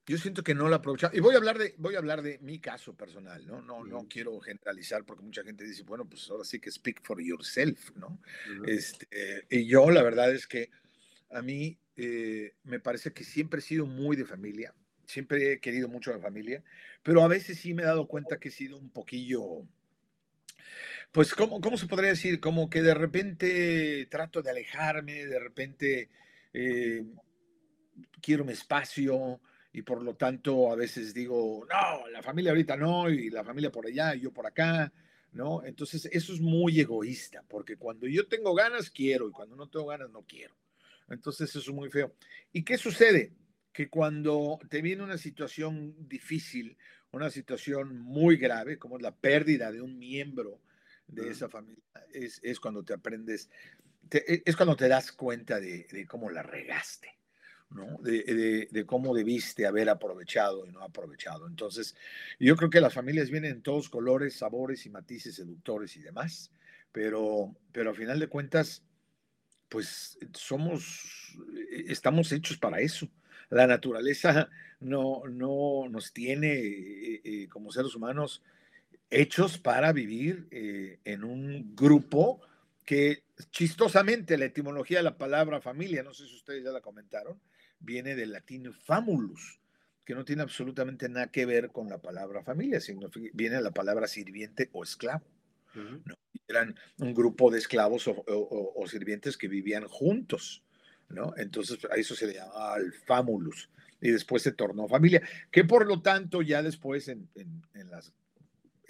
yo 0.06 0.18
siento 0.18 0.42
que 0.42 0.54
no 0.54 0.68
la 0.68 0.76
aprovechamos. 0.76 1.16
Y 1.16 1.20
voy 1.20 1.34
a 1.34 1.38
hablar 1.38 1.58
de, 1.58 1.74
voy 1.78 1.94
a 1.94 1.98
hablar 1.98 2.22
de 2.22 2.38
mi 2.40 2.58
caso 2.58 2.94
personal, 2.94 3.46
¿no? 3.46 3.62
No, 3.62 3.84
no 3.84 4.06
quiero 4.08 4.38
generalizar 4.40 5.04
porque 5.04 5.22
mucha 5.22 5.44
gente 5.44 5.64
dice, 5.64 5.84
bueno, 5.84 6.04
pues 6.08 6.28
ahora 6.30 6.44
sí 6.44 6.58
que 6.58 6.70
speak 6.70 7.02
for 7.02 7.22
yourself, 7.22 7.94
¿no? 7.96 8.20
este, 8.66 9.46
y 9.48 9.66
yo 9.66 9.90
la 9.90 10.02
verdad 10.02 10.32
es 10.34 10.46
que 10.46 10.70
a 11.30 11.40
mí 11.40 11.78
eh, 11.96 12.54
me 12.64 12.80
parece 12.80 13.12
que 13.12 13.24
siempre 13.24 13.60
he 13.60 13.62
sido 13.62 13.86
muy 13.86 14.16
de 14.16 14.24
familia, 14.24 14.74
siempre 15.06 15.52
he 15.52 15.60
querido 15.60 15.88
mucho 15.88 16.10
a 16.10 16.14
la 16.14 16.20
familia, 16.20 16.64
pero 17.02 17.22
a 17.22 17.28
veces 17.28 17.58
sí 17.58 17.72
me 17.72 17.82
he 17.82 17.86
dado 17.86 18.08
cuenta 18.08 18.38
que 18.38 18.48
he 18.48 18.52
sido 18.52 18.78
un 18.78 18.90
poquillo 18.90 19.66
pues, 21.12 21.34
¿cómo, 21.34 21.60
¿cómo, 21.60 21.76
se 21.76 21.86
podría 21.86 22.10
decir? 22.10 22.40
Como 22.40 22.70
que 22.70 22.80
de 22.80 22.94
repente 22.94 24.06
trato 24.10 24.40
de 24.40 24.50
alejarme, 24.50 25.26
de 25.26 25.38
repente 25.38 26.08
eh, 26.54 27.04
quiero 28.22 28.46
mi 28.46 28.52
espacio 28.52 29.38
y 29.72 29.82
por 29.82 30.02
lo 30.02 30.14
tanto 30.14 30.70
a 30.70 30.76
veces 30.76 31.14
digo, 31.14 31.66
no, 31.68 32.08
la 32.08 32.22
familia 32.22 32.50
ahorita 32.50 32.76
no 32.76 33.08
y 33.08 33.30
la 33.30 33.42
familia 33.42 33.72
por 33.72 33.86
allá 33.86 34.14
y 34.14 34.20
yo 34.20 34.32
por 34.32 34.46
acá, 34.46 34.92
¿no? 35.32 35.64
Entonces, 35.64 36.08
eso 36.12 36.34
es 36.34 36.40
muy 36.40 36.78
egoísta, 36.78 37.42
porque 37.48 37.76
cuando 37.76 38.06
yo 38.06 38.26
tengo 38.28 38.54
ganas, 38.54 38.90
quiero, 38.90 39.28
y 39.28 39.32
cuando 39.32 39.56
no 39.56 39.68
tengo 39.68 39.86
ganas, 39.86 40.10
no 40.10 40.22
quiero. 40.22 40.54
Entonces, 41.08 41.48
eso 41.50 41.70
es 41.70 41.74
muy 41.74 41.90
feo. 41.90 42.14
¿Y 42.52 42.62
qué 42.64 42.76
sucede? 42.76 43.32
Que 43.72 43.88
cuando 43.88 44.58
te 44.68 44.82
viene 44.82 45.02
una 45.02 45.16
situación 45.16 45.96
difícil, 46.06 46.76
una 47.10 47.30
situación 47.30 47.98
muy 47.98 48.36
grave, 48.36 48.78
como 48.78 48.96
es 48.96 49.02
la 49.02 49.14
pérdida 49.14 49.72
de 49.72 49.80
un 49.80 49.98
miembro 49.98 50.60
de 51.06 51.30
esa 51.30 51.48
familia, 51.48 51.82
es, 52.12 52.40
es 52.42 52.60
cuando 52.60 52.82
te 52.82 52.92
aprendes, 52.92 53.50
e, 54.10 54.42
es 54.44 54.56
cuando 54.56 54.76
te 54.76 54.88
das 54.88 55.12
cuenta 55.12 55.58
de, 55.60 55.86
de 55.90 56.06
cómo 56.06 56.30
la 56.30 56.42
regaste. 56.42 57.21
¿No? 57.74 57.98
De, 58.02 58.84
cómo 58.86 59.14
debiste 59.14 59.66
haber 59.66 59.88
aprovechado 59.88 60.66
y 60.66 60.70
no 60.70 60.82
aprovechado. 60.82 61.46
Entonces, 61.46 61.96
yo 62.38 62.56
creo 62.56 62.70
que 62.70 62.80
las 62.80 62.94
familias 62.94 63.30
vienen 63.30 63.52
en 63.52 63.62
todos 63.62 63.88
colores, 63.88 64.34
sabores 64.34 64.86
y 64.86 64.90
matices 64.90 65.36
seductores 65.36 65.96
y 65.96 66.00
demás, 66.00 66.50
pero, 66.92 67.54
pero 67.72 67.90
a 67.90 67.94
final 67.94 68.20
de 68.20 68.28
cuentas, 68.28 68.82
pues 69.68 70.18
somos, 70.34 71.36
estamos 71.86 72.30
hechos 72.32 72.58
para 72.58 72.80
eso. 72.80 73.08
La 73.50 73.66
naturaleza 73.66 74.48
no, 74.80 75.22
no 75.28 75.88
nos 75.88 76.12
tiene 76.12 76.52
eh, 76.52 77.20
eh, 77.24 77.48
como 77.48 77.72
seres 77.72 77.94
humanos 77.94 78.42
hechos 79.10 79.58
para 79.58 79.92
vivir 79.92 80.48
eh, 80.50 80.98
en 81.04 81.22
un 81.22 81.76
grupo 81.76 82.40
que 82.84 83.24
chistosamente 83.50 84.36
la 84.38 84.46
etimología 84.46 84.98
de 84.98 85.04
la 85.04 85.16
palabra 85.18 85.60
familia, 85.60 86.02
no 86.02 86.14
sé 86.14 86.26
si 86.26 86.34
ustedes 86.34 86.64
ya 86.64 86.70
la 86.70 86.80
comentaron, 86.80 87.38
viene 87.82 88.14
del 88.14 88.32
latín 88.32 88.72
famulus, 88.72 89.60
que 90.04 90.14
no 90.14 90.24
tiene 90.24 90.42
absolutamente 90.42 91.08
nada 91.08 91.30
que 91.30 91.46
ver 91.46 91.70
con 91.70 91.88
la 91.88 91.98
palabra 91.98 92.42
familia, 92.42 92.80
sino 92.80 93.08
viene 93.34 93.56
de 93.56 93.62
la 93.62 93.70
palabra 93.70 94.06
sirviente 94.08 94.68
o 94.72 94.82
esclavo. 94.82 95.24
Eran 96.48 96.74
un 96.98 97.14
grupo 97.14 97.50
de 97.50 97.58
esclavos 97.58 98.08
o, 98.08 98.84
sirvientes 98.86 99.36
que 99.36 99.48
vivían 99.48 99.86
juntos, 99.88 100.62
¿no? 101.08 101.34
Entonces 101.36 101.78
a 101.90 101.96
eso 101.96 102.14
se 102.14 102.26
le 102.26 102.34
llamaba 102.34 102.76
el 102.76 102.92
famulus 102.92 103.70
y 104.00 104.10
después 104.10 104.42
se 104.42 104.52
tornó 104.52 104.88
familia, 104.88 105.22
que 105.50 105.64
por 105.64 105.86
lo 105.86 106.02
tanto 106.02 106.42
ya 106.42 106.62
después 106.62 107.08
en, 107.08 107.28
en 107.34 107.90
las 107.90 108.12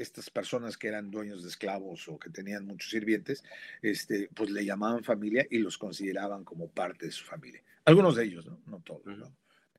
estas 0.03 0.31
personas 0.31 0.77
que 0.77 0.89
eran 0.89 1.11
dueños 1.11 1.43
de 1.43 1.49
esclavos 1.49 2.07
o 2.09 2.19
que 2.19 2.31
tenían 2.31 2.67
muchos 2.67 2.91
sirvientes, 2.91 3.43
este, 3.81 4.29
pues 4.35 4.51
le 4.51 4.65
llamaban 4.65 5.05
familia 5.05 5.47
y 5.51 5.59
los 5.59 5.79
consideraban 5.79 6.45
como 6.45 6.69
parte 6.69 7.07
de 7.07 7.13
su 7.13 7.25
familia. 7.25 7.63
Algunos 7.85 8.17
de 8.17 8.25
ellos, 8.25 8.47
¿no? 8.47 8.61
No 8.67 8.81
todos, 8.81 9.07
¿no? 9.07 9.35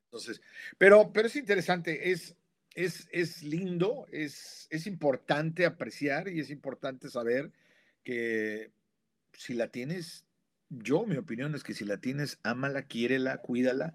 Entonces, 0.06 0.40
pero, 0.78 1.12
pero 1.12 1.28
es 1.28 1.36
interesante, 1.36 2.10
es, 2.10 2.36
es, 2.74 3.08
es 3.10 3.42
lindo, 3.42 4.06
es, 4.12 4.66
es 4.70 4.86
importante 4.86 5.66
apreciar 5.66 6.28
y 6.28 6.40
es 6.40 6.50
importante 6.50 7.08
saber 7.08 7.50
que 8.04 8.70
si 9.32 9.54
la 9.54 9.68
tienes, 9.68 10.24
yo, 10.68 11.04
mi 11.06 11.16
opinión 11.16 11.54
es 11.54 11.64
que 11.64 11.74
si 11.74 11.84
la 11.84 11.98
tienes, 11.98 12.38
ámala, 12.42 12.82
quiérela, 12.82 13.38
cuídala, 13.38 13.94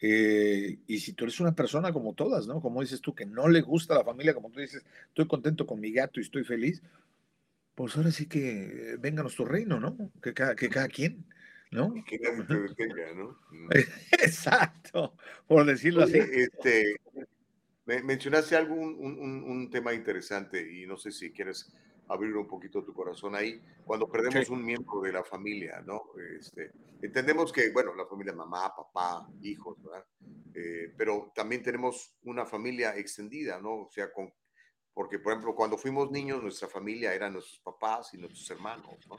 eh, 0.00 0.78
y 0.86 0.98
si 0.98 1.12
tú 1.14 1.24
eres 1.24 1.40
una 1.40 1.54
persona 1.54 1.92
como 1.92 2.14
todas, 2.14 2.46
¿no? 2.46 2.60
Como 2.60 2.80
dices 2.82 3.00
tú, 3.00 3.14
que 3.14 3.26
no 3.26 3.48
le 3.48 3.62
gusta 3.62 3.94
la 3.94 4.04
familia, 4.04 4.34
como 4.34 4.50
tú 4.50 4.60
dices, 4.60 4.84
estoy 5.08 5.26
contento 5.26 5.66
con 5.66 5.80
mi 5.80 5.92
gato 5.92 6.20
y 6.20 6.24
estoy 6.24 6.44
feliz, 6.44 6.82
pues 7.74 7.96
ahora 7.96 8.10
sí 8.10 8.26
que 8.26 8.96
venga 9.00 9.22
nuestro 9.22 9.44
reino, 9.44 9.80
¿no? 9.80 10.12
Que 10.22 10.34
cada, 10.34 10.54
que 10.54 10.68
cada 10.68 10.88
quien, 10.88 11.26
¿no? 11.70 11.94
Que 12.06 12.18
cada 12.18 12.46
te 12.46 12.54
detenga, 12.54 13.14
¿no? 13.14 13.38
Exacto, 14.12 15.16
por 15.46 15.64
decirlo 15.66 16.04
así. 16.04 16.18
Este, 16.18 16.96
mencionaste 17.86 18.56
algo, 18.56 18.74
un, 18.74 18.94
un, 18.98 19.42
un 19.44 19.70
tema 19.70 19.92
interesante 19.94 20.72
y 20.72 20.86
no 20.86 20.96
sé 20.96 21.10
si 21.10 21.32
quieres 21.32 21.72
abrir 22.08 22.36
un 22.36 22.46
poquito 22.46 22.84
tu 22.84 22.92
corazón 22.92 23.34
ahí, 23.34 23.60
cuando 23.84 24.08
perdemos 24.08 24.48
un 24.50 24.64
miembro 24.64 25.00
de 25.00 25.12
la 25.12 25.24
familia, 25.24 25.82
¿no? 25.86 26.02
Este, 26.38 26.70
entendemos 27.02 27.52
que, 27.52 27.70
bueno, 27.70 27.94
la 27.94 28.06
familia, 28.06 28.32
mamá, 28.32 28.74
papá, 28.74 29.28
hijos, 29.42 29.82
¿verdad? 29.82 30.04
Eh, 30.54 30.92
pero 30.96 31.32
también 31.34 31.62
tenemos 31.62 32.14
una 32.24 32.44
familia 32.44 32.96
extendida, 32.96 33.60
¿no? 33.60 33.82
O 33.82 33.90
sea, 33.90 34.12
con, 34.12 34.32
porque, 34.92 35.18
por 35.18 35.32
ejemplo, 35.32 35.54
cuando 35.54 35.78
fuimos 35.78 36.10
niños, 36.10 36.42
nuestra 36.42 36.68
familia 36.68 37.14
eran 37.14 37.32
nuestros 37.32 37.60
papás 37.60 38.12
y 38.14 38.18
nuestros 38.18 38.48
hermanos, 38.50 38.94
¿no? 39.08 39.16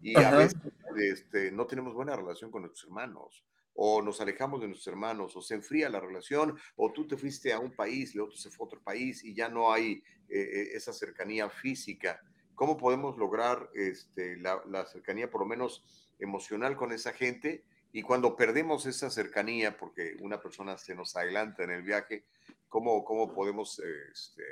Y 0.00 0.16
a 0.16 0.30
veces 0.30 0.60
este, 0.96 1.50
no 1.50 1.66
tenemos 1.66 1.94
buena 1.94 2.14
relación 2.14 2.50
con 2.50 2.62
nuestros 2.62 2.84
hermanos 2.84 3.44
o 3.80 4.02
nos 4.02 4.20
alejamos 4.20 4.60
de 4.60 4.66
nuestros 4.66 4.88
hermanos, 4.88 5.36
o 5.36 5.40
se 5.40 5.54
enfría 5.54 5.88
la 5.88 6.00
relación, 6.00 6.58
o 6.74 6.92
tú 6.92 7.06
te 7.06 7.16
fuiste 7.16 7.52
a 7.52 7.60
un 7.60 7.70
país, 7.70 8.12
el 8.12 8.22
otro 8.22 8.36
se 8.36 8.50
fue 8.50 8.64
a 8.64 8.66
otro 8.66 8.82
país 8.82 9.22
y 9.22 9.34
ya 9.34 9.48
no 9.48 9.72
hay 9.72 10.02
eh, 10.28 10.40
eh, 10.40 10.68
esa 10.72 10.92
cercanía 10.92 11.48
física. 11.48 12.20
¿Cómo 12.56 12.76
podemos 12.76 13.16
lograr 13.16 13.70
este, 13.74 14.36
la, 14.38 14.84
cercanía, 14.86 15.30
por 15.30 15.42
lo 15.42 15.46
menos 15.46 15.84
emocional, 16.18 16.76
con 16.76 16.90
esa 16.90 17.12
gente? 17.12 17.62
Y 17.92 18.02
cuando 18.02 18.34
perdemos 18.34 18.84
esa 18.84 19.10
cercanía, 19.10 19.76
porque 19.76 20.16
una 20.22 20.40
persona 20.40 20.76
se 20.76 20.96
nos 20.96 21.14
adelanta 21.14 21.62
en 21.62 21.70
el 21.70 21.82
viaje, 21.82 22.24
¿cómo, 22.68 23.04
cómo 23.04 23.32
podemos 23.32 23.80
este, 24.10 24.42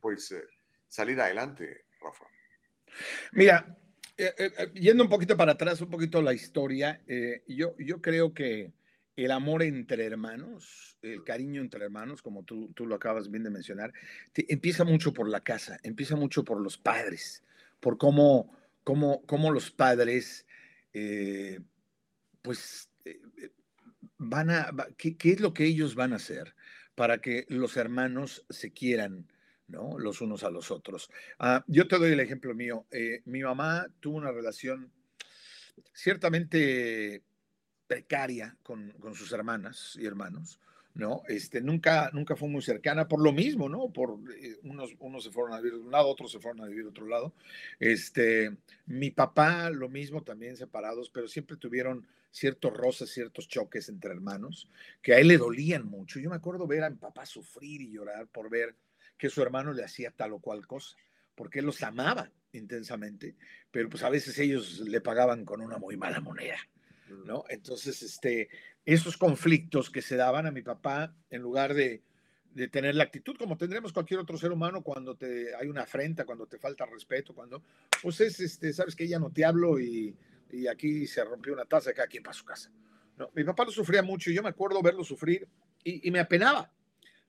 pues, 0.00 0.30
eh, 0.30 0.44
salir 0.86 1.20
adelante, 1.20 1.84
Rafa? 2.00 2.26
Mira, 3.32 3.76
eh, 4.20 4.34
eh, 4.36 4.52
eh, 4.58 4.70
yendo 4.74 5.02
un 5.02 5.08
poquito 5.08 5.34
para 5.34 5.52
atrás, 5.52 5.80
un 5.80 5.88
poquito 5.88 6.20
la 6.20 6.34
historia, 6.34 7.00
yo, 7.48 7.74
yo 7.78 8.02
creo 8.02 8.34
que 8.34 8.70
el 9.16 9.30
amor 9.30 9.62
entre 9.62 10.04
hermanos, 10.04 10.98
el 11.00 11.24
cariño 11.24 11.62
entre 11.62 11.84
hermanos, 11.84 12.20
como 12.20 12.42
tú, 12.42 12.70
tú 12.74 12.84
lo 12.84 12.96
acabas 12.96 13.30
bien 13.30 13.44
de 13.44 13.50
mencionar, 13.50 13.94
empieza 14.34 14.84
mucho 14.84 15.14
por 15.14 15.26
la 15.26 15.40
casa, 15.40 15.78
empieza 15.82 16.16
mucho 16.16 16.44
por 16.44 16.60
los 16.60 16.76
padres, 16.76 17.42
por 17.80 17.96
cómo, 17.96 18.54
cómo, 18.84 19.22
cómo 19.24 19.52
los 19.52 19.70
padres, 19.70 20.46
pues, 22.42 22.90
van 24.18 24.50
a, 24.50 24.70
¿qué, 24.98 25.16
¿qué 25.16 25.32
es 25.32 25.40
lo 25.40 25.54
que 25.54 25.64
ellos 25.64 25.94
van 25.94 26.12
a 26.12 26.16
hacer 26.16 26.54
para 26.94 27.22
que 27.22 27.46
los 27.48 27.78
hermanos 27.78 28.44
se 28.50 28.70
quieran? 28.70 29.26
¿No? 29.70 29.98
Los 29.98 30.20
unos 30.20 30.44
a 30.44 30.50
los 30.50 30.70
otros. 30.70 31.10
Ah, 31.38 31.64
yo 31.66 31.86
te 31.88 31.98
doy 31.98 32.12
el 32.12 32.20
ejemplo 32.20 32.54
mío. 32.54 32.86
Eh, 32.90 33.22
mi 33.24 33.42
mamá 33.42 33.86
tuvo 34.00 34.18
una 34.18 34.32
relación 34.32 34.90
ciertamente 35.92 37.22
precaria 37.86 38.56
con, 38.62 38.94
sus 39.14 39.32
hermanas 39.32 39.96
y 40.00 40.06
hermanos, 40.06 40.60
¿no? 40.94 41.22
Este, 41.26 41.60
nunca, 41.60 42.10
nunca 42.12 42.36
fue 42.36 42.48
muy 42.48 42.62
cercana 42.62 43.08
por 43.08 43.20
lo 43.20 43.32
mismo, 43.32 43.68
¿no? 43.68 43.92
Por 43.92 44.18
eh, 44.40 44.58
unos, 44.62 44.94
unos 45.00 45.24
se 45.24 45.30
fueron 45.30 45.54
a 45.54 45.60
vivir 45.60 45.74
de 45.74 45.84
un 45.84 45.90
lado, 45.90 46.08
otros 46.08 46.30
se 46.30 46.38
fueron 46.38 46.62
a 46.62 46.68
vivir 46.68 46.84
de 46.84 46.90
otro 46.90 47.06
lado. 47.06 47.32
Este, 47.80 48.56
mi 48.86 49.10
papá, 49.10 49.70
lo 49.70 49.88
mismo, 49.88 50.22
también 50.22 50.56
separados, 50.56 51.10
pero 51.10 51.26
siempre 51.26 51.56
tuvieron 51.56 52.06
ciertos 52.30 52.72
roces, 52.72 53.10
ciertos 53.10 53.48
choques 53.48 53.88
entre 53.88 54.12
hermanos, 54.12 54.68
que 55.02 55.14
a 55.14 55.18
él 55.18 55.28
le 55.28 55.38
dolían 55.38 55.86
mucho. 55.86 56.20
Yo 56.20 56.30
me 56.30 56.36
acuerdo 56.36 56.66
ver 56.66 56.84
a 56.84 56.90
mi 56.90 56.96
papá 56.96 57.26
sufrir 57.26 57.80
y 57.80 57.90
llorar 57.90 58.28
por 58.28 58.48
ver 58.48 58.76
que 59.20 59.28
su 59.28 59.42
hermano 59.42 59.74
le 59.74 59.84
hacía 59.84 60.10
tal 60.10 60.32
o 60.32 60.38
cual 60.38 60.66
cosa, 60.66 60.96
porque 61.34 61.58
él 61.58 61.66
los 61.66 61.82
amaba 61.82 62.32
intensamente, 62.52 63.36
pero 63.70 63.90
pues 63.90 64.02
a 64.02 64.08
veces 64.08 64.38
ellos 64.38 64.80
le 64.80 65.02
pagaban 65.02 65.44
con 65.44 65.60
una 65.60 65.76
muy 65.76 65.98
mala 65.98 66.20
moneda, 66.20 66.56
¿no? 67.26 67.44
Entonces, 67.50 68.02
este, 68.02 68.48
esos 68.84 69.18
conflictos 69.18 69.90
que 69.90 70.00
se 70.00 70.16
daban 70.16 70.46
a 70.46 70.50
mi 70.50 70.62
papá, 70.62 71.14
en 71.28 71.42
lugar 71.42 71.74
de, 71.74 72.02
de 72.54 72.68
tener 72.68 72.94
la 72.94 73.04
actitud 73.04 73.36
como 73.36 73.58
tendremos 73.58 73.92
cualquier 73.92 74.20
otro 74.20 74.38
ser 74.38 74.52
humano 74.52 74.82
cuando 74.82 75.14
te 75.14 75.54
hay 75.54 75.68
una 75.68 75.82
afrenta, 75.82 76.24
cuando 76.24 76.46
te 76.46 76.58
falta 76.58 76.86
respeto, 76.86 77.34
cuando, 77.34 77.62
pues 78.02 78.22
es, 78.22 78.40
este, 78.40 78.72
sabes 78.72 78.96
que 78.96 79.06
ya 79.06 79.18
no 79.18 79.30
te 79.30 79.44
hablo 79.44 79.78
y, 79.78 80.16
y 80.50 80.66
aquí 80.66 81.06
se 81.06 81.22
rompió 81.24 81.52
una 81.52 81.66
taza, 81.66 81.92
cada 81.92 82.08
quien 82.08 82.22
para 82.22 82.32
su 82.32 82.46
casa. 82.46 82.72
¿no? 83.18 83.30
Mi 83.34 83.44
papá 83.44 83.66
lo 83.66 83.70
sufría 83.70 84.02
mucho 84.02 84.30
y 84.30 84.34
yo 84.34 84.42
me 84.42 84.48
acuerdo 84.48 84.80
verlo 84.80 85.04
sufrir 85.04 85.46
y, 85.84 86.08
y 86.08 86.10
me 86.10 86.20
apenaba, 86.20 86.72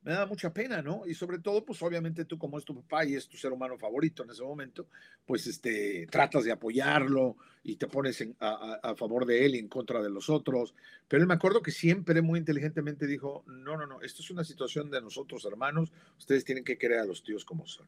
me 0.04 0.14
da 0.14 0.26
mucha 0.26 0.52
pena, 0.52 0.82
¿no? 0.82 1.04
Y 1.06 1.14
sobre 1.14 1.38
todo, 1.40 1.64
pues 1.64 1.82
obviamente 1.84 2.26
tú 2.26 2.38
como 2.40 2.58
es 2.58 2.66
tu 2.66 2.76
papá 2.76 3.06
y 3.06 3.16
es 3.16 3.28
tu 3.28 3.38
ser 3.38 3.52
humano 3.52 3.78
favorito 3.78 4.24
en 4.24 4.32
ese 4.32 4.42
momento, 4.42 4.88
pues 5.26 5.46
este, 5.46 6.08
tratas 6.08 6.44
de 6.44 6.52
apoyarlo 6.52 7.38
y 7.64 7.76
te 7.76 7.88
pones 7.88 8.28
a, 8.40 8.96
favor 8.96 9.28
de 9.28 9.46
él 9.46 9.56
y 9.56 9.60
en 9.60 9.68
contra 9.68 10.02
de 10.02 10.10
los 10.10 10.30
otros. 10.30 10.74
Pero 11.08 11.28
me 11.28 11.36
acuerdo 11.36 11.62
que 11.62 11.70
siempre 11.70 12.22
muy 12.24 12.40
inteligentemente 12.40 13.06
dijo, 13.06 13.44
no, 13.46 13.78
no, 13.78 13.86
no, 13.86 14.02
esto 14.02 14.24
es 14.24 14.32
una 14.32 14.44
situación 14.44 14.90
de 14.90 15.02
nosotros 15.02 15.46
hermanos, 15.46 15.92
ustedes 16.18 16.44
tienen 16.44 16.64
que 16.64 16.80
querer 16.80 17.00
a 17.00 17.06
los 17.06 17.24
tíos 17.24 17.46
como 17.46 17.68
son. 17.68 17.88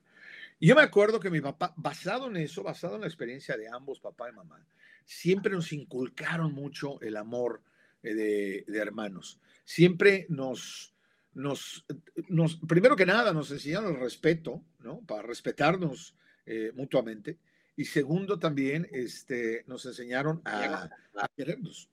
Y 0.59 0.67
yo 0.67 0.75
me 0.75 0.83
acuerdo 0.83 1.19
que 1.19 1.31
mi 1.31 1.41
papá, 1.41 1.73
basado 1.77 2.27
en 2.27 2.37
eso, 2.37 2.61
basado 2.61 2.95
en 2.95 3.01
la 3.01 3.07
experiencia 3.07 3.57
de 3.57 3.69
ambos, 3.69 3.99
papá 3.99 4.29
y 4.29 4.33
mamá, 4.33 4.63
siempre 5.03 5.53
nos 5.53 5.73
inculcaron 5.73 6.53
mucho 6.53 7.01
el 7.01 7.17
amor 7.17 7.61
eh, 8.03 8.13
de, 8.13 8.65
de 8.67 8.79
hermanos. 8.79 9.39
Siempre 9.65 10.27
nos 10.29 10.92
nos, 11.33 11.85
nos, 12.29 12.55
primero 12.57 12.95
que 12.95 13.05
nada, 13.05 13.33
nos 13.33 13.51
enseñaron 13.51 13.95
el 13.95 13.99
respeto, 13.99 14.63
¿no? 14.79 15.01
Para 15.01 15.23
respetarnos 15.23 16.15
eh, 16.45 16.71
mutuamente. 16.75 17.39
Y 17.75 17.85
segundo, 17.85 18.37
también 18.37 18.87
este, 18.91 19.63
nos 19.67 19.85
enseñaron 19.85 20.41
a, 20.45 20.89
querernos. 21.35 21.89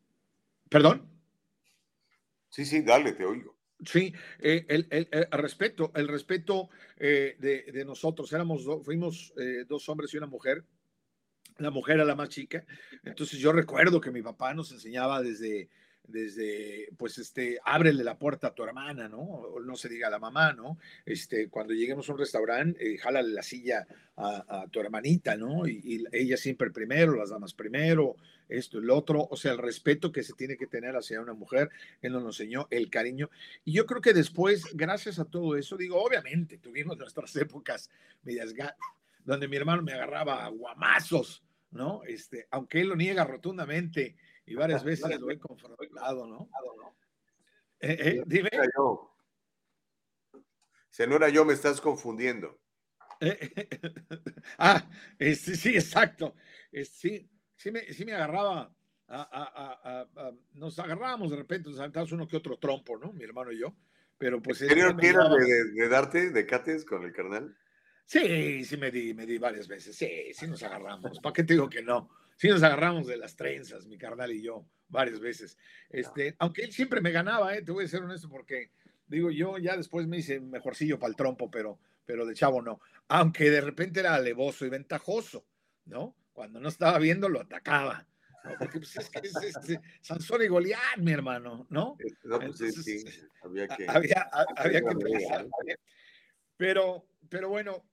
¿Perdón? 0.69 1.09
Sí, 2.51 2.65
sí, 2.65 2.83
dale, 2.83 3.13
te 3.13 3.25
oigo. 3.25 3.57
Sí, 3.85 4.13
eh, 4.41 4.67
el, 4.69 4.87
el, 4.91 5.27
respeto, 5.33 5.91
el 5.95 6.07
respeto 6.07 6.69
eh, 6.99 7.37
de, 7.39 7.85
nosotros, 7.85 8.31
éramos 8.33 8.67
fuimos 8.85 9.33
eh, 9.39 9.65
dos 9.67 9.89
hombres 9.89 10.13
y 10.13 10.19
una 10.19 10.27
mujer, 10.27 10.65
la 11.57 11.71
mujer 11.71 11.97
era 11.97 12.05
la 12.05 12.15
más 12.15 12.29
chica, 12.29 12.65
entonces 13.05 13.39
yo 13.39 13.53
recuerdo 13.53 13.99
que 13.99 14.11
mi 14.11 14.21
papá 14.21 14.53
nos 14.53 14.71
enseñaba 14.73 15.23
desde, 15.23 15.71
desde, 16.11 16.89
pues, 16.97 17.19
este, 17.19 17.59
ábrele 17.65 18.05
la 18.05 18.19
puerta 18.19 18.49
a 18.49 18.55
tu 18.55 18.63
hermana, 18.65 19.09
¿no? 19.09 19.47
no 19.65 19.77
se 19.77 19.89
diga 19.89 20.09
a 20.09 20.11
la 20.11 20.19
mamá, 20.19 20.53
¿no? 20.53 20.79
Este, 21.05 21.49
cuando 21.49 21.75
lleguemos 21.75 22.09
a 22.09 22.13
un 22.13 22.19
restaurante, 22.19 22.95
eh, 22.95 22.99
jálale 22.99 23.31
la 23.31 23.43
silla 23.43 23.87
a, 24.17 24.67
tu 24.71 24.81
hermanita, 24.81 25.37
¿no? 25.37 25.67
Y, 25.67 26.05
ella 26.13 26.37
siempre 26.37 26.71
primero, 26.71 27.15
las 27.15 27.31
damas 27.31 27.55
primero, 27.55 28.17
esto, 28.49 28.79
el 28.79 28.91
otro, 28.91 29.27
o 29.31 29.37
sea, 29.37 29.53
el 29.53 29.59
respeto 29.59 30.13
que 30.13 30.23
se 30.23 30.35
tiene 30.35 30.57
que 30.57 30.67
tener 30.67 30.97
hacia 30.97 31.21
una 31.21 31.33
mujer, 31.33 31.71
él 32.03 32.13
nos 32.13 32.25
enseñó, 32.25 32.67
el 32.71 32.91
cariño. 32.91 33.31
Y 33.65 33.73
yo 33.73 33.87
creo 33.87 34.01
que 34.01 34.13
después, 34.13 34.65
gracias 34.75 35.19
a 35.19 35.25
todo 35.25 35.57
eso, 35.57 35.77
digo, 35.77 36.03
obviamente, 36.03 36.59
tuvimos 36.59 36.99
nuestras 36.99 37.35
épocas 37.37 37.91
medias, 38.23 38.55
donde 39.25 39.49
mi 39.49 39.57
hermano 39.57 39.83
me 39.83 39.93
agarraba 39.93 40.45
a 40.45 40.49
guamazos, 40.49 41.43
¿no? 41.71 42.03
Este, 42.05 42.47
aunque 42.51 42.81
él 42.81 42.89
lo 42.89 42.97
niega 42.97 43.25
rotundamente, 43.25 44.17
y 44.51 44.57
varias 44.57 44.83
veces 44.85 45.21
lo 45.21 45.31
he 45.31 45.39
confrontado, 45.39 46.27
¿no? 46.27 46.51
Eh, 47.79 47.97
eh, 47.99 48.23
dime. 48.27 48.51
Si 50.91 51.07
no 51.07 51.17
era 51.17 51.29
yo, 51.29 51.45
me 51.45 51.55
estás 51.55 51.81
confundiendo. 51.81 52.59
ah, 54.59 54.91
sí, 55.19 55.35
sí, 55.35 55.69
exacto. 55.71 56.35
sí, 56.73 57.31
sí 57.55 57.71
me, 57.71 57.93
sí 57.93 58.05
me 58.05 58.15
agarraba. 58.15 58.75
nos 60.55 60.79
agarrábamos 60.79 61.31
de 61.31 61.37
repente, 61.37 61.71
nos 61.71 61.79
aventábamos 61.79 62.13
uno 62.13 62.27
que 62.27 62.37
otro 62.37 62.59
trompo, 62.59 62.99
¿no? 62.99 63.13
Mi 63.13 63.25
hermano 63.25 63.53
y 63.53 63.61
yo. 63.61 63.75
Pero 64.19 64.43
pues. 64.43 64.59
¿Qué 64.59 64.73
era 64.73 64.93
de, 64.93 65.65
de, 65.73 65.89
darte 65.89 66.31
de 66.31 66.47
cates 66.47 66.85
con 66.85 67.05
el 67.05 67.13
carnal? 67.13 67.57
Sí, 68.05 68.65
sí 68.65 68.77
me 68.77 68.91
di, 68.91 69.15
me 69.15 69.25
di 69.25 69.39
varias 69.39 69.69
veces. 69.69 69.97
Sí, 69.97 70.33
sí 70.35 70.49
nos 70.49 70.63
agarramos. 70.65 71.21
¿Para 71.21 71.33
qué 71.33 71.45
te 71.45 71.55
digo 71.55 71.71
que 71.71 71.83
no? 71.83 72.11
Sí 72.41 72.49
nos 72.49 72.63
agarramos 72.63 73.07
de 73.07 73.19
las 73.19 73.37
trenzas, 73.37 73.87
mi 73.87 73.99
carnal 73.99 74.33
y 74.33 74.41
yo, 74.41 74.65
varias 74.89 75.21
veces. 75.21 75.59
Este, 75.91 76.35
aunque 76.39 76.63
él 76.63 76.73
siempre 76.73 77.03
me 77.03 77.11
ganaba, 77.11 77.55
¿eh? 77.55 77.61
te 77.61 77.71
voy 77.71 77.85
a 77.85 77.89
ser 77.89 78.03
honesto, 78.03 78.31
porque 78.31 78.71
digo, 79.07 79.31
yo 79.31 79.59
ya 79.59 79.77
después 79.77 80.07
me 80.07 80.17
hice 80.17 80.41
mejorcillo 80.41 80.99
para 80.99 81.11
el 81.11 81.17
trompo, 81.17 81.51
pero, 81.51 81.79
pero 82.07 82.25
de 82.25 82.35
chavo 82.35 82.63
no. 82.63 82.81
Aunque 83.09 83.51
de 83.51 83.61
repente 83.61 84.01
era 84.01 84.15
alevoso 84.15 84.65
y 84.65 84.71
ventajoso, 84.71 85.47
¿no? 85.85 86.17
Cuando 86.33 86.61
no 86.61 86.71
estaba 86.71 86.99
viendo, 86.99 87.29
lo 87.29 87.43
atacaba. 87.43 88.09
Porque 88.59 88.79
pues, 88.79 88.97
es 88.97 89.11
que 89.11 89.19
es, 89.19 89.79
Sansón 90.01 90.43
y 90.43 90.47
Goliat, 90.47 90.97
mi 90.97 91.13
hermano, 91.13 91.67
¿no? 91.69 91.99
Pues, 91.99 92.57
sí, 92.83 93.05
había 93.43 93.69
que, 93.69 93.87
había, 93.87 94.31
había 94.57 94.81
que 94.81 95.77
Pero, 96.57 97.07
pero 97.29 97.51
bueno, 97.51 97.85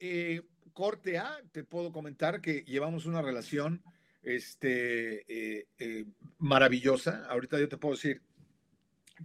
eh, 0.00 0.40
corte 0.74 1.16
A, 1.18 1.40
te 1.52 1.64
puedo 1.64 1.92
comentar 1.92 2.40
que 2.42 2.64
llevamos 2.64 3.06
una 3.06 3.22
relación 3.22 3.82
este, 4.22 5.24
eh, 5.32 5.68
eh, 5.78 6.04
maravillosa. 6.38 7.26
Ahorita 7.30 7.58
yo 7.58 7.68
te 7.68 7.78
puedo 7.78 7.94
decir 7.94 8.20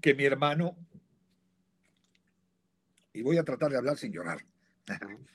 que 0.02 0.14
mi 0.14 0.24
hermano, 0.24 0.78
y 3.12 3.22
voy 3.22 3.38
a 3.38 3.44
tratar 3.44 3.72
de 3.72 3.78
hablar 3.78 3.98
sin 3.98 4.14
llorar. 4.14 4.46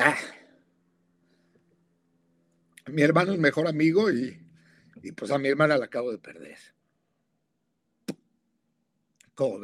Ah. 0.00 0.16
mi 2.86 3.02
hermano 3.02 3.32
es 3.32 3.38
mejor 3.40 3.66
amigo 3.66 4.12
y, 4.12 4.40
y 5.02 5.10
pues 5.10 5.32
a 5.32 5.38
mi 5.38 5.48
hermana 5.48 5.76
la 5.76 5.86
acabo 5.86 6.12
de 6.12 6.18
perder. 6.18 6.56
¿Cómo? 9.38 9.60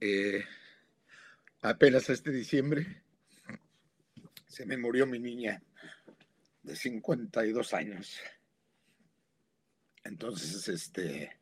Eh, 0.00 0.44
apenas 1.62 2.10
este 2.10 2.32
diciembre 2.32 3.04
se 4.48 4.66
me 4.66 4.76
murió 4.76 5.06
mi 5.06 5.20
niña 5.20 5.62
de 6.64 6.74
52 6.74 7.72
años. 7.72 8.18
Entonces, 10.02 10.66
este, 10.66 11.38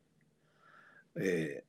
eh, 1.15 1.63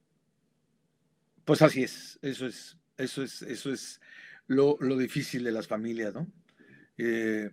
pues 1.46 1.62
así 1.62 1.82
es, 1.82 2.18
eso 2.20 2.46
es, 2.46 2.76
eso 2.98 3.22
es, 3.22 3.40
eso 3.40 3.72
es 3.72 4.02
lo, 4.48 4.76
difícil 4.98 5.44
de 5.44 5.52
las 5.52 5.66
familias, 5.66 6.12
¿no? 6.12 6.30
Eh, 6.98 7.50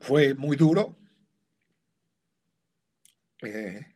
fue 0.00 0.34
muy 0.34 0.56
duro, 0.56 0.98
eh, 3.42 3.94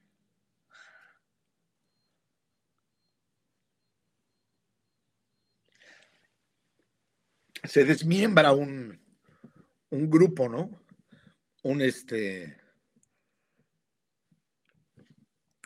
se 7.65 7.85
desmiembra 7.85 8.53
un, 8.53 9.01
un 9.91 10.11
grupo, 10.11 10.49
¿no? 10.49 10.71
Un 11.63 11.81
este 11.81 12.59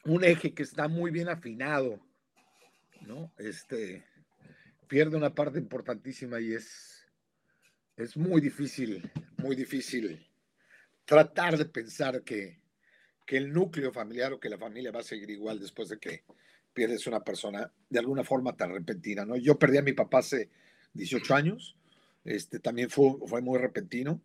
un 0.04 0.22
eje 0.22 0.54
que 0.54 0.62
está 0.62 0.86
muy 0.86 1.10
bien 1.10 1.28
afinado, 1.28 2.00
¿no? 3.00 3.32
Este 3.38 4.06
pierde 4.88 5.16
una 5.16 5.34
parte 5.34 5.58
importantísima 5.58 6.40
y 6.40 6.52
es 6.52 7.06
es 7.96 8.16
muy 8.16 8.40
difícil, 8.40 9.10
muy 9.38 9.56
difícil 9.56 10.30
tratar 11.06 11.56
de 11.56 11.64
pensar 11.64 12.22
que 12.22 12.60
que 13.26 13.36
el 13.36 13.52
núcleo 13.52 13.92
familiar 13.92 14.32
o 14.32 14.40
que 14.40 14.48
la 14.48 14.56
familia 14.56 14.92
va 14.92 15.00
a 15.00 15.02
seguir 15.02 15.28
igual 15.30 15.58
después 15.58 15.88
de 15.88 15.98
que 15.98 16.24
pierdes 16.72 17.06
una 17.06 17.24
persona 17.24 17.70
de 17.90 17.98
alguna 17.98 18.22
forma 18.22 18.56
tan 18.56 18.72
repentina, 18.72 19.24
¿no? 19.24 19.36
Yo 19.36 19.58
perdí 19.58 19.78
a 19.78 19.82
mi 19.82 19.92
papá 19.92 20.18
hace 20.18 20.48
18 20.94 21.34
años, 21.34 21.76
este, 22.24 22.60
también 22.60 22.88
fue, 22.88 23.16
fue 23.26 23.42
muy 23.42 23.58
repentino, 23.58 24.22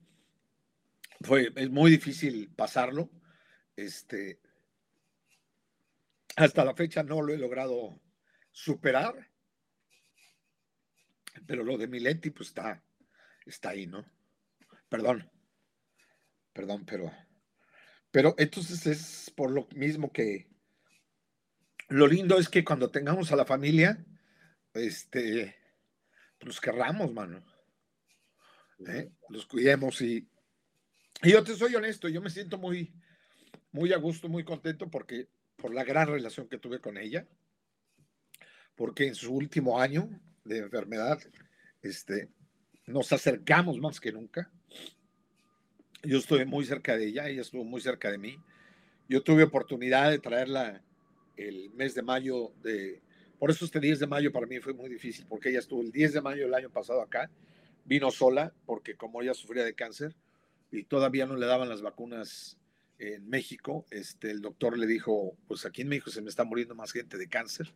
fue, 1.22 1.52
es 1.56 1.70
muy 1.72 1.92
difícil 1.92 2.50
pasarlo, 2.56 3.10
este, 3.76 4.40
hasta 6.36 6.64
la 6.64 6.76
fecha 6.76 7.04
no 7.04 7.22
lo 7.22 7.34
he 7.34 7.38
logrado 7.38 8.00
superar, 8.52 9.30
pero 11.48 11.64
lo 11.64 11.78
de 11.78 11.88
Mileti 11.88 12.30
pues 12.30 12.50
está, 12.50 12.84
está 13.46 13.70
ahí, 13.70 13.88
¿no? 13.88 14.06
Perdón, 14.90 15.30
perdón, 16.54 16.86
pero 16.86 17.12
pero 18.12 18.36
entonces 18.38 18.86
es 18.86 19.32
por 19.36 19.52
lo 19.52 19.68
mismo 19.76 20.12
que 20.12 20.48
lo 21.90 22.08
lindo 22.08 22.38
es 22.38 22.48
que 22.48 22.64
cuando 22.64 22.90
tengamos 22.90 23.32
a 23.32 23.36
la 23.36 23.46
familia, 23.46 24.06
este, 24.74 25.56
los 26.40 26.62
querramos, 26.62 27.14
mano. 27.14 27.44
¿eh? 28.88 29.12
Los 29.30 29.46
cuidemos 29.46 30.02
y, 30.02 30.28
y 31.22 31.32
yo 31.32 31.44
te 31.44 31.56
soy 31.56 31.76
honesto, 31.76 32.08
yo 32.08 32.22
me 32.22 32.30
siento 32.30 32.58
muy, 32.58 32.94
muy 33.72 33.92
a 33.94 33.98
gusto, 33.98 34.30
muy 34.30 34.44
contento 34.44 34.90
porque 34.90 35.28
por 35.58 35.74
la 35.74 35.84
gran 35.84 36.08
relación 36.08 36.48
que 36.48 36.58
tuve 36.58 36.80
con 36.80 36.98
ella, 36.98 37.28
porque 38.76 39.08
en 39.08 39.16
su 39.16 39.34
último 39.34 39.80
año 39.80 40.10
de 40.44 40.60
enfermedad, 40.60 41.20
este, 41.82 42.30
nos 42.88 43.12
acercamos 43.12 43.80
más 43.80 44.00
que 44.00 44.12
nunca. 44.12 44.52
Yo 46.04 46.18
estuve 46.18 46.46
muy 46.46 46.66
cerca 46.66 46.98
de 46.98 47.06
ella, 47.06 47.28
ella 47.28 47.42
estuvo 47.42 47.64
muy 47.64 47.80
cerca 47.80 48.12
de 48.12 48.18
mí. 48.18 48.40
Yo 49.08 49.22
tuve 49.22 49.44
oportunidad 49.44 50.10
de 50.10 50.20
traerla 50.20 50.82
el 51.38 51.70
mes 51.72 51.94
de 51.94 52.02
mayo 52.02 52.54
de... 52.64 53.02
Por 53.38 53.52
eso 53.52 53.66
este 53.66 53.80
10 53.80 54.00
de 54.00 54.08
mayo 54.08 54.32
para 54.32 54.48
mí 54.48 54.60
fue 54.60 54.74
muy 54.74 54.90
difícil, 54.90 55.26
porque 55.28 55.50
ella 55.50 55.60
estuvo 55.60 55.82
el 55.82 55.92
10 55.92 56.14
de 56.14 56.22
mayo 56.22 56.44
del 56.44 56.54
año 56.54 56.70
pasado 56.70 57.02
acá, 57.02 57.30
vino 57.86 58.12
sola, 58.12 58.54
porque 58.66 58.96
como 58.96 59.22
ella 59.22 59.34
sufría 59.34 59.64
de 59.64 59.74
cáncer 59.74 60.16
y 60.72 60.84
todavía 60.84 61.26
no 61.26 61.36
le 61.36 61.46
daban 61.46 61.70
las 61.70 61.82
vacunas 61.82 62.58
en 63.00 63.28
México, 63.28 63.86
este, 63.90 64.30
el 64.30 64.42
doctor 64.42 64.78
le 64.78 64.86
dijo, 64.86 65.36
pues 65.48 65.66
aquí 65.66 65.82
en 65.82 65.90
México 65.90 66.12
se 66.12 66.22
me 66.22 66.30
está 66.30 66.44
muriendo 66.44 66.76
más 66.76 66.92
gente 66.92 67.18
de 67.18 67.28
cáncer, 67.28 67.74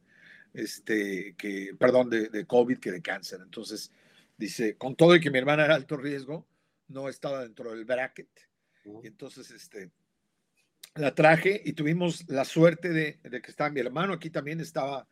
este, 0.54 1.34
que, 1.38 1.76
perdón, 1.78 2.10
de, 2.10 2.30
de 2.30 2.46
COVID 2.46 2.78
que 2.78 2.92
de 2.92 3.02
cáncer. 3.02 3.40
Entonces, 3.44 3.92
dice, 4.38 4.76
con 4.76 4.96
todo 4.96 5.16
y 5.16 5.20
que 5.20 5.32
mi 5.32 5.40
hermana 5.40 5.66
era 5.66 5.76
alto 5.76 5.98
riesgo, 5.98 6.46
no 6.88 7.10
estaba 7.10 7.44
dentro 7.44 7.72
del 7.72 7.86
bracket. 7.86 8.30
Y 9.04 9.08
entonces, 9.08 9.50
este, 9.52 9.92
la 10.96 11.14
traje 11.14 11.62
y 11.66 11.74
tuvimos 11.74 12.28
la 12.30 12.46
suerte 12.46 12.90
de, 12.90 13.20
que 13.22 13.52
estaba 13.52 13.70
mi 13.70 13.82
hermano 13.82 14.14
aquí 14.14 14.30
también 14.30 14.62
estaba 14.62 15.08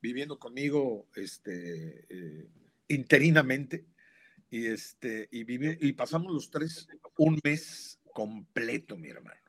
viviendo 0.00 0.38
conmigo, 0.38 1.08
este, 1.14 2.06
eh, 2.08 2.48
interinamente. 2.88 3.86
Y, 4.48 4.66
este, 4.66 5.28
y, 5.30 5.88
y 5.88 5.92
pasamos 5.92 6.32
los 6.32 6.50
tres 6.50 6.88
un 7.18 7.40
mes 7.42 8.00
completo, 8.12 8.96
mi 8.96 9.08
hermano. 9.08 9.40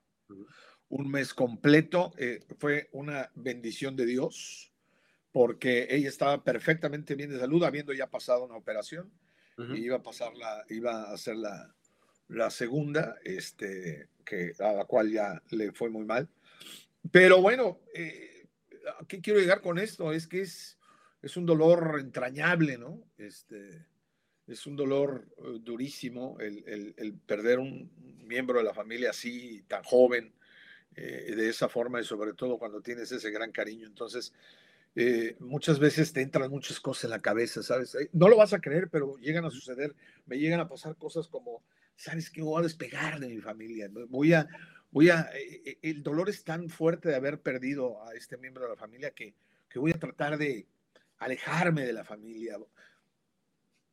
Un 0.90 1.10
mes 1.10 1.34
completo. 1.34 2.14
Eh, 2.18 2.40
fue 2.60 2.90
una 2.92 3.32
bendición 3.36 3.96
de 3.96 4.06
Dios 4.06 4.74
porque 5.32 5.88
ella 5.92 6.10
estaba 6.10 6.44
perfectamente 6.44 7.14
bien 7.14 7.30
de 7.30 7.40
salud, 7.40 7.64
habiendo 7.64 7.94
ya 7.94 8.10
pasado 8.10 8.46
una 8.46 8.56
operación 8.56 9.12
iba 9.76 9.98
a 9.98 10.04
pasarla, 10.04 10.64
iba 10.70 11.04
a 11.04 11.14
hacerla 11.14 11.74
la 12.30 12.50
segunda, 12.50 13.16
este, 13.24 14.10
que, 14.26 14.54
a 14.60 14.74
la 14.74 14.86
cual 14.86 15.12
ya 15.12 15.42
le 15.52 15.72
fue 15.72 15.90
muy 15.90 16.06
mal. 16.06 16.28
Pero 17.12 17.42
bueno, 17.42 17.80
eh, 17.94 18.48
¿a 19.00 19.06
qué 19.06 19.22
quiero 19.22 19.40
llegar 19.40 19.62
con 19.62 19.80
esto? 19.80 20.12
Es 20.12 20.28
que 20.28 20.42
es, 20.42 20.78
es 21.22 21.38
un 21.38 21.46
dolor 21.46 21.98
entrañable, 22.00 22.78
¿no? 22.78 23.04
Este, 23.18 23.86
es 24.48 24.66
un 24.66 24.76
dolor 24.76 25.26
eh, 25.38 25.60
durísimo 25.62 26.38
el, 26.40 26.94
el, 26.98 27.14
perder 27.14 27.60
un 27.60 27.92
miembro 28.26 28.60
de 28.60 28.66
la 28.66 28.74
familia 28.74 29.12
así, 29.12 29.64
tan 29.68 29.84
joven, 29.84 30.34
eh, 30.96 31.34
de 31.36 31.50
esa 31.50 31.70
forma 31.70 32.02
y 32.02 32.04
sobre 32.04 32.34
todo 32.34 32.58
cuando 32.58 32.82
tienes 32.82 33.12
ese 33.12 33.30
gran 33.32 33.52
cariño. 33.52 33.88
Entonces, 33.88 34.34
eh, 35.00 35.36
muchas 35.40 35.78
veces 35.78 36.12
te 36.12 36.24
entran 36.24 36.50
muchas 36.50 36.80
cosas 36.80 37.04
en 37.04 37.12
la 37.12 37.20
cabeza, 37.20 37.62
¿sabes? 37.62 37.96
No 38.14 38.28
lo 38.28 38.36
vas 38.36 38.54
a 38.54 38.60
creer, 38.60 38.90
pero 38.90 39.16
llegan 39.18 39.46
a 39.46 39.52
suceder, 39.52 39.96
me 40.26 40.40
llegan 40.40 40.60
a 40.60 40.68
pasar 40.68 40.96
cosas 40.96 41.28
como, 41.28 41.64
¿sabes 41.96 42.32
qué? 42.32 42.42
Voy 42.42 42.60
a 42.60 42.64
despegar 42.64 43.20
de 43.20 43.28
mi 43.28 43.38
familia, 43.38 43.92
voy 44.10 44.34
a, 44.34 44.48
voy 44.90 45.12
a, 45.12 45.30
el 45.84 46.02
dolor 46.02 46.30
es 46.30 46.44
tan 46.44 46.68
fuerte 46.68 47.10
de 47.10 47.16
haber 47.16 47.40
perdido 47.42 48.04
a 48.08 48.16
este 48.16 48.38
miembro 48.38 48.64
de 48.64 48.70
la 48.72 48.76
familia 48.76 49.12
que, 49.12 49.36
que 49.70 49.78
voy 49.78 49.92
a 49.92 50.00
tratar 50.00 50.36
de 50.40 50.66
alejarme 51.20 51.86
de 51.86 51.94
la 51.94 52.04
familia, 52.04 52.58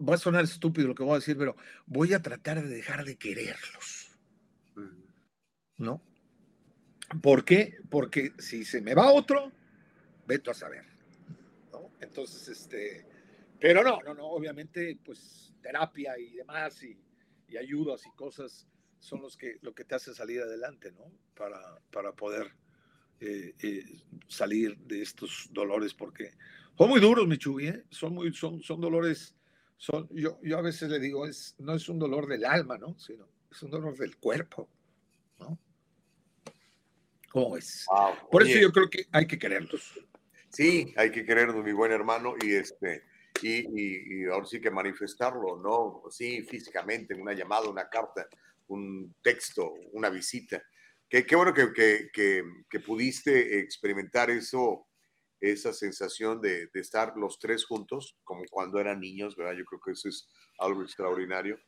va 0.01 0.15
a 0.15 0.19
sonar 0.19 0.45
estúpido 0.45 0.89
lo 0.89 0.95
que 0.95 1.03
voy 1.03 1.13
a 1.13 1.19
decir, 1.19 1.37
pero 1.37 1.55
voy 1.85 2.15
a 2.15 2.23
tratar 2.23 2.63
de 2.63 2.75
dejar 2.75 3.05
de 3.05 3.17
quererlos. 3.17 4.17
¿No? 5.77 6.01
¿Por 7.21 7.45
qué? 7.45 7.77
Porque 7.91 8.33
si 8.39 8.65
se 8.65 8.81
me 8.81 8.95
va 8.95 9.13
otro, 9.13 9.53
veto 10.27 10.51
a 10.51 10.55
saber. 10.55 10.94
Entonces, 12.05 12.49
este, 12.49 13.07
pero 13.61 13.83
no, 13.83 14.01
no, 14.03 14.15
no, 14.15 14.27
obviamente, 14.27 14.99
pues 15.05 15.53
terapia 15.63 16.19
y 16.19 16.35
demás 16.37 16.83
y, 16.83 17.01
ayudas 17.57 18.05
y 18.05 18.11
cosas 18.17 18.67
son 18.99 19.23
los 19.23 19.37
que, 19.37 19.59
lo 19.61 19.73
que 19.73 19.85
te 19.85 19.95
hace 19.95 20.13
salir 20.13 20.43
adelante, 20.43 20.91
¿no? 20.91 21.05
Para, 21.37 21.79
para 21.93 22.13
poder 22.13 22.53
eh, 23.21 23.55
eh, 23.63 23.85
salir 24.27 24.77
de 24.79 25.03
estos 25.03 25.49
dolores, 25.53 25.95
porque 25.95 26.33
son 26.77 26.89
muy 26.89 26.99
duros, 26.99 27.29
mi 27.29 27.39
¿eh? 27.65 27.85
Son, 27.91 28.13
muy, 28.13 28.35
son, 28.35 28.61
son 28.61 28.81
dolores 28.81 29.37
yo, 30.11 30.39
yo 30.43 30.59
a 30.59 30.63
veces 30.63 30.89
le 30.89 30.99
digo, 30.99 31.27
es, 31.27 31.55
no 31.59 31.75
es 31.75 31.89
un 31.89 31.99
dolor 31.99 32.27
del 32.27 32.45
alma, 32.45 32.79
¿no? 32.79 32.99
Sino 32.99 33.29
es 33.51 33.63
un 33.63 33.71
dolor 33.71 33.97
del 33.97 34.17
cuerpo, 34.17 34.69
¿no? 35.39 35.59
¿Cómo 37.31 37.57
es? 37.57 37.87
Por 38.31 38.43
eso 38.43 38.59
yo 38.59 38.73
creo 38.73 38.89
que 38.89 39.07
hay 39.11 39.27
que 39.27 39.39
quererlos. 39.39 39.93
Sí, 40.55 40.95
hay 40.97 41.11
que 41.11 41.25
quererlos, 41.25 41.65
mi 41.65 41.73
buen 41.73 41.93
hermano, 41.93 42.35
y 42.41 42.55
este, 42.55 43.03
y, 43.43 44.23
y, 44.23 44.25
ahora 44.27 44.47
sí 44.47 44.61
que 44.61 44.71
manifestarlo, 44.71 45.61
¿no? 45.61 46.03
Sí, 46.11 46.43
físicamente, 46.43 47.15
una 47.15 47.33
llamada, 47.33 47.69
una 47.69 47.89
carta, 47.89 48.29
un 48.69 49.15
texto, 49.23 49.75
una 49.93 50.11
visita. 50.11 50.63
Qué, 51.09 51.27
qué 51.27 51.37
bueno 51.37 51.53
que, 51.53 51.73
que, 51.73 52.09
que, 52.13 52.43
que 52.71 52.81
pudiste 52.81 53.59
experimentar 53.59 54.31
eso 54.31 54.87
esa 55.53 55.73
sensación 55.73 56.41
de, 56.41 56.71
estar 56.75 57.15
los 57.17 57.39
tres 57.39 57.65
juntos, 57.65 58.17
como 58.25 58.45
cuando 58.51 58.81
eran 58.81 59.01
niños, 59.01 59.37
¿verdad? 59.37 59.55
Yo 59.55 59.65
creo 59.65 59.81
que 59.85 59.93
eso 59.93 60.09
es 60.09 60.29
algo 60.59 60.83
extraordinario. 60.83 61.59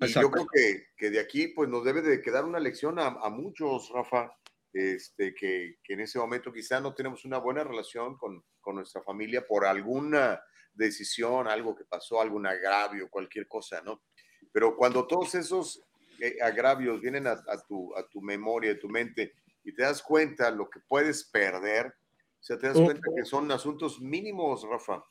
Y 0.00 0.06
yo 0.06 0.30
creo 0.30 0.46
que, 0.46 0.86
que, 0.96 1.10
de 1.10 1.20
aquí 1.20 1.48
pues 1.48 1.68
nos 1.68 1.84
debe 1.84 2.02
de 2.02 2.22
quedar 2.22 2.44
una 2.44 2.60
lección 2.60 2.98
a, 2.98 3.10
muchos, 3.28 3.90
Rafa, 3.92 4.30
este, 4.78 5.34
que, 5.34 5.78
que, 5.82 5.94
en 5.94 6.00
ese 6.00 6.20
momento 6.20 6.52
quizá 6.52 6.80
no 6.80 6.94
tenemos 6.94 7.24
una 7.24 7.38
buena 7.38 7.64
relación 7.64 8.16
con, 8.16 8.44
con, 8.60 8.76
nuestra 8.76 9.02
familia 9.02 9.44
por 9.44 9.66
alguna 9.66 10.40
decisión, 10.72 11.48
algo 11.48 11.74
que 11.74 11.84
pasó, 11.84 12.20
algún 12.20 12.46
agravio, 12.46 13.10
cualquier 13.10 13.48
cosa, 13.48 13.82
¿no? 13.82 14.04
Pero 14.52 14.76
cuando 14.76 15.04
todos 15.04 15.34
esos 15.34 15.82
eh, 16.20 16.36
agravios 16.40 17.00
vienen 17.00 17.26
a, 17.26 17.32
a, 17.32 17.60
tu, 17.66 17.92
a 17.96 18.06
tu 18.08 18.22
memoria, 18.22 18.70
a 18.70 18.78
tu 18.78 18.88
mente, 18.88 19.34
y 19.64 19.74
te 19.74 19.82
das 19.82 20.00
cuenta 20.00 20.48
lo 20.52 20.70
que 20.70 20.78
puedes 20.86 21.24
perder, 21.24 21.86
o 21.86 22.42
sea, 22.42 22.56
te 22.56 22.68
das 22.68 22.76
cuenta 22.76 23.10
que 23.16 23.24
son 23.24 23.50
asuntos 23.50 24.00
mínimos, 24.00 24.62
Rafa. 24.62 25.02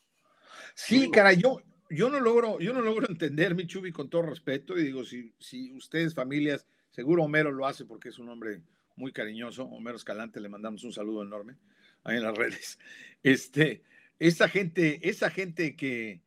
Sí, 0.76 1.12
cara, 1.12 1.34
yo, 1.34 1.58
yo 1.90 2.10
no 2.10 2.22
logro, 2.22 2.58
yo 2.60 2.72
no 2.72 2.80
logro 2.80 3.10
entender, 3.10 3.54
mi 3.54 3.68
Chubi, 3.68 3.92
con 3.92 4.10
todo 4.10 4.22
respeto, 4.22 4.78
y 4.78 4.84
digo, 4.84 5.04
si, 5.04 5.36
si 5.40 5.74
ustedes, 5.74 6.16
familias, 6.16 6.66
seguro 6.90 7.24
Homero 7.24 7.52
lo 7.52 7.66
hace 7.66 7.84
porque 7.84 8.10
es 8.10 8.18
un 8.18 8.30
hombre 8.30 8.62
muy 8.98 9.14
cariñoso, 9.14 9.64
Homero 9.64 9.96
Escalante, 9.96 10.42
le 10.42 10.50
mandamos 10.50 10.84
un 10.84 10.92
saludo 10.92 11.24
enorme 11.24 11.56
ahí 12.04 12.18
en 12.18 12.24
las 12.24 12.38
redes. 12.38 12.78
Este, 13.24 13.84
esa 14.20 14.50
gente, 14.50 15.08
esa 15.08 15.30
gente 15.30 15.76
que, 15.76 16.22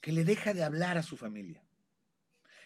que 0.00 0.12
le 0.12 0.24
deja 0.24 0.54
de 0.54 0.62
hablar 0.62 0.98
a 0.98 1.02
su 1.02 1.16
familia. 1.16 1.62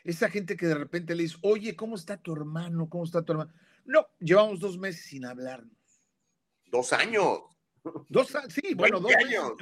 Esa 0.02 0.28
gente 0.28 0.56
que 0.56 0.66
de 0.66 0.74
repente 0.74 1.14
le 1.14 1.22
dice, 1.22 1.38
oye, 1.42 1.74
¿cómo 1.74 1.96
está 1.96 2.18
tu 2.18 2.34
hermano? 2.34 2.88
¿Cómo 2.90 3.04
está 3.04 3.22
tu 3.22 3.32
hermano? 3.32 3.52
No, 3.84 4.06
llevamos 4.20 4.60
dos 4.60 4.76
meses 4.76 5.06
sin 5.06 5.24
hablarnos. 5.24 5.72
Dos 6.66 6.92
años. 6.92 7.40
Dos, 8.08 8.32
sí, 8.48 8.74
bueno, 8.74 9.00
dos 9.00 9.14
años. 9.14 9.52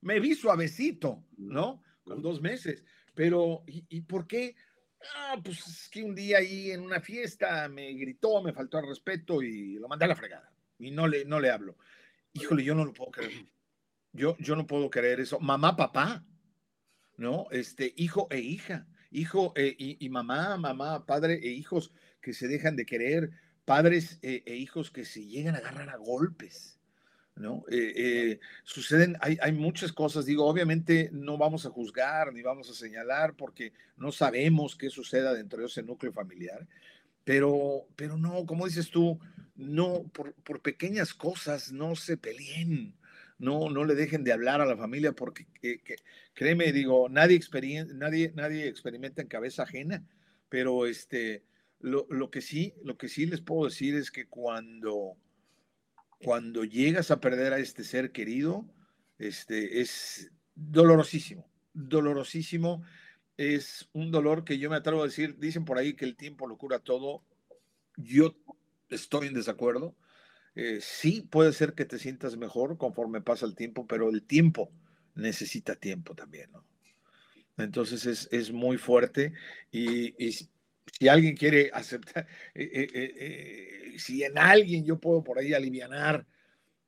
Me, 0.00 0.20
vi 0.20 0.34
suavecito, 0.34 1.24
¿no? 1.36 1.82
Con 2.04 2.22
dos 2.22 2.40
meses. 2.40 2.84
Pero, 3.14 3.64
¿y, 3.66 4.00
por 4.02 4.26
qué? 4.26 4.56
Ah, 5.14 5.36
pues 5.42 5.66
es 5.66 5.88
que 5.88 6.02
un 6.02 6.14
día 6.14 6.38
ahí 6.38 6.70
en 6.70 6.80
una 6.80 7.00
fiesta 7.00 7.68
me 7.68 7.92
gritó, 7.92 8.42
me 8.42 8.52
faltó 8.52 8.78
el 8.78 8.88
respeto 8.88 9.42
y 9.42 9.74
lo 9.74 9.88
mandé 9.88 10.04
a 10.04 10.08
la 10.08 10.16
fregada. 10.16 10.52
Y 10.78 10.90
no 10.90 11.06
le, 11.06 11.24
no 11.24 11.40
le 11.40 11.50
hablo. 11.50 11.76
Híjole, 12.32 12.64
yo 12.64 12.74
no 12.74 12.84
lo 12.84 12.92
puedo 12.92 13.10
creer. 13.10 13.46
Yo, 14.12 14.36
yo 14.38 14.56
no 14.56 14.66
puedo 14.66 14.90
creer 14.90 15.20
eso. 15.20 15.38
Mamá, 15.40 15.76
papá, 15.76 16.24
¿no? 17.16 17.46
Este, 17.50 17.94
hijo 17.96 18.26
e 18.30 18.40
hija. 18.40 18.86
Hijo 19.10 19.52
e, 19.56 19.74
y, 19.78 20.08
mamá, 20.08 20.56
mamá, 20.56 21.06
padre 21.06 21.34
e 21.34 21.48
hijos 21.48 21.92
que 22.20 22.32
se 22.32 22.48
dejan 22.48 22.76
de 22.76 22.86
querer. 22.86 23.30
Padres 23.64 24.18
e, 24.22 24.42
e 24.46 24.56
hijos 24.56 24.90
que 24.90 25.04
se 25.04 25.26
llegan 25.26 25.54
a 25.54 25.58
agarrar 25.58 25.90
a 25.90 25.96
golpes 25.96 26.77
¿no? 27.38 27.64
Eh, 27.70 27.92
eh, 27.96 28.40
suceden, 28.64 29.16
hay, 29.20 29.38
hay, 29.40 29.52
muchas 29.52 29.92
cosas, 29.92 30.26
digo, 30.26 30.44
obviamente 30.44 31.08
no 31.12 31.38
vamos 31.38 31.64
a 31.66 31.70
juzgar 31.70 32.32
ni 32.32 32.42
vamos 32.42 32.68
a 32.68 32.74
señalar 32.74 33.34
porque 33.34 33.72
no 33.96 34.12
sabemos 34.12 34.76
qué 34.76 34.90
suceda 34.90 35.32
dentro 35.32 35.60
de 35.60 35.66
ese 35.66 35.82
núcleo 35.82 36.12
familiar, 36.12 36.66
pero, 37.24 37.86
pero 37.96 38.16
no, 38.16 38.44
como 38.44 38.66
dices 38.66 38.90
tú, 38.90 39.18
no, 39.54 40.04
por, 40.12 40.34
por 40.34 40.60
pequeñas 40.60 41.14
cosas 41.14 41.72
no 41.72 41.94
se 41.94 42.16
peleen, 42.16 42.94
no, 43.38 43.70
no 43.70 43.84
le 43.84 43.94
dejen 43.94 44.24
de 44.24 44.32
hablar 44.32 44.60
a 44.60 44.66
la 44.66 44.76
familia 44.76 45.12
porque, 45.12 45.46
eh, 45.62 45.80
créeme, 46.34 46.72
digo, 46.72 47.08
nadie, 47.08 47.40
nadie, 47.94 48.32
nadie 48.34 48.66
experimenta 48.66 49.22
en 49.22 49.28
cabeza 49.28 49.62
ajena, 49.62 50.04
pero 50.48 50.86
este, 50.86 51.44
lo, 51.78 52.06
lo, 52.10 52.30
que 52.30 52.40
sí, 52.40 52.74
lo 52.82 52.96
que 52.96 53.08
sí 53.08 53.26
les 53.26 53.40
puedo 53.40 53.66
decir 53.66 53.94
es 53.94 54.10
que 54.10 54.26
cuando 54.26 55.16
cuando 56.22 56.64
llegas 56.64 57.10
a 57.10 57.20
perder 57.20 57.52
a 57.52 57.58
este 57.58 57.84
ser 57.84 58.12
querido, 58.12 58.66
este, 59.18 59.80
es 59.80 60.30
dolorosísimo, 60.54 61.48
dolorosísimo. 61.72 62.82
Es 63.36 63.88
un 63.92 64.10
dolor 64.10 64.44
que 64.44 64.58
yo 64.58 64.68
me 64.68 64.76
atrevo 64.76 65.02
a 65.02 65.06
decir, 65.06 65.38
dicen 65.38 65.64
por 65.64 65.78
ahí 65.78 65.94
que 65.94 66.04
el 66.04 66.16
tiempo 66.16 66.48
lo 66.48 66.56
cura 66.56 66.80
todo. 66.80 67.22
Yo 67.96 68.36
estoy 68.88 69.28
en 69.28 69.34
desacuerdo. 69.34 69.94
Eh, 70.54 70.80
sí 70.80 71.22
puede 71.22 71.52
ser 71.52 71.74
que 71.74 71.84
te 71.84 71.98
sientas 71.98 72.36
mejor 72.36 72.78
conforme 72.78 73.20
pasa 73.20 73.46
el 73.46 73.54
tiempo, 73.54 73.86
pero 73.86 74.10
el 74.10 74.24
tiempo 74.24 74.72
necesita 75.14 75.76
tiempo 75.76 76.14
también, 76.14 76.50
¿no? 76.50 76.64
Entonces 77.58 78.06
es, 78.06 78.28
es 78.30 78.52
muy 78.52 78.76
fuerte 78.76 79.34
y, 79.70 80.14
y, 80.24 80.48
si 80.98 81.08
alguien 81.08 81.36
quiere 81.36 81.70
aceptar, 81.72 82.26
eh, 82.54 82.70
eh, 82.72 82.88
eh, 82.94 83.98
si 83.98 84.22
en 84.22 84.38
alguien 84.38 84.84
yo 84.84 84.98
puedo 84.98 85.22
por 85.22 85.38
ahí 85.38 85.54
alivianar 85.54 86.26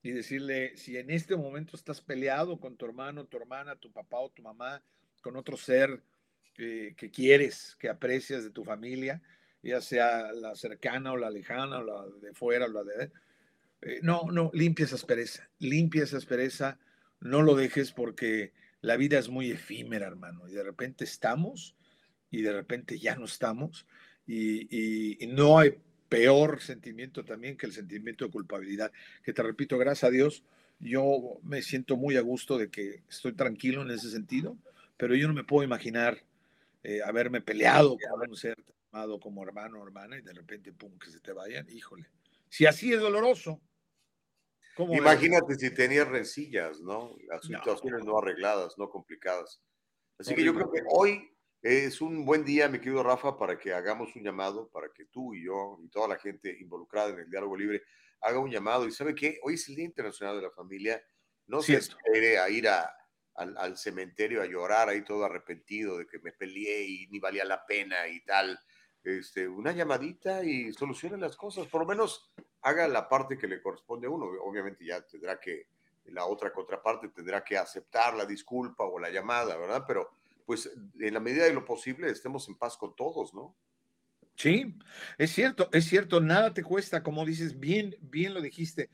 y 0.02 0.12
decirle, 0.12 0.76
si 0.76 0.96
en 0.96 1.10
este 1.10 1.36
momento 1.36 1.76
estás 1.76 2.00
peleado 2.00 2.58
con 2.58 2.76
tu 2.76 2.86
hermano, 2.86 3.26
tu 3.26 3.36
hermana, 3.36 3.76
tu 3.76 3.92
papá 3.92 4.18
o 4.20 4.30
tu 4.30 4.42
mamá, 4.42 4.82
con 5.22 5.36
otro 5.36 5.56
ser 5.56 6.02
que 6.54 7.10
quieres, 7.10 7.74
que 7.78 7.88
aprecias 7.88 8.44
de 8.44 8.50
tu 8.50 8.64
familia, 8.64 9.22
ya 9.62 9.80
sea 9.80 10.30
la 10.32 10.54
cercana 10.54 11.12
o 11.12 11.16
la 11.16 11.30
lejana 11.30 11.78
o 11.78 11.82
la 11.82 12.06
de 12.20 12.34
fuera 12.34 12.66
o 12.66 12.68
la 12.68 12.84
de... 12.84 13.10
no, 14.02 14.24
no, 14.30 14.50
limpia 14.52 14.84
esa 14.84 14.96
aspereza, 14.96 15.48
limpia 15.58 16.02
esa 16.02 16.18
aspereza, 16.18 16.78
no 17.18 17.40
lo 17.40 17.54
dejes 17.54 17.92
porque 17.92 18.52
la 18.82 18.96
vida 18.96 19.18
es 19.18 19.30
muy 19.30 19.50
efímera, 19.50 20.06
hermano, 20.06 20.48
y 20.48 20.52
de 20.52 20.62
repente 20.62 21.04
estamos 21.04 21.76
y 22.30 22.42
de 22.42 22.52
repente 22.52 22.98
ya 22.98 23.16
no 23.16 23.24
estamos 23.24 23.86
y, 24.26 25.18
no 25.28 25.58
hay 25.58 25.76
peor 26.08 26.60
sentimiento 26.60 27.24
también 27.24 27.56
que 27.56 27.66
el 27.66 27.72
sentimiento 27.72 28.24
de 28.24 28.30
culpabilidad, 28.30 28.92
que 29.22 29.32
te 29.32 29.42
repito, 29.42 29.78
gracias 29.78 30.04
a 30.08 30.10
Dios, 30.10 30.44
yo 30.78 31.38
me 31.42 31.62
siento 31.62 31.96
muy 31.96 32.16
a 32.16 32.20
gusto 32.20 32.58
de 32.58 32.70
que 32.70 33.02
estoy 33.08 33.32
tranquilo 33.32 33.82
en 33.82 33.90
ese 33.90 34.10
sentido, 34.10 34.56
pero 34.96 35.14
yo 35.14 35.28
no 35.28 35.34
me 35.34 35.44
puedo 35.44 35.64
imaginar 35.64 36.22
eh, 36.82 37.00
haberme 37.04 37.40
peleado 37.40 37.96
con 37.96 38.28
un 38.28 38.36
ser 38.36 38.56
amado 38.92 39.20
como 39.20 39.42
hermano 39.44 39.80
o 39.80 39.86
hermana 39.86 40.18
y 40.18 40.22
de 40.22 40.32
repente, 40.32 40.72
pum, 40.72 40.98
que 40.98 41.10
se 41.10 41.20
te 41.20 41.32
vayan, 41.32 41.68
híjole. 41.70 42.08
Si 42.48 42.66
así 42.66 42.92
es 42.92 43.00
doloroso. 43.00 43.60
Imagínate 44.78 45.56
si 45.56 45.70
tenías 45.70 46.08
rencillas, 46.08 46.80
¿no? 46.80 47.16
Las 47.28 47.44
situaciones 47.44 48.04
no. 48.04 48.18
arregladas, 48.18 48.78
no 48.78 48.88
complicadas. 48.88 49.60
Así 50.18 50.34
que 50.34 50.42
yo 50.42 50.54
creo 50.54 50.70
que 50.70 50.82
hoy 50.88 51.30
Es 51.62 52.00
un 52.00 52.24
buen 52.24 52.42
día, 52.42 52.68
mi 52.68 52.78
querido 52.78 53.02
Rafa, 53.02 53.36
para 53.36 53.58
que 53.58 53.74
hagamos 53.74 54.16
un 54.16 54.22
llamado, 54.22 54.70
para 54.70 54.88
que 54.94 55.04
tú 55.04 55.34
y 55.34 55.44
yo 55.44 55.78
y 55.82 55.88
toda 55.88 56.08
la 56.08 56.16
gente 56.16 56.56
involucrada 56.58 57.10
en 57.10 57.18
el 57.18 57.30
diálogo 57.30 57.54
libre 57.54 57.82
haga 58.22 58.38
un 58.38 58.50
llamado. 58.50 58.86
Y 58.86 58.92
sabe 58.92 59.14
qué, 59.14 59.38
hoy 59.42 59.54
es 59.54 59.68
el 59.68 59.76
Día 59.76 59.84
Internacional 59.84 60.36
de 60.36 60.42
la 60.42 60.50
Familia. 60.50 61.02
No 61.46 61.60
se 61.60 61.74
espere 61.74 62.38
a 62.38 62.48
ir 62.48 62.66
a, 62.66 62.90
al, 63.34 63.76
cementerio 63.76 64.40
a 64.40 64.46
llorar 64.46 64.88
ahí 64.88 65.02
todo 65.04 65.24
arrepentido 65.24 65.98
de 65.98 66.06
que 66.06 66.18
me 66.18 66.32
peleé 66.32 66.82
y 66.82 67.06
ni 67.08 67.18
valía 67.18 67.44
la 67.44 67.66
pena 67.66 68.08
y 68.08 68.24
tal. 68.24 68.58
Este, 69.04 69.46
una 69.46 69.72
llamadita 69.72 70.42
y 70.42 70.72
solucione 70.72 71.18
las 71.18 71.36
cosas. 71.36 71.66
Por 71.66 71.82
lo 71.82 71.86
menos 71.86 72.32
haga 72.62 72.88
la 72.88 73.06
parte 73.06 73.36
que 73.36 73.48
le 73.48 73.60
corresponde 73.60 74.06
a 74.06 74.10
uno. 74.10 74.26
Obviamente 74.44 74.82
ya 74.84 75.02
tendrá 75.06 75.38
que, 75.38 75.66
la 76.04 76.24
otra 76.24 76.52
contraparte 76.52 77.08
tendrá 77.08 77.44
que 77.44 77.56
aceptar 77.56 78.14
la 78.14 78.24
disculpa 78.24 78.84
o 78.84 78.98
la 78.98 79.10
llamada, 79.10 79.56
¿verdad? 79.56 79.84
Pero 79.86 80.10
pues 80.50 80.68
en 80.98 81.14
la 81.14 81.20
medida 81.20 81.44
de 81.44 81.52
lo 81.52 81.64
posible 81.64 82.10
estemos 82.10 82.48
en 82.48 82.56
paz 82.56 82.76
con 82.76 82.96
todos, 82.96 83.32
¿no? 83.32 83.56
Sí, 84.34 84.76
es 85.16 85.30
cierto, 85.30 85.68
es 85.72 85.84
cierto, 85.84 86.20
nada 86.20 86.52
te 86.52 86.64
cuesta, 86.64 87.04
como 87.04 87.24
dices, 87.24 87.60
bien, 87.60 87.94
bien 88.00 88.34
lo 88.34 88.40
dijiste, 88.40 88.90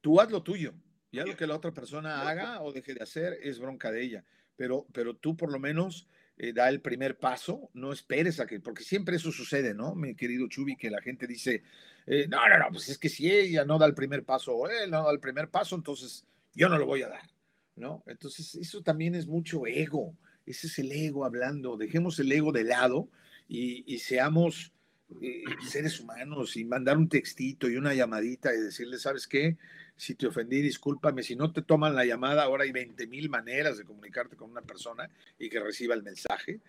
tú 0.00 0.20
haz 0.20 0.32
lo 0.32 0.42
tuyo, 0.42 0.74
ya 1.12 1.24
lo 1.24 1.36
que 1.36 1.46
la 1.46 1.54
otra 1.54 1.72
persona 1.72 2.28
haga 2.28 2.60
o 2.60 2.72
deje 2.72 2.94
de 2.94 3.04
hacer 3.04 3.38
es 3.40 3.60
bronca 3.60 3.92
de 3.92 4.02
ella, 4.02 4.24
pero, 4.56 4.84
pero 4.92 5.14
tú 5.14 5.36
por 5.36 5.52
lo 5.52 5.60
menos 5.60 6.08
eh, 6.36 6.52
da 6.52 6.68
el 6.68 6.80
primer 6.80 7.20
paso, 7.20 7.70
no 7.72 7.92
esperes 7.92 8.40
a 8.40 8.46
que, 8.48 8.58
porque 8.58 8.82
siempre 8.82 9.14
eso 9.14 9.30
sucede, 9.30 9.72
¿no? 9.72 9.94
Mi 9.94 10.16
querido 10.16 10.48
Chubi, 10.48 10.74
que 10.74 10.90
la 10.90 11.00
gente 11.00 11.28
dice, 11.28 11.62
eh, 12.04 12.26
no, 12.28 12.48
no, 12.48 12.58
no, 12.58 12.66
pues 12.72 12.88
es 12.88 12.98
que 12.98 13.08
si 13.08 13.30
ella 13.30 13.64
no 13.64 13.78
da 13.78 13.86
el 13.86 13.94
primer 13.94 14.24
paso 14.24 14.56
o 14.56 14.68
él 14.68 14.90
no 14.90 15.04
da 15.04 15.12
el 15.12 15.20
primer 15.20 15.50
paso, 15.50 15.76
entonces 15.76 16.26
yo 16.52 16.68
no 16.68 16.78
lo 16.78 16.86
voy 16.86 17.02
a 17.02 17.08
dar, 17.08 17.30
¿no? 17.76 18.02
Entonces 18.08 18.56
eso 18.56 18.82
también 18.82 19.14
es 19.14 19.28
mucho 19.28 19.68
ego, 19.68 20.16
ese 20.50 20.66
es 20.66 20.78
el 20.78 20.92
ego 20.92 21.24
hablando, 21.24 21.76
dejemos 21.76 22.18
el 22.18 22.30
ego 22.32 22.52
de 22.52 22.64
lado 22.64 23.08
y, 23.48 23.98
seamos 23.98 24.72
eh, 25.20 25.42
seres 25.68 25.98
humanos 25.98 26.56
y 26.56 26.64
mandar 26.64 26.96
un 26.98 27.08
textito 27.08 27.68
y 27.68 27.76
una 27.76 27.94
llamadita 27.94 28.54
y 28.54 28.60
decirle, 28.60 28.98
¿sabes 28.98 29.26
qué? 29.26 29.56
Si 29.96 30.14
te 30.14 30.28
ofendí, 30.28 30.60
discúlpame. 30.62 31.22
Si 31.22 31.34
no 31.34 31.52
te 31.52 31.62
toman 31.62 31.96
la 31.96 32.04
llamada, 32.04 32.44
ahora 32.44 32.64
hay 32.64 32.70
20 32.70 33.06
mil 33.08 33.28
maneras 33.28 33.76
de 33.76 33.84
comunicarte 33.84 34.36
con 34.36 34.50
una 34.50 34.62
persona 34.62 35.10
y 35.38 35.48
que 35.48 35.60
reciba 35.60 35.94
el 35.94 36.02
mensaje. 36.02 36.60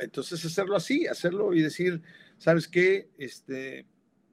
Entonces 0.00 0.44
hacerlo 0.44 0.76
así, 0.76 1.06
hacerlo 1.06 1.52
y 1.52 1.62
decir, 1.62 2.00
¿sabes 2.38 2.68
qué? 2.68 3.08
Este, 3.18 3.86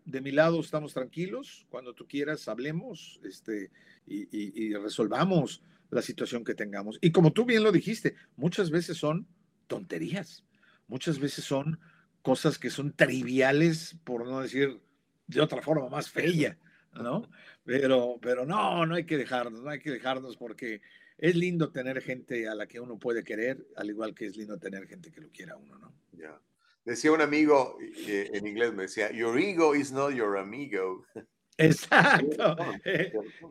de 0.06 0.22
mi 0.22 0.32
lado 0.32 0.60
estamos 0.60 0.94
tranquilos, 0.94 1.66
cuando 1.70 1.94
tú 1.94 2.08
quieras 2.08 2.48
hablemos 2.48 3.20
este, 3.24 3.72
y, 4.06 4.28
y 4.32 4.74
resolvamos 4.76 5.64
la 5.91 6.01
situación 6.01 6.43
que 6.43 6.55
tengamos. 6.55 6.97
Y 7.01 7.11
como 7.11 7.31
tú 7.31 7.45
bien 7.45 7.63
lo 7.63 7.72
dijiste, 7.72 8.15
muchas 8.35 8.72
veces 8.72 8.97
son 8.97 9.27
tonterías 9.68 10.43
muchas 10.91 11.19
veces 11.19 11.45
son 11.45 11.80
cosas 12.22 12.59
que 12.59 12.69
son 12.69 12.93
triviales, 12.93 13.95
por 14.03 14.27
no 14.27 14.41
decir 14.41 14.81
de 15.26 15.41
otra 15.41 15.61
forma 15.61 15.88
más 15.88 16.09
fea, 16.09 16.57
¿no? 16.93 17.30
Pero, 17.63 18.19
pero 18.22 18.45
no, 18.45 18.85
no 18.85 18.95
hay 18.95 19.05
que 19.05 19.18
dejarnos, 19.18 19.61
no 19.63 19.69
hay 19.69 19.80
que 19.80 19.89
dejarnos 19.89 20.35
porque 20.35 20.81
es 21.18 21.35
lindo 21.35 21.72
tener 21.72 22.01
gente 22.01 22.49
a 22.49 22.55
la 22.55 22.68
que 22.68 22.81
uno 22.81 22.99
puede 22.99 23.23
querer, 23.23 23.65
al 23.77 23.89
igual 23.89 24.13
que 24.13 24.26
es 24.26 24.35
lindo 24.35 24.59
tener 24.59 24.85
gente 24.85 25.11
que 25.11 25.22
lo 25.22 25.30
quiera 25.30 25.55
uno, 25.55 25.80
¿no? 25.80 25.93
Ya. 26.11 26.38
Decía 26.84 27.13
un 27.13 27.22
amigo 27.22 27.77
eh, 27.80 28.30
en 28.34 28.45
inglés, 28.45 28.73
me 28.73 28.84
decía, 28.84 29.11
your 29.13 29.39
ego 29.39 29.73
is 29.73 29.93
not 29.93 30.13
your 30.13 30.38
amigo. 30.38 31.05
Exacto. 31.66 32.56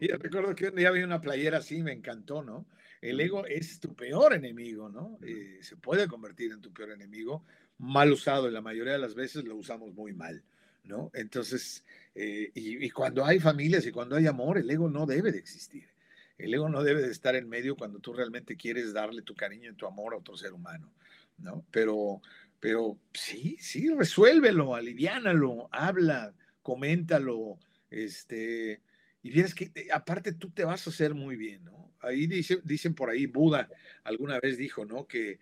y 0.00 0.08
recuerdo 0.08 0.54
que 0.54 0.68
un 0.68 0.76
día 0.76 0.90
vi 0.90 1.02
una 1.02 1.20
playera 1.20 1.58
así, 1.58 1.82
me 1.82 1.92
encantó, 1.92 2.42
¿no? 2.42 2.66
El 3.00 3.20
ego 3.20 3.46
es 3.46 3.80
tu 3.80 3.94
peor 3.94 4.34
enemigo, 4.34 4.90
¿no? 4.90 5.18
Eh, 5.22 5.58
se 5.62 5.76
puede 5.76 6.06
convertir 6.06 6.52
en 6.52 6.60
tu 6.60 6.72
peor 6.72 6.90
enemigo, 6.90 7.44
mal 7.78 8.12
usado, 8.12 8.48
y 8.48 8.52
la 8.52 8.60
mayoría 8.60 8.92
de 8.92 8.98
las 8.98 9.14
veces 9.14 9.44
lo 9.44 9.56
usamos 9.56 9.94
muy 9.94 10.12
mal, 10.12 10.42
¿no? 10.84 11.10
Entonces, 11.14 11.84
eh, 12.14 12.50
y, 12.54 12.90
cuando 12.90 13.24
hay 13.24 13.40
familias 13.40 13.86
y 13.86 13.92
cuando 13.92 14.16
hay 14.16 14.26
amor, 14.26 14.58
el 14.58 14.70
ego 14.70 14.90
no 14.90 15.06
debe 15.06 15.32
de 15.32 15.38
existir. 15.38 15.88
El 16.36 16.52
ego 16.52 16.68
no 16.68 16.82
debe 16.82 17.02
de 17.02 17.10
estar 17.10 17.34
en 17.36 17.48
medio 17.48 17.76
cuando 17.76 18.00
tú 18.00 18.12
realmente 18.12 18.56
quieres 18.56 18.92
darle 18.92 19.22
tu 19.22 19.34
cariño 19.34 19.70
y 19.70 19.74
tu 19.74 19.86
amor 19.86 20.12
a 20.12 20.18
otro 20.18 20.36
ser 20.36 20.52
humano, 20.52 20.92
¿no? 21.38 21.64
Pero, 21.70 22.20
pero 22.58 22.98
sí, 23.14 23.56
sí, 23.60 23.88
resuélvelo, 23.88 24.74
aliviánalo, 24.74 25.68
habla, 25.72 26.34
coméntalo, 26.62 27.58
este, 27.90 28.82
y 29.22 29.30
vienes 29.30 29.54
que, 29.54 29.70
eh, 29.74 29.88
aparte 29.92 30.32
tú 30.32 30.50
te 30.50 30.64
vas 30.64 30.86
a 30.86 30.90
hacer 30.90 31.14
muy 31.14 31.36
bien, 31.36 31.64
¿no? 31.64 31.80
ahí 32.02 32.26
dicen 32.26 32.94
por 32.94 33.10
ahí, 33.10 33.26
Buda 33.26 33.68
alguna 34.04 34.40
vez 34.40 34.56
dijo, 34.56 34.84
¿no? 34.84 35.06
Que, 35.06 35.38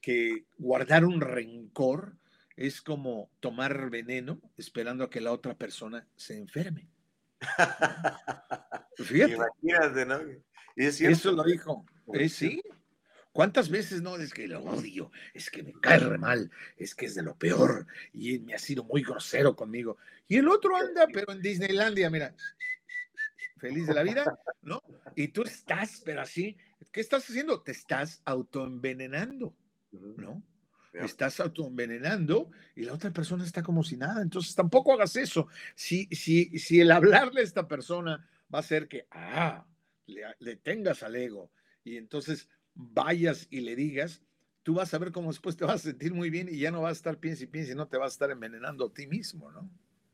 que 0.00 0.44
guardar 0.58 1.04
un 1.04 1.20
rencor 1.20 2.16
es 2.56 2.80
como 2.80 3.30
tomar 3.40 3.90
veneno 3.90 4.40
esperando 4.56 5.04
a 5.04 5.10
que 5.10 5.20
la 5.20 5.32
otra 5.32 5.54
persona 5.56 6.06
se 6.16 6.36
enferme. 6.36 6.88
Fíjate. 8.96 9.34
Imagínate, 9.34 10.06
¿no? 10.06 10.20
Eso 10.76 11.32
lo 11.32 11.44
dijo. 11.44 11.84
¿Eh? 12.14 12.28
sí. 12.28 12.62
¿Cuántas 13.38 13.68
veces 13.70 14.02
no? 14.02 14.16
Es 14.16 14.34
que 14.34 14.48
lo 14.48 14.58
odio, 14.64 15.12
es 15.32 15.48
que 15.48 15.62
me 15.62 15.72
cae 15.74 16.00
re 16.00 16.18
mal, 16.18 16.50
es 16.76 16.92
que 16.92 17.06
es 17.06 17.14
de 17.14 17.22
lo 17.22 17.36
peor 17.36 17.86
y 18.12 18.40
me 18.40 18.52
ha 18.52 18.58
sido 18.58 18.82
muy 18.82 19.04
grosero 19.04 19.54
conmigo. 19.54 19.96
Y 20.26 20.38
el 20.38 20.48
otro 20.48 20.76
anda, 20.76 21.06
pero 21.06 21.30
en 21.30 21.40
Disneylandia, 21.40 22.10
mira, 22.10 22.34
feliz 23.58 23.86
de 23.86 23.94
la 23.94 24.02
vida, 24.02 24.40
¿no? 24.62 24.82
Y 25.14 25.28
tú 25.28 25.42
estás, 25.42 26.02
pero 26.04 26.22
así, 26.22 26.56
¿qué 26.90 27.00
estás 27.00 27.30
haciendo? 27.30 27.62
Te 27.62 27.70
estás 27.70 28.22
autoenvenenando, 28.24 29.54
¿no? 29.92 30.42
Estás 30.92 31.38
autoenvenenando 31.38 32.50
y 32.74 32.86
la 32.86 32.94
otra 32.94 33.12
persona 33.12 33.44
está 33.44 33.62
como 33.62 33.84
si 33.84 33.96
nada. 33.96 34.20
Entonces 34.20 34.52
tampoco 34.56 34.94
hagas 34.94 35.14
eso. 35.14 35.46
Si, 35.76 36.06
si, 36.06 36.58
si 36.58 36.80
el 36.80 36.90
hablarle 36.90 37.42
a 37.42 37.44
esta 37.44 37.68
persona 37.68 38.28
va 38.52 38.58
a 38.58 38.64
ser 38.64 38.88
que, 38.88 39.06
ah, 39.12 39.64
le, 40.06 40.56
tengas 40.56 41.04
al 41.04 41.14
ego 41.14 41.52
y 41.84 41.98
entonces 41.98 42.48
vayas 42.78 43.46
y 43.50 43.60
le 43.60 43.76
digas, 43.76 44.22
tú 44.62 44.74
vas 44.74 44.94
a 44.94 44.98
ver 44.98 45.12
cómo 45.12 45.28
después 45.28 45.56
te 45.56 45.64
vas 45.64 45.76
a 45.76 45.90
sentir 45.90 46.14
muy 46.14 46.30
bien 46.30 46.48
y 46.48 46.58
ya 46.58 46.70
no 46.70 46.82
vas 46.82 46.90
a 46.90 46.92
estar 46.92 47.18
piensa 47.18 47.44
y 47.44 47.48
piensa 47.48 47.72
y 47.72 47.74
no 47.74 47.88
te 47.88 47.98
vas 47.98 48.12
a 48.12 48.14
estar 48.14 48.30
envenenando 48.30 48.86
a 48.86 48.94
ti 48.94 49.06
mismo, 49.06 49.50
¿no? 49.50 49.68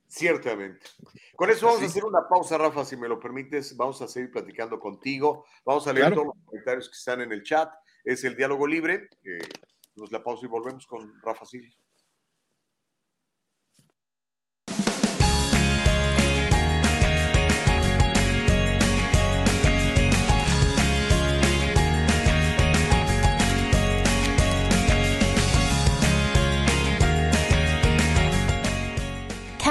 Ciertamente. 0.07 0.87
Con 1.35 1.51
eso 1.51 1.67
vamos 1.67 1.83
a 1.83 1.87
hacer 1.87 2.05
una 2.05 2.29
pausa, 2.29 2.57
Rafa, 2.57 2.85
si 2.85 2.97
me 2.97 3.09
lo 3.09 3.19
permites. 3.19 3.77
Vamos 3.77 4.01
a 4.01 4.09
seguir 4.09 4.31
platicando 4.31 4.79
contigo. 4.79 5.45
Vamos 5.65 5.87
a 5.89 5.93
leer 5.93 6.15
todos 6.15 6.27
los 6.27 6.45
comentarios 6.45 6.89
que 6.89 6.97
están 6.97 7.21
en 7.21 7.33
el 7.33 7.43
chat. 7.43 7.73
Es 8.05 8.23
el 8.23 8.37
diálogo 8.37 8.67
libre. 8.67 9.09
Eh, 9.25 9.39
nos 9.97 10.13
la 10.13 10.23
pausa 10.23 10.47
y 10.47 10.49
volvemos 10.49 10.87
con 10.87 11.21
Rafa 11.21 11.45
Silva. 11.45 11.75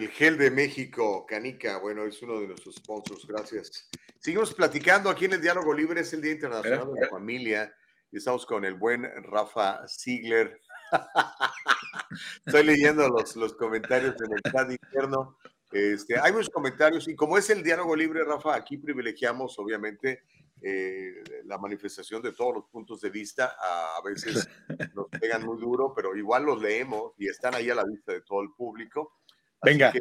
Gel 0.00 0.38
de 0.38 0.50
México, 0.50 1.26
Canica, 1.26 1.78
bueno, 1.78 2.04
es 2.04 2.22
uno 2.22 2.40
de 2.40 2.46
nuestros 2.46 2.76
sponsors, 2.76 3.26
gracias. 3.26 3.90
Seguimos 4.18 4.54
platicando 4.54 5.10
aquí 5.10 5.26
en 5.26 5.34
el 5.34 5.42
Diálogo 5.42 5.74
Libre, 5.74 6.00
es 6.00 6.12
el 6.14 6.22
Día 6.22 6.32
Internacional 6.32 6.94
de 6.94 7.00
la 7.02 7.08
Familia, 7.08 7.74
y 8.10 8.16
estamos 8.16 8.46
con 8.46 8.64
el 8.64 8.74
buen 8.74 9.02
Rafa 9.24 9.86
Ziegler. 9.86 10.60
Estoy 12.46 12.64
leyendo 12.64 13.06
los, 13.08 13.36
los 13.36 13.54
comentarios 13.54 14.14
en 14.22 14.32
el 14.32 14.52
chat 14.52 14.70
interno. 14.70 15.36
Este, 15.70 16.18
hay 16.18 16.32
muchos 16.32 16.50
comentarios 16.50 17.08
y 17.08 17.14
como 17.14 17.36
es 17.36 17.50
el 17.50 17.62
diálogo 17.62 17.94
libre, 17.94 18.24
Rafa, 18.24 18.54
aquí 18.54 18.78
privilegiamos 18.78 19.58
obviamente 19.58 20.22
eh, 20.62 21.22
la 21.44 21.58
manifestación 21.58 22.22
de 22.22 22.32
todos 22.32 22.54
los 22.54 22.64
puntos 22.66 23.00
de 23.00 23.10
vista. 23.10 23.56
A, 23.58 24.00
veces 24.02 24.48
nos 24.94 25.08
pegan 25.08 25.44
muy 25.44 25.58
duro, 25.58 25.92
pero 25.94 26.16
igual 26.16 26.44
los 26.44 26.62
leemos 26.62 27.12
y 27.18 27.28
están 27.28 27.54
ahí 27.54 27.68
a 27.68 27.74
la 27.74 27.84
vista 27.84 28.12
de 28.12 28.22
todo 28.22 28.42
el 28.42 28.52
público. 28.56 29.18
Venga. 29.64 29.92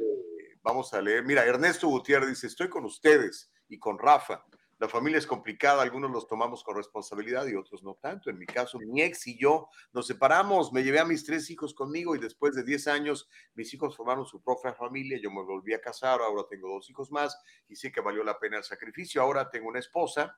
vamos 0.64 0.92
a 0.94 1.02
leer. 1.02 1.24
Mira, 1.24 1.46
Ernesto 1.46 1.88
Gutiérrez 1.88 2.30
dice, 2.30 2.48
estoy 2.48 2.68
con 2.68 2.84
ustedes 2.86 3.52
y 3.68 3.78
con 3.78 4.00
Rafa. 4.00 4.44
La 4.80 4.90
familia 4.90 5.20
es 5.20 5.28
complicada, 5.28 5.84
algunos 5.84 6.10
los 6.10 6.26
tomamos 6.26 6.64
con 6.64 6.76
responsabilidad 6.76 7.46
y 7.46 7.54
otros 7.54 7.84
no 7.84 7.94
tanto. 8.02 8.32
En 8.32 8.40
mi 8.40 8.48
caso, 8.48 8.80
mi 8.80 9.04
ex 9.04 9.28
y 9.28 9.38
yo 9.38 9.70
nos 9.94 10.08
separamos, 10.08 10.74
me 10.74 10.84
llevé 10.84 11.00
a 11.00 11.06
mis 11.06 11.24
tres 11.24 11.52
hijos 11.52 11.76
conmigo 11.76 12.16
y 12.16 12.20
después 12.20 12.56
de 12.56 12.64
10 12.64 12.88
años 12.88 13.30
mis 13.54 13.72
hijos 13.76 13.96
formaron 13.96 14.26
su 14.26 14.42
propia 14.42 14.74
familia, 14.74 15.20
yo 15.22 15.30
me 15.30 15.44
volví 15.44 15.76
a 15.76 15.82
casar, 15.82 16.20
ahora 16.22 16.48
tengo 16.50 16.68
dos 16.68 16.90
hijos 16.90 17.12
más 17.12 17.40
y 17.68 17.76
sé 17.76 17.92
que 17.92 18.02
valió 18.02 18.24
la 18.24 18.40
pena 18.40 18.58
el 18.58 18.64
sacrificio. 18.64 19.22
Ahora 19.22 19.52
tengo 19.52 19.68
una 19.68 19.78
esposa 19.78 20.36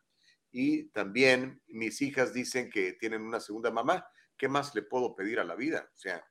y 0.52 0.90
también 0.90 1.62
mis 1.68 2.02
hijas 2.02 2.34
dicen 2.34 2.70
que 2.70 2.92
tienen 2.92 3.22
una 3.22 3.40
segunda 3.40 3.72
mamá. 3.72 4.06
¿Qué 4.36 4.50
más 4.50 4.76
le 4.76 4.82
puedo 4.82 5.16
pedir 5.16 5.40
a 5.40 5.46
la 5.46 5.56
vida? 5.56 5.90
O 5.94 5.98
sea, 5.98 6.22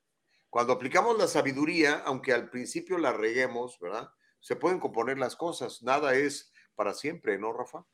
cuando 0.52 0.74
aplicamos 0.74 1.16
la 1.16 1.28
sabiduría, 1.28 2.02
aunque 2.04 2.34
al 2.34 2.50
principio 2.50 2.98
la 2.98 3.10
reguemos, 3.10 3.78
¿verdad? 3.80 4.10
Se 4.38 4.54
pueden 4.54 4.80
componer 4.80 5.16
las 5.16 5.34
cosas, 5.34 5.82
nada 5.82 6.14
es 6.14 6.52
para 6.74 6.92
siempre, 6.92 7.38
¿no, 7.38 7.54
Rafa? 7.54 7.86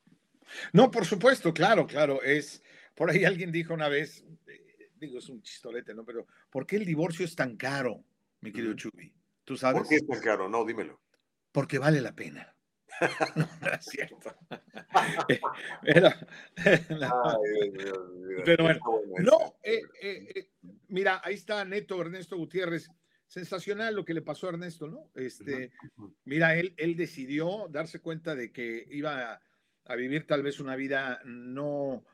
No, 0.72 0.90
por 0.90 1.06
supuesto, 1.06 1.54
claro, 1.54 1.86
claro. 1.86 2.20
Es 2.20 2.64
por 2.96 3.10
ahí 3.10 3.24
alguien 3.24 3.52
dijo 3.52 3.74
una 3.74 3.88
vez, 3.88 4.24
eh, 4.48 4.90
digo, 4.96 5.20
es 5.20 5.28
un 5.28 5.40
chistolete, 5.40 5.94
¿no? 5.94 6.04
Pero 6.04 6.26
¿por 6.50 6.66
qué 6.66 6.74
el 6.74 6.84
divorcio 6.84 7.24
es 7.24 7.36
tan 7.36 7.56
caro, 7.56 8.02
mi 8.40 8.50
querido 8.50 8.74
Chubi? 8.74 9.14
¿Tú 9.44 9.56
sabes? 9.56 9.82
¿Por 9.82 9.88
qué 9.88 9.94
es 9.94 10.06
tan 10.08 10.20
caro? 10.20 10.48
No, 10.48 10.64
dímelo. 10.64 11.00
Porque 11.52 11.78
vale 11.78 12.00
la 12.00 12.16
pena. 12.16 12.56
es 13.78 13.84
cierto. 13.84 14.34
pero, 18.44 18.62
bueno, 18.64 18.80
no, 19.18 19.56
eh, 19.62 19.80
eh, 20.00 20.50
mira, 20.88 21.20
ahí 21.24 21.34
está 21.34 21.64
Neto 21.64 22.00
Ernesto 22.00 22.36
Gutiérrez. 22.36 22.88
Sensacional 23.26 23.94
lo 23.94 24.06
que 24.06 24.14
le 24.14 24.22
pasó 24.22 24.46
a 24.46 24.50
Ernesto, 24.50 24.88
¿no? 24.88 25.10
Este, 25.14 25.70
mira, 26.24 26.56
él, 26.56 26.72
él 26.78 26.96
decidió 26.96 27.68
darse 27.68 28.00
cuenta 28.00 28.34
de 28.34 28.50
que 28.52 28.86
iba 28.88 29.32
a 29.32 29.42
a 29.88 29.96
vivir 29.96 30.26
tal 30.26 30.42
vez 30.42 30.60
una 30.60 30.76
vida 30.76 31.20
no 31.24 32.04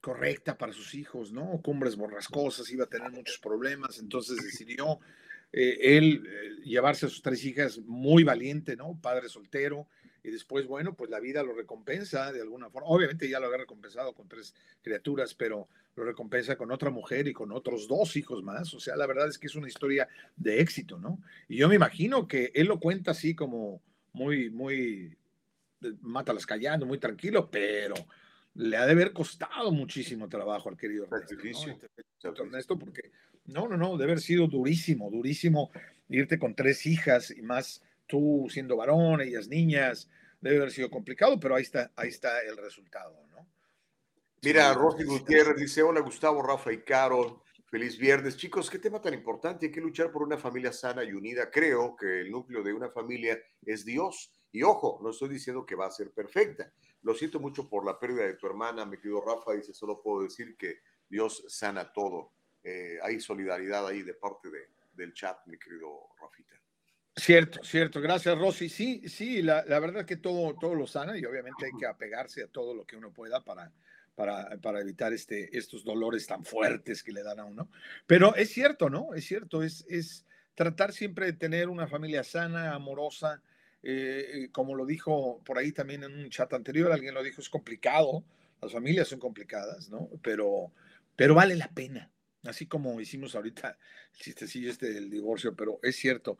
correcta 0.00 0.56
para 0.56 0.72
sus 0.72 0.94
hijos, 0.94 1.32
¿no? 1.32 1.60
Cumbres 1.62 1.96
borrascosas, 1.96 2.70
iba 2.72 2.84
a 2.84 2.88
tener 2.88 3.10
muchos 3.12 3.38
problemas, 3.38 3.98
entonces 3.98 4.42
decidió 4.42 4.98
eh, 5.52 5.76
él 5.98 6.26
eh, 6.26 6.62
llevarse 6.64 7.06
a 7.06 7.08
sus 7.10 7.20
tres 7.20 7.44
hijas 7.44 7.78
muy 7.80 8.24
valiente, 8.24 8.74
¿no? 8.74 8.98
Padre 9.00 9.28
soltero, 9.28 9.86
y 10.22 10.30
después, 10.30 10.66
bueno, 10.66 10.94
pues 10.94 11.10
la 11.10 11.20
vida 11.20 11.42
lo 11.42 11.54
recompensa 11.54 12.32
de 12.32 12.40
alguna 12.40 12.70
forma. 12.70 12.88
Obviamente 12.88 13.28
ya 13.28 13.40
lo 13.40 13.46
había 13.46 13.58
recompensado 13.58 14.12
con 14.14 14.28
tres 14.28 14.54
criaturas, 14.82 15.34
pero 15.34 15.68
lo 15.96 16.04
recompensa 16.04 16.56
con 16.56 16.70
otra 16.70 16.90
mujer 16.90 17.28
y 17.28 17.32
con 17.32 17.52
otros 17.52 17.88
dos 17.88 18.16
hijos 18.16 18.42
más. 18.42 18.74
O 18.74 18.80
sea, 18.80 18.96
la 18.96 19.06
verdad 19.06 19.28
es 19.28 19.38
que 19.38 19.46
es 19.46 19.54
una 19.54 19.68
historia 19.68 20.08
de 20.36 20.60
éxito, 20.60 20.98
¿no? 20.98 21.20
Y 21.48 21.56
yo 21.56 21.68
me 21.68 21.74
imagino 21.74 22.26
que 22.28 22.52
él 22.54 22.66
lo 22.66 22.78
cuenta 22.78 23.12
así 23.12 23.34
como 23.34 23.82
muy, 24.12 24.50
muy 24.50 25.16
mátalas 26.02 26.46
callando, 26.46 26.86
muy 26.86 26.98
tranquilo, 26.98 27.50
pero 27.50 27.94
le 28.54 28.76
ha 28.76 28.86
de 28.86 28.92
haber 28.92 29.12
costado 29.12 29.70
muchísimo 29.70 30.28
trabajo 30.28 30.68
al 30.68 30.76
querido 30.76 31.08
Ernesto, 32.22 32.78
porque 32.78 33.10
no, 33.46 33.68
no, 33.68 33.76
no, 33.76 33.96
debe 33.96 34.12
haber 34.12 34.20
sido 34.20 34.46
durísimo, 34.46 35.10
durísimo 35.10 35.70
irte 36.08 36.38
con 36.38 36.54
tres 36.54 36.86
hijas 36.86 37.30
y 37.30 37.42
más 37.42 37.82
tú 38.10 38.48
siendo 38.50 38.76
varón, 38.76 39.20
ellas 39.20 39.48
niñas, 39.48 40.10
debe 40.40 40.56
haber 40.56 40.70
sido 40.72 40.90
complicado, 40.90 41.38
pero 41.38 41.54
ahí 41.54 41.62
está, 41.62 41.92
ahí 41.96 42.08
está 42.08 42.42
el 42.42 42.56
resultado, 42.56 43.14
¿no? 43.30 43.46
Mira, 44.42 44.72
Rosy 44.74 45.04
Gutiérrez 45.04 45.56
dice, 45.56 45.82
hola 45.82 46.00
Gustavo, 46.00 46.42
Rafa 46.42 46.72
y 46.72 46.82
Carol, 46.82 47.40
feliz 47.70 47.98
viernes. 47.98 48.36
Chicos, 48.36 48.70
qué 48.70 48.78
tema 48.78 49.00
tan 49.00 49.14
importante, 49.14 49.66
hay 49.66 49.72
que 49.72 49.82
luchar 49.82 50.10
por 50.10 50.22
una 50.22 50.38
familia 50.38 50.72
sana 50.72 51.04
y 51.04 51.12
unida. 51.12 51.50
Creo 51.50 51.94
que 51.94 52.22
el 52.22 52.30
núcleo 52.30 52.62
de 52.62 52.72
una 52.72 52.88
familia 52.88 53.38
es 53.64 53.84
Dios 53.84 54.32
y 54.50 54.62
ojo, 54.62 54.98
no 55.02 55.10
estoy 55.10 55.28
diciendo 55.28 55.64
que 55.64 55.74
va 55.74 55.86
a 55.86 55.90
ser 55.90 56.10
perfecta. 56.10 56.72
Lo 57.02 57.14
siento 57.14 57.38
mucho 57.38 57.68
por 57.68 57.84
la 57.84 57.98
pérdida 57.98 58.24
de 58.24 58.34
tu 58.34 58.46
hermana, 58.46 58.84
mi 58.84 58.96
querido 58.96 59.20
Rafa. 59.20 59.52
Dice, 59.52 59.72
solo 59.72 60.02
puedo 60.02 60.22
decir 60.24 60.56
que 60.56 60.80
Dios 61.08 61.44
sana 61.48 61.92
todo. 61.92 62.32
Eh, 62.62 62.98
hay 63.02 63.20
solidaridad 63.20 63.86
ahí 63.86 64.02
de 64.02 64.14
parte 64.14 64.50
de, 64.50 64.68
del 64.92 65.14
chat, 65.14 65.38
mi 65.46 65.58
querido 65.58 66.08
Rafita. 66.20 66.59
Cierto, 67.16 67.62
cierto. 67.64 68.00
Gracias, 68.00 68.38
Rosy. 68.38 68.68
Sí, 68.68 69.02
sí, 69.08 69.42
la, 69.42 69.64
la, 69.66 69.78
verdad 69.80 70.06
que 70.06 70.16
todo, 70.16 70.54
todo 70.58 70.74
lo 70.74 70.86
sana 70.86 71.18
y 71.18 71.24
obviamente 71.24 71.66
hay 71.66 71.72
que 71.78 71.86
apegarse 71.86 72.42
a 72.44 72.48
todo 72.48 72.74
lo 72.74 72.86
que 72.86 72.96
uno 72.96 73.12
pueda 73.12 73.44
para, 73.44 73.72
para, 74.14 74.56
para, 74.58 74.80
evitar 74.80 75.12
este, 75.12 75.56
estos 75.56 75.84
dolores 75.84 76.26
tan 76.26 76.44
fuertes 76.44 77.02
que 77.02 77.12
le 77.12 77.22
dan 77.22 77.40
a 77.40 77.44
uno. 77.44 77.68
Pero 78.06 78.34
es 78.36 78.50
cierto, 78.50 78.88
¿no? 78.88 79.12
Es 79.14 79.26
cierto, 79.26 79.62
es, 79.62 79.84
es 79.88 80.24
tratar 80.54 80.92
siempre 80.92 81.26
de 81.26 81.32
tener 81.32 81.68
una 81.68 81.86
familia 81.88 82.22
sana, 82.22 82.74
amorosa, 82.74 83.42
eh, 83.82 84.48
como 84.52 84.74
lo 84.74 84.84
dijo 84.84 85.42
por 85.44 85.58
ahí 85.58 85.72
también 85.72 86.04
en 86.04 86.12
un 86.12 86.30
chat 86.30 86.52
anterior, 86.52 86.92
alguien 86.92 87.14
lo 87.14 87.22
dijo, 87.22 87.40
es 87.40 87.48
complicado, 87.48 88.24
las 88.60 88.72
familias 88.72 89.08
son 89.08 89.18
complicadas, 89.18 89.88
¿no? 89.88 90.10
Pero, 90.22 90.70
pero 91.16 91.34
vale 91.34 91.56
la 91.56 91.68
pena, 91.68 92.10
así 92.44 92.66
como 92.66 93.00
hicimos 93.00 93.34
ahorita 93.34 93.78
el 94.12 94.20
chistecillo 94.20 94.70
este 94.70 94.92
del 94.92 95.08
divorcio, 95.08 95.56
pero 95.56 95.80
es 95.82 95.96
cierto, 95.96 96.38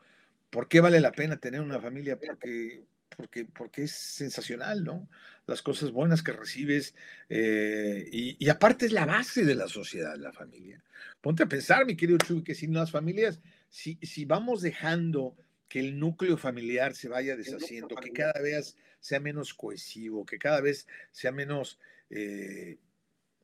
¿por 0.51 0.68
qué 0.68 0.81
vale 0.81 1.01
la 1.01 1.12
pena 1.12 1.39
tener 1.39 1.60
una 1.60 1.81
familia? 1.81 2.18
Porque, 2.18 2.85
porque, 3.16 3.44
porque 3.44 3.85
es 3.85 3.93
sensacional, 3.93 4.85
¿no? 4.85 5.09
Las 5.47 5.62
cosas 5.62 5.90
buenas 5.90 6.22
que 6.22 6.32
recibes 6.32 6.94
eh, 7.28 8.09
y, 8.12 8.48
aparte 8.48 8.86
es 8.86 8.93
la 8.93 9.06
base 9.06 9.44
de 9.44 9.55
la 9.55 9.68
sociedad, 9.68 10.16
la 10.16 10.32
familia. 10.32 10.82
Ponte 11.20 11.44
a 11.44 11.48
pensar, 11.48 11.86
mi 11.86 11.97
querido 11.97 12.18
Chuy, 12.18 12.43
que 12.43 12.55
sin 12.55 12.74
las 12.74 12.90
familias, 12.90 13.40
si, 13.68 13.98
si 14.02 14.24
vamos 14.24 14.62
dejando 14.62 15.36
que 15.68 15.81
el 15.81 15.98
núcleo 15.98 16.36
familiar 16.36 16.94
se 16.94 17.09
vaya 17.09 17.36
deshaciendo, 17.36 17.94
que 17.94 18.12
cada 18.12 18.40
vez 18.40 18.77
sea 18.98 19.20
menos 19.20 19.55
cohesivo, 19.55 20.27
que 20.27 20.39
cada 20.39 20.60
vez 20.60 20.89
sea 21.12 21.31
menos 21.31 21.78
eh, 22.10 22.78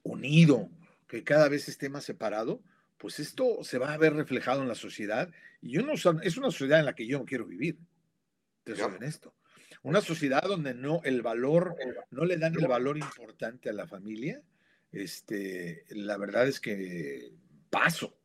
unido, 0.03 0.69
que 1.07 1.23
cada 1.23 1.49
vez 1.49 1.69
esté 1.69 1.89
más 1.89 2.05
separado, 2.05 2.63
pues 2.99 3.19
esto 3.21 3.63
se 3.63 3.79
va 3.79 3.93
a 3.93 3.99
ver 3.99 4.15
reflejado 4.15 4.63
en 4.63 4.69
la 4.69 4.75
sociedad. 4.75 5.31
Y 5.61 5.73
yo 5.73 5.83
no, 5.83 5.95
es 5.95 6.37
una 6.37 6.51
sociedad 6.51 6.81
en 6.81 6.87
la 6.87 6.95
que 6.95 7.07
yo 7.07 7.19
no 7.19 7.25
quiero 7.25 7.47
vivir, 7.47 7.79
te 8.65 8.75
soy 8.75 8.95
honesto. 8.95 9.35
Una 9.83 10.01
sociedad 10.01 10.43
donde 10.43 10.75
no 10.75 11.01
el 11.05 11.23
valor, 11.23 11.77
no 12.11 12.25
le 12.25 12.39
dan 12.39 12.55
el 12.59 12.67
valor 12.67 12.99
importante 12.99 13.71
a 13.71 13.73
la 13.73 13.87
familia, 13.87 14.43
este, 14.93 15.85
la 15.91 16.17
verdad 16.17 16.49
es 16.49 16.59
que 16.59 17.33
paso, 17.71 18.19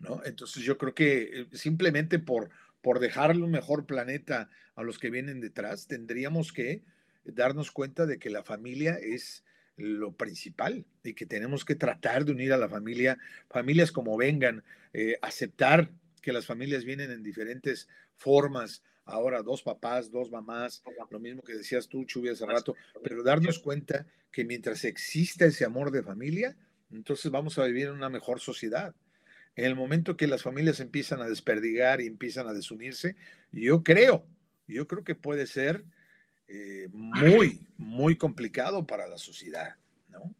¿no? 0.00 0.20
Entonces 0.24 0.62
yo 0.62 0.76
creo 0.76 0.94
que 0.94 1.22
eh, 1.22 1.46
simplemente 1.52 2.18
por, 2.18 2.50
por 2.82 2.98
dejarle 2.98 3.42
un 3.42 3.50
mejor 3.50 3.86
planeta 3.86 4.50
a 4.74 4.82
los 4.82 4.98
que 4.98 5.10
vienen 5.10 5.40
detrás, 5.40 5.86
tendríamos 5.86 6.52
que 6.52 6.82
darnos 7.24 7.70
cuenta 7.70 8.06
de 8.06 8.18
que 8.18 8.30
la 8.30 8.42
familia 8.42 8.98
es 9.00 9.44
lo 9.78 10.12
principal 10.12 10.84
y 11.04 11.14
que 11.14 11.24
tenemos 11.24 11.64
que 11.64 11.76
tratar 11.76 12.24
de 12.24 12.32
unir 12.32 12.52
a 12.52 12.58
la 12.58 12.68
familia, 12.68 13.16
familias 13.48 13.92
como 13.92 14.16
vengan, 14.16 14.62
eh, 14.92 15.18
aceptar 15.22 15.90
que 16.20 16.32
las 16.32 16.46
familias 16.46 16.84
vienen 16.84 17.10
en 17.10 17.22
diferentes 17.22 17.88
formas, 18.16 18.82
ahora 19.04 19.42
dos 19.42 19.62
papás, 19.62 20.10
dos 20.10 20.30
mamás, 20.30 20.82
lo 21.10 21.20
mismo 21.20 21.42
que 21.42 21.54
decías 21.54 21.88
tú, 21.88 22.04
Chubi, 22.04 22.28
hace 22.28 22.44
rato, 22.44 22.74
pero 23.02 23.22
darnos 23.22 23.58
cuenta 23.60 24.04
que 24.30 24.44
mientras 24.44 24.84
exista 24.84 25.46
ese 25.46 25.64
amor 25.64 25.90
de 25.90 26.02
familia, 26.02 26.56
entonces 26.90 27.30
vamos 27.30 27.58
a 27.58 27.64
vivir 27.64 27.86
en 27.86 27.94
una 27.94 28.10
mejor 28.10 28.40
sociedad. 28.40 28.94
En 29.54 29.64
el 29.64 29.76
momento 29.76 30.16
que 30.16 30.26
las 30.26 30.42
familias 30.42 30.80
empiezan 30.80 31.20
a 31.20 31.28
desperdigar 31.28 32.00
y 32.00 32.06
empiezan 32.06 32.48
a 32.48 32.52
desunirse, 32.52 33.16
yo 33.52 33.82
creo, 33.82 34.26
yo 34.66 34.86
creo 34.86 35.04
que 35.04 35.14
puede 35.14 35.46
ser 35.46 35.84
eh, 36.48 36.88
muy, 36.92 37.66
muy 37.76 38.16
complicado 38.16 38.86
para 38.86 39.06
la 39.06 39.18
sociedad, 39.18 39.76
¿no? 40.08 40.34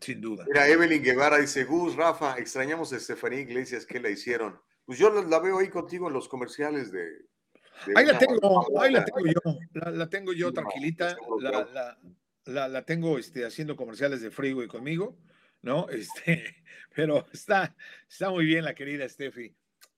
Sin 0.00 0.20
duda. 0.20 0.44
Mira, 0.46 0.68
Evelyn 0.68 1.02
Guevara 1.02 1.38
dice, 1.38 1.64
Gus, 1.64 1.96
Rafa, 1.96 2.36
extrañamos 2.38 2.92
a 2.92 2.96
Estefanía 2.96 3.40
Iglesias, 3.40 3.86
¿qué 3.86 4.00
la 4.00 4.10
hicieron? 4.10 4.60
Pues 4.84 4.98
yo 4.98 5.10
la 5.22 5.38
veo 5.38 5.58
ahí 5.58 5.68
contigo 5.68 6.08
en 6.08 6.14
los 6.14 6.28
comerciales 6.28 6.92
de... 6.92 7.24
ahí 7.96 8.04
la 8.04 8.18
tengo, 8.18 8.80
ahí 8.80 8.92
la 8.92 9.04
tengo 9.04 9.26
yo, 9.26 9.58
la, 9.72 10.10
tengo 10.10 10.32
yo 10.34 10.52
tranquilita, 10.52 11.16
la, 11.40 12.68
la, 12.68 12.84
tengo 12.84 13.18
este, 13.18 13.46
haciendo 13.46 13.76
comerciales 13.76 14.20
de 14.20 14.30
frigo 14.30 14.62
y 14.62 14.68
conmigo. 14.68 15.16
¿no? 15.64 15.86
Este, 15.90 16.54
pero 16.94 17.26
está, 17.32 17.74
está 18.08 18.30
muy 18.30 18.44
bien 18.44 18.64
la 18.64 18.74
querida 18.74 19.08
Steffi. 19.08 19.54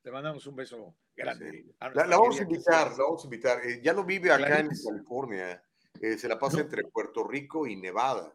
Te 0.06 0.12
mandamos 0.12 0.46
un 0.46 0.54
beso 0.54 0.94
grande. 1.16 1.74
La, 1.80 2.06
vamos 2.16 2.38
a 2.38 2.44
invitar, 2.44 2.92
la 2.92 2.96
vamos 2.96 3.24
a 3.24 3.26
invitar. 3.26 3.58
Ya 3.82 3.92
no 3.92 4.04
vive 4.04 4.30
acá 4.30 4.60
en 4.60 4.68
California. 4.68 5.60
Eh, 6.00 6.16
se 6.16 6.28
la 6.28 6.38
pasa 6.38 6.60
entre 6.60 6.84
Puerto 6.84 7.26
Rico 7.26 7.66
y 7.66 7.74
Nevada. 7.74 8.32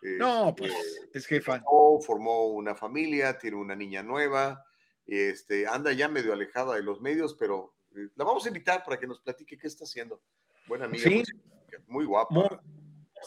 no, 0.00 0.50
este, 0.50 0.62
pues 0.62 1.08
es 1.12 1.26
jefa. 1.26 1.60
Formó 2.06 2.50
una 2.50 2.76
familia, 2.76 3.36
tiene 3.36 3.56
una 3.56 3.74
niña 3.74 4.04
nueva, 4.04 4.64
este, 5.04 5.66
anda 5.66 5.92
ya 5.92 6.08
medio 6.08 6.32
alejada 6.32 6.76
de 6.76 6.84
los 6.84 7.00
medios, 7.00 7.34
pero 7.34 7.74
Eh, 7.96 8.08
la 8.14 8.24
vamos 8.24 8.44
a 8.44 8.48
invitar 8.48 8.84
para 8.84 8.96
que 8.96 9.08
nos 9.08 9.18
platique 9.18 9.58
qué 9.58 9.66
está 9.66 9.82
haciendo. 9.82 10.22
Buena 10.68 10.84
amiga. 10.84 11.02
Sí. 11.02 11.24
Muy 11.88 12.04
guapa. 12.04 12.32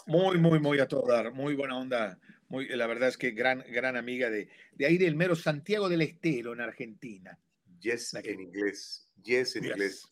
Muy, 0.06 0.38
muy, 0.38 0.58
muy, 0.60 0.80
a 0.80 0.88
todo 0.88 1.06
dar. 1.06 1.30
Muy 1.30 1.54
buena 1.54 1.78
onda. 1.78 2.18
Muy, 2.48 2.68
la 2.68 2.86
verdad 2.86 3.10
es 3.10 3.18
que 3.18 3.32
gran, 3.32 3.62
gran 3.68 3.98
amiga 3.98 4.30
de, 4.30 4.48
de 4.72 4.86
ahí 4.86 4.96
del 4.96 5.14
mero 5.14 5.36
Santiago 5.36 5.90
del 5.90 6.00
Estero, 6.00 6.54
en 6.54 6.62
Argentina. 6.62 7.38
Yes, 7.80 8.14
en 8.14 8.40
inglés. 8.40 9.08
Yes, 9.22 9.56
en 9.56 9.66
inglés. 9.66 10.02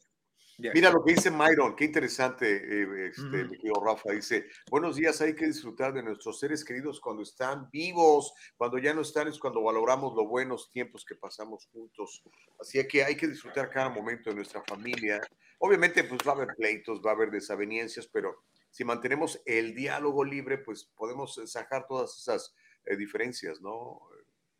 Mira 0.58 0.90
lo 0.90 1.02
que 1.04 1.14
dice 1.14 1.30
Myron, 1.30 1.74
qué 1.74 1.84
interesante, 1.84 2.46
eh, 2.46 3.08
este, 3.08 3.44
mi 3.44 3.56
querido 3.56 3.82
Rafa. 3.84 4.12
Dice: 4.12 4.46
Buenos 4.70 4.96
días, 4.96 5.20
hay 5.20 5.34
que 5.34 5.46
disfrutar 5.46 5.92
de 5.92 6.02
nuestros 6.02 6.38
seres 6.38 6.64
queridos 6.64 7.00
cuando 7.00 7.22
están 7.22 7.68
vivos, 7.72 8.32
cuando 8.56 8.78
ya 8.78 8.94
no 8.94 9.00
están, 9.00 9.26
es 9.26 9.38
cuando 9.38 9.62
valoramos 9.62 10.14
los 10.14 10.28
buenos 10.28 10.70
tiempos 10.70 11.04
que 11.04 11.16
pasamos 11.16 11.66
juntos. 11.72 12.22
Así 12.60 12.86
que 12.86 13.02
hay 13.02 13.16
que 13.16 13.26
disfrutar 13.26 13.68
cada 13.68 13.88
momento 13.88 14.30
de 14.30 14.36
nuestra 14.36 14.62
familia. 14.62 15.20
Obviamente, 15.58 16.04
pues 16.04 16.20
va 16.26 16.32
a 16.32 16.34
haber 16.36 16.54
pleitos, 16.54 17.00
va 17.04 17.10
a 17.10 17.14
haber 17.14 17.30
desavenencias, 17.30 18.06
pero 18.06 18.44
si 18.70 18.84
mantenemos 18.84 19.40
el 19.46 19.74
diálogo 19.74 20.24
libre, 20.24 20.58
pues 20.58 20.84
podemos 20.94 21.40
sacar 21.46 21.86
todas 21.88 22.16
esas 22.16 22.54
eh, 22.84 22.96
diferencias, 22.96 23.60
¿no, 23.60 24.02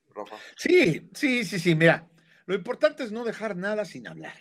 Rafa? 0.08 0.36
Sí, 0.56 1.08
sí, 1.14 1.44
sí, 1.44 1.58
sí. 1.60 1.74
Mira, 1.74 2.08
lo 2.46 2.54
importante 2.54 3.04
es 3.04 3.12
no 3.12 3.24
dejar 3.24 3.56
nada 3.56 3.84
sin 3.84 4.06
hablar. 4.06 4.36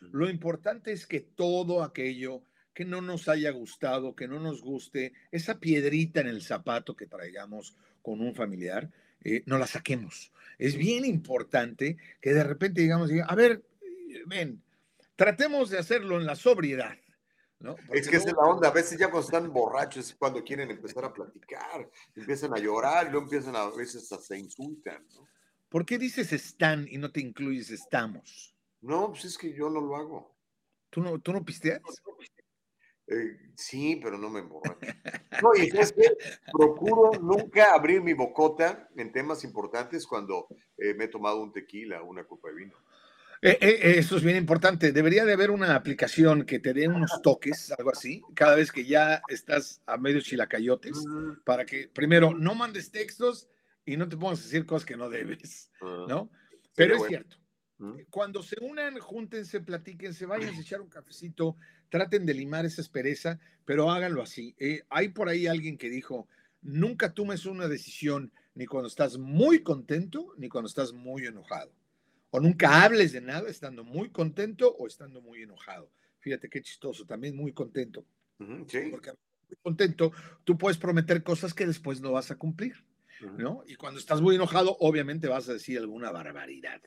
Lo 0.00 0.28
importante 0.28 0.92
es 0.92 1.06
que 1.06 1.20
todo 1.20 1.82
aquello 1.82 2.42
que 2.74 2.84
no 2.84 3.00
nos 3.00 3.28
haya 3.28 3.50
gustado, 3.50 4.14
que 4.14 4.28
no 4.28 4.38
nos 4.38 4.62
guste, 4.62 5.12
esa 5.32 5.58
piedrita 5.58 6.20
en 6.20 6.28
el 6.28 6.42
zapato 6.42 6.94
que 6.94 7.06
traigamos 7.06 7.76
con 8.02 8.20
un 8.20 8.34
familiar, 8.34 8.90
eh, 9.24 9.42
no 9.46 9.58
la 9.58 9.66
saquemos. 9.66 10.32
Es 10.58 10.76
bien 10.76 11.04
importante 11.04 11.96
que 12.20 12.32
de 12.32 12.44
repente 12.44 12.82
digamos, 12.82 13.10
a 13.26 13.34
ver, 13.34 13.64
ven, 14.26 14.62
tratemos 15.16 15.70
de 15.70 15.78
hacerlo 15.78 16.20
en 16.20 16.26
la 16.26 16.36
sobriedad. 16.36 16.96
¿no? 17.60 17.74
es 17.92 18.08
que 18.08 18.18
es 18.18 18.26
la 18.26 18.38
onda, 18.38 18.68
a 18.68 18.72
veces 18.72 18.96
ya 18.96 19.10
cuando 19.10 19.26
están 19.26 19.52
borrachos 19.52 20.10
es 20.10 20.14
cuando 20.14 20.44
quieren 20.44 20.70
empezar 20.70 21.04
a 21.04 21.12
platicar, 21.12 21.90
empiezan 22.14 22.54
a 22.54 22.58
llorar 22.58 23.08
y 23.08 23.10
luego 23.10 23.24
empiezan 23.24 23.56
a, 23.56 23.62
a 23.62 23.74
veces 23.74 24.12
hasta 24.12 24.24
se 24.24 24.38
insultan. 24.38 25.04
¿no? 25.16 25.26
¿Por 25.68 25.84
qué 25.84 25.98
dices 25.98 26.32
están 26.32 26.86
y 26.90 26.98
no 26.98 27.10
te 27.10 27.20
incluyes 27.20 27.70
estamos? 27.70 28.54
No, 28.80 29.10
pues 29.10 29.26
es 29.26 29.38
que 29.38 29.52
yo 29.52 29.68
no 29.68 29.80
lo 29.80 29.96
hago. 29.96 30.36
¿Tú 30.90 31.02
no, 31.02 31.18
tú 31.18 31.32
no 31.32 31.44
pisteas? 31.44 31.82
Eh, 33.06 33.52
sí, 33.54 33.98
pero 34.02 34.18
no 34.18 34.30
me 34.30 34.40
emborracho. 34.40 34.80
No, 35.42 35.54
y 35.54 35.70
es 35.76 35.92
que 35.92 36.16
procuro 36.52 37.12
nunca 37.20 37.74
abrir 37.74 38.02
mi 38.02 38.12
bocota 38.12 38.88
en 38.96 39.12
temas 39.12 39.44
importantes 39.44 40.06
cuando 40.06 40.46
eh, 40.76 40.94
me 40.94 41.04
he 41.04 41.08
tomado 41.08 41.42
un 41.42 41.52
tequila 41.52 42.02
o 42.02 42.06
una 42.06 42.24
copa 42.24 42.48
de 42.48 42.54
vino. 42.54 42.74
Eh, 43.40 43.94
eso 43.98 44.16
es 44.16 44.22
bien 44.24 44.36
importante. 44.36 44.90
Debería 44.90 45.24
de 45.24 45.32
haber 45.32 45.50
una 45.50 45.76
aplicación 45.76 46.44
que 46.44 46.58
te 46.58 46.74
dé 46.74 46.88
unos 46.88 47.22
toques, 47.22 47.70
algo 47.72 47.90
así, 47.90 48.20
cada 48.34 48.56
vez 48.56 48.72
que 48.72 48.84
ya 48.84 49.22
estás 49.28 49.80
a 49.86 49.96
medio 49.96 50.20
chilacayotes, 50.20 50.98
para 51.44 51.64
que 51.64 51.88
primero 51.88 52.34
no 52.34 52.54
mandes 52.54 52.90
textos 52.90 53.48
y 53.88 53.96
no 53.96 54.08
te 54.08 54.16
pongas 54.16 54.40
a 54.40 54.42
decir 54.42 54.66
cosas 54.66 54.84
que 54.84 54.96
no 54.96 55.08
debes, 55.08 55.70
ah. 55.80 56.04
¿no? 56.08 56.30
Pero 56.74 56.96
es 56.96 57.02
cierto. 57.08 57.36
Eh, 57.80 58.06
cuando 58.10 58.42
se 58.42 58.56
unan, 58.60 58.98
júntense, 58.98 59.60
platíquense, 59.60 60.26
vayan 60.26 60.54
a 60.54 60.60
echar 60.60 60.80
un 60.80 60.90
cafecito, 60.90 61.56
traten 61.88 62.26
de 62.26 62.34
limar 62.34 62.66
esa 62.66 62.82
espereza, 62.82 63.40
pero 63.64 63.90
háganlo 63.90 64.22
así. 64.22 64.54
Eh, 64.58 64.82
hay 64.90 65.08
por 65.08 65.28
ahí 65.28 65.46
alguien 65.46 65.78
que 65.78 65.88
dijo, 65.88 66.28
nunca 66.60 67.14
tomes 67.14 67.46
una 67.46 67.66
decisión 67.66 68.30
ni 68.54 68.66
cuando 68.66 68.88
estás 68.88 69.16
muy 69.16 69.62
contento 69.62 70.34
ni 70.36 70.48
cuando 70.48 70.68
estás 70.68 70.92
muy 70.92 71.24
enojado. 71.24 71.72
O 72.30 72.40
nunca 72.40 72.84
hables 72.84 73.12
de 73.12 73.22
nada 73.22 73.48
estando 73.48 73.84
muy 73.84 74.10
contento 74.10 74.74
o 74.76 74.86
estando 74.86 75.22
muy 75.22 75.42
enojado. 75.42 75.90
Fíjate 76.18 76.50
qué 76.50 76.60
chistoso, 76.60 77.06
también 77.06 77.34
muy 77.34 77.52
contento. 77.54 78.04
Porque 78.36 79.12
muy 79.48 79.56
contento, 79.62 80.12
tú 80.44 80.58
puedes 80.58 80.76
prometer 80.76 81.22
cosas 81.22 81.54
que 81.54 81.66
después 81.66 82.02
no 82.02 82.12
vas 82.12 82.30
a 82.30 82.36
cumplir, 82.36 82.84
¿no? 83.20 83.64
Y 83.66 83.76
cuando 83.76 83.98
estás 83.98 84.20
muy 84.20 84.36
enojado, 84.36 84.76
obviamente 84.80 85.28
vas 85.28 85.48
a 85.48 85.54
decir 85.54 85.78
alguna 85.78 86.10
barbaridad. 86.10 86.80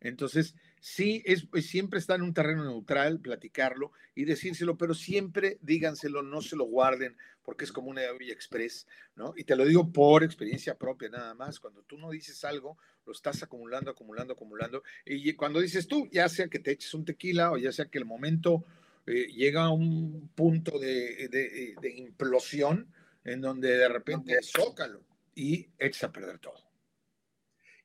Entonces, 0.00 0.54
sí, 0.80 1.22
es, 1.24 1.46
pues, 1.46 1.66
siempre 1.66 1.98
está 1.98 2.14
en 2.14 2.22
un 2.22 2.34
terreno 2.34 2.64
neutral, 2.64 3.20
platicarlo 3.20 3.92
y 4.14 4.24
decírselo, 4.24 4.76
pero 4.76 4.94
siempre 4.94 5.58
díganselo, 5.62 6.22
no 6.22 6.42
se 6.42 6.56
lo 6.56 6.64
guarden, 6.64 7.16
porque 7.42 7.64
es 7.64 7.72
como 7.72 7.90
una 7.90 8.02
vía 8.12 8.32
express, 8.32 8.86
¿no? 9.14 9.32
Y 9.36 9.44
te 9.44 9.56
lo 9.56 9.64
digo 9.64 9.92
por 9.92 10.22
experiencia 10.22 10.76
propia 10.76 11.08
nada 11.08 11.34
más, 11.34 11.60
cuando 11.60 11.82
tú 11.82 11.96
no 11.96 12.10
dices 12.10 12.44
algo, 12.44 12.76
lo 13.06 13.12
estás 13.12 13.42
acumulando, 13.42 13.90
acumulando, 13.90 14.34
acumulando, 14.34 14.82
y 15.04 15.32
cuando 15.34 15.60
dices 15.60 15.86
tú, 15.86 16.08
ya 16.12 16.28
sea 16.28 16.48
que 16.48 16.58
te 16.58 16.72
eches 16.72 16.92
un 16.94 17.04
tequila 17.04 17.52
o 17.52 17.56
ya 17.56 17.72
sea 17.72 17.86
que 17.86 17.98
el 17.98 18.04
momento 18.04 18.64
eh, 19.06 19.28
llega 19.28 19.64
a 19.64 19.70
un 19.70 20.28
punto 20.34 20.78
de, 20.78 21.28
de, 21.28 21.90
implosión 21.96 22.92
en 23.24 23.40
donde 23.40 23.76
de 23.76 23.88
repente 23.88 24.36
zócalo 24.42 25.02
y 25.36 25.70
echas 25.78 26.02
a 26.04 26.12
perder 26.12 26.40
todo 26.40 26.66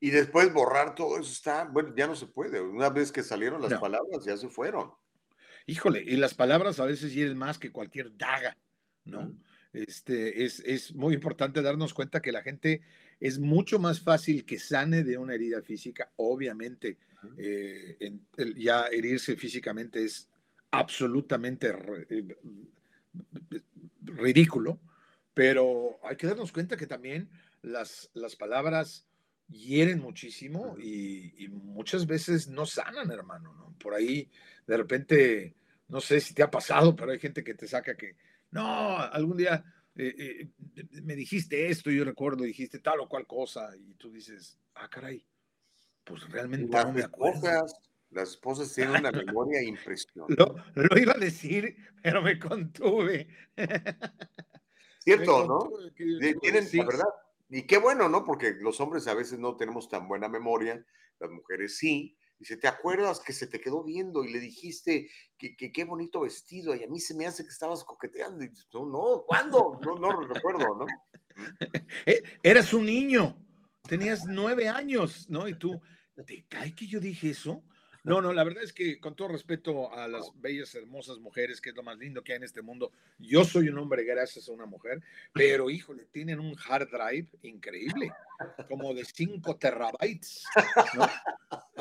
y 0.02 0.10
después 0.10 0.52
borrar 0.52 0.96
todo 0.96 1.16
eso 1.16 1.30
está, 1.30 1.62
bueno, 1.62 1.94
ya 1.96 2.08
no 2.08 2.16
se 2.16 2.26
puede. 2.26 2.60
Una 2.60 2.90
vez 2.90 3.12
que 3.12 3.22
salieron 3.22 3.62
las 3.62 3.78
palabras, 3.78 4.24
ya 4.24 4.36
se 4.36 4.48
fueron. 4.48 4.90
Híjole, 5.64 6.02
y 6.02 6.16
las 6.16 6.34
palabras 6.34 6.80
a 6.80 6.86
veces 6.86 7.14
hieren 7.14 7.38
más 7.38 7.56
que 7.56 7.70
cualquier 7.70 8.16
daga, 8.16 8.58
¿no? 9.04 9.32
Este, 9.72 10.44
es, 10.44 10.58
es, 10.58 10.92
muy 10.92 11.14
importante 11.14 11.62
darnos 11.62 11.94
cuenta 11.94 12.20
que 12.20 12.32
la 12.32 12.42
gente 12.42 12.82
es 13.20 13.38
mucho 13.38 13.78
más 13.78 14.00
fácil 14.00 14.44
que 14.44 14.58
sane 14.58 15.04
de 15.04 15.16
una 15.18 15.34
herida 15.34 15.62
física. 15.62 16.10
Obviamente, 16.16 16.98
eh, 17.38 18.18
ya 18.56 18.88
herirse 18.88 19.36
físicamente 19.36 20.02
es 20.02 20.28
absolutamente 20.72 21.72
eh, 22.10 22.36
ridículo, 24.02 24.80
pero 25.32 26.00
hay 26.02 26.16
que 26.16 26.26
darnos 26.26 26.50
cuenta 26.50 26.76
que 26.76 26.88
también 26.88 27.30
las, 27.62 28.10
las 28.14 28.36
palabras 28.36 29.06
hieren 29.48 30.00
muchísimo 30.00 30.76
y, 30.78 31.48
muchas 31.50 32.06
veces 32.06 32.48
no 32.48 32.66
sanan, 32.66 33.10
hermano, 33.10 33.54
¿no? 33.54 33.74
Por 33.78 33.94
ahí, 33.94 34.30
de 34.66 34.76
repente, 34.76 35.56
no 35.88 36.00
sé 36.00 36.20
si 36.20 36.34
te 36.34 36.42
ha 36.42 36.50
pasado, 36.50 36.94
pero 36.94 37.12
hay 37.12 37.18
gente 37.18 37.42
que 37.42 37.54
te 37.54 37.66
saca 37.66 37.96
que, 37.96 38.16
no, 38.50 38.98
algún 38.98 39.36
día 39.36 39.64
eh, 39.96 40.48
eh, 40.76 40.88
me 41.02 41.16
dijiste 41.16 41.68
esto, 41.68 41.90
yo 41.90 42.04
recuerdo, 42.04 42.44
dijiste 42.44 42.78
tal 42.78 43.00
o 43.00 43.08
cual 43.08 43.26
cosa, 43.26 43.70
y 43.76 43.94
tú 43.94 44.10
dices, 44.10 44.58
ah, 44.74 44.88
caray, 44.88 45.24
pues 46.04 46.28
realmente 46.30 46.76
no 46.76 46.92
me 46.92 47.02
acuerdo. 47.02 47.66
las 48.10 48.30
esposas 48.30 48.72
tienen 48.74 49.00
una 49.00 49.12
memoria 49.12 49.62
impresionante. 49.62 50.34
Lo, 50.74 50.98
iba 50.98 51.14
a 51.14 51.18
decir, 51.18 51.76
pero 52.02 52.22
me 52.22 52.38
contuve. 52.38 53.28
Cierto, 55.00 55.46
¿no? 55.46 55.70
Tienen, 55.96 56.68
la 56.72 56.84
verdad, 56.84 57.08
y 57.52 57.66
qué 57.66 57.76
bueno, 57.76 58.08
¿no? 58.08 58.24
Porque 58.24 58.54
los 58.60 58.80
hombres 58.80 59.06
a 59.06 59.14
veces 59.14 59.38
no 59.38 59.56
tenemos 59.56 59.88
tan 59.90 60.08
buena 60.08 60.26
memoria, 60.26 60.84
las 61.20 61.30
mujeres 61.30 61.76
sí. 61.76 62.16
Dice, 62.38 62.56
¿te 62.56 62.66
acuerdas 62.66 63.20
que 63.20 63.34
se 63.34 63.46
te 63.46 63.60
quedó 63.60 63.84
viendo 63.84 64.24
y 64.24 64.32
le 64.32 64.40
dijiste 64.40 65.10
que, 65.36 65.54
qué 65.54 65.84
bonito 65.84 66.22
vestido? 66.22 66.74
Y 66.74 66.82
a 66.82 66.88
mí 66.88 66.98
se 66.98 67.14
me 67.14 67.26
hace 67.26 67.44
que 67.44 67.50
estabas 67.50 67.84
coqueteando. 67.84 68.42
Y 68.42 68.50
no, 68.72 68.86
no, 68.86 69.24
¿cuándo? 69.26 69.78
No, 69.84 69.96
no 69.96 70.20
recuerdo, 70.22 70.76
¿no? 70.76 70.86
Eh, 72.04 72.22
eras 72.42 72.74
un 72.74 72.84
niño, 72.84 73.42
tenías 73.88 74.26
nueve 74.26 74.68
años, 74.68 75.30
¿no? 75.30 75.48
Y 75.48 75.54
tú, 75.54 75.80
¿te 76.26 76.44
cae 76.46 76.74
que 76.74 76.86
yo 76.86 77.00
dije 77.00 77.30
eso? 77.30 77.64
No, 78.04 78.20
no, 78.20 78.32
la 78.32 78.42
verdad 78.42 78.64
es 78.64 78.72
que 78.72 78.98
con 78.98 79.14
todo 79.14 79.28
respeto 79.28 79.92
a 79.92 80.08
las 80.08 80.32
bellas, 80.40 80.74
hermosas 80.74 81.18
mujeres, 81.18 81.60
que 81.60 81.70
es 81.70 81.76
lo 81.76 81.84
más 81.84 81.96
lindo 81.98 82.24
que 82.24 82.32
hay 82.32 82.38
en 82.38 82.44
este 82.44 82.60
mundo, 82.60 82.90
yo 83.18 83.44
soy 83.44 83.68
un 83.68 83.78
hombre 83.78 84.02
gracias 84.02 84.48
a 84.48 84.52
una 84.52 84.66
mujer, 84.66 85.00
pero 85.32 85.70
híjole, 85.70 86.06
tienen 86.10 86.40
un 86.40 86.56
hard 86.68 86.88
drive 86.90 87.28
increíble, 87.42 88.10
como 88.68 88.92
de 88.92 89.04
5 89.04 89.56
terabytes, 89.56 90.44
¿no? 90.94 91.06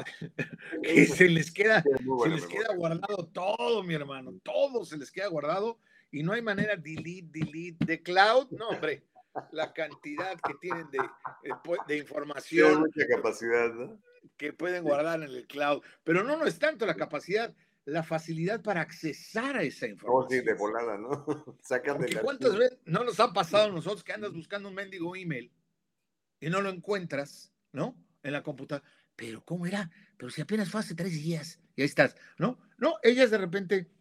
que 0.84 1.06
se 1.07 1.27
les 1.27 1.52
queda, 1.52 1.81
se 1.81 2.30
les 2.30 2.45
queda 2.45 2.76
guardado 2.76 3.27
todo, 3.34 3.81
mi 3.84 3.95
hermano, 3.95 4.39
todo 4.43 4.85
se 4.85 4.98
les 4.98 5.10
queda 5.11 5.27
guardado 5.27 5.80
y 6.11 6.22
no 6.22 6.34
hay 6.34 6.41
manera 6.43 6.76
delete, 6.76 7.39
delete 7.39 7.84
de 7.84 8.03
cloud, 8.03 8.48
no, 8.52 8.69
hombre, 8.69 9.02
la 9.52 9.74
cantidad 9.74 10.40
que 10.41 10.53
tienen 10.56 10.90
de, 10.91 10.99
de 11.88 11.98
información. 11.98 12.82
mucha 12.82 13.08
capacidad, 13.08 13.74
¿no? 13.74 14.02
que 14.38 14.53
pueden 14.53 14.84
guardar 14.84 15.22
en 15.22 15.30
el 15.30 15.48
cloud. 15.48 15.84
Pero 16.03 16.24
no, 16.24 16.38
no 16.38 16.45
es 16.45 16.60
tanto 16.60 16.86
la 16.86 16.95
capacidad, 16.95 17.53
la 17.86 18.03
facilidad 18.03 18.62
para 18.62 18.82
accesar 18.82 19.58
a 19.58 19.64
esa 19.64 19.88
información. 19.88 20.26
Oh, 20.26 20.30
sí, 20.30 20.41
de 20.41 20.53
volada, 20.53 20.98
¿no? 20.98 21.26
Sacan 21.62 21.99
de 21.99 22.20
¿Cuántas 22.22 22.58
veces 22.58 22.80
no 22.86 23.03
nos 23.03 23.20
ha 23.20 23.32
pasado 23.34 23.66
a 23.66 23.72
nosotros 23.72 24.03
que 24.03 24.14
andas 24.14 24.34
buscando 24.34 24.70
un 24.70 24.76
mendigo 24.76 25.16
email 25.16 25.52
y 26.40 26.49
no 26.49 26.62
lo 26.62 26.70
encuentras, 26.70 27.53
¿no? 27.72 27.95
En 28.24 28.34
la 28.34 28.44
computadora. 28.44 28.88
Pero 29.16 29.44
¿cómo 29.44 29.68
era? 29.68 29.90
Pero 30.18 30.32
si 30.32 30.41
apenas 30.41 30.70
fue 30.70 30.80
hace 30.80 30.95
tres 30.95 31.12
días 31.12 31.60
y 31.76 31.82
ahí 31.82 31.86
estás, 31.86 32.16
¿no? 32.38 32.58
No, 32.78 32.95
ellas 33.03 33.30
de 33.30 33.38
repente, 33.38 33.91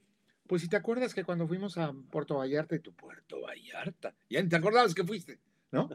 pues 0.50 0.62
si 0.62 0.68
te 0.68 0.74
acuerdas 0.74 1.14
que 1.14 1.22
cuando 1.22 1.46
fuimos 1.46 1.78
a 1.78 1.92
Puerto 2.10 2.38
Vallarta 2.38 2.74
y 2.74 2.80
tu 2.80 2.92
Puerto 2.92 3.40
Vallarta, 3.40 4.12
ya 4.28 4.44
te 4.48 4.56
acordabas 4.56 4.96
que 4.96 5.04
fuiste, 5.04 5.38
¿no? 5.70 5.88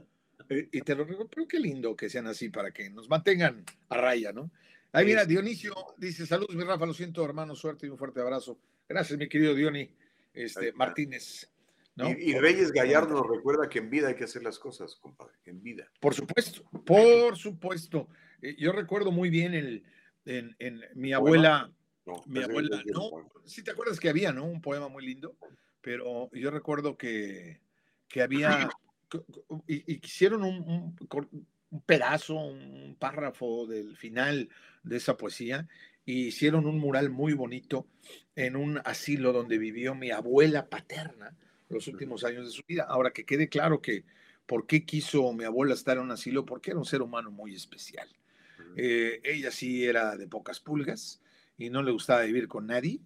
Eh, 0.48 0.70
y 0.72 0.80
te 0.80 0.96
lo 0.96 1.04
recuerdo, 1.04 1.30
pero 1.30 1.46
qué 1.46 1.60
lindo 1.60 1.94
que 1.94 2.10
sean 2.10 2.26
así 2.28 2.48
para 2.48 2.72
que 2.72 2.90
nos 2.90 3.10
mantengan 3.10 3.66
a 3.90 3.98
raya, 3.98 4.32
¿no? 4.32 4.50
Ahí 4.94 5.08
mira, 5.08 5.26
Dionisio 5.26 5.76
dice, 5.98 6.26
saludos 6.26 6.56
mi 6.56 6.64
Rafa, 6.64 6.86
lo 6.86 6.94
siento 6.94 7.26
hermano, 7.26 7.54
suerte 7.54 7.86
y 7.86 7.90
un 7.90 7.98
fuerte 7.98 8.22
abrazo. 8.22 8.58
Gracias 8.88 9.20
mi 9.20 9.28
querido 9.28 9.54
Diony 9.56 9.90
este, 10.34 10.72
Martínez. 10.72 11.52
Y, 11.98 12.40
Reyes 12.40 12.72
Gallardo 12.72 13.14
nos 13.14 13.30
recuerda 13.30 13.68
que 13.68 13.80
en 13.80 13.90
vida 13.90 14.08
hay 14.08 14.16
que 14.16 14.24
hacer 14.24 14.42
las 14.42 14.58
cosas, 14.58 14.96
compadre, 14.96 15.34
en 15.48 15.62
vida. 15.62 15.92
Por 16.00 16.14
supuesto, 16.14 16.64
por 16.86 17.36
supuesto. 17.36 18.08
Eh, 18.42 18.56
yo 18.58 18.72
recuerdo 18.72 19.12
muy 19.12 19.30
bien 19.30 19.54
el, 19.54 19.84
en, 20.26 20.82
mi 20.94 21.12
abuela, 21.12 21.70
no, 22.06 22.24
mi 22.28 22.44
abuela, 22.44 22.84
no, 22.94 23.10
si 23.46 23.64
te 23.64 23.72
acuerdas 23.72 24.00
que 24.00 24.10
había, 24.10 24.32
¿no? 24.32 24.46
Un 24.46 24.62
poema 24.62 24.88
muy 24.88 25.06
lindo, 25.06 25.36
pero 25.82 26.30
yo 26.34 26.52
recuerdo 26.52 26.98
que, 26.98 27.62
que 28.08 28.22
había, 28.22 28.70
y, 29.68 30.06
hicieron 30.06 30.44
un, 30.44 30.96
un, 31.70 31.82
pedazo, 31.86 32.36
un 32.36 32.96
párrafo 33.00 33.66
del 33.66 33.98
final 33.98 34.50
de 34.84 34.98
esa 34.98 35.18
poesía, 35.18 35.68
y 36.06 36.28
hicieron 36.28 36.68
un 36.68 36.78
mural 36.78 37.10
muy 37.10 37.34
bonito 37.34 37.88
en 38.36 38.56
un 38.56 38.80
asilo 38.86 39.34
donde 39.34 39.58
vivió 39.58 39.96
mi 39.96 40.12
abuela 40.12 40.70
paterna 40.70 41.36
los 41.70 41.88
últimos 41.88 42.24
años 42.24 42.46
de 42.46 42.52
su 42.52 42.62
vida. 42.68 42.86
Ahora 42.88 43.12
que 43.12 43.26
quede 43.26 43.50
claro 43.50 43.82
que 43.82 44.06
por 44.46 44.68
qué 44.68 44.86
quiso 44.86 45.34
mi 45.34 45.46
abuela 45.46 45.74
estar 45.74 45.98
en 45.98 46.04
un 46.04 46.12
asilo, 46.12 46.46
porque 46.46 46.72
era 46.72 46.80
un 46.80 46.86
ser 46.86 47.02
humano 47.02 47.32
muy 47.32 47.56
especial. 47.56 48.08
Eh, 48.78 49.20
ella 49.24 49.50
sí 49.52 49.86
era 49.86 50.16
de 50.16 50.28
pocas 50.28 50.60
pulgas 50.60 51.22
y 51.58 51.70
no 51.70 51.84
le 51.84 51.92
gustaba 51.92 52.22
vivir 52.24 52.48
con 52.48 52.68
nadie. 52.68 53.00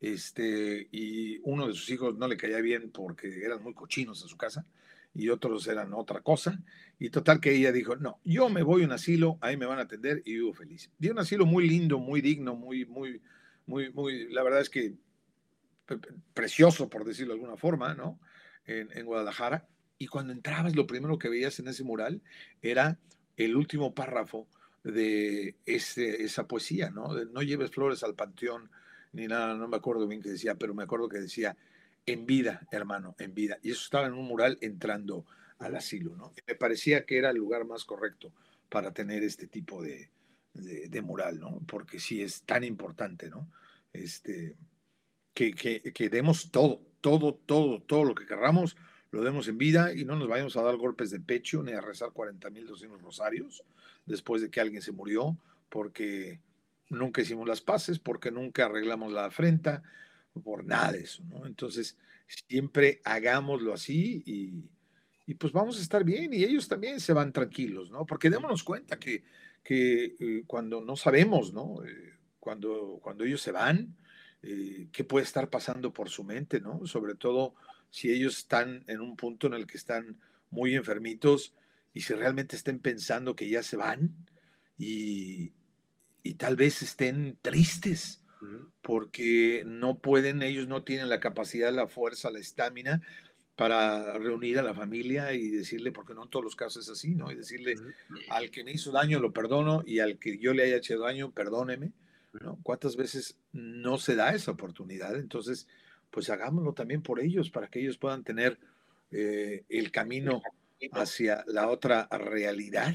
Este, 0.00 0.88
y 0.92 1.40
uno 1.44 1.66
de 1.66 1.72
sus 1.72 1.88
hijos 1.90 2.16
no 2.16 2.28
le 2.28 2.36
caía 2.36 2.60
bien 2.60 2.90
porque 2.90 3.42
eran 3.42 3.62
muy 3.62 3.72
cochinos 3.72 4.22
en 4.22 4.28
su 4.28 4.36
casa 4.36 4.66
y 5.14 5.28
otros 5.28 5.66
eran 5.68 5.94
otra 5.94 6.20
cosa. 6.20 6.60
Y 6.98 7.10
total 7.10 7.40
que 7.40 7.54
ella 7.54 7.72
dijo, 7.72 7.96
no, 7.96 8.20
yo 8.24 8.48
me 8.48 8.62
voy 8.62 8.82
a 8.82 8.86
un 8.86 8.92
asilo, 8.92 9.38
ahí 9.40 9.56
me 9.56 9.66
van 9.66 9.78
a 9.78 9.82
atender 9.82 10.22
y 10.24 10.34
vivo 10.34 10.52
feliz. 10.52 10.90
Y 11.00 11.08
un 11.08 11.18
asilo 11.18 11.46
muy 11.46 11.68
lindo, 11.68 11.98
muy 11.98 12.20
digno, 12.20 12.54
muy, 12.54 12.84
muy, 12.84 13.22
muy, 13.66 13.92
muy, 13.92 14.32
la 14.32 14.42
verdad 14.42 14.60
es 14.60 14.68
que 14.68 14.94
precioso, 16.34 16.88
por 16.88 17.04
decirlo 17.04 17.34
de 17.34 17.40
alguna 17.40 17.56
forma, 17.56 17.94
¿no? 17.94 18.18
En, 18.66 18.90
en 18.92 19.06
Guadalajara. 19.06 19.66
Y 19.98 20.08
cuando 20.08 20.32
entrabas, 20.32 20.74
lo 20.74 20.86
primero 20.86 21.18
que 21.18 21.28
veías 21.28 21.58
en 21.60 21.68
ese 21.68 21.84
mural 21.84 22.20
era 22.62 22.98
el 23.36 23.56
último 23.56 23.94
párrafo 23.94 24.48
de 24.84 25.56
ese, 25.64 26.22
esa 26.22 26.46
poesía, 26.46 26.90
¿no? 26.90 27.08
no 27.24 27.42
lleves 27.42 27.70
flores 27.70 28.02
al 28.04 28.14
panteón 28.14 28.70
ni 29.12 29.26
nada, 29.26 29.54
no 29.54 29.68
me 29.68 29.76
acuerdo 29.76 30.06
bien 30.06 30.22
qué 30.22 30.30
decía, 30.30 30.56
pero 30.56 30.74
me 30.74 30.82
acuerdo 30.82 31.08
que 31.08 31.18
decía, 31.18 31.56
en 32.04 32.26
vida, 32.26 32.66
hermano, 32.70 33.14
en 33.18 33.32
vida. 33.32 33.58
Y 33.62 33.70
eso 33.70 33.82
estaba 33.82 34.06
en 34.06 34.12
un 34.12 34.26
mural 34.26 34.58
entrando 34.60 35.24
al 35.58 35.76
asilo, 35.76 36.16
¿no? 36.16 36.32
me 36.46 36.54
parecía 36.56 37.06
que 37.06 37.16
era 37.16 37.30
el 37.30 37.36
lugar 37.36 37.64
más 37.64 37.84
correcto 37.84 38.32
para 38.68 38.92
tener 38.92 39.22
este 39.22 39.46
tipo 39.46 39.82
de, 39.82 40.10
de, 40.52 41.02
mural, 41.02 41.38
¿no? 41.38 41.60
Porque 41.66 42.00
sí 42.00 42.22
es 42.22 42.42
tan 42.42 42.64
importante, 42.64 43.30
¿no? 43.30 43.48
Este, 43.92 44.56
que, 45.32 45.52
que, 45.52 45.80
que 45.80 46.08
demos 46.08 46.50
todo, 46.50 46.82
todo, 47.00 47.34
todo, 47.34 47.80
todo 47.82 48.04
lo 48.04 48.14
que 48.16 48.26
querramos, 48.26 48.76
lo 49.12 49.22
demos 49.22 49.46
en 49.46 49.58
vida 49.58 49.94
y 49.94 50.04
no 50.04 50.16
nos 50.16 50.28
vayamos 50.28 50.56
a 50.56 50.62
dar 50.62 50.76
golpes 50.76 51.10
de 51.10 51.20
pecho 51.20 51.62
ni 51.62 51.72
a 51.72 51.80
rezar 51.80 52.10
40.200 52.10 53.00
rosarios 53.00 53.62
después 54.06 54.42
de 54.42 54.50
que 54.50 54.60
alguien 54.60 54.82
se 54.82 54.92
murió, 54.92 55.38
porque 55.68 56.40
nunca 56.88 57.22
hicimos 57.22 57.48
las 57.48 57.60
paces, 57.60 57.98
porque 57.98 58.30
nunca 58.30 58.66
arreglamos 58.66 59.12
la 59.12 59.26
afrenta, 59.26 59.82
por 60.42 60.64
nada 60.64 60.92
de 60.92 61.00
eso. 61.00 61.22
Entonces, 61.44 61.96
siempre 62.26 63.00
hagámoslo 63.04 63.72
así 63.72 64.22
y, 64.26 64.70
y, 65.26 65.34
pues 65.34 65.52
vamos 65.52 65.78
a 65.78 65.82
estar 65.82 66.04
bien 66.04 66.32
y 66.32 66.44
ellos 66.44 66.68
también 66.68 67.00
se 67.00 67.12
van 67.12 67.32
tranquilos, 67.32 67.90
¿no? 67.90 68.04
Porque 68.04 68.30
démonos 68.30 68.64
cuenta 68.64 68.98
que, 68.98 69.24
que 69.62 70.16
eh, 70.18 70.44
cuando 70.46 70.80
no 70.80 70.96
sabemos, 70.96 71.52
¿no? 71.52 71.84
Eh, 71.84 72.18
cuando, 72.40 72.98
cuando 73.02 73.24
ellos 73.24 73.40
se 73.40 73.52
van, 73.52 73.96
eh, 74.42 74.88
qué 74.92 75.04
puede 75.04 75.24
estar 75.24 75.48
pasando 75.48 75.92
por 75.92 76.10
su 76.10 76.24
mente, 76.24 76.60
¿no? 76.60 76.86
Sobre 76.86 77.14
todo 77.14 77.54
si 77.90 78.10
ellos 78.10 78.38
están 78.38 78.84
en 78.88 79.00
un 79.00 79.16
punto 79.16 79.46
en 79.46 79.54
el 79.54 79.66
que 79.66 79.78
están 79.78 80.18
muy 80.50 80.74
enfermitos 80.74 81.54
y 81.94 82.00
si 82.00 82.12
realmente 82.12 82.56
estén 82.56 82.80
pensando 82.80 83.36
que 83.36 83.48
ya 83.48 83.62
se 83.62 83.76
van 83.76 84.14
y, 84.76 85.52
tal 86.36 86.56
vez 86.56 86.82
estén 86.82 87.38
tristes 87.40 88.22
porque 88.82 89.62
no 89.64 89.98
pueden, 89.98 90.42
ellos 90.42 90.68
no 90.68 90.82
tienen 90.82 91.08
la 91.08 91.20
capacidad, 91.20 91.72
la 91.72 91.86
fuerza, 91.86 92.30
la 92.30 92.40
estamina 92.40 93.00
para 93.56 94.18
reunir 94.18 94.58
a 94.58 94.62
la 94.62 94.74
familia 94.74 95.32
y 95.32 95.48
decirle, 95.48 95.92
porque 95.92 96.12
no 96.12 96.24
en 96.24 96.30
todos 96.30 96.44
los 96.44 96.56
casos 96.56 96.84
es 96.84 96.90
así, 96.90 97.14
¿no? 97.14 97.30
Y 97.30 97.36
decirle, 97.36 97.76
al 98.28 98.50
que 98.50 98.64
me 98.64 98.72
hizo 98.72 98.90
daño 98.90 99.20
lo 99.20 99.32
perdono 99.32 99.82
y 99.86 100.00
al 100.00 100.18
que 100.18 100.38
yo 100.38 100.52
le 100.52 100.64
haya 100.64 100.76
hecho 100.76 100.98
daño, 100.98 101.30
perdóneme, 101.30 101.92
¿no? 102.40 102.58
¿Cuántas 102.62 102.96
veces 102.96 103.38
no 103.52 103.96
se 103.96 104.16
da 104.16 104.34
esa 104.34 104.50
oportunidad? 104.50 105.16
Entonces, 105.16 105.68
pues 106.10 106.28
hagámoslo 106.30 106.72
también 106.74 107.00
por 107.00 107.20
ellos, 107.20 107.50
para 107.50 107.68
que 107.68 107.80
ellos 107.80 107.96
puedan 107.96 108.24
tener 108.24 108.58
eh, 109.12 109.64
el 109.68 109.90
camino 109.92 110.42
hacia 110.92 111.44
la 111.46 111.68
otra 111.68 112.08
realidad, 112.10 112.94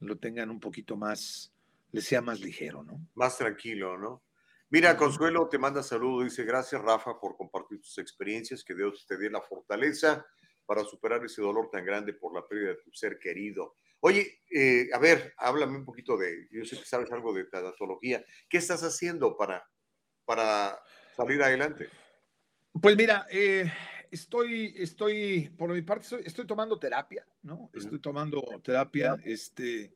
lo 0.00 0.18
tengan 0.18 0.50
un 0.50 0.60
poquito 0.60 0.96
más, 0.96 1.52
les 1.92 2.04
sea 2.04 2.20
más 2.20 2.40
ligero, 2.40 2.82
¿no? 2.82 3.06
Más 3.14 3.38
tranquilo, 3.38 3.98
¿no? 3.98 4.22
Mira, 4.70 4.96
Consuelo 4.96 5.48
te 5.48 5.58
manda 5.58 5.82
saludo, 5.82 6.22
dice 6.22 6.44
gracias 6.44 6.80
Rafa 6.80 7.18
por 7.18 7.36
compartir 7.36 7.80
tus 7.80 7.98
experiencias, 7.98 8.62
que 8.62 8.74
Dios 8.74 9.04
te 9.06 9.16
dé 9.16 9.28
la 9.28 9.40
fortaleza 9.42 10.24
para 10.64 10.84
superar 10.84 11.24
ese 11.24 11.42
dolor 11.42 11.68
tan 11.70 11.84
grande 11.84 12.12
por 12.12 12.32
la 12.32 12.46
pérdida 12.46 12.68
de 12.70 12.76
tu 12.76 12.92
ser 12.92 13.18
querido. 13.18 13.74
Oye, 13.98 14.42
eh, 14.50 14.88
a 14.92 14.98
ver, 14.98 15.34
háblame 15.36 15.76
un 15.76 15.84
poquito 15.84 16.16
de, 16.16 16.48
yo 16.52 16.64
sé 16.64 16.78
que 16.78 16.84
sabes 16.84 17.10
algo 17.10 17.34
de 17.34 17.44
tanatología, 17.44 18.24
¿qué 18.48 18.58
estás 18.58 18.82
haciendo 18.82 19.36
para, 19.36 19.68
para 20.24 20.78
salir 21.16 21.42
adelante? 21.42 21.88
Pues 22.80 22.96
mira, 22.96 23.26
eh, 23.30 23.70
estoy, 24.10 24.74
estoy, 24.76 25.50
por 25.56 25.72
mi 25.72 25.82
parte, 25.82 26.06
estoy, 26.24 26.46
tomando 26.46 26.78
terapia, 26.78 27.26
¿no? 27.42 27.70
Estoy 27.72 27.98
tomando 27.98 28.42
terapia, 28.62 29.16
este, 29.24 29.92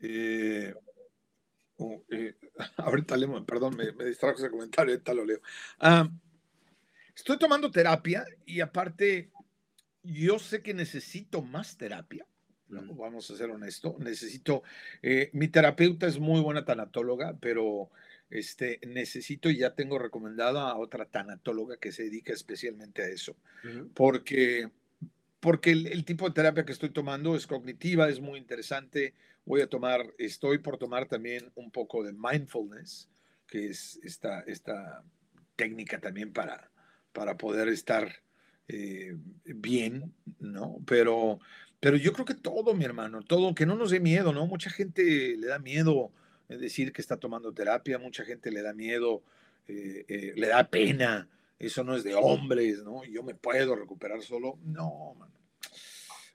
eh, 0.00 0.74
eh, 2.10 2.34
ahorita 2.76 3.16
leo, 3.16 3.44
perdón, 3.44 3.76
me, 3.76 3.92
me, 3.92 4.04
distrajo 4.04 4.38
ese 4.38 4.50
comentario, 4.50 4.94
ahorita 4.94 5.14
lo 5.14 5.24
leo. 5.24 5.40
Ah, 5.78 6.08
estoy 7.14 7.38
tomando 7.38 7.70
terapia 7.70 8.24
y 8.44 8.60
aparte, 8.60 9.30
yo 10.02 10.38
sé 10.38 10.62
que 10.62 10.74
necesito 10.74 11.42
más 11.42 11.76
terapia. 11.76 12.26
¿no? 12.68 12.94
Vamos 12.94 13.30
a 13.30 13.36
ser 13.36 13.50
honestos, 13.50 13.98
necesito, 13.98 14.62
mi 15.32 15.48
terapeuta 15.48 16.06
es 16.06 16.18
muy 16.18 16.40
buena 16.40 16.64
tanatóloga, 16.64 17.36
pero 17.40 17.90
este, 18.34 18.80
necesito 18.84 19.48
y 19.48 19.58
ya 19.58 19.74
tengo 19.76 19.96
recomendada 19.96 20.68
a 20.68 20.76
otra 20.76 21.06
tanatóloga 21.06 21.76
que 21.76 21.92
se 21.92 22.02
dedica 22.02 22.32
especialmente 22.32 23.02
a 23.02 23.06
eso, 23.06 23.36
porque, 23.94 24.70
porque 25.38 25.70
el, 25.70 26.04
tipo 26.04 26.28
de 26.28 26.34
terapia 26.34 26.64
que 26.64 26.72
estoy 26.72 26.90
tomando 26.90 27.36
es 27.36 27.46
cognitiva, 27.46 28.08
es 28.08 28.20
muy 28.20 28.40
interesante. 28.40 29.14
Voy 29.44 29.60
a 29.60 29.68
tomar, 29.68 30.12
estoy 30.18 30.58
por 30.58 30.78
tomar 30.78 31.06
también 31.06 31.52
un 31.54 31.70
poco 31.70 32.02
de 32.02 32.12
mindfulness, 32.12 33.08
que 33.46 33.68
es 33.68 34.00
esta, 34.02 34.40
esta 34.40 35.04
técnica 35.54 36.00
también 36.00 36.32
para, 36.32 36.72
para 37.12 37.36
poder 37.36 37.68
estar 37.68 38.20
eh, 38.66 39.16
bien, 39.44 40.12
¿no? 40.40 40.82
Pero, 40.86 41.38
pero 41.78 41.96
yo 41.96 42.12
creo 42.12 42.24
que 42.24 42.34
todo, 42.34 42.74
mi 42.74 42.84
hermano, 42.84 43.22
todo, 43.22 43.54
que 43.54 43.64
no 43.64 43.76
nos 43.76 43.92
dé 43.92 44.00
miedo, 44.00 44.32
¿no? 44.32 44.48
Mucha 44.48 44.70
gente 44.70 45.36
le 45.36 45.46
da 45.46 45.60
miedo 45.60 46.10
decir 46.48 46.92
que 46.92 47.00
está 47.00 47.16
tomando 47.16 47.52
terapia, 47.52 47.98
mucha 47.98 48.24
gente 48.24 48.50
le 48.50 48.62
da 48.62 48.72
miedo, 48.72 49.22
eh, 49.66 50.04
eh, 50.08 50.32
le 50.36 50.48
da 50.48 50.68
pena, 50.68 51.28
eso 51.58 51.84
no 51.84 51.96
es 51.96 52.04
de 52.04 52.14
hombres, 52.14 52.82
¿no? 52.82 53.04
Yo 53.04 53.22
me 53.22 53.34
puedo 53.34 53.74
recuperar 53.76 54.22
solo. 54.22 54.58
No, 54.64 55.16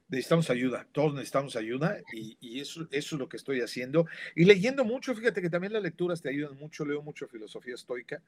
Necesitamos 0.09 0.49
ayuda, 0.49 0.87
todos 0.91 1.13
necesitamos 1.13 1.55
ayuda 1.55 1.99
y, 2.11 2.59
eso, 2.59 2.87
eso 2.89 3.15
es 3.15 3.19
lo 3.19 3.29
que 3.29 3.37
estoy 3.37 3.61
haciendo. 3.61 4.07
Y 4.35 4.45
leyendo 4.45 4.83
mucho, 4.83 5.13
fíjate 5.13 5.39
que 5.39 5.51
también 5.51 5.71
las 5.71 5.83
lecturas 5.83 6.19
te 6.19 6.29
ayudan 6.29 6.57
mucho, 6.57 6.83
leo 6.83 7.03
mucho 7.03 7.27
filosofía 7.27 7.75
estoica, 7.75 8.19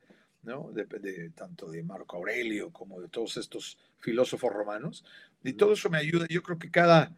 ¿no? 0.44 0.72
De, 0.72 1.32
tanto 1.32 1.72
de 1.72 1.82
Marco 1.82 2.18
Aurelio 2.18 2.72
como 2.72 3.02
de 3.02 3.08
todos 3.08 3.36
estos 3.38 3.80
filósofos 3.98 4.54
romanos. 4.54 5.04
Y 5.44 5.54
todo 5.54 5.74
eso 5.74 5.90
me 5.90 5.98
ayuda. 5.98 6.28
Yo 6.30 6.44
creo 6.44 6.60
que 6.60 6.70
cada, 6.70 7.16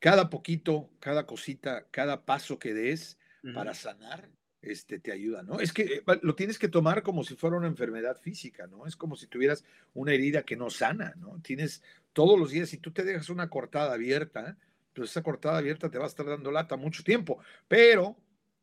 cada 0.00 0.28
poquito, 0.28 0.90
cada 0.98 1.24
cosita, 1.24 1.86
cada 1.92 2.24
paso 2.24 2.58
que 2.58 2.74
des, 2.74 3.16
para 3.54 3.74
sanar, 3.74 4.28
este, 4.62 4.98
te 4.98 5.12
ayuda, 5.12 5.42
¿no? 5.42 5.60
Es 5.60 5.72
que 5.72 5.82
eh, 5.82 6.02
lo 6.22 6.34
tienes 6.34 6.58
que 6.58 6.68
tomar 6.68 7.02
como 7.02 7.24
si 7.24 7.34
fuera 7.34 7.56
una 7.56 7.66
enfermedad 7.66 8.16
física, 8.20 8.66
¿no? 8.66 8.86
Es 8.86 8.96
como 8.96 9.16
si 9.16 9.26
tuvieras 9.26 9.64
una 9.94 10.12
herida 10.12 10.42
que 10.42 10.56
no 10.56 10.70
sana, 10.70 11.14
¿no? 11.16 11.40
Tienes 11.42 11.82
todos 12.12 12.38
los 12.38 12.50
días, 12.50 12.68
si 12.68 12.78
tú 12.78 12.90
te 12.90 13.04
dejas 13.04 13.30
una 13.30 13.48
cortada 13.48 13.94
abierta, 13.94 14.58
pues 14.94 15.10
esa 15.10 15.22
cortada 15.22 15.58
abierta 15.58 15.90
te 15.90 15.98
va 15.98 16.04
a 16.04 16.08
estar 16.08 16.26
dando 16.26 16.50
lata 16.50 16.76
mucho 16.76 17.02
tiempo, 17.02 17.38
pero 17.68 18.16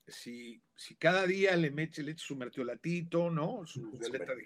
si, 0.07 0.61
si 0.75 0.95
cada 0.95 1.25
día 1.25 1.55
le 1.55 1.71
metes, 1.71 2.05
le 2.05 2.17
su 2.17 2.35
mertiolatito, 2.35 3.29
¿no? 3.29 3.65
Su 3.65 3.91
violeta 3.91 4.35
de 4.35 4.43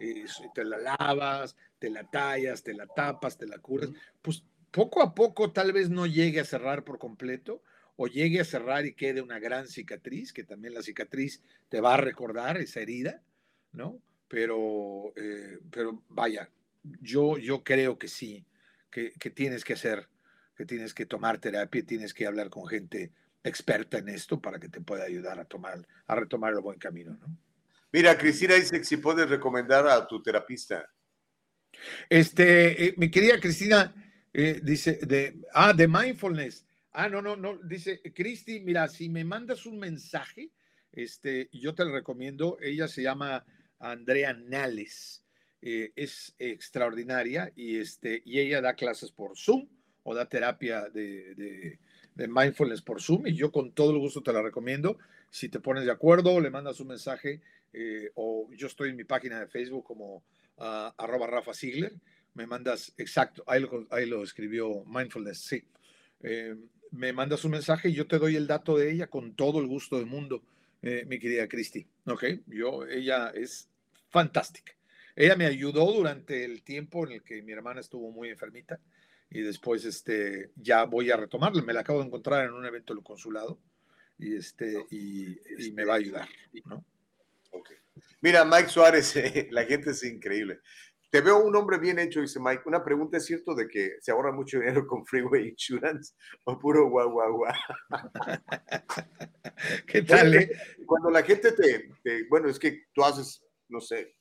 eh, 0.00 0.24
te 0.54 0.64
la 0.64 0.78
lavas, 0.78 1.56
te 1.78 1.90
la 1.90 2.04
tallas, 2.04 2.62
te 2.62 2.74
la 2.74 2.86
tapas, 2.86 3.38
te 3.38 3.46
la 3.46 3.58
curas, 3.58 3.90
pues 4.20 4.44
poco 4.70 5.02
a 5.02 5.14
poco 5.14 5.52
tal 5.52 5.72
vez 5.72 5.88
no 5.88 6.06
llegue 6.06 6.40
a 6.40 6.44
cerrar 6.44 6.84
por 6.84 6.98
completo, 6.98 7.62
o 7.96 8.06
llegue 8.06 8.40
a 8.40 8.44
cerrar 8.44 8.86
y 8.86 8.94
quede 8.94 9.22
una 9.22 9.38
gran 9.38 9.66
cicatriz, 9.66 10.32
que 10.32 10.44
también 10.44 10.74
la 10.74 10.82
cicatriz 10.82 11.42
te 11.68 11.80
va 11.80 11.94
a 11.94 11.98
recordar 11.98 12.58
esa 12.58 12.80
herida, 12.80 13.22
¿no? 13.72 14.00
Pero, 14.28 15.12
eh, 15.16 15.58
pero 15.70 16.02
vaya, 16.08 16.50
yo, 17.00 17.38
yo 17.38 17.64
creo 17.64 17.98
que 17.98 18.08
sí, 18.08 18.44
que, 18.90 19.12
que, 19.12 19.30
tienes 19.30 19.64
que 19.64 19.74
hacer, 19.74 20.08
que 20.56 20.66
tienes 20.66 20.94
que 20.94 21.06
tomar 21.06 21.38
terapia, 21.38 21.84
tienes 21.84 22.12
que 22.12 22.26
hablar 22.26 22.50
con 22.50 22.66
gente 22.66 23.12
experta 23.42 23.98
en 23.98 24.08
esto 24.08 24.40
para 24.40 24.58
que 24.58 24.68
te 24.68 24.80
pueda 24.80 25.04
ayudar 25.04 25.38
a 25.38 25.44
tomar, 25.44 25.86
a 26.06 26.14
retomar 26.14 26.52
el 26.52 26.60
buen 26.60 26.78
camino, 26.78 27.16
¿no? 27.20 27.38
Mira, 27.92 28.18
Cristina 28.18 28.56
dice 28.56 28.78
que 28.78 28.84
si 28.84 28.98
puedes 28.98 29.28
recomendar 29.28 29.86
a 29.86 30.06
tu 30.06 30.20
terapista. 30.20 30.86
Este, 32.10 32.88
eh, 32.88 32.94
mi 32.98 33.10
querida 33.10 33.40
Cristina, 33.40 33.94
eh, 34.34 34.60
dice, 34.62 34.98
de, 35.02 35.40
ah, 35.54 35.72
de 35.72 35.88
mindfulness. 35.88 36.65
Ah, 36.98 37.10
no, 37.10 37.20
no, 37.20 37.36
no, 37.36 37.58
dice, 37.58 38.00
Cristi, 38.14 38.60
mira, 38.60 38.88
si 38.88 39.10
me 39.10 39.22
mandas 39.22 39.66
un 39.66 39.78
mensaje, 39.78 40.50
este, 40.92 41.50
yo 41.52 41.74
te 41.74 41.84
lo 41.84 41.92
recomiendo, 41.92 42.56
ella 42.58 42.88
se 42.88 43.02
llama 43.02 43.44
Andrea 43.78 44.32
Nales, 44.32 45.22
eh, 45.60 45.92
es 45.94 46.34
extraordinaria 46.38 47.52
y, 47.54 47.76
este, 47.76 48.22
y 48.24 48.40
ella 48.40 48.62
da 48.62 48.72
clases 48.72 49.12
por 49.12 49.36
Zoom 49.36 49.68
o 50.04 50.14
da 50.14 50.26
terapia 50.26 50.88
de, 50.88 51.78
mindfulness 52.14 52.80
por 52.80 53.02
Zoom 53.02 53.26
y 53.26 53.34
yo 53.34 53.52
con 53.52 53.72
todo 53.72 53.90
el 53.90 53.98
gusto 53.98 54.22
te 54.22 54.32
la 54.32 54.40
recomiendo. 54.40 54.96
Si 55.28 55.50
te 55.50 55.60
pones 55.60 55.84
de 55.84 55.92
acuerdo, 55.92 56.40
le 56.40 56.48
mandas 56.48 56.80
un 56.80 56.88
mensaje 56.88 57.42
eh, 57.74 58.10
o 58.14 58.48
yo 58.54 58.68
estoy 58.68 58.88
en 58.88 58.96
mi 58.96 59.04
página 59.04 59.38
de 59.38 59.48
Facebook 59.48 59.84
como 59.84 60.24
uh, 60.56 60.92
arroba 60.96 61.26
Rafa 61.26 61.52
Ziegler, 61.52 61.92
me 62.32 62.46
mandas, 62.46 62.94
exacto, 62.96 63.44
ahí 63.46 63.60
lo, 63.60 63.86
ahí 63.90 64.06
lo 64.06 64.22
escribió 64.22 64.82
Mindfulness, 64.86 65.40
sí. 65.40 65.62
Eh, 66.22 66.56
me 66.92 67.12
mandas 67.12 67.44
un 67.44 67.52
mensaje 67.52 67.88
y 67.88 67.94
yo 67.94 68.06
te 68.06 68.18
doy 68.18 68.36
el 68.36 68.46
dato 68.46 68.76
de 68.76 68.90
ella 68.90 69.08
con 69.08 69.34
todo 69.34 69.60
el 69.60 69.66
gusto 69.66 69.96
del 69.96 70.06
mundo, 70.06 70.42
eh, 70.82 71.04
mi 71.06 71.18
querida 71.18 71.48
Cristi. 71.48 71.86
Ok, 72.06 72.24
yo, 72.46 72.86
ella 72.86 73.30
es 73.30 73.68
fantástica. 74.08 74.72
Ella 75.14 75.36
me 75.36 75.46
ayudó 75.46 75.92
durante 75.92 76.44
el 76.44 76.62
tiempo 76.62 77.06
en 77.06 77.12
el 77.12 77.22
que 77.22 77.42
mi 77.42 77.52
hermana 77.52 77.80
estuvo 77.80 78.10
muy 78.10 78.28
enfermita 78.28 78.78
y 79.30 79.40
después 79.40 79.84
este, 79.84 80.50
ya 80.56 80.84
voy 80.84 81.10
a 81.10 81.16
retomarla. 81.16 81.62
Me 81.62 81.72
la 81.72 81.80
acabo 81.80 82.00
de 82.00 82.06
encontrar 82.06 82.46
en 82.46 82.52
un 82.52 82.66
evento 82.66 82.94
del 82.94 83.02
consulado 83.02 83.58
y, 84.18 84.36
este, 84.36 84.84
y, 84.90 85.38
y 85.58 85.72
me 85.72 85.84
va 85.84 85.94
a 85.94 85.98
ayudar, 85.98 86.28
¿no? 86.64 86.84
Mira, 88.20 88.44
Mike 88.44 88.68
Suárez, 88.68 89.14
la 89.50 89.64
gente 89.64 89.90
es 89.90 90.02
increíble. 90.04 90.60
Te 91.10 91.20
veo 91.20 91.38
un 91.38 91.54
hombre 91.54 91.78
bien 91.78 91.98
hecho, 91.98 92.20
dice 92.20 92.40
Mike. 92.40 92.64
Una 92.66 92.82
pregunta, 92.82 93.16
¿es 93.16 93.26
cierto 93.26 93.54
de 93.54 93.68
que 93.68 93.96
se 94.00 94.10
ahorra 94.10 94.32
mucho 94.32 94.58
dinero 94.58 94.86
con 94.86 95.06
Freeway 95.06 95.48
Insurance 95.48 96.14
o 96.44 96.58
puro 96.58 96.88
guau, 96.88 97.10
guau, 97.10 97.32
guau? 97.36 97.54
¿Qué 99.86 100.02
tal? 100.02 100.34
Eh? 100.34 100.50
Cuando 100.84 101.10
la 101.10 101.22
gente 101.22 101.52
te, 101.52 102.24
bueno, 102.28 102.48
es 102.48 102.58
que 102.58 102.86
tú 102.92 103.04
haces, 103.04 103.44
no 103.68 103.80
sé, 103.80 104.16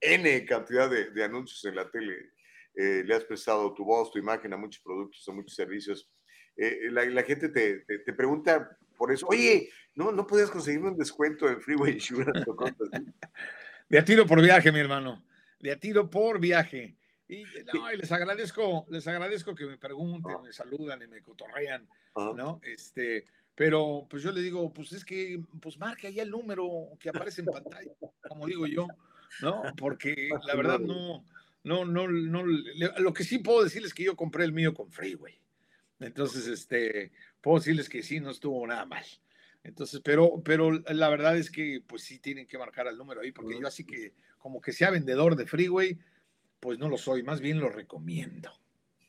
N 0.00 0.46
cantidad 0.46 0.88
de, 0.88 1.24
anuncios 1.24 1.64
en 1.64 1.76
la 1.76 1.90
tele, 1.90 2.14
eh, 2.74 3.02
le 3.04 3.14
has 3.14 3.24
prestado 3.24 3.74
tu 3.74 3.84
voz, 3.84 4.12
tu 4.12 4.18
imagen 4.18 4.52
a 4.52 4.56
muchos 4.56 4.82
productos, 4.82 5.26
a 5.28 5.32
muchos 5.32 5.54
servicios. 5.56 6.10
Eh, 6.56 6.90
la, 6.90 7.22
gente 7.24 7.48
te, 7.48 7.80
te, 7.80 8.12
pregunta 8.12 8.78
por 8.96 9.12
eso, 9.12 9.26
oye, 9.26 9.68
¿no, 9.96 10.12
no 10.12 10.24
podías 10.24 10.50
conseguirme 10.50 10.90
un 10.90 10.96
descuento 10.96 11.48
en 11.48 11.60
Freeway 11.60 11.94
Insurance 11.94 12.48
o 12.48 12.54
cosas 12.54 12.76
De 13.88 13.98
a 13.98 14.04
tiro 14.04 14.24
por 14.24 14.40
viaje, 14.40 14.70
mi 14.70 14.78
hermano. 14.78 15.24
De 15.60 15.72
a 15.72 15.78
tiro 15.78 16.10
por 16.10 16.38
viaje. 16.40 16.96
Y, 17.26 17.44
les 17.96 18.12
agradezco, 18.12 18.86
les 18.90 19.06
agradezco 19.08 19.54
que 19.54 19.64
me 19.64 19.78
pregunten, 19.78 20.42
me 20.42 20.52
saludan 20.52 21.02
y 21.02 21.06
me 21.06 21.22
cotorrean, 21.22 21.88
¿no? 22.14 22.60
Este, 22.62 23.26
pero 23.54 24.06
pues 24.10 24.22
yo 24.22 24.30
le 24.30 24.42
digo, 24.42 24.72
pues 24.72 24.92
es 24.92 25.04
que, 25.04 25.42
pues 25.60 25.78
marca 25.78 26.10
ya 26.10 26.22
el 26.22 26.30
número 26.30 26.90
que 27.00 27.08
aparece 27.08 27.40
en 27.40 27.46
pantalla, 27.46 27.92
como 28.28 28.46
digo 28.46 28.66
yo, 28.66 28.86
¿no? 29.40 29.62
Porque 29.78 30.30
la 30.46 30.54
verdad 30.54 30.78
no, 30.78 31.24
no, 31.62 31.84
no, 31.86 32.08
no, 32.08 32.44
lo 32.44 33.14
que 33.14 33.24
sí 33.24 33.38
puedo 33.38 33.64
decirles 33.64 33.88
es 33.88 33.94
que 33.94 34.04
yo 34.04 34.16
compré 34.16 34.44
el 34.44 34.52
mío 34.52 34.74
con 34.74 34.90
Freeway. 34.90 35.40
Entonces, 36.00 36.46
este, 36.46 37.12
puedo 37.40 37.58
decirles 37.58 37.88
que 37.88 38.02
sí, 38.02 38.20
no 38.20 38.30
estuvo 38.30 38.66
nada 38.66 38.84
mal. 38.84 39.04
Entonces, 39.62 40.02
pero, 40.04 40.42
pero 40.44 40.72
la 40.72 41.08
verdad 41.08 41.38
es 41.38 41.50
que 41.50 41.82
pues 41.86 42.02
sí 42.02 42.18
tienen 42.18 42.46
que 42.46 42.58
marcar 42.58 42.86
el 42.86 42.98
número 42.98 43.22
ahí, 43.22 43.32
porque 43.32 43.58
yo 43.58 43.66
así 43.66 43.84
que 43.84 44.12
como 44.44 44.60
que 44.60 44.72
sea 44.72 44.90
vendedor 44.90 45.36
de 45.36 45.46
Freeway, 45.46 45.98
pues 46.60 46.78
no 46.78 46.90
lo 46.90 46.98
soy, 46.98 47.22
más 47.22 47.40
bien 47.40 47.60
lo 47.60 47.70
recomiendo. 47.70 48.52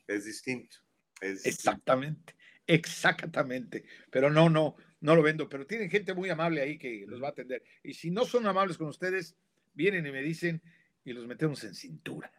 Es 0.07 0.24
distinto. 0.24 0.78
Exactamente, 1.20 2.36
exactamente. 2.66 3.84
Pero 4.10 4.30
no, 4.30 4.49
no, 4.49 4.78
no 5.02 5.14
lo 5.14 5.22
vendo, 5.22 5.49
pero 5.49 5.68
tienen 5.68 5.90
gente 5.90 6.14
muy 6.14 6.30
amable 6.30 6.62
ahí 6.62 6.78
que 6.78 7.03
los 7.06 7.22
va 7.22 7.28
a 7.28 7.32
atender. 7.32 7.62
Y 7.84 7.95
si 7.95 8.12
no 8.12 8.24
son 8.24 8.48
amables 8.48 8.78
con 8.78 8.88
ustedes, 8.88 9.36
vienen 9.74 10.07
y 10.07 10.12
me 10.14 10.22
dicen 10.22 10.62
y 11.03 11.12
los 11.12 11.28
metemos 11.28 11.62
en 11.66 11.76
cintura. 11.76 12.32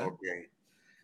Ok. 0.00 0.22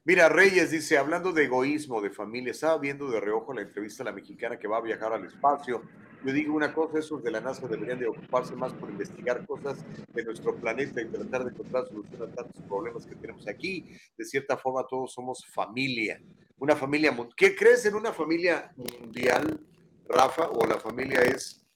Mira, 0.04 0.28
Reyes 0.28 0.70
dice, 0.70 0.98
hablando 0.98 1.32
de 1.32 1.46
egoísmo, 1.46 2.00
de 2.00 2.10
familia, 2.10 2.52
estaba 2.52 2.78
viendo 2.78 3.10
de 3.10 3.18
reojo 3.18 3.52
la 3.52 3.62
entrevista 3.62 4.04
a 4.04 4.06
la 4.06 4.12
mexicana 4.12 4.56
que 4.56 4.68
va 4.68 4.76
a 4.76 4.82
viajar 4.82 5.12
al 5.12 5.24
espacio. 5.24 5.82
Yo 6.24 6.32
digo 6.32 6.54
una 6.54 6.72
cosa, 6.72 6.98
esos 6.98 7.22
de 7.22 7.30
la 7.32 7.40
NASA 7.40 7.66
deberían 7.66 7.98
de 7.98 8.06
ocuparse 8.06 8.54
más 8.54 8.72
por 8.74 8.90
investigar 8.90 9.44
cosas 9.44 9.84
de 10.12 10.24
nuestro 10.24 10.54
planeta 10.54 11.00
y 11.02 11.06
tratar 11.06 11.44
de 11.44 11.50
encontrar 11.50 11.86
soluciones 11.88 12.20
a 12.20 12.32
tantos 12.32 12.62
problemas 12.62 13.06
que 13.06 13.16
tenemos 13.16 13.48
aquí. 13.48 13.96
De 14.16 14.24
cierta 14.24 14.56
forma, 14.56 14.86
todos 14.86 15.12
somos 15.12 15.44
familia. 15.46 16.20
Una 16.58 16.76
familia, 16.76 17.16
¿qué 17.36 17.56
crees 17.56 17.84
en 17.86 17.96
una 17.96 18.12
familia 18.12 18.72
mundial, 18.76 19.60
Rafa? 20.08 20.48
¿O 20.50 20.64
la 20.64 20.78
familia 20.78 21.22
es 21.22 21.66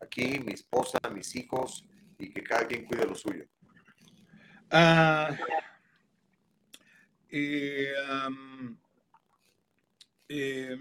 aquí, 0.00 0.38
mi 0.44 0.52
esposa, 0.52 0.98
mis 1.14 1.34
hijos 1.36 1.86
y 2.18 2.30
que 2.30 2.42
cada 2.42 2.66
quien 2.66 2.84
cuide 2.84 3.06
lo 3.06 3.14
suyo? 3.14 3.44
Ah... 4.70 5.34
Eh, 7.36 7.92
eh, 10.28 10.76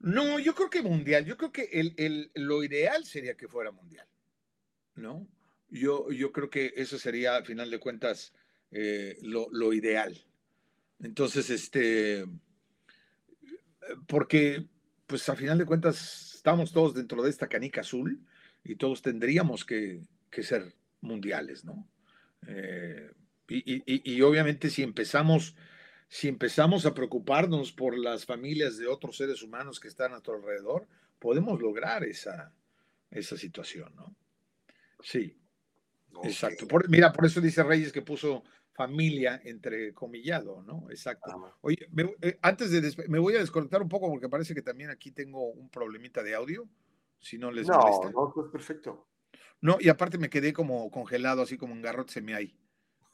no, 0.00 0.38
yo 0.38 0.54
creo 0.54 0.70
que 0.70 0.82
mundial. 0.82 1.24
Yo 1.24 1.36
creo 1.36 1.52
que 1.52 1.68
el, 1.72 2.30
lo 2.34 2.62
ideal 2.62 3.04
sería 3.04 3.36
que 3.36 3.48
fuera 3.48 3.70
mundial, 3.70 4.06
¿no? 4.94 5.26
Yo, 5.68 6.10
yo 6.12 6.32
creo 6.32 6.50
que 6.50 6.72
eso 6.76 6.98
sería, 6.98 7.36
al 7.36 7.44
final 7.44 7.70
de 7.70 7.80
cuentas, 7.80 8.32
eh, 8.70 9.18
lo, 9.22 9.48
lo, 9.50 9.72
ideal. 9.72 10.16
Entonces, 11.00 11.50
este, 11.50 12.24
porque, 14.06 14.66
pues, 15.06 15.28
al 15.28 15.36
final 15.36 15.58
de 15.58 15.66
cuentas, 15.66 16.34
estamos 16.34 16.72
todos 16.72 16.94
dentro 16.94 17.22
de 17.22 17.30
esta 17.30 17.48
canica 17.48 17.80
azul 17.80 18.20
y 18.62 18.76
todos 18.76 19.02
tendríamos 19.02 19.64
que, 19.64 20.02
que 20.30 20.42
ser 20.42 20.74
mundiales, 21.00 21.64
¿no? 21.64 21.88
Eh, 22.46 23.10
y, 23.48 24.22
obviamente 24.22 24.70
si 24.70 24.82
empezamos, 24.82 25.54
si 26.14 26.28
empezamos 26.28 26.86
a 26.86 26.94
preocuparnos 26.94 27.72
por 27.72 27.98
las 27.98 28.24
familias 28.24 28.78
de 28.78 28.86
otros 28.86 29.16
seres 29.16 29.42
humanos 29.42 29.80
que 29.80 29.88
están 29.88 30.12
a 30.12 30.20
tu 30.20 30.30
alrededor, 30.30 30.86
podemos 31.18 31.60
lograr 31.60 32.04
esa, 32.04 32.54
esa 33.10 33.36
situación, 33.36 33.92
¿no? 33.96 34.14
Sí, 35.02 35.36
exacto. 36.22 36.68
mira, 36.88 37.12
por 37.12 37.26
eso 37.26 37.40
dice 37.40 37.64
Reyes 37.64 37.92
que 37.92 38.02
puso 38.02 38.44
familia 38.74 39.40
entre 39.44 39.92
comillado, 39.92 40.62
¿no? 40.62 40.88
Exacto. 40.88 41.52
Oye, 41.62 41.88
eh, 42.22 42.38
antes 42.42 42.70
de 42.70 43.08
me 43.08 43.18
voy 43.18 43.34
a 43.34 43.40
desconectar 43.40 43.82
un 43.82 43.88
poco 43.88 44.08
porque 44.08 44.28
parece 44.28 44.54
que 44.54 44.62
también 44.62 44.90
aquí 44.90 45.10
tengo 45.10 45.50
un 45.50 45.68
problemita 45.68 46.22
de 46.22 46.36
audio, 46.36 46.68
si 47.18 47.38
no 47.38 47.50
les 47.50 47.66
no, 47.66 47.76
molesta. 47.76 48.12
No, 48.12 48.30
pues 48.32 48.52
perfecto. 48.52 49.08
No, 49.60 49.78
y 49.80 49.88
aparte 49.88 50.16
me 50.18 50.30
quedé 50.30 50.52
como 50.52 50.88
congelado, 50.92 51.42
así 51.42 51.58
como 51.58 51.72
un 51.72 51.82
garrote 51.82 52.12
se 52.12 52.22
me 52.22 52.36
hay. 52.36 52.56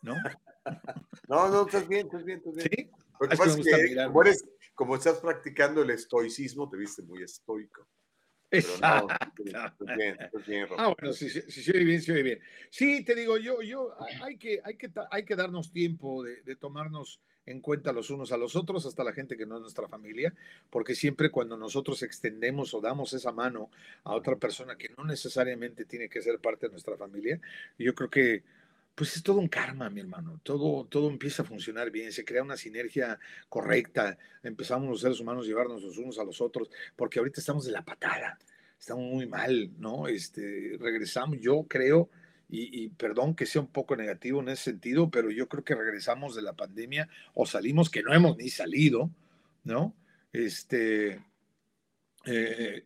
¿No? 0.03 0.15
no, 1.29 1.49
no, 1.49 1.67
estás 1.67 1.89
bien, 1.89 2.07
estás 2.07 2.25
bien, 2.25 2.39
estás 2.39 2.55
bien. 2.55 2.69
Sí. 2.71 2.91
Lo 3.21 3.29
que 3.29 3.37
pasa 3.37 3.59
es 3.59 3.67
que 3.67 4.05
como, 4.05 4.23
eres, 4.23 4.45
como 4.75 4.97
estás 4.97 5.19
practicando 5.19 5.83
el 5.83 5.91
estoicismo, 5.91 6.69
te 6.69 6.77
viste 6.77 7.03
muy 7.03 7.23
estoico. 7.23 7.87
Exacto. 8.51 9.15
No, 9.45 9.97
bien, 9.97 10.19
bien, 10.47 10.67
ah, 10.77 10.93
bueno, 10.99 11.13
sí, 11.13 11.31
sí, 11.31 11.43
sí, 11.43 11.73
bien, 11.85 12.03
sí, 12.03 12.13
bien. 12.13 12.41
Sí, 12.69 13.05
te 13.05 13.15
digo, 13.15 13.37
yo, 13.37 13.63
yo, 13.63 13.95
hay 14.23 14.37
que, 14.39 14.61
hay 14.65 14.77
que, 14.77 14.91
hay 15.11 15.25
que 15.25 15.37
darnos 15.37 15.71
tiempo 15.71 16.25
de, 16.25 16.43
de 16.43 16.57
tomarnos 16.57 17.21
en 17.47 17.61
cuenta 17.61 17.93
los 17.93 18.11
unos 18.11 18.33
a 18.33 18.37
los 18.37 18.57
otros, 18.57 18.87
hasta 18.87 19.05
la 19.05 19.13
gente 19.13 19.37
que 19.37 19.47
no 19.47 19.57
es 19.57 19.63
nuestra 19.63 19.89
familia, 19.89 20.35
porque 20.69 20.95
siempre 20.95 21.31
cuando 21.31 21.57
nosotros 21.57 22.03
extendemos 22.03 22.75
o 22.75 22.81
damos 22.81 23.13
esa 23.13 23.33
mano 23.33 23.71
a 24.05 24.15
otra 24.15 24.37
persona 24.37 24.77
que 24.77 24.91
no 24.97 25.05
necesariamente 25.05 25.85
tiene 25.85 26.09
que 26.09 26.23
ser 26.23 26.39
parte 26.39 26.67
de 26.67 26.73
nuestra 26.73 26.97
familia, 26.97 27.41
yo 27.79 27.95
creo 27.95 28.11
que 28.11 28.45
pues 29.01 29.17
es 29.17 29.23
todo 29.23 29.39
un 29.39 29.49
karma, 29.49 29.89
mi 29.89 30.03
hermano. 30.03 30.39
Todo, 30.43 30.85
todo 30.85 31.09
empieza 31.09 31.41
a 31.41 31.47
funcionar 31.47 31.91
bien, 31.91 32.13
se 32.13 32.23
crea 32.23 32.43
una 32.43 32.59
sinergia 32.59 33.19
correcta. 33.49 34.19
Empezamos 34.43 34.91
los 34.91 35.01
seres 35.01 35.19
humanos 35.21 35.47
a 35.47 35.49
llevarnos 35.49 35.83
los 35.83 35.97
unos 35.97 36.19
a 36.19 36.25
los 36.25 36.43
otros, 36.43 36.69
porque 36.97 37.19
ahorita 37.19 37.41
estamos 37.41 37.65
de 37.65 37.73
la 37.73 37.83
patada, 37.83 38.39
estamos 38.79 39.05
muy 39.11 39.27
mal, 39.27 39.71
¿no? 39.79 40.07
Este, 40.07 40.77
regresamos, 40.79 41.39
yo 41.41 41.65
creo, 41.67 42.11
y, 42.51 42.91
perdón 42.91 43.35
que 43.35 43.47
sea 43.47 43.63
un 43.63 43.69
poco 43.69 43.97
negativo 43.97 44.43
en 44.43 44.51
ese 44.51 44.65
sentido, 44.65 45.11
pero 45.11 45.31
yo 45.31 45.49
creo 45.49 45.65
que 45.65 45.75
regresamos 45.75 46.35
de 46.37 46.43
la 46.43 46.53
pandemia 46.53 47.09
o 47.33 47.47
salimos, 47.47 47.89
que 47.89 48.03
no 48.03 48.13
hemos 48.13 48.37
ni 48.37 48.51
salido, 48.51 49.09
¿no? 49.65 49.97
este, 50.31 51.25
eh, 52.27 52.85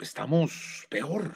estamos 0.00 0.86
peor 0.90 1.32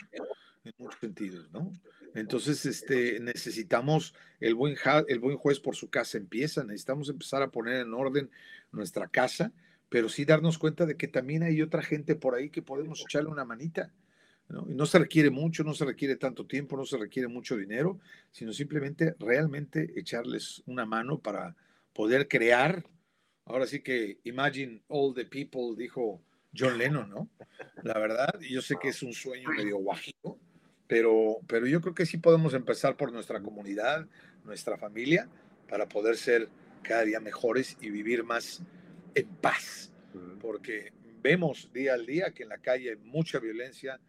en 0.62 0.74
muchos 0.76 1.00
sentidos, 1.00 1.50
¿no? 1.52 1.72
Entonces, 2.14 2.66
este, 2.66 3.20
necesitamos 3.20 4.14
el 4.40 4.54
buen, 4.54 4.74
juez 4.74 5.60
por 5.60 5.76
su 5.76 5.90
casa 5.90 6.18
empieza, 6.18 6.64
necesitamos 6.64 7.08
empezar 7.08 7.42
a 7.42 7.50
poner 7.50 7.80
en 7.80 7.94
orden 7.94 8.30
nuestra 8.72 9.08
casa, 9.08 9.52
pero 9.88 10.08
sí 10.08 10.24
darnos 10.24 10.58
cuenta 10.58 10.86
de 10.86 10.96
que 10.96 11.08
también 11.08 11.42
hay 11.42 11.62
otra 11.62 11.82
gente 11.82 12.16
por 12.16 12.34
ahí 12.34 12.50
que 12.50 12.62
podemos 12.62 13.02
echarle 13.02 13.28
una 13.28 13.44
manita. 13.44 13.92
¿no? 14.48 14.66
Y 14.68 14.74
no 14.74 14.86
se 14.86 14.98
requiere 14.98 15.30
mucho, 15.30 15.62
no 15.62 15.74
se 15.74 15.84
requiere 15.84 16.16
tanto 16.16 16.46
tiempo, 16.46 16.76
no 16.76 16.84
se 16.84 16.96
requiere 16.96 17.28
mucho 17.28 17.56
dinero, 17.56 18.00
sino 18.32 18.52
simplemente 18.52 19.14
realmente 19.18 19.92
echarles 19.96 20.62
una 20.66 20.84
mano 20.84 21.20
para 21.20 21.54
poder 21.92 22.26
crear. 22.26 22.84
Ahora 23.44 23.66
sí 23.66 23.80
que 23.80 24.18
imagine 24.24 24.82
all 24.88 25.14
the 25.14 25.24
people, 25.24 25.76
dijo 25.76 26.22
John 26.56 26.78
Lennon, 26.78 27.08
¿no? 27.08 27.28
La 27.82 27.98
verdad, 27.98 28.38
yo 28.40 28.60
sé 28.62 28.76
que 28.80 28.88
es 28.88 29.02
un 29.02 29.12
sueño 29.12 29.50
medio 29.50 29.78
guajito, 29.78 30.38
pero, 30.90 31.38
pero 31.46 31.68
yo 31.68 31.80
creo 31.80 31.94
que 31.94 32.04
sí 32.04 32.18
podemos 32.18 32.52
empezar 32.52 32.96
por 32.96 33.12
nuestra 33.12 33.40
comunidad, 33.40 34.08
nuestra 34.44 34.76
familia, 34.76 35.28
para 35.68 35.88
poder 35.88 36.16
ser 36.16 36.48
cada 36.82 37.04
día 37.04 37.20
mejores 37.20 37.76
y 37.80 37.90
vivir 37.90 38.24
más 38.24 38.60
en 39.14 39.28
paz, 39.36 39.92
porque 40.40 40.92
vemos 41.22 41.70
día 41.72 41.94
al 41.94 42.06
día 42.06 42.32
que 42.32 42.42
en 42.42 42.48
la 42.48 42.58
calle 42.58 42.90
hay 42.90 42.96
mucha 42.96 43.38
violencia 43.38 44.00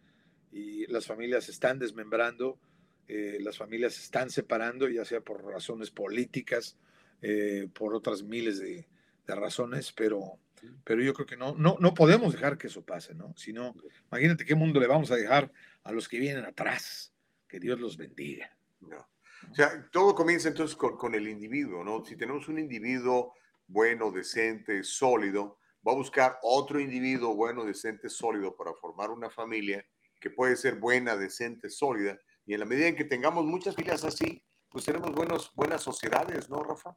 y 0.50 0.84
las 0.88 1.06
familias 1.06 1.44
se 1.44 1.52
están 1.52 1.78
desmembrando, 1.78 2.58
eh, 3.06 3.38
las 3.40 3.56
familias 3.56 3.94
se 3.94 4.02
están 4.02 4.28
separando, 4.28 4.88
ya 4.88 5.04
sea 5.04 5.20
por 5.20 5.44
razones 5.44 5.92
políticas, 5.92 6.76
eh, 7.20 7.68
por 7.72 7.94
otras 7.94 8.24
miles 8.24 8.58
de, 8.58 8.88
de 9.28 9.34
razones, 9.36 9.92
pero 9.92 10.36
pero 10.84 11.02
yo 11.02 11.14
creo 11.14 11.26
que 11.26 11.36
no, 11.36 11.54
no, 11.54 11.76
no 11.80 11.94
podemos 11.94 12.32
dejar 12.32 12.58
que 12.58 12.68
eso 12.68 12.84
pase, 12.84 13.14
¿no? 13.14 13.34
Sino, 13.36 13.74
imagínate 14.10 14.44
qué 14.44 14.54
mundo 14.54 14.80
le 14.80 14.86
vamos 14.86 15.10
a 15.10 15.16
dejar 15.16 15.50
a 15.82 15.92
los 15.92 16.08
que 16.08 16.18
vienen 16.18 16.44
atrás. 16.44 17.12
Que 17.48 17.60
Dios 17.60 17.78
los 17.78 17.96
bendiga. 17.96 18.56
No. 18.80 19.08
O 19.50 19.54
sea, 19.54 19.88
todo 19.90 20.14
comienza 20.14 20.48
entonces 20.48 20.76
con, 20.76 20.96
con, 20.96 21.14
el 21.14 21.28
individuo, 21.28 21.84
¿no? 21.84 22.04
Si 22.04 22.16
tenemos 22.16 22.48
un 22.48 22.58
individuo 22.58 23.34
bueno, 23.66 24.10
decente, 24.10 24.82
sólido, 24.84 25.58
va 25.86 25.92
a 25.92 25.96
buscar 25.96 26.38
otro 26.42 26.80
individuo 26.80 27.34
bueno, 27.34 27.64
decente, 27.64 28.08
sólido 28.08 28.56
para 28.56 28.72
formar 28.74 29.10
una 29.10 29.30
familia 29.30 29.84
que 30.20 30.30
puede 30.30 30.56
ser 30.56 30.76
buena, 30.76 31.16
decente, 31.16 31.68
sólida. 31.68 32.18
Y 32.46 32.54
en 32.54 32.60
la 32.60 32.66
medida 32.66 32.86
en 32.86 32.96
que 32.96 33.04
tengamos 33.04 33.44
muchas 33.44 33.74
familias 33.74 34.04
así, 34.04 34.42
pues 34.68 34.84
tenemos 34.84 35.12
buenos, 35.12 35.52
buenas 35.54 35.82
sociedades, 35.82 36.48
¿no, 36.48 36.62
Rafa? 36.62 36.96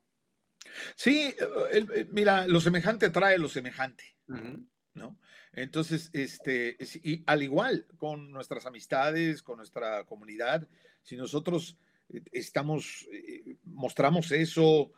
Sí, 0.95 1.33
eh, 1.71 2.07
mira, 2.11 2.47
lo 2.47 2.59
semejante 2.59 3.09
trae 3.09 3.37
lo 3.37 3.49
semejante, 3.49 4.15
¿no? 4.93 5.19
Entonces, 5.53 6.09
este, 6.13 6.77
y 7.03 7.23
al 7.25 7.43
igual 7.43 7.87
con 7.97 8.31
nuestras 8.31 8.65
amistades, 8.65 9.41
con 9.41 9.57
nuestra 9.57 10.03
comunidad, 10.03 10.67
si 11.01 11.15
nosotros 11.15 11.77
eh, 12.09 12.21
estamos, 12.31 13.07
eh, 13.11 13.57
mostramos 13.63 14.31
eso, 14.31 14.91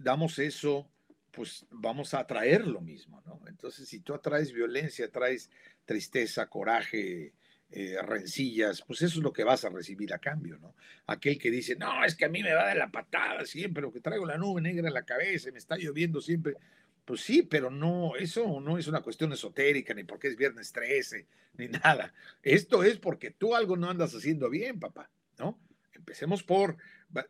damos 0.00 0.38
eso, 0.38 0.90
pues 1.30 1.66
vamos 1.70 2.14
a 2.14 2.20
atraer 2.20 2.66
lo 2.66 2.80
mismo, 2.80 3.20
¿no? 3.26 3.40
Entonces, 3.48 3.88
si 3.88 4.00
tú 4.00 4.14
atraes 4.14 4.52
violencia, 4.52 5.06
atraes 5.06 5.50
tristeza, 5.84 6.48
coraje, 6.48 7.34
eh, 7.70 7.96
rencillas, 8.02 8.82
pues 8.86 9.02
eso 9.02 9.18
es 9.18 9.24
lo 9.24 9.32
que 9.32 9.42
vas 9.42 9.64
a 9.64 9.68
recibir 9.68 10.14
a 10.14 10.18
cambio, 10.18 10.58
¿no? 10.58 10.74
Aquel 11.06 11.38
que 11.38 11.50
dice, 11.50 11.74
no, 11.74 12.04
es 12.04 12.14
que 12.14 12.24
a 12.24 12.28
mí 12.28 12.42
me 12.42 12.54
va 12.54 12.68
de 12.68 12.76
la 12.76 12.90
patada 12.90 13.44
siempre, 13.44 13.82
lo 13.82 13.92
que 13.92 14.00
traigo 14.00 14.24
la 14.24 14.38
nube 14.38 14.60
negra 14.60 14.88
en 14.88 14.94
la 14.94 15.04
cabeza, 15.04 15.50
me 15.50 15.58
está 15.58 15.76
lloviendo 15.76 16.20
siempre. 16.20 16.56
Pues 17.04 17.20
sí, 17.20 17.42
pero 17.42 17.70
no, 17.70 18.16
eso 18.16 18.60
no 18.60 18.78
es 18.78 18.86
una 18.86 19.02
cuestión 19.02 19.32
esotérica, 19.32 19.92
ni 19.92 20.04
porque 20.04 20.28
es 20.28 20.36
viernes 20.36 20.72
13, 20.72 21.26
ni 21.58 21.68
nada. 21.68 22.14
Esto 22.42 22.84
es 22.84 22.98
porque 22.98 23.30
tú 23.30 23.54
algo 23.54 23.76
no 23.76 23.90
andas 23.90 24.14
haciendo 24.14 24.48
bien, 24.48 24.78
papá, 24.78 25.10
¿no? 25.38 25.58
Empecemos 25.92 26.42
por 26.42 26.76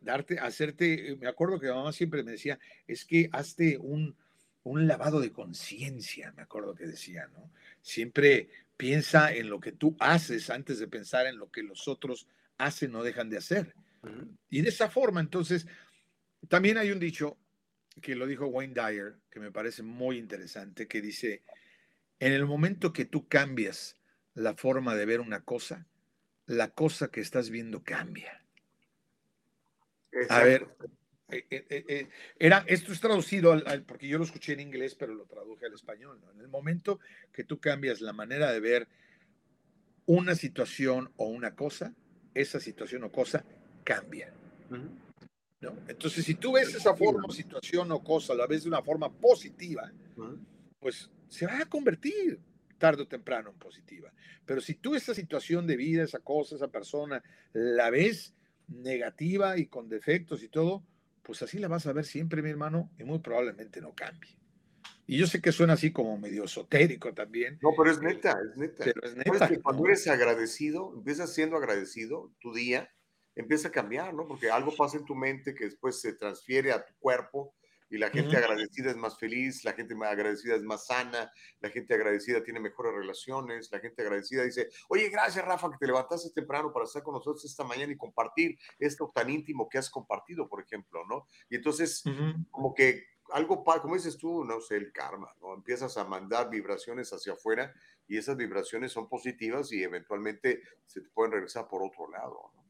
darte, 0.01 0.39
hacerte, 0.39 1.11
eh, 1.11 1.15
me 1.15 1.27
acuerdo 1.27 1.59
que 1.59 1.69
mamá 1.69 1.91
siempre 1.91 2.23
me 2.23 2.31
decía, 2.31 2.59
es 2.87 3.05
que 3.05 3.29
hazte 3.31 3.77
un, 3.77 4.15
un 4.63 4.87
lavado 4.87 5.19
de 5.19 5.31
conciencia, 5.31 6.33
me 6.35 6.43
acuerdo 6.43 6.75
que 6.75 6.85
decía, 6.85 7.27
¿no? 7.33 7.51
Siempre 7.81 8.49
piensa 8.77 9.33
en 9.33 9.49
lo 9.49 9.59
que 9.59 9.71
tú 9.71 9.95
haces 9.99 10.49
antes 10.49 10.79
de 10.79 10.87
pensar 10.87 11.27
en 11.27 11.37
lo 11.37 11.51
que 11.51 11.63
los 11.63 11.87
otros 11.87 12.27
hacen 12.57 12.95
o 12.95 13.03
dejan 13.03 13.29
de 13.29 13.37
hacer. 13.37 13.75
Y 14.49 14.61
de 14.61 14.69
esa 14.69 14.89
forma, 14.89 15.19
entonces, 15.19 15.65
también 16.47 16.77
hay 16.77 16.91
un 16.91 16.99
dicho 16.99 17.37
que 18.01 18.15
lo 18.15 18.27
dijo 18.27 18.47
Wayne 18.47 18.73
Dyer, 18.73 19.15
que 19.29 19.39
me 19.39 19.51
parece 19.51 19.81
muy 19.83 20.17
interesante, 20.17 20.87
que 20.87 21.01
dice, 21.01 21.43
en 22.19 22.33
el 22.33 22.45
momento 22.45 22.93
que 22.93 23.05
tú 23.05 23.27
cambias 23.27 23.95
la 24.33 24.53
forma 24.55 24.95
de 24.95 25.05
ver 25.05 25.21
una 25.21 25.43
cosa, 25.43 25.87
la 26.45 26.69
cosa 26.69 27.09
que 27.09 27.21
estás 27.21 27.49
viendo 27.49 27.83
cambia. 27.83 28.43
A 30.29 30.43
ver, 30.43 30.67
eh, 31.29 31.45
eh, 31.49 31.65
eh, 31.69 32.09
era, 32.37 32.63
esto 32.67 32.91
es 32.91 32.99
traducido, 32.99 33.55
porque 33.87 34.07
yo 34.07 34.17
lo 34.17 34.25
escuché 34.25 34.53
en 34.53 34.59
inglés, 34.59 34.95
pero 34.95 35.13
lo 35.13 35.25
traduje 35.25 35.65
al 35.65 35.73
español. 35.73 36.21
En 36.33 36.41
el 36.41 36.47
momento 36.47 36.99
que 37.31 37.43
tú 37.43 37.59
cambias 37.59 38.01
la 38.01 38.13
manera 38.13 38.51
de 38.51 38.59
ver 38.59 38.87
una 40.05 40.35
situación 40.35 41.11
o 41.17 41.25
una 41.25 41.55
cosa, 41.55 41.93
esa 42.33 42.59
situación 42.59 43.03
o 43.03 43.11
cosa 43.11 43.43
cambia. 43.83 44.31
¿no? 45.61 45.77
Entonces, 45.87 46.25
si 46.25 46.35
tú 46.35 46.53
ves 46.53 46.75
esa 46.75 46.95
forma, 46.95 47.27
situación 47.33 47.91
o 47.91 48.03
cosa, 48.03 48.35
la 48.35 48.45
ves 48.45 48.63
de 48.63 48.69
una 48.69 48.83
forma 48.83 49.11
positiva, 49.11 49.91
pues 50.79 51.09
se 51.27 51.47
va 51.47 51.59
a 51.59 51.65
convertir 51.65 52.39
tarde 52.77 53.01
o 53.01 53.07
temprano 53.07 53.49
en 53.49 53.57
positiva. 53.57 54.11
Pero 54.45 54.61
si 54.61 54.75
tú 54.75 54.93
esa 54.93 55.15
situación 55.15 55.65
de 55.65 55.75
vida, 55.75 56.03
esa 56.03 56.19
cosa, 56.19 56.55
esa 56.55 56.67
persona, 56.67 57.23
la 57.53 57.89
ves 57.89 58.35
negativa 58.67 59.57
y 59.57 59.67
con 59.67 59.89
defectos 59.89 60.43
y 60.43 60.49
todo, 60.49 60.83
pues 61.25 61.41
así 61.41 61.57
la 61.57 61.67
vas 61.67 61.87
a 61.87 61.93
ver 61.93 62.05
siempre, 62.05 62.41
mi 62.41 62.51
hermano, 62.51 62.91
y 62.99 63.03
muy 63.03 63.19
probablemente 63.19 63.81
no 63.81 63.93
cambie. 63.93 64.37
Y 65.07 65.17
yo 65.17 65.27
sé 65.27 65.41
que 65.41 65.51
suena 65.51 65.73
así 65.73 65.91
como 65.91 66.17
medio 66.17 66.45
esotérico 66.45 67.13
también. 67.13 67.59
No, 67.61 67.71
pero 67.77 67.91
es 67.91 68.01
neta, 68.01 68.37
es 68.49 68.57
neta. 68.57 68.83
Pero 68.83 69.01
es 69.03 69.15
neta. 69.15 69.47
Que 69.47 69.59
cuando 69.59 69.85
eres 69.85 70.07
agradecido, 70.07 70.93
empiezas 70.95 71.33
siendo 71.33 71.57
agradecido, 71.57 72.31
tu 72.39 72.53
día 72.53 72.89
empieza 73.35 73.67
a 73.67 73.71
cambiar, 73.71 74.13
¿no? 74.13 74.27
Porque 74.27 74.49
algo 74.49 74.75
pasa 74.75 74.97
en 74.97 75.05
tu 75.05 75.15
mente 75.15 75.53
que 75.53 75.65
después 75.65 75.99
se 75.99 76.13
transfiere 76.13 76.71
a 76.71 76.85
tu 76.85 76.93
cuerpo 76.97 77.55
y 77.89 77.97
la 77.97 78.09
gente 78.09 78.37
agradecida 78.37 78.91
es 78.91 78.97
más 78.97 79.17
feliz, 79.17 79.63
la 79.63 79.73
gente 79.73 79.95
agradecida 80.03 80.55
es 80.55 80.63
más 80.63 80.87
sana, 80.87 81.31
la 81.59 81.69
gente 81.69 81.93
agradecida 81.93 82.43
tiene 82.43 82.59
mejores 82.59 82.93
relaciones, 82.93 83.69
la 83.71 83.79
gente 83.79 84.01
agradecida 84.01 84.43
dice, 84.43 84.69
oye, 84.89 85.09
gracias 85.09 85.45
Rafa 85.45 85.69
que 85.71 85.77
te 85.77 85.87
levantaste 85.87 86.31
temprano 86.31 86.71
para 86.73 86.85
estar 86.85 87.03
con 87.03 87.13
nosotros 87.13 87.45
esta 87.45 87.63
mañana 87.63 87.93
y 87.93 87.97
compartir 87.97 88.57
esto 88.79 89.11
tan 89.13 89.29
íntimo 89.29 89.69
que 89.69 89.77
has 89.77 89.89
compartido, 89.89 90.47
por 90.47 90.61
ejemplo, 90.61 91.05
¿no? 91.05 91.27
Y 91.49 91.57
entonces, 91.57 92.03
como 92.51 92.73
que 92.73 93.03
algo, 93.31 93.63
como 93.63 93.95
dices 93.95 94.17
tú, 94.17 94.43
no 94.43 94.61
sé, 94.61 94.77
el 94.77 94.91
karma, 94.91 95.33
¿no? 95.41 95.53
Empiezas 95.53 95.97
a 95.97 96.05
mandar 96.05 96.49
vibraciones 96.49 97.11
hacia 97.11 97.33
afuera 97.33 97.73
y 98.07 98.17
esas 98.17 98.37
vibraciones 98.37 98.91
son 98.91 99.09
positivas 99.09 99.71
y 99.71 99.83
eventualmente 99.83 100.61
se 100.85 101.01
te 101.01 101.09
pueden 101.09 101.31
regresar 101.31 101.67
por 101.67 101.83
otro 101.83 102.09
lado, 102.09 102.51
¿no? 102.55 102.64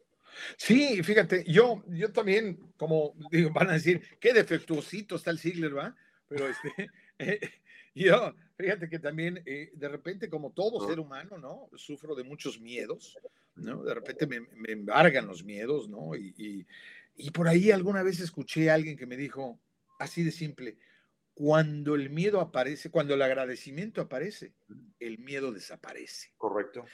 Sí, 0.58 1.02
fíjate, 1.04 1.44
yo, 1.48 1.84
yo 1.88 2.12
también, 2.12 2.74
como 2.78 3.14
digo, 3.32 3.52
van 3.52 3.70
a 3.70 3.74
decir, 3.74 4.02
qué 4.20 4.34
defectuosito 4.34 5.16
está 5.16 5.32
el 5.32 5.40
Ziegler, 5.40 5.78
¿va? 5.78 5.96
Pero 6.28 6.48
este, 6.48 6.90
eh, 7.20 7.40
yo, 7.94 8.34
fíjate 8.58 8.90
que 8.90 9.00
también, 9.00 9.42
eh, 9.46 9.72
de 9.74 9.88
repente, 9.88 10.30
como 10.30 10.52
todo 10.52 10.88
ser 10.88 11.00
humano, 11.00 11.38
¿no? 11.38 11.70
Sufro 11.76 12.16
de 12.16 12.24
muchos 12.24 12.60
miedos, 12.60 13.18
¿no? 13.56 13.84
De 13.84 13.94
repente 13.94 14.28
me, 14.28 14.42
me 14.42 14.72
embargan 14.72 15.28
los 15.28 15.44
miedos, 15.44 15.90
¿no? 15.90 16.16
Y, 16.16 16.34
y, 16.38 16.68
y 17.18 17.32
por 17.32 17.48
ahí 17.48 17.72
alguna 17.72 18.04
vez 18.04 18.20
escuché 18.20 18.70
a 18.70 18.74
alguien 18.74 18.98
que 18.98 19.06
me 19.06 19.18
dijo, 19.18 19.60
así 20.00 20.24
de 20.24 20.32
simple, 20.32 20.78
cuando 21.34 21.96
el 21.96 22.10
miedo 22.10 22.40
aparece, 22.40 22.90
cuando 22.90 23.14
el 23.14 23.22
agradecimiento 23.22 24.02
aparece, 24.02 24.54
el 25.00 25.20
miedo 25.20 25.52
desaparece. 25.52 26.32
Correcto. 26.38 26.86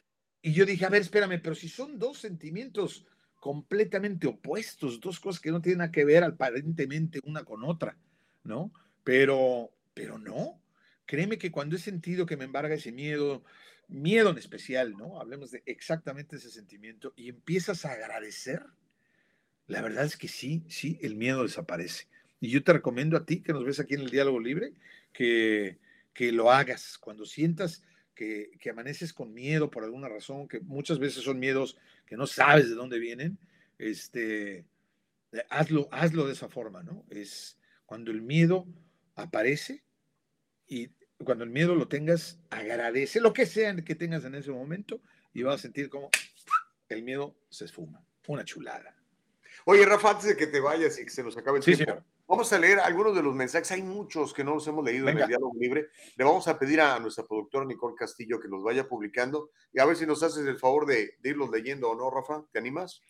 Y 0.41 0.53
yo 0.53 0.65
dije, 0.65 0.85
a 0.85 0.89
ver, 0.89 1.01
espérame, 1.01 1.39
pero 1.41 1.53
si 1.53 1.69
son 1.69 1.99
dos 1.99 2.17
sentimientos 2.17 3.05
completamente 3.41 4.27
opuestos, 4.27 5.01
dos 5.01 5.19
cosas 5.19 5.41
que 5.41 5.51
no 5.51 5.63
tienen 5.63 5.79
nada 5.79 5.91
que 5.91 6.05
ver 6.05 6.23
aparentemente 6.23 7.19
una 7.23 7.43
con 7.43 7.63
otra, 7.63 7.97
¿no? 8.43 8.71
Pero, 9.03 9.71
pero 9.95 10.19
no. 10.19 10.61
Créeme 11.07 11.39
que 11.39 11.51
cuando 11.51 11.75
he 11.75 11.79
sentido 11.79 12.27
que 12.27 12.37
me 12.37 12.45
embarga 12.45 12.75
ese 12.75 12.91
miedo, 12.91 13.43
miedo 13.87 14.29
en 14.29 14.37
especial, 14.37 14.95
¿no? 14.95 15.19
Hablemos 15.19 15.49
de 15.49 15.63
exactamente 15.65 16.35
ese 16.35 16.51
sentimiento 16.51 17.13
y 17.15 17.29
empiezas 17.29 17.83
a 17.83 17.93
agradecer, 17.93 18.63
la 19.65 19.81
verdad 19.81 20.05
es 20.05 20.17
que 20.17 20.27
sí, 20.27 20.63
sí, 20.69 20.99
el 21.01 21.15
miedo 21.15 21.41
desaparece. 21.41 22.07
Y 22.39 22.49
yo 22.51 22.63
te 22.63 22.73
recomiendo 22.73 23.17
a 23.17 23.25
ti 23.25 23.41
que 23.41 23.53
nos 23.53 23.65
ves 23.65 23.79
aquí 23.79 23.95
en 23.95 24.01
el 24.01 24.11
Diálogo 24.11 24.39
Libre, 24.39 24.73
que, 25.13 25.79
que 26.13 26.31
lo 26.31 26.51
hagas 26.51 26.99
cuando 26.99 27.25
sientas 27.25 27.81
que, 28.15 28.51
que, 28.59 28.69
amaneces 28.69 29.13
con 29.13 29.33
miedo 29.33 29.69
por 29.69 29.83
alguna 29.83 30.09
razón, 30.09 30.47
que 30.47 30.59
muchas 30.59 30.99
veces 30.99 31.23
son 31.23 31.39
miedos 31.39 31.77
que 32.05 32.17
no 32.17 32.27
sabes 32.27 32.69
de 32.69 32.75
dónde 32.75 32.99
vienen, 32.99 33.37
este, 33.77 34.65
hazlo, 35.49 35.87
hazlo 35.91 36.27
de 36.27 36.33
esa 36.33 36.49
forma, 36.49 36.83
¿no? 36.83 37.05
Es 37.09 37.57
cuando 37.85 38.11
el 38.11 38.21
miedo 38.21 38.67
aparece 39.15 39.83
y 40.67 40.89
cuando 41.23 41.43
el 41.43 41.49
miedo 41.49 41.75
lo 41.75 41.87
tengas, 41.87 42.39
agradece 42.49 43.21
lo 43.21 43.33
que 43.33 43.45
sea 43.45 43.75
que 43.75 43.95
tengas 43.95 44.25
en 44.25 44.35
ese 44.35 44.51
momento 44.51 45.01
y 45.33 45.43
vas 45.43 45.55
a 45.55 45.61
sentir 45.61 45.89
como 45.89 46.09
el 46.89 47.03
miedo 47.03 47.35
se 47.49 47.65
esfuma. 47.65 48.03
Una 48.27 48.45
chulada. 48.45 48.95
Oye, 49.65 49.85
Rafa, 49.85 50.11
antes 50.11 50.27
de 50.27 50.37
que 50.37 50.47
te 50.47 50.59
vayas 50.59 50.99
y 50.99 51.03
que 51.03 51.09
se 51.09 51.23
nos 51.23 51.37
acabe 51.37 51.59
el 51.59 51.65
tiempo, 51.65 52.03
vamos 52.31 52.53
a 52.53 52.57
leer 52.57 52.79
algunos 52.79 53.13
de 53.13 53.21
los 53.21 53.35
mensajes. 53.35 53.71
Hay 53.71 53.83
muchos 53.83 54.33
que 54.33 54.41
no 54.41 54.53
los 54.55 54.65
hemos 54.65 54.85
leído 54.85 55.09
en 55.09 55.17
el 55.17 55.27
diálogo 55.27 55.51
libre. 55.59 55.89
Le 56.15 56.23
vamos 56.23 56.47
a 56.47 56.57
pedir 56.57 56.79
a 56.79 56.97
nuestra 56.97 57.25
productora 57.25 57.65
Nicole 57.65 57.93
Castillo 57.97 58.39
que 58.39 58.47
los 58.47 58.63
vaya 58.63 58.87
publicando 58.87 59.51
y 59.73 59.79
a 59.81 59.85
ver 59.85 59.97
si 59.97 60.05
nos 60.05 60.23
haces 60.23 60.47
el 60.47 60.57
favor 60.57 60.85
de, 60.85 61.17
irlos 61.25 61.51
leyendo 61.51 61.89
o 61.89 61.95
no, 61.95 62.09
Rafa. 62.09 62.45
¿Te 62.53 62.59
animas? 62.59 63.01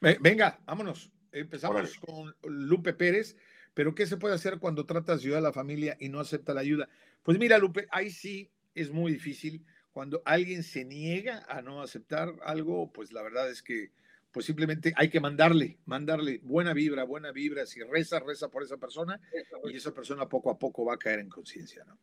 Venga, 0.00 0.58
vámonos. 0.66 1.12
Empezamos 1.30 1.96
con 2.00 2.34
Lupe 2.42 2.94
Pérez. 2.94 3.36
Pero 3.74 3.94
¿qué 3.94 4.06
se 4.06 4.16
puede 4.16 4.34
hacer 4.34 4.58
cuando 4.58 4.86
tratas 4.86 5.20
de 5.20 5.26
ayudar 5.26 5.38
a 5.38 5.48
la 5.48 5.52
familia 5.52 5.96
y 6.00 6.08
no 6.08 6.18
acepta 6.18 6.52
la 6.52 6.60
ayuda? 6.60 6.88
Pues 7.22 7.38
mira, 7.38 7.58
Lupe, 7.58 7.86
ahí 7.92 8.10
sí 8.10 8.50
es 8.74 8.90
muy 8.90 9.12
difícil. 9.12 9.64
Cuando 9.92 10.20
alguien 10.24 10.64
se 10.64 10.84
niega 10.84 11.46
a 11.48 11.62
no 11.62 11.80
aceptar 11.80 12.34
algo, 12.42 12.92
pues 12.92 13.12
la 13.12 13.22
verdad 13.22 13.48
es 13.48 13.62
que 13.62 13.92
pues 14.34 14.46
simplemente 14.46 14.92
hay 14.96 15.08
que 15.08 15.20
mandarle, 15.20 15.78
mandarle 15.86 16.40
buena 16.42 16.74
vibra, 16.74 17.04
buena 17.04 17.30
vibra. 17.30 17.66
Si 17.66 17.80
reza, 17.84 18.18
reza 18.18 18.50
por 18.50 18.64
esa 18.64 18.76
persona 18.76 19.20
y 19.64 19.76
esa 19.76 19.94
persona 19.94 20.28
poco 20.28 20.50
a 20.50 20.58
poco 20.58 20.84
va 20.84 20.94
a 20.94 20.98
caer 20.98 21.20
en 21.20 21.28
conciencia, 21.28 21.84
¿no? 21.84 21.96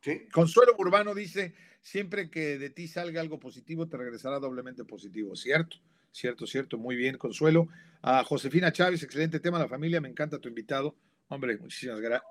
Sí. 0.00 0.28
Consuelo 0.32 0.76
Urbano 0.78 1.12
dice, 1.12 1.54
siempre 1.82 2.30
que 2.30 2.58
de 2.58 2.70
ti 2.70 2.86
salga 2.86 3.20
algo 3.20 3.40
positivo, 3.40 3.88
te 3.88 3.96
regresará 3.96 4.38
doblemente 4.38 4.84
positivo, 4.84 5.34
¿cierto? 5.34 5.78
Cierto, 6.12 6.46
cierto, 6.46 6.78
muy 6.78 6.94
bien, 6.94 7.18
Consuelo. 7.18 7.66
A 8.00 8.22
Josefina 8.22 8.70
Chávez, 8.70 9.02
excelente 9.02 9.40
tema, 9.40 9.58
la 9.58 9.66
familia, 9.66 10.00
me 10.00 10.08
encanta 10.08 10.38
tu 10.38 10.48
invitado. 10.48 10.94
Hombre, 11.28 11.56
muchísimas 11.58 12.00
gracias. 12.00 12.30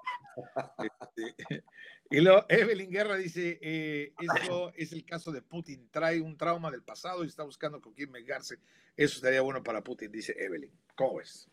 Este, 0.78 1.36
y 2.10 2.22
luego 2.22 2.46
Evelyn 2.50 2.92
Guerra 2.92 3.16
dice, 3.16 3.60
eh, 3.62 4.14
eso 4.20 4.72
es 4.76 4.94
el 4.94 5.06
caso 5.06 5.32
de 5.32 5.42
Putin, 5.42 5.90
trae 5.92 6.22
un 6.22 6.38
trauma 6.38 6.72
del 6.72 6.84
pasado 6.84 7.24
y 7.24 7.28
está 7.28 7.44
buscando 7.44 7.82
con 7.82 7.94
quién 7.94 8.12
vengarse. 8.12 8.60
Eso 8.96 9.16
estaría 9.16 9.42
bueno 9.42 9.64
para 9.64 9.84
Putin, 9.84 10.12
dice 10.12 10.36
Evelyn. 10.38 10.72
¿Cómo 10.96 11.22
es? 11.22 11.50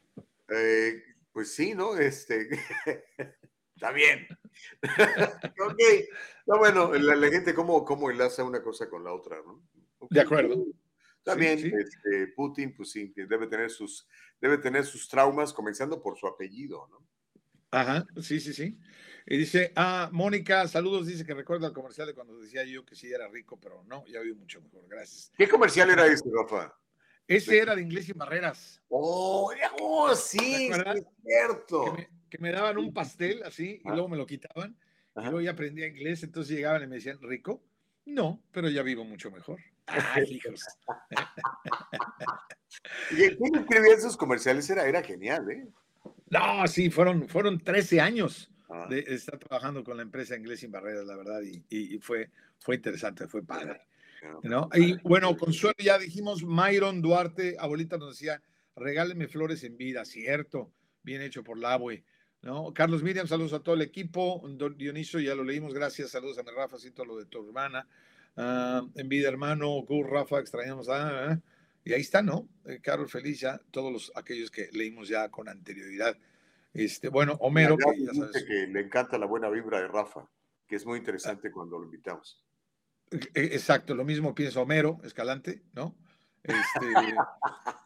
Eh, 0.48 1.02
pues 1.32 1.54
sí, 1.54 1.74
¿no? 1.74 1.96
Este, 1.96 2.48
está 3.74 3.92
bien. 3.92 4.26
ok. 4.82 5.80
No, 6.46 6.58
bueno, 6.58 6.92
la, 6.94 7.28
gente 7.30 7.54
cómo, 7.54 7.84
cómo 7.84 8.10
enlaza 8.10 8.44
una 8.44 8.62
cosa 8.62 8.88
con 8.88 9.04
la 9.04 9.12
otra, 9.12 9.38
¿no? 9.44 9.62
De 10.10 10.20
acuerdo. 10.20 10.66
Está 11.18 11.34
bien, 11.34 11.58
Este, 11.58 12.28
Putin, 12.28 12.74
pues 12.74 12.90
sí, 12.90 13.12
debe 13.14 13.46
tener, 13.46 13.70
sus, 13.70 14.08
debe 14.40 14.56
tener 14.56 14.84
sus 14.86 15.06
traumas, 15.06 15.52
comenzando 15.52 16.02
por 16.02 16.18
su 16.18 16.26
apellido, 16.26 16.88
¿no? 16.90 17.06
Ajá, 17.70 18.04
sí, 18.20 18.40
sí, 18.40 18.52
sí. 18.52 18.78
Y 19.26 19.36
dice, 19.36 19.72
ah, 19.76 20.08
Mónica, 20.12 20.66
saludos, 20.66 21.06
dice 21.06 21.24
que 21.24 21.34
recuerda 21.34 21.68
el 21.68 21.72
comercial 21.72 22.06
de 22.06 22.14
cuando 22.14 22.38
decía 22.38 22.64
yo 22.64 22.84
que 22.84 22.96
sí 22.96 23.12
era 23.12 23.28
rico, 23.28 23.58
pero 23.60 23.84
no, 23.84 24.04
ya 24.06 24.20
vi 24.20 24.34
mucho 24.34 24.60
mejor, 24.60 24.86
gracias. 24.88 25.30
¿Qué 25.36 25.48
comercial 25.48 25.90
era 25.90 26.06
ese, 26.06 26.24
Rafa? 26.32 26.74
Ese 27.28 27.58
era 27.58 27.76
de 27.76 27.82
Inglés 27.82 28.08
y 28.08 28.12
Barreras. 28.12 28.82
Oh, 28.88 29.52
oh 29.80 30.16
sí, 30.16 30.68
es 30.68 31.04
cierto. 31.24 31.96
Que 32.28 32.38
me, 32.38 32.50
daban 32.50 32.76
un 32.76 32.92
pastel 32.92 33.44
así 33.44 33.80
y 33.84 33.88
luego 33.88 34.08
me 34.08 34.16
lo 34.16 34.26
quitaban. 34.26 34.76
Y 35.16 35.22
luego 35.22 35.40
ya 35.40 35.52
aprendía 35.52 35.86
inglés, 35.86 36.24
entonces 36.24 36.56
llegaban 36.56 36.82
y 36.82 36.88
me 36.88 36.96
decían, 36.96 37.20
¿rico? 37.22 37.62
No, 38.06 38.42
pero 38.50 38.68
ya 38.68 38.82
vivo 38.82 39.04
mucho 39.04 39.30
mejor. 39.30 39.60
Ay, 39.86 40.24
hijos. 40.24 40.64
¿Y 43.12 43.36
quién 43.36 43.54
escribía 43.54 43.94
esos 43.94 44.16
comerciales? 44.16 44.68
Era, 44.70 44.88
era 44.88 45.02
genial, 45.02 45.48
¿eh? 45.50 45.68
No, 46.30 46.66
sí, 46.68 46.90
fueron, 46.90 47.28
fueron 47.28 47.58
13 47.58 48.00
años 48.00 48.50
ah. 48.68 48.86
de 48.88 49.00
estar 49.00 49.38
trabajando 49.38 49.82
con 49.82 49.96
la 49.96 50.04
empresa 50.04 50.36
Inglés 50.36 50.60
sin 50.60 50.70
Barreras, 50.70 51.04
la 51.04 51.16
verdad, 51.16 51.40
y, 51.42 51.98
fue, 51.98 52.30
fue 52.60 52.76
interesante, 52.76 53.26
fue 53.26 53.42
padre. 53.42 53.82
¿no? 54.44 54.68
Y 54.74 54.96
bueno, 55.02 55.36
Consuelo, 55.36 55.74
ya 55.78 55.98
dijimos, 55.98 56.44
Myron 56.44 57.02
Duarte, 57.02 57.56
abuelita 57.58 57.98
nos 57.98 58.10
decía, 58.10 58.40
regáleme 58.76 59.26
flores 59.26 59.64
en 59.64 59.76
vida, 59.76 60.04
cierto, 60.04 60.70
bien 61.02 61.20
hecho 61.20 61.42
por 61.42 61.58
la 61.58 61.72
abue. 61.72 62.04
¿no? 62.42 62.72
Carlos 62.72 63.02
Miriam, 63.02 63.26
saludos 63.26 63.52
a 63.52 63.60
todo 63.60 63.74
el 63.74 63.82
equipo. 63.82 64.42
Dioniso, 64.76 65.18
ya 65.18 65.34
lo 65.34 65.42
leímos, 65.42 65.74
gracias, 65.74 66.10
saludos 66.10 66.38
a 66.38 66.42
mi 66.44 66.50
Rafa, 66.50 66.76
todo 66.94 67.06
lo 67.06 67.16
de 67.16 67.26
tu 67.26 67.44
hermana. 67.44 67.88
Ah, 68.36 68.82
en 68.94 69.08
vida, 69.08 69.28
hermano, 69.28 69.68
Gur, 69.82 70.08
Rafa, 70.08 70.38
extrañamos 70.38 70.88
a... 70.88 71.32
Ah, 71.32 71.40
y 71.84 71.92
ahí 71.92 72.00
está, 72.00 72.22
¿no? 72.22 72.48
Eh, 72.66 72.80
Carlos 72.82 73.10
Feliz, 73.10 73.40
ya 73.40 73.58
todos 73.70 73.92
los, 73.92 74.12
aquellos 74.14 74.50
que 74.50 74.68
leímos 74.72 75.08
ya 75.08 75.28
con 75.30 75.48
anterioridad. 75.48 76.16
Este, 76.72 77.08
bueno, 77.08 77.36
Homero, 77.40 77.76
que 77.76 78.04
ya 78.04 78.14
sabes. 78.14 78.44
Que 78.44 78.66
le 78.66 78.80
encanta 78.80 79.18
la 79.18 79.26
buena 79.26 79.48
vibra 79.48 79.80
de 79.80 79.88
Rafa, 79.88 80.28
que 80.66 80.76
es 80.76 80.86
muy 80.86 80.98
interesante 80.98 81.50
cuando 81.50 81.78
lo 81.78 81.84
invitamos. 81.84 82.44
E, 83.10 83.30
exacto, 83.34 83.94
lo 83.94 84.04
mismo 84.04 84.34
piensa 84.34 84.60
Homero, 84.60 85.00
Escalante, 85.02 85.62
¿no? 85.72 85.96
Este, 86.42 87.16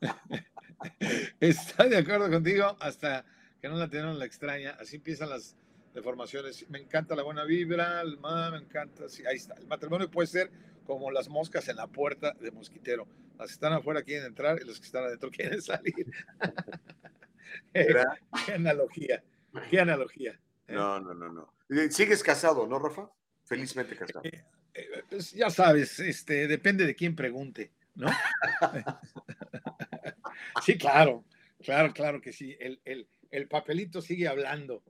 está 1.41 1.89
de 1.89 1.97
acuerdo 1.97 2.31
contigo 2.31 2.77
hasta 2.81 3.25
que 3.61 3.69
no 3.69 3.77
la 3.77 3.89
tengan 3.89 4.19
la 4.19 4.27
extraña. 4.27 4.77
Así 4.79 4.97
empiezan 4.97 5.31
las 5.31 5.57
deformaciones. 5.95 6.69
Me 6.69 6.79
encanta 6.79 7.17
la 7.17 7.23
buena 7.23 7.45
vibra, 7.45 8.03
el 8.03 8.19
me 8.19 8.59
encanta. 8.59 9.09
Sí, 9.09 9.25
ahí 9.27 9.37
está. 9.37 9.55
El 9.55 9.67
matrimonio 9.67 10.11
puede 10.11 10.27
ser 10.27 10.51
como 10.85 11.11
las 11.11 11.29
moscas 11.29 11.69
en 11.69 11.77
la 11.77 11.87
puerta 11.87 12.35
de 12.41 12.51
mosquitero. 12.51 13.07
Las 13.39 13.49
que 13.49 13.55
están 13.55 13.73
afuera 13.73 14.03
quieren 14.03 14.27
entrar 14.27 14.61
y 14.61 14.65
los 14.65 14.79
que 14.79 14.87
están 14.87 15.05
adentro 15.05 15.31
quieren 15.31 15.61
salir. 15.61 16.13
qué 17.73 18.53
analogía, 18.53 19.23
qué 19.71 19.81
analogía. 19.81 20.33
¿eh? 20.69 20.75
No, 20.75 21.01
no, 21.01 21.15
no, 21.15 21.33
no. 21.33 21.55
¿Sigues 21.91 22.23
casado, 22.23 22.67
no, 22.67 22.79
Rafa? 22.79 23.11
Felizmente 23.45 23.97
casado. 23.97 24.25
Eh, 24.25 24.45
eh, 24.75 25.03
pues 25.09 25.33
ya 25.33 25.51
sabes, 25.51 25.99
este, 26.01 26.47
depende 26.47 26.87
de 26.87 26.95
quién 26.95 27.17
pregunte, 27.17 27.73
¿no? 27.95 28.09
sí, 30.65 30.79
claro, 30.79 31.25
claro, 31.63 31.93
claro 31.93 32.21
que 32.21 32.33
sí. 32.33 32.57
El, 32.59 32.81
el, 32.85 33.09
el 33.31 33.49
papelito 33.49 34.03
sigue 34.03 34.29
hablando. 34.29 34.83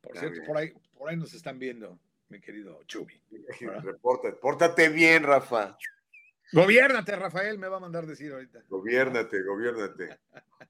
Por 0.00 0.18
cierto, 0.18 0.40
por 0.46 0.56
ahí, 0.56 0.72
por 0.96 1.10
ahí 1.10 1.16
nos 1.16 1.34
están 1.34 1.58
viendo 1.58 1.98
mi 2.30 2.40
querido 2.40 2.82
Chubi. 2.84 3.20
pórtate 4.40 4.88
bien, 4.88 5.22
Rafa. 5.22 5.76
Gobiérnate, 6.52 7.14
Rafael, 7.14 7.58
me 7.58 7.68
va 7.68 7.76
a 7.76 7.80
mandar 7.80 8.06
decir 8.06 8.32
ahorita. 8.32 8.64
Gobiérnate, 8.68 9.42
gobiérnate. 9.42 10.18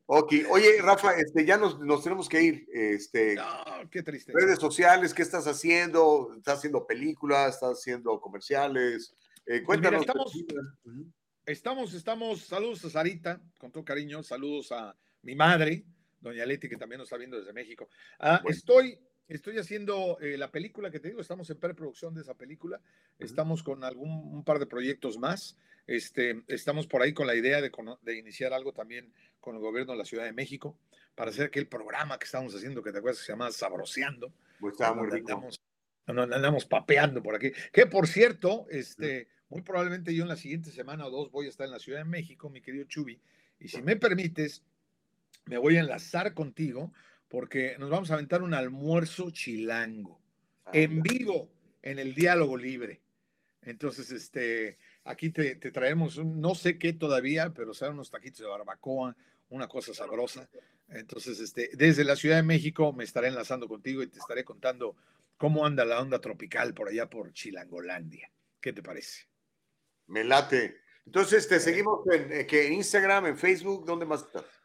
Ok, 0.07 0.33
oye, 0.51 0.83
Rafa, 0.83 1.17
este, 1.17 1.47
ya 1.47 1.57
nos, 1.57 1.79
tenemos 2.03 2.29
que 2.29 2.43
ir. 2.43 2.67
Este, 2.73 3.35
no, 3.37 3.89
qué 3.91 4.03
triste. 4.03 4.33
Redes 4.35 4.59
sociales, 4.59 5.15
¿qué 5.15 5.23
estás 5.23 5.47
haciendo? 5.47 6.35
¿Estás 6.37 6.59
haciendo 6.59 6.87
películas? 6.87 7.55
¿Estás 7.55 7.79
haciendo 7.79 8.21
comerciales? 8.21 9.15
Eh, 9.47 9.63
pues 9.65 9.81
cuéntanos. 9.81 10.03
estamos, 10.03 10.35
estamos, 11.47 11.95
estamos, 11.95 12.41
saludos 12.43 12.85
a 12.85 12.91
Sarita, 12.91 13.41
con 13.59 13.73
todo 13.73 13.85
cariño, 13.85 14.23
saludos 14.23 14.73
a 14.73 14.95
mi 15.23 15.35
madre, 15.35 15.85
doña 16.21 16.45
Leti, 16.45 16.69
que 16.69 16.77
también 16.77 16.99
nos 16.99 17.07
está 17.07 17.17
viendo 17.17 17.39
desde 17.39 17.55
México. 17.55 17.89
Ah, 18.19 18.43
estoy 18.47 18.99
Estoy 19.31 19.59
haciendo 19.59 20.19
eh, 20.21 20.37
la 20.37 20.51
película 20.51 20.91
que 20.91 20.99
te 20.99 21.07
digo, 21.07 21.21
estamos 21.21 21.49
en 21.51 21.57
preproducción 21.57 22.13
de 22.15 22.23
esa 22.23 22.35
película, 22.35 22.81
estamos 23.17 23.63
con 23.63 23.85
algún 23.85 24.11
un 24.11 24.43
par 24.43 24.59
de 24.59 24.67
proyectos 24.67 25.19
más, 25.19 25.57
este, 25.87 26.43
estamos 26.49 26.89
por 26.89 27.01
ahí 27.01 27.15
con 27.15 27.29
la 27.29 27.37
idea 27.37 27.61
de, 27.61 27.71
de, 28.03 28.19
iniciar 28.19 28.53
algo 28.53 28.73
también 28.73 29.13
con 29.39 29.55
el 29.55 29.61
gobierno 29.61 29.93
de 29.93 29.99
la 29.99 30.05
Ciudad 30.05 30.25
de 30.25 30.33
México 30.33 30.77
para 31.15 31.31
hacer 31.31 31.47
aquel 31.47 31.69
programa 31.69 32.19
que 32.19 32.25
estamos 32.25 32.53
haciendo, 32.57 32.83
que 32.83 32.91
te 32.91 32.99
acuerdas 32.99 33.21
que 33.21 33.27
se 33.27 33.33
llama 33.33 33.53
Sabroseando. 33.53 34.33
Pues 34.59 34.73
está 34.73 34.93
muy 34.95 35.09
Andamos, 35.13 35.61
andamos, 36.07 36.65
papeando 36.65 37.23
por 37.23 37.37
aquí. 37.37 37.53
Que 37.73 37.87
por 37.87 38.09
cierto, 38.09 38.67
este, 38.69 39.29
muy 39.49 39.63
probablemente 39.63 40.13
yo 40.13 40.25
en 40.25 40.29
la 40.29 40.37
siguiente 40.37 40.73
semana 40.73 41.07
o 41.07 41.11
dos 41.11 41.31
voy 41.31 41.47
a 41.47 41.51
estar 41.51 41.67
en 41.67 41.73
la 41.73 41.79
Ciudad 41.79 42.01
de 42.01 42.05
México, 42.05 42.51
mi 42.51 42.61
querido 42.61 42.85
Chubi, 42.87 43.21
y 43.61 43.69
si 43.69 43.81
me 43.81 43.95
permites, 43.95 44.65
me 45.45 45.57
voy 45.57 45.77
a 45.77 45.81
enlazar 45.81 46.35
contigo 46.35 46.93
porque 47.31 47.77
nos 47.79 47.89
vamos 47.89 48.11
a 48.11 48.15
aventar 48.15 48.43
un 48.43 48.53
almuerzo 48.53 49.31
chilango 49.31 50.21
ah, 50.67 50.73
en 50.75 51.01
vivo 51.01 51.49
en 51.81 51.99
el 52.01 52.13
diálogo 52.13 52.57
libre. 52.57 53.01
Entonces, 53.63 54.11
este, 54.11 54.79
aquí 55.05 55.31
te, 55.31 55.55
traemos, 55.55 56.19
no 56.19 56.55
sé 56.57 56.77
qué 56.77 56.93
todavía, 56.93 57.55
pero 57.55 57.73
serán 57.73 57.95
unos 57.95 58.11
taquitos 58.11 58.41
de 58.41 58.47
barbacoa, 58.47 59.17
una 59.49 59.69
cosa 59.69 59.95
sabrosa. 59.95 60.51
Entonces, 60.89 61.39
este, 61.39 61.71
desde 61.75 62.03
la 62.03 62.17
Ciudad 62.17 62.37
de 62.37 62.43
México 62.43 62.93
me 62.93 63.05
estaré 63.05 63.29
enlazando 63.29 63.69
contigo 63.69 64.03
y 64.03 64.09
te 64.09 64.19
estaré 64.19 64.45
contando 64.45 64.97
cómo 65.37 65.65
anda 65.65 65.85
la 65.85 66.01
onda 66.01 66.21
tropical 66.21 66.75
por 66.75 66.89
allá 66.89 67.09
por 67.09 67.33
Chilangolandia. 67.33 68.31
¿Qué 68.61 68.73
te 68.73 68.83
parece? 68.83 69.29
Me 70.09 70.25
late. 70.25 70.81
Entonces, 71.07 71.47
te 71.47 71.61
seguimos 71.61 72.01
en, 72.13 72.33
eh, 72.33 72.47
en 72.51 72.73
Instagram, 72.73 73.27
en 73.27 73.39
Facebook, 73.39 73.87
¿dónde 73.87 74.05
más 74.05 74.23
estás? 74.23 74.60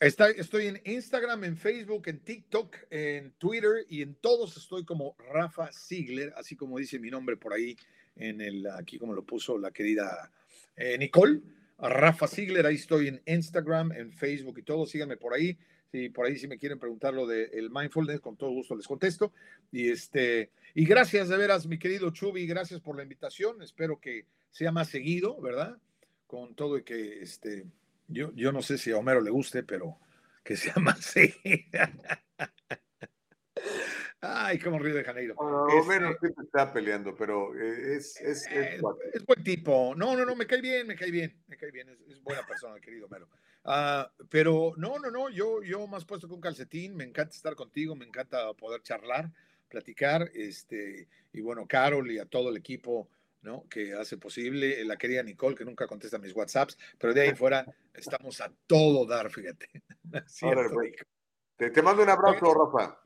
Estoy 0.00 0.66
en 0.66 0.80
Instagram, 0.84 1.44
en 1.44 1.56
Facebook, 1.56 2.06
en 2.06 2.20
TikTok, 2.20 2.76
en 2.90 3.32
Twitter 3.32 3.84
y 3.88 4.02
en 4.02 4.14
todos 4.14 4.56
estoy 4.56 4.84
como 4.84 5.16
Rafa 5.32 5.70
Ziegler, 5.72 6.32
así 6.36 6.54
como 6.54 6.78
dice 6.78 6.98
mi 6.98 7.10
nombre 7.10 7.36
por 7.36 7.52
ahí, 7.52 7.76
en 8.16 8.40
el, 8.40 8.66
aquí 8.68 8.98
como 8.98 9.12
lo 9.12 9.24
puso 9.24 9.58
la 9.58 9.70
querida 9.70 10.30
eh, 10.76 10.96
Nicole. 10.98 11.40
Rafa 11.78 12.26
Ziegler, 12.26 12.66
ahí 12.66 12.74
estoy 12.74 13.08
en 13.08 13.22
Instagram, 13.24 13.92
en 13.92 14.12
Facebook 14.12 14.58
y 14.58 14.62
todo, 14.62 14.86
síganme 14.86 15.16
por 15.16 15.34
ahí. 15.34 15.56
Si 15.90 16.10
por 16.10 16.26
ahí 16.26 16.36
si 16.36 16.46
me 16.46 16.58
quieren 16.58 16.78
preguntar 16.78 17.14
lo 17.14 17.26
del 17.26 17.70
mindfulness, 17.70 18.20
con 18.20 18.36
todo 18.36 18.50
gusto 18.50 18.76
les 18.76 18.86
contesto. 18.86 19.32
Y 19.72 19.88
este, 19.88 20.50
y 20.74 20.84
gracias 20.84 21.28
de 21.28 21.36
veras, 21.36 21.66
mi 21.66 21.78
querido 21.78 22.10
Chubi, 22.10 22.46
gracias 22.46 22.80
por 22.80 22.96
la 22.96 23.04
invitación. 23.04 23.62
Espero 23.62 23.98
que 23.98 24.26
sea 24.50 24.70
más 24.70 24.88
seguido, 24.88 25.40
¿verdad? 25.40 25.78
Con 26.26 26.54
todo 26.54 26.76
y 26.78 26.82
que 26.82 27.22
este, 27.22 27.64
yo, 28.08 28.32
yo 28.34 28.52
no 28.52 28.62
sé 28.62 28.78
si 28.78 28.90
a 28.90 28.96
Homero 28.96 29.20
le 29.20 29.30
guste, 29.30 29.62
pero 29.62 29.98
que 30.42 30.56
sea 30.56 30.74
más 30.80 31.00
seguido. 31.00 31.68
Ay, 34.20 34.58
cómo 34.58 34.78
río 34.78 34.94
de 34.94 35.04
Janeiro. 35.04 35.34
Bueno, 35.36 35.84
menos 35.84 36.16
este 36.22 36.42
está 36.42 36.72
peleando, 36.72 37.14
pero 37.14 37.54
eh, 37.54 37.96
es, 37.96 38.20
es, 38.20 38.46
es, 38.50 38.80
buen 39.24 39.44
tipo. 39.44 39.94
No, 39.94 40.16
no, 40.16 40.24
no, 40.24 40.34
me 40.34 40.46
cae 40.46 40.60
bien, 40.60 40.88
me 40.88 40.96
cae 40.96 41.10
bien, 41.10 41.40
me 41.46 41.56
cae 41.56 41.70
bien. 41.70 41.88
Es, 41.88 42.20
buena 42.22 42.44
persona, 42.44 42.80
querido 42.80 43.08
Mero. 43.08 43.28
Ah, 43.64 44.10
pero 44.28 44.72
no, 44.76 44.98
no, 44.98 45.10
no, 45.10 45.28
yo, 45.28 45.62
yo 45.62 45.86
más 45.86 46.04
puesto 46.04 46.26
que 46.26 46.34
un 46.34 46.40
calcetín, 46.40 46.96
me 46.96 47.04
encanta 47.04 47.36
estar 47.36 47.54
contigo, 47.54 47.94
me 47.94 48.06
encanta 48.06 48.52
poder 48.54 48.82
charlar, 48.82 49.30
platicar, 49.68 50.30
este, 50.34 51.08
y 51.32 51.40
bueno, 51.40 51.66
Carol 51.68 52.10
y 52.10 52.18
a 52.18 52.24
todo 52.24 52.50
el 52.50 52.56
equipo, 52.56 53.08
¿no? 53.42 53.68
Que 53.68 53.94
hace 53.94 54.16
posible, 54.16 54.84
la 54.84 54.96
querida 54.96 55.22
Nicole, 55.22 55.56
que 55.56 55.64
nunca 55.64 55.86
contesta 55.86 56.18
mis 56.18 56.34
WhatsApps, 56.34 56.76
pero 56.98 57.14
de 57.14 57.22
ahí 57.22 57.34
fuera 57.36 57.64
estamos 57.94 58.40
a 58.40 58.52
todo 58.66 59.06
dar, 59.06 59.30
fíjate. 59.30 59.68
Te, 61.56 61.70
te 61.70 61.82
mando 61.82 62.04
un 62.04 62.08
abrazo, 62.08 62.54
Rafa. 62.54 63.00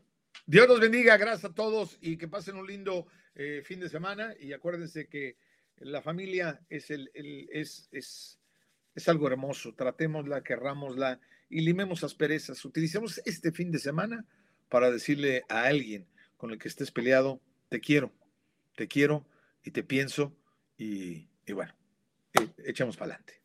Dios 0.45 0.69
los 0.69 0.79
bendiga, 0.79 1.17
gracias 1.17 1.51
a 1.51 1.55
todos 1.55 1.97
y 2.03 2.19
que 2.19 2.29
pasen 2.29 2.57
un 2.57 2.67
lindo 2.67 3.07
eh, 3.35 3.63
fin 3.65 3.81
de 3.81 3.89
semana 3.89 4.35
y 4.39 4.53
acuérdense 4.53 5.09
que 5.09 5.37
la 5.79 6.03
familia 6.03 6.61
es, 6.69 6.91
el, 6.91 7.11
es, 7.15 7.89
es, 7.93 8.39
es, 8.95 9.09
algo 9.09 9.27
hermoso, 9.29 9.75
tratémosla, 9.75 10.43
querrámosla 10.43 11.19
y 11.49 11.63
limemos 11.63 12.05
asperezas. 12.05 12.65
Utilicemos 12.65 13.23
este 13.25 13.53
fin 13.53 13.71
de 13.71 13.79
semana 13.79 14.27
para 14.69 14.91
decirle 14.91 15.45
a 15.49 15.63
alguien 15.65 16.07
con 16.37 16.51
el 16.51 16.59
que 16.59 16.69
estés 16.69 16.91
peleado, 16.91 17.41
te 17.69 17.81
quiero, 17.81 18.13
te 18.77 18.89
quiero 18.89 19.25
y 19.63 19.71
te 19.71 19.83
pienso 19.83 20.37
y, 20.77 21.29
bueno, 21.53 21.73
e, 22.35 22.49
echamos 22.65 22.97
para 22.97 23.15
adelante. 23.15 23.43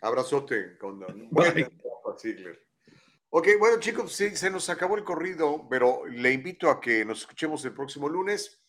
Abrazote, 0.00 0.76
con 0.76 1.00
Bye. 1.30 1.70
Ok, 3.30 3.48
bueno 3.58 3.80
chicos, 3.80 4.12
sí, 4.12 4.36
se 4.36 4.50
nos 4.50 4.68
acabó 4.70 4.96
el 4.96 5.02
corrido, 5.02 5.66
pero 5.68 6.06
le 6.06 6.32
invito 6.32 6.70
a 6.70 6.80
que 6.80 7.04
nos 7.04 7.22
escuchemos 7.22 7.64
el 7.64 7.72
próximo 7.72 8.08
lunes. 8.08 8.62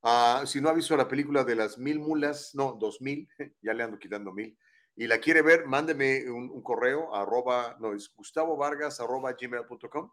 Uh, 0.00 0.46
si 0.46 0.60
no 0.60 0.68
ha 0.68 0.72
visto 0.72 0.96
la 0.96 1.08
película 1.08 1.44
de 1.44 1.56
las 1.56 1.76
mil 1.76 1.98
mulas, 1.98 2.54
no, 2.54 2.78
dos 2.80 3.00
mil, 3.02 3.28
ya 3.62 3.74
le 3.74 3.82
ando 3.82 3.98
quitando 3.98 4.32
mil, 4.32 4.56
y 4.96 5.06
la 5.06 5.18
quiere 5.18 5.42
ver, 5.42 5.66
mándeme 5.66 6.30
un, 6.30 6.62
correo, 6.62 7.14
arroba, 7.14 7.76
no, 7.80 7.92
es 7.92 8.10
Gustavo 8.14 8.56
Vargas, 8.56 9.00
arroba 9.00 9.32
gmail.com. 9.32 10.10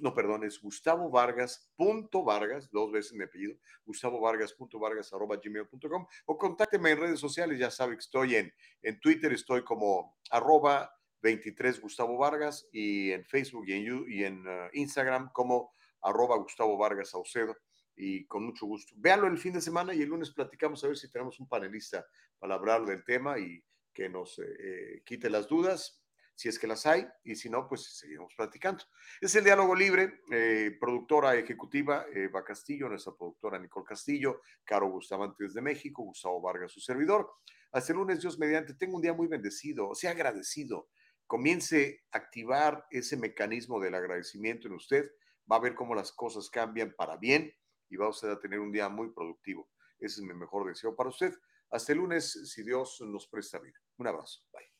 No, 0.00 0.14
perdón, 0.14 0.44
es 0.44 0.60
Gustavo 0.60 1.10
Vargas, 1.10 1.70
punto 1.76 2.22
Vargas, 2.22 2.70
dos 2.70 2.92
veces 2.92 3.12
mi 3.14 3.24
apellido, 3.24 3.56
Gustavo 3.84 4.20
Vargas, 4.20 4.52
punto 4.52 4.78
Vargas, 4.78 5.12
arroba 5.12 5.36
gmail.com, 5.42 6.06
o 6.26 6.38
contácteme 6.38 6.90
en 6.90 6.98
redes 6.98 7.20
sociales, 7.20 7.58
ya 7.58 7.70
sabe 7.70 7.94
que 7.94 8.00
estoy 8.00 8.36
en, 8.36 8.52
en 8.82 9.00
Twitter, 9.00 9.32
estoy 9.32 9.64
como 9.64 10.18
arroba 10.30 10.94
23 11.22 11.80
Gustavo 11.80 12.18
Vargas 12.18 12.68
y 12.72 13.10
en 13.12 13.24
Facebook 13.24 13.64
y 13.68 13.72
en, 13.72 14.04
y 14.08 14.24
en 14.24 14.46
uh, 14.46 14.68
Instagram 14.72 15.30
como 15.32 15.72
arroba 16.02 16.36
Gustavo 16.36 16.76
Vargas 16.78 17.10
Saucedo 17.10 17.56
y 17.96 18.26
con 18.26 18.44
mucho 18.44 18.66
gusto. 18.66 18.94
Véanlo 18.96 19.26
el 19.26 19.38
fin 19.38 19.52
de 19.52 19.60
semana 19.60 19.94
y 19.94 20.02
el 20.02 20.08
lunes 20.08 20.30
platicamos 20.30 20.82
a 20.82 20.88
ver 20.88 20.96
si 20.96 21.10
tenemos 21.10 21.38
un 21.40 21.48
panelista 21.48 22.06
para 22.38 22.54
hablar 22.54 22.84
del 22.86 23.04
tema 23.04 23.38
y 23.38 23.62
que 23.92 24.08
nos 24.08 24.38
eh, 24.38 24.44
eh, 24.58 25.02
quite 25.04 25.28
las 25.28 25.48
dudas, 25.48 25.99
si 26.40 26.48
es 26.48 26.58
que 26.58 26.66
las 26.66 26.86
hay, 26.86 27.06
y 27.22 27.34
si 27.34 27.50
no, 27.50 27.68
pues 27.68 27.98
seguimos 27.98 28.32
platicando. 28.34 28.82
Es 29.20 29.34
el 29.34 29.44
Diálogo 29.44 29.74
Libre, 29.74 30.22
eh, 30.32 30.74
productora 30.80 31.34
ejecutiva 31.34 32.06
Eva 32.14 32.42
Castillo, 32.42 32.88
nuestra 32.88 33.12
productora 33.12 33.58
Nicole 33.58 33.84
Castillo, 33.84 34.40
Caro 34.64 34.88
Bustamante 34.88 35.44
desde 35.44 35.60
México, 35.60 36.02
Gustavo 36.02 36.40
Vargas, 36.40 36.72
su 36.72 36.80
servidor. 36.80 37.30
Hasta 37.72 37.92
el 37.92 37.98
lunes, 37.98 38.22
Dios 38.22 38.38
mediante, 38.38 38.72
tengo 38.72 38.96
un 38.96 39.02
día 39.02 39.12
muy 39.12 39.26
bendecido, 39.26 39.94
sea 39.94 40.12
agradecido 40.12 40.88
comience 41.26 42.06
a 42.10 42.16
activar 42.16 42.86
ese 42.90 43.18
mecanismo 43.18 43.78
del 43.78 43.94
agradecimiento 43.94 44.66
en 44.66 44.74
usted, 44.74 45.10
va 45.50 45.56
a 45.56 45.60
ver 45.60 45.74
cómo 45.74 45.94
las 45.94 46.10
cosas 46.10 46.48
cambian 46.48 46.94
para 46.96 47.18
bien 47.18 47.54
y 47.90 47.96
va 47.96 48.08
usted 48.08 48.30
a 48.30 48.40
tener 48.40 48.60
un 48.60 48.72
día 48.72 48.88
muy 48.88 49.12
productivo. 49.12 49.68
Ese 49.98 50.22
es 50.22 50.26
mi 50.26 50.32
mejor 50.32 50.66
deseo 50.66 50.96
para 50.96 51.10
usted. 51.10 51.34
Hasta 51.68 51.92
el 51.92 51.98
lunes, 51.98 52.50
si 52.50 52.62
Dios 52.62 52.98
nos 53.02 53.28
presta 53.28 53.58
vida. 53.58 53.78
Un 53.98 54.06
abrazo. 54.06 54.40
Bye. 54.54 54.79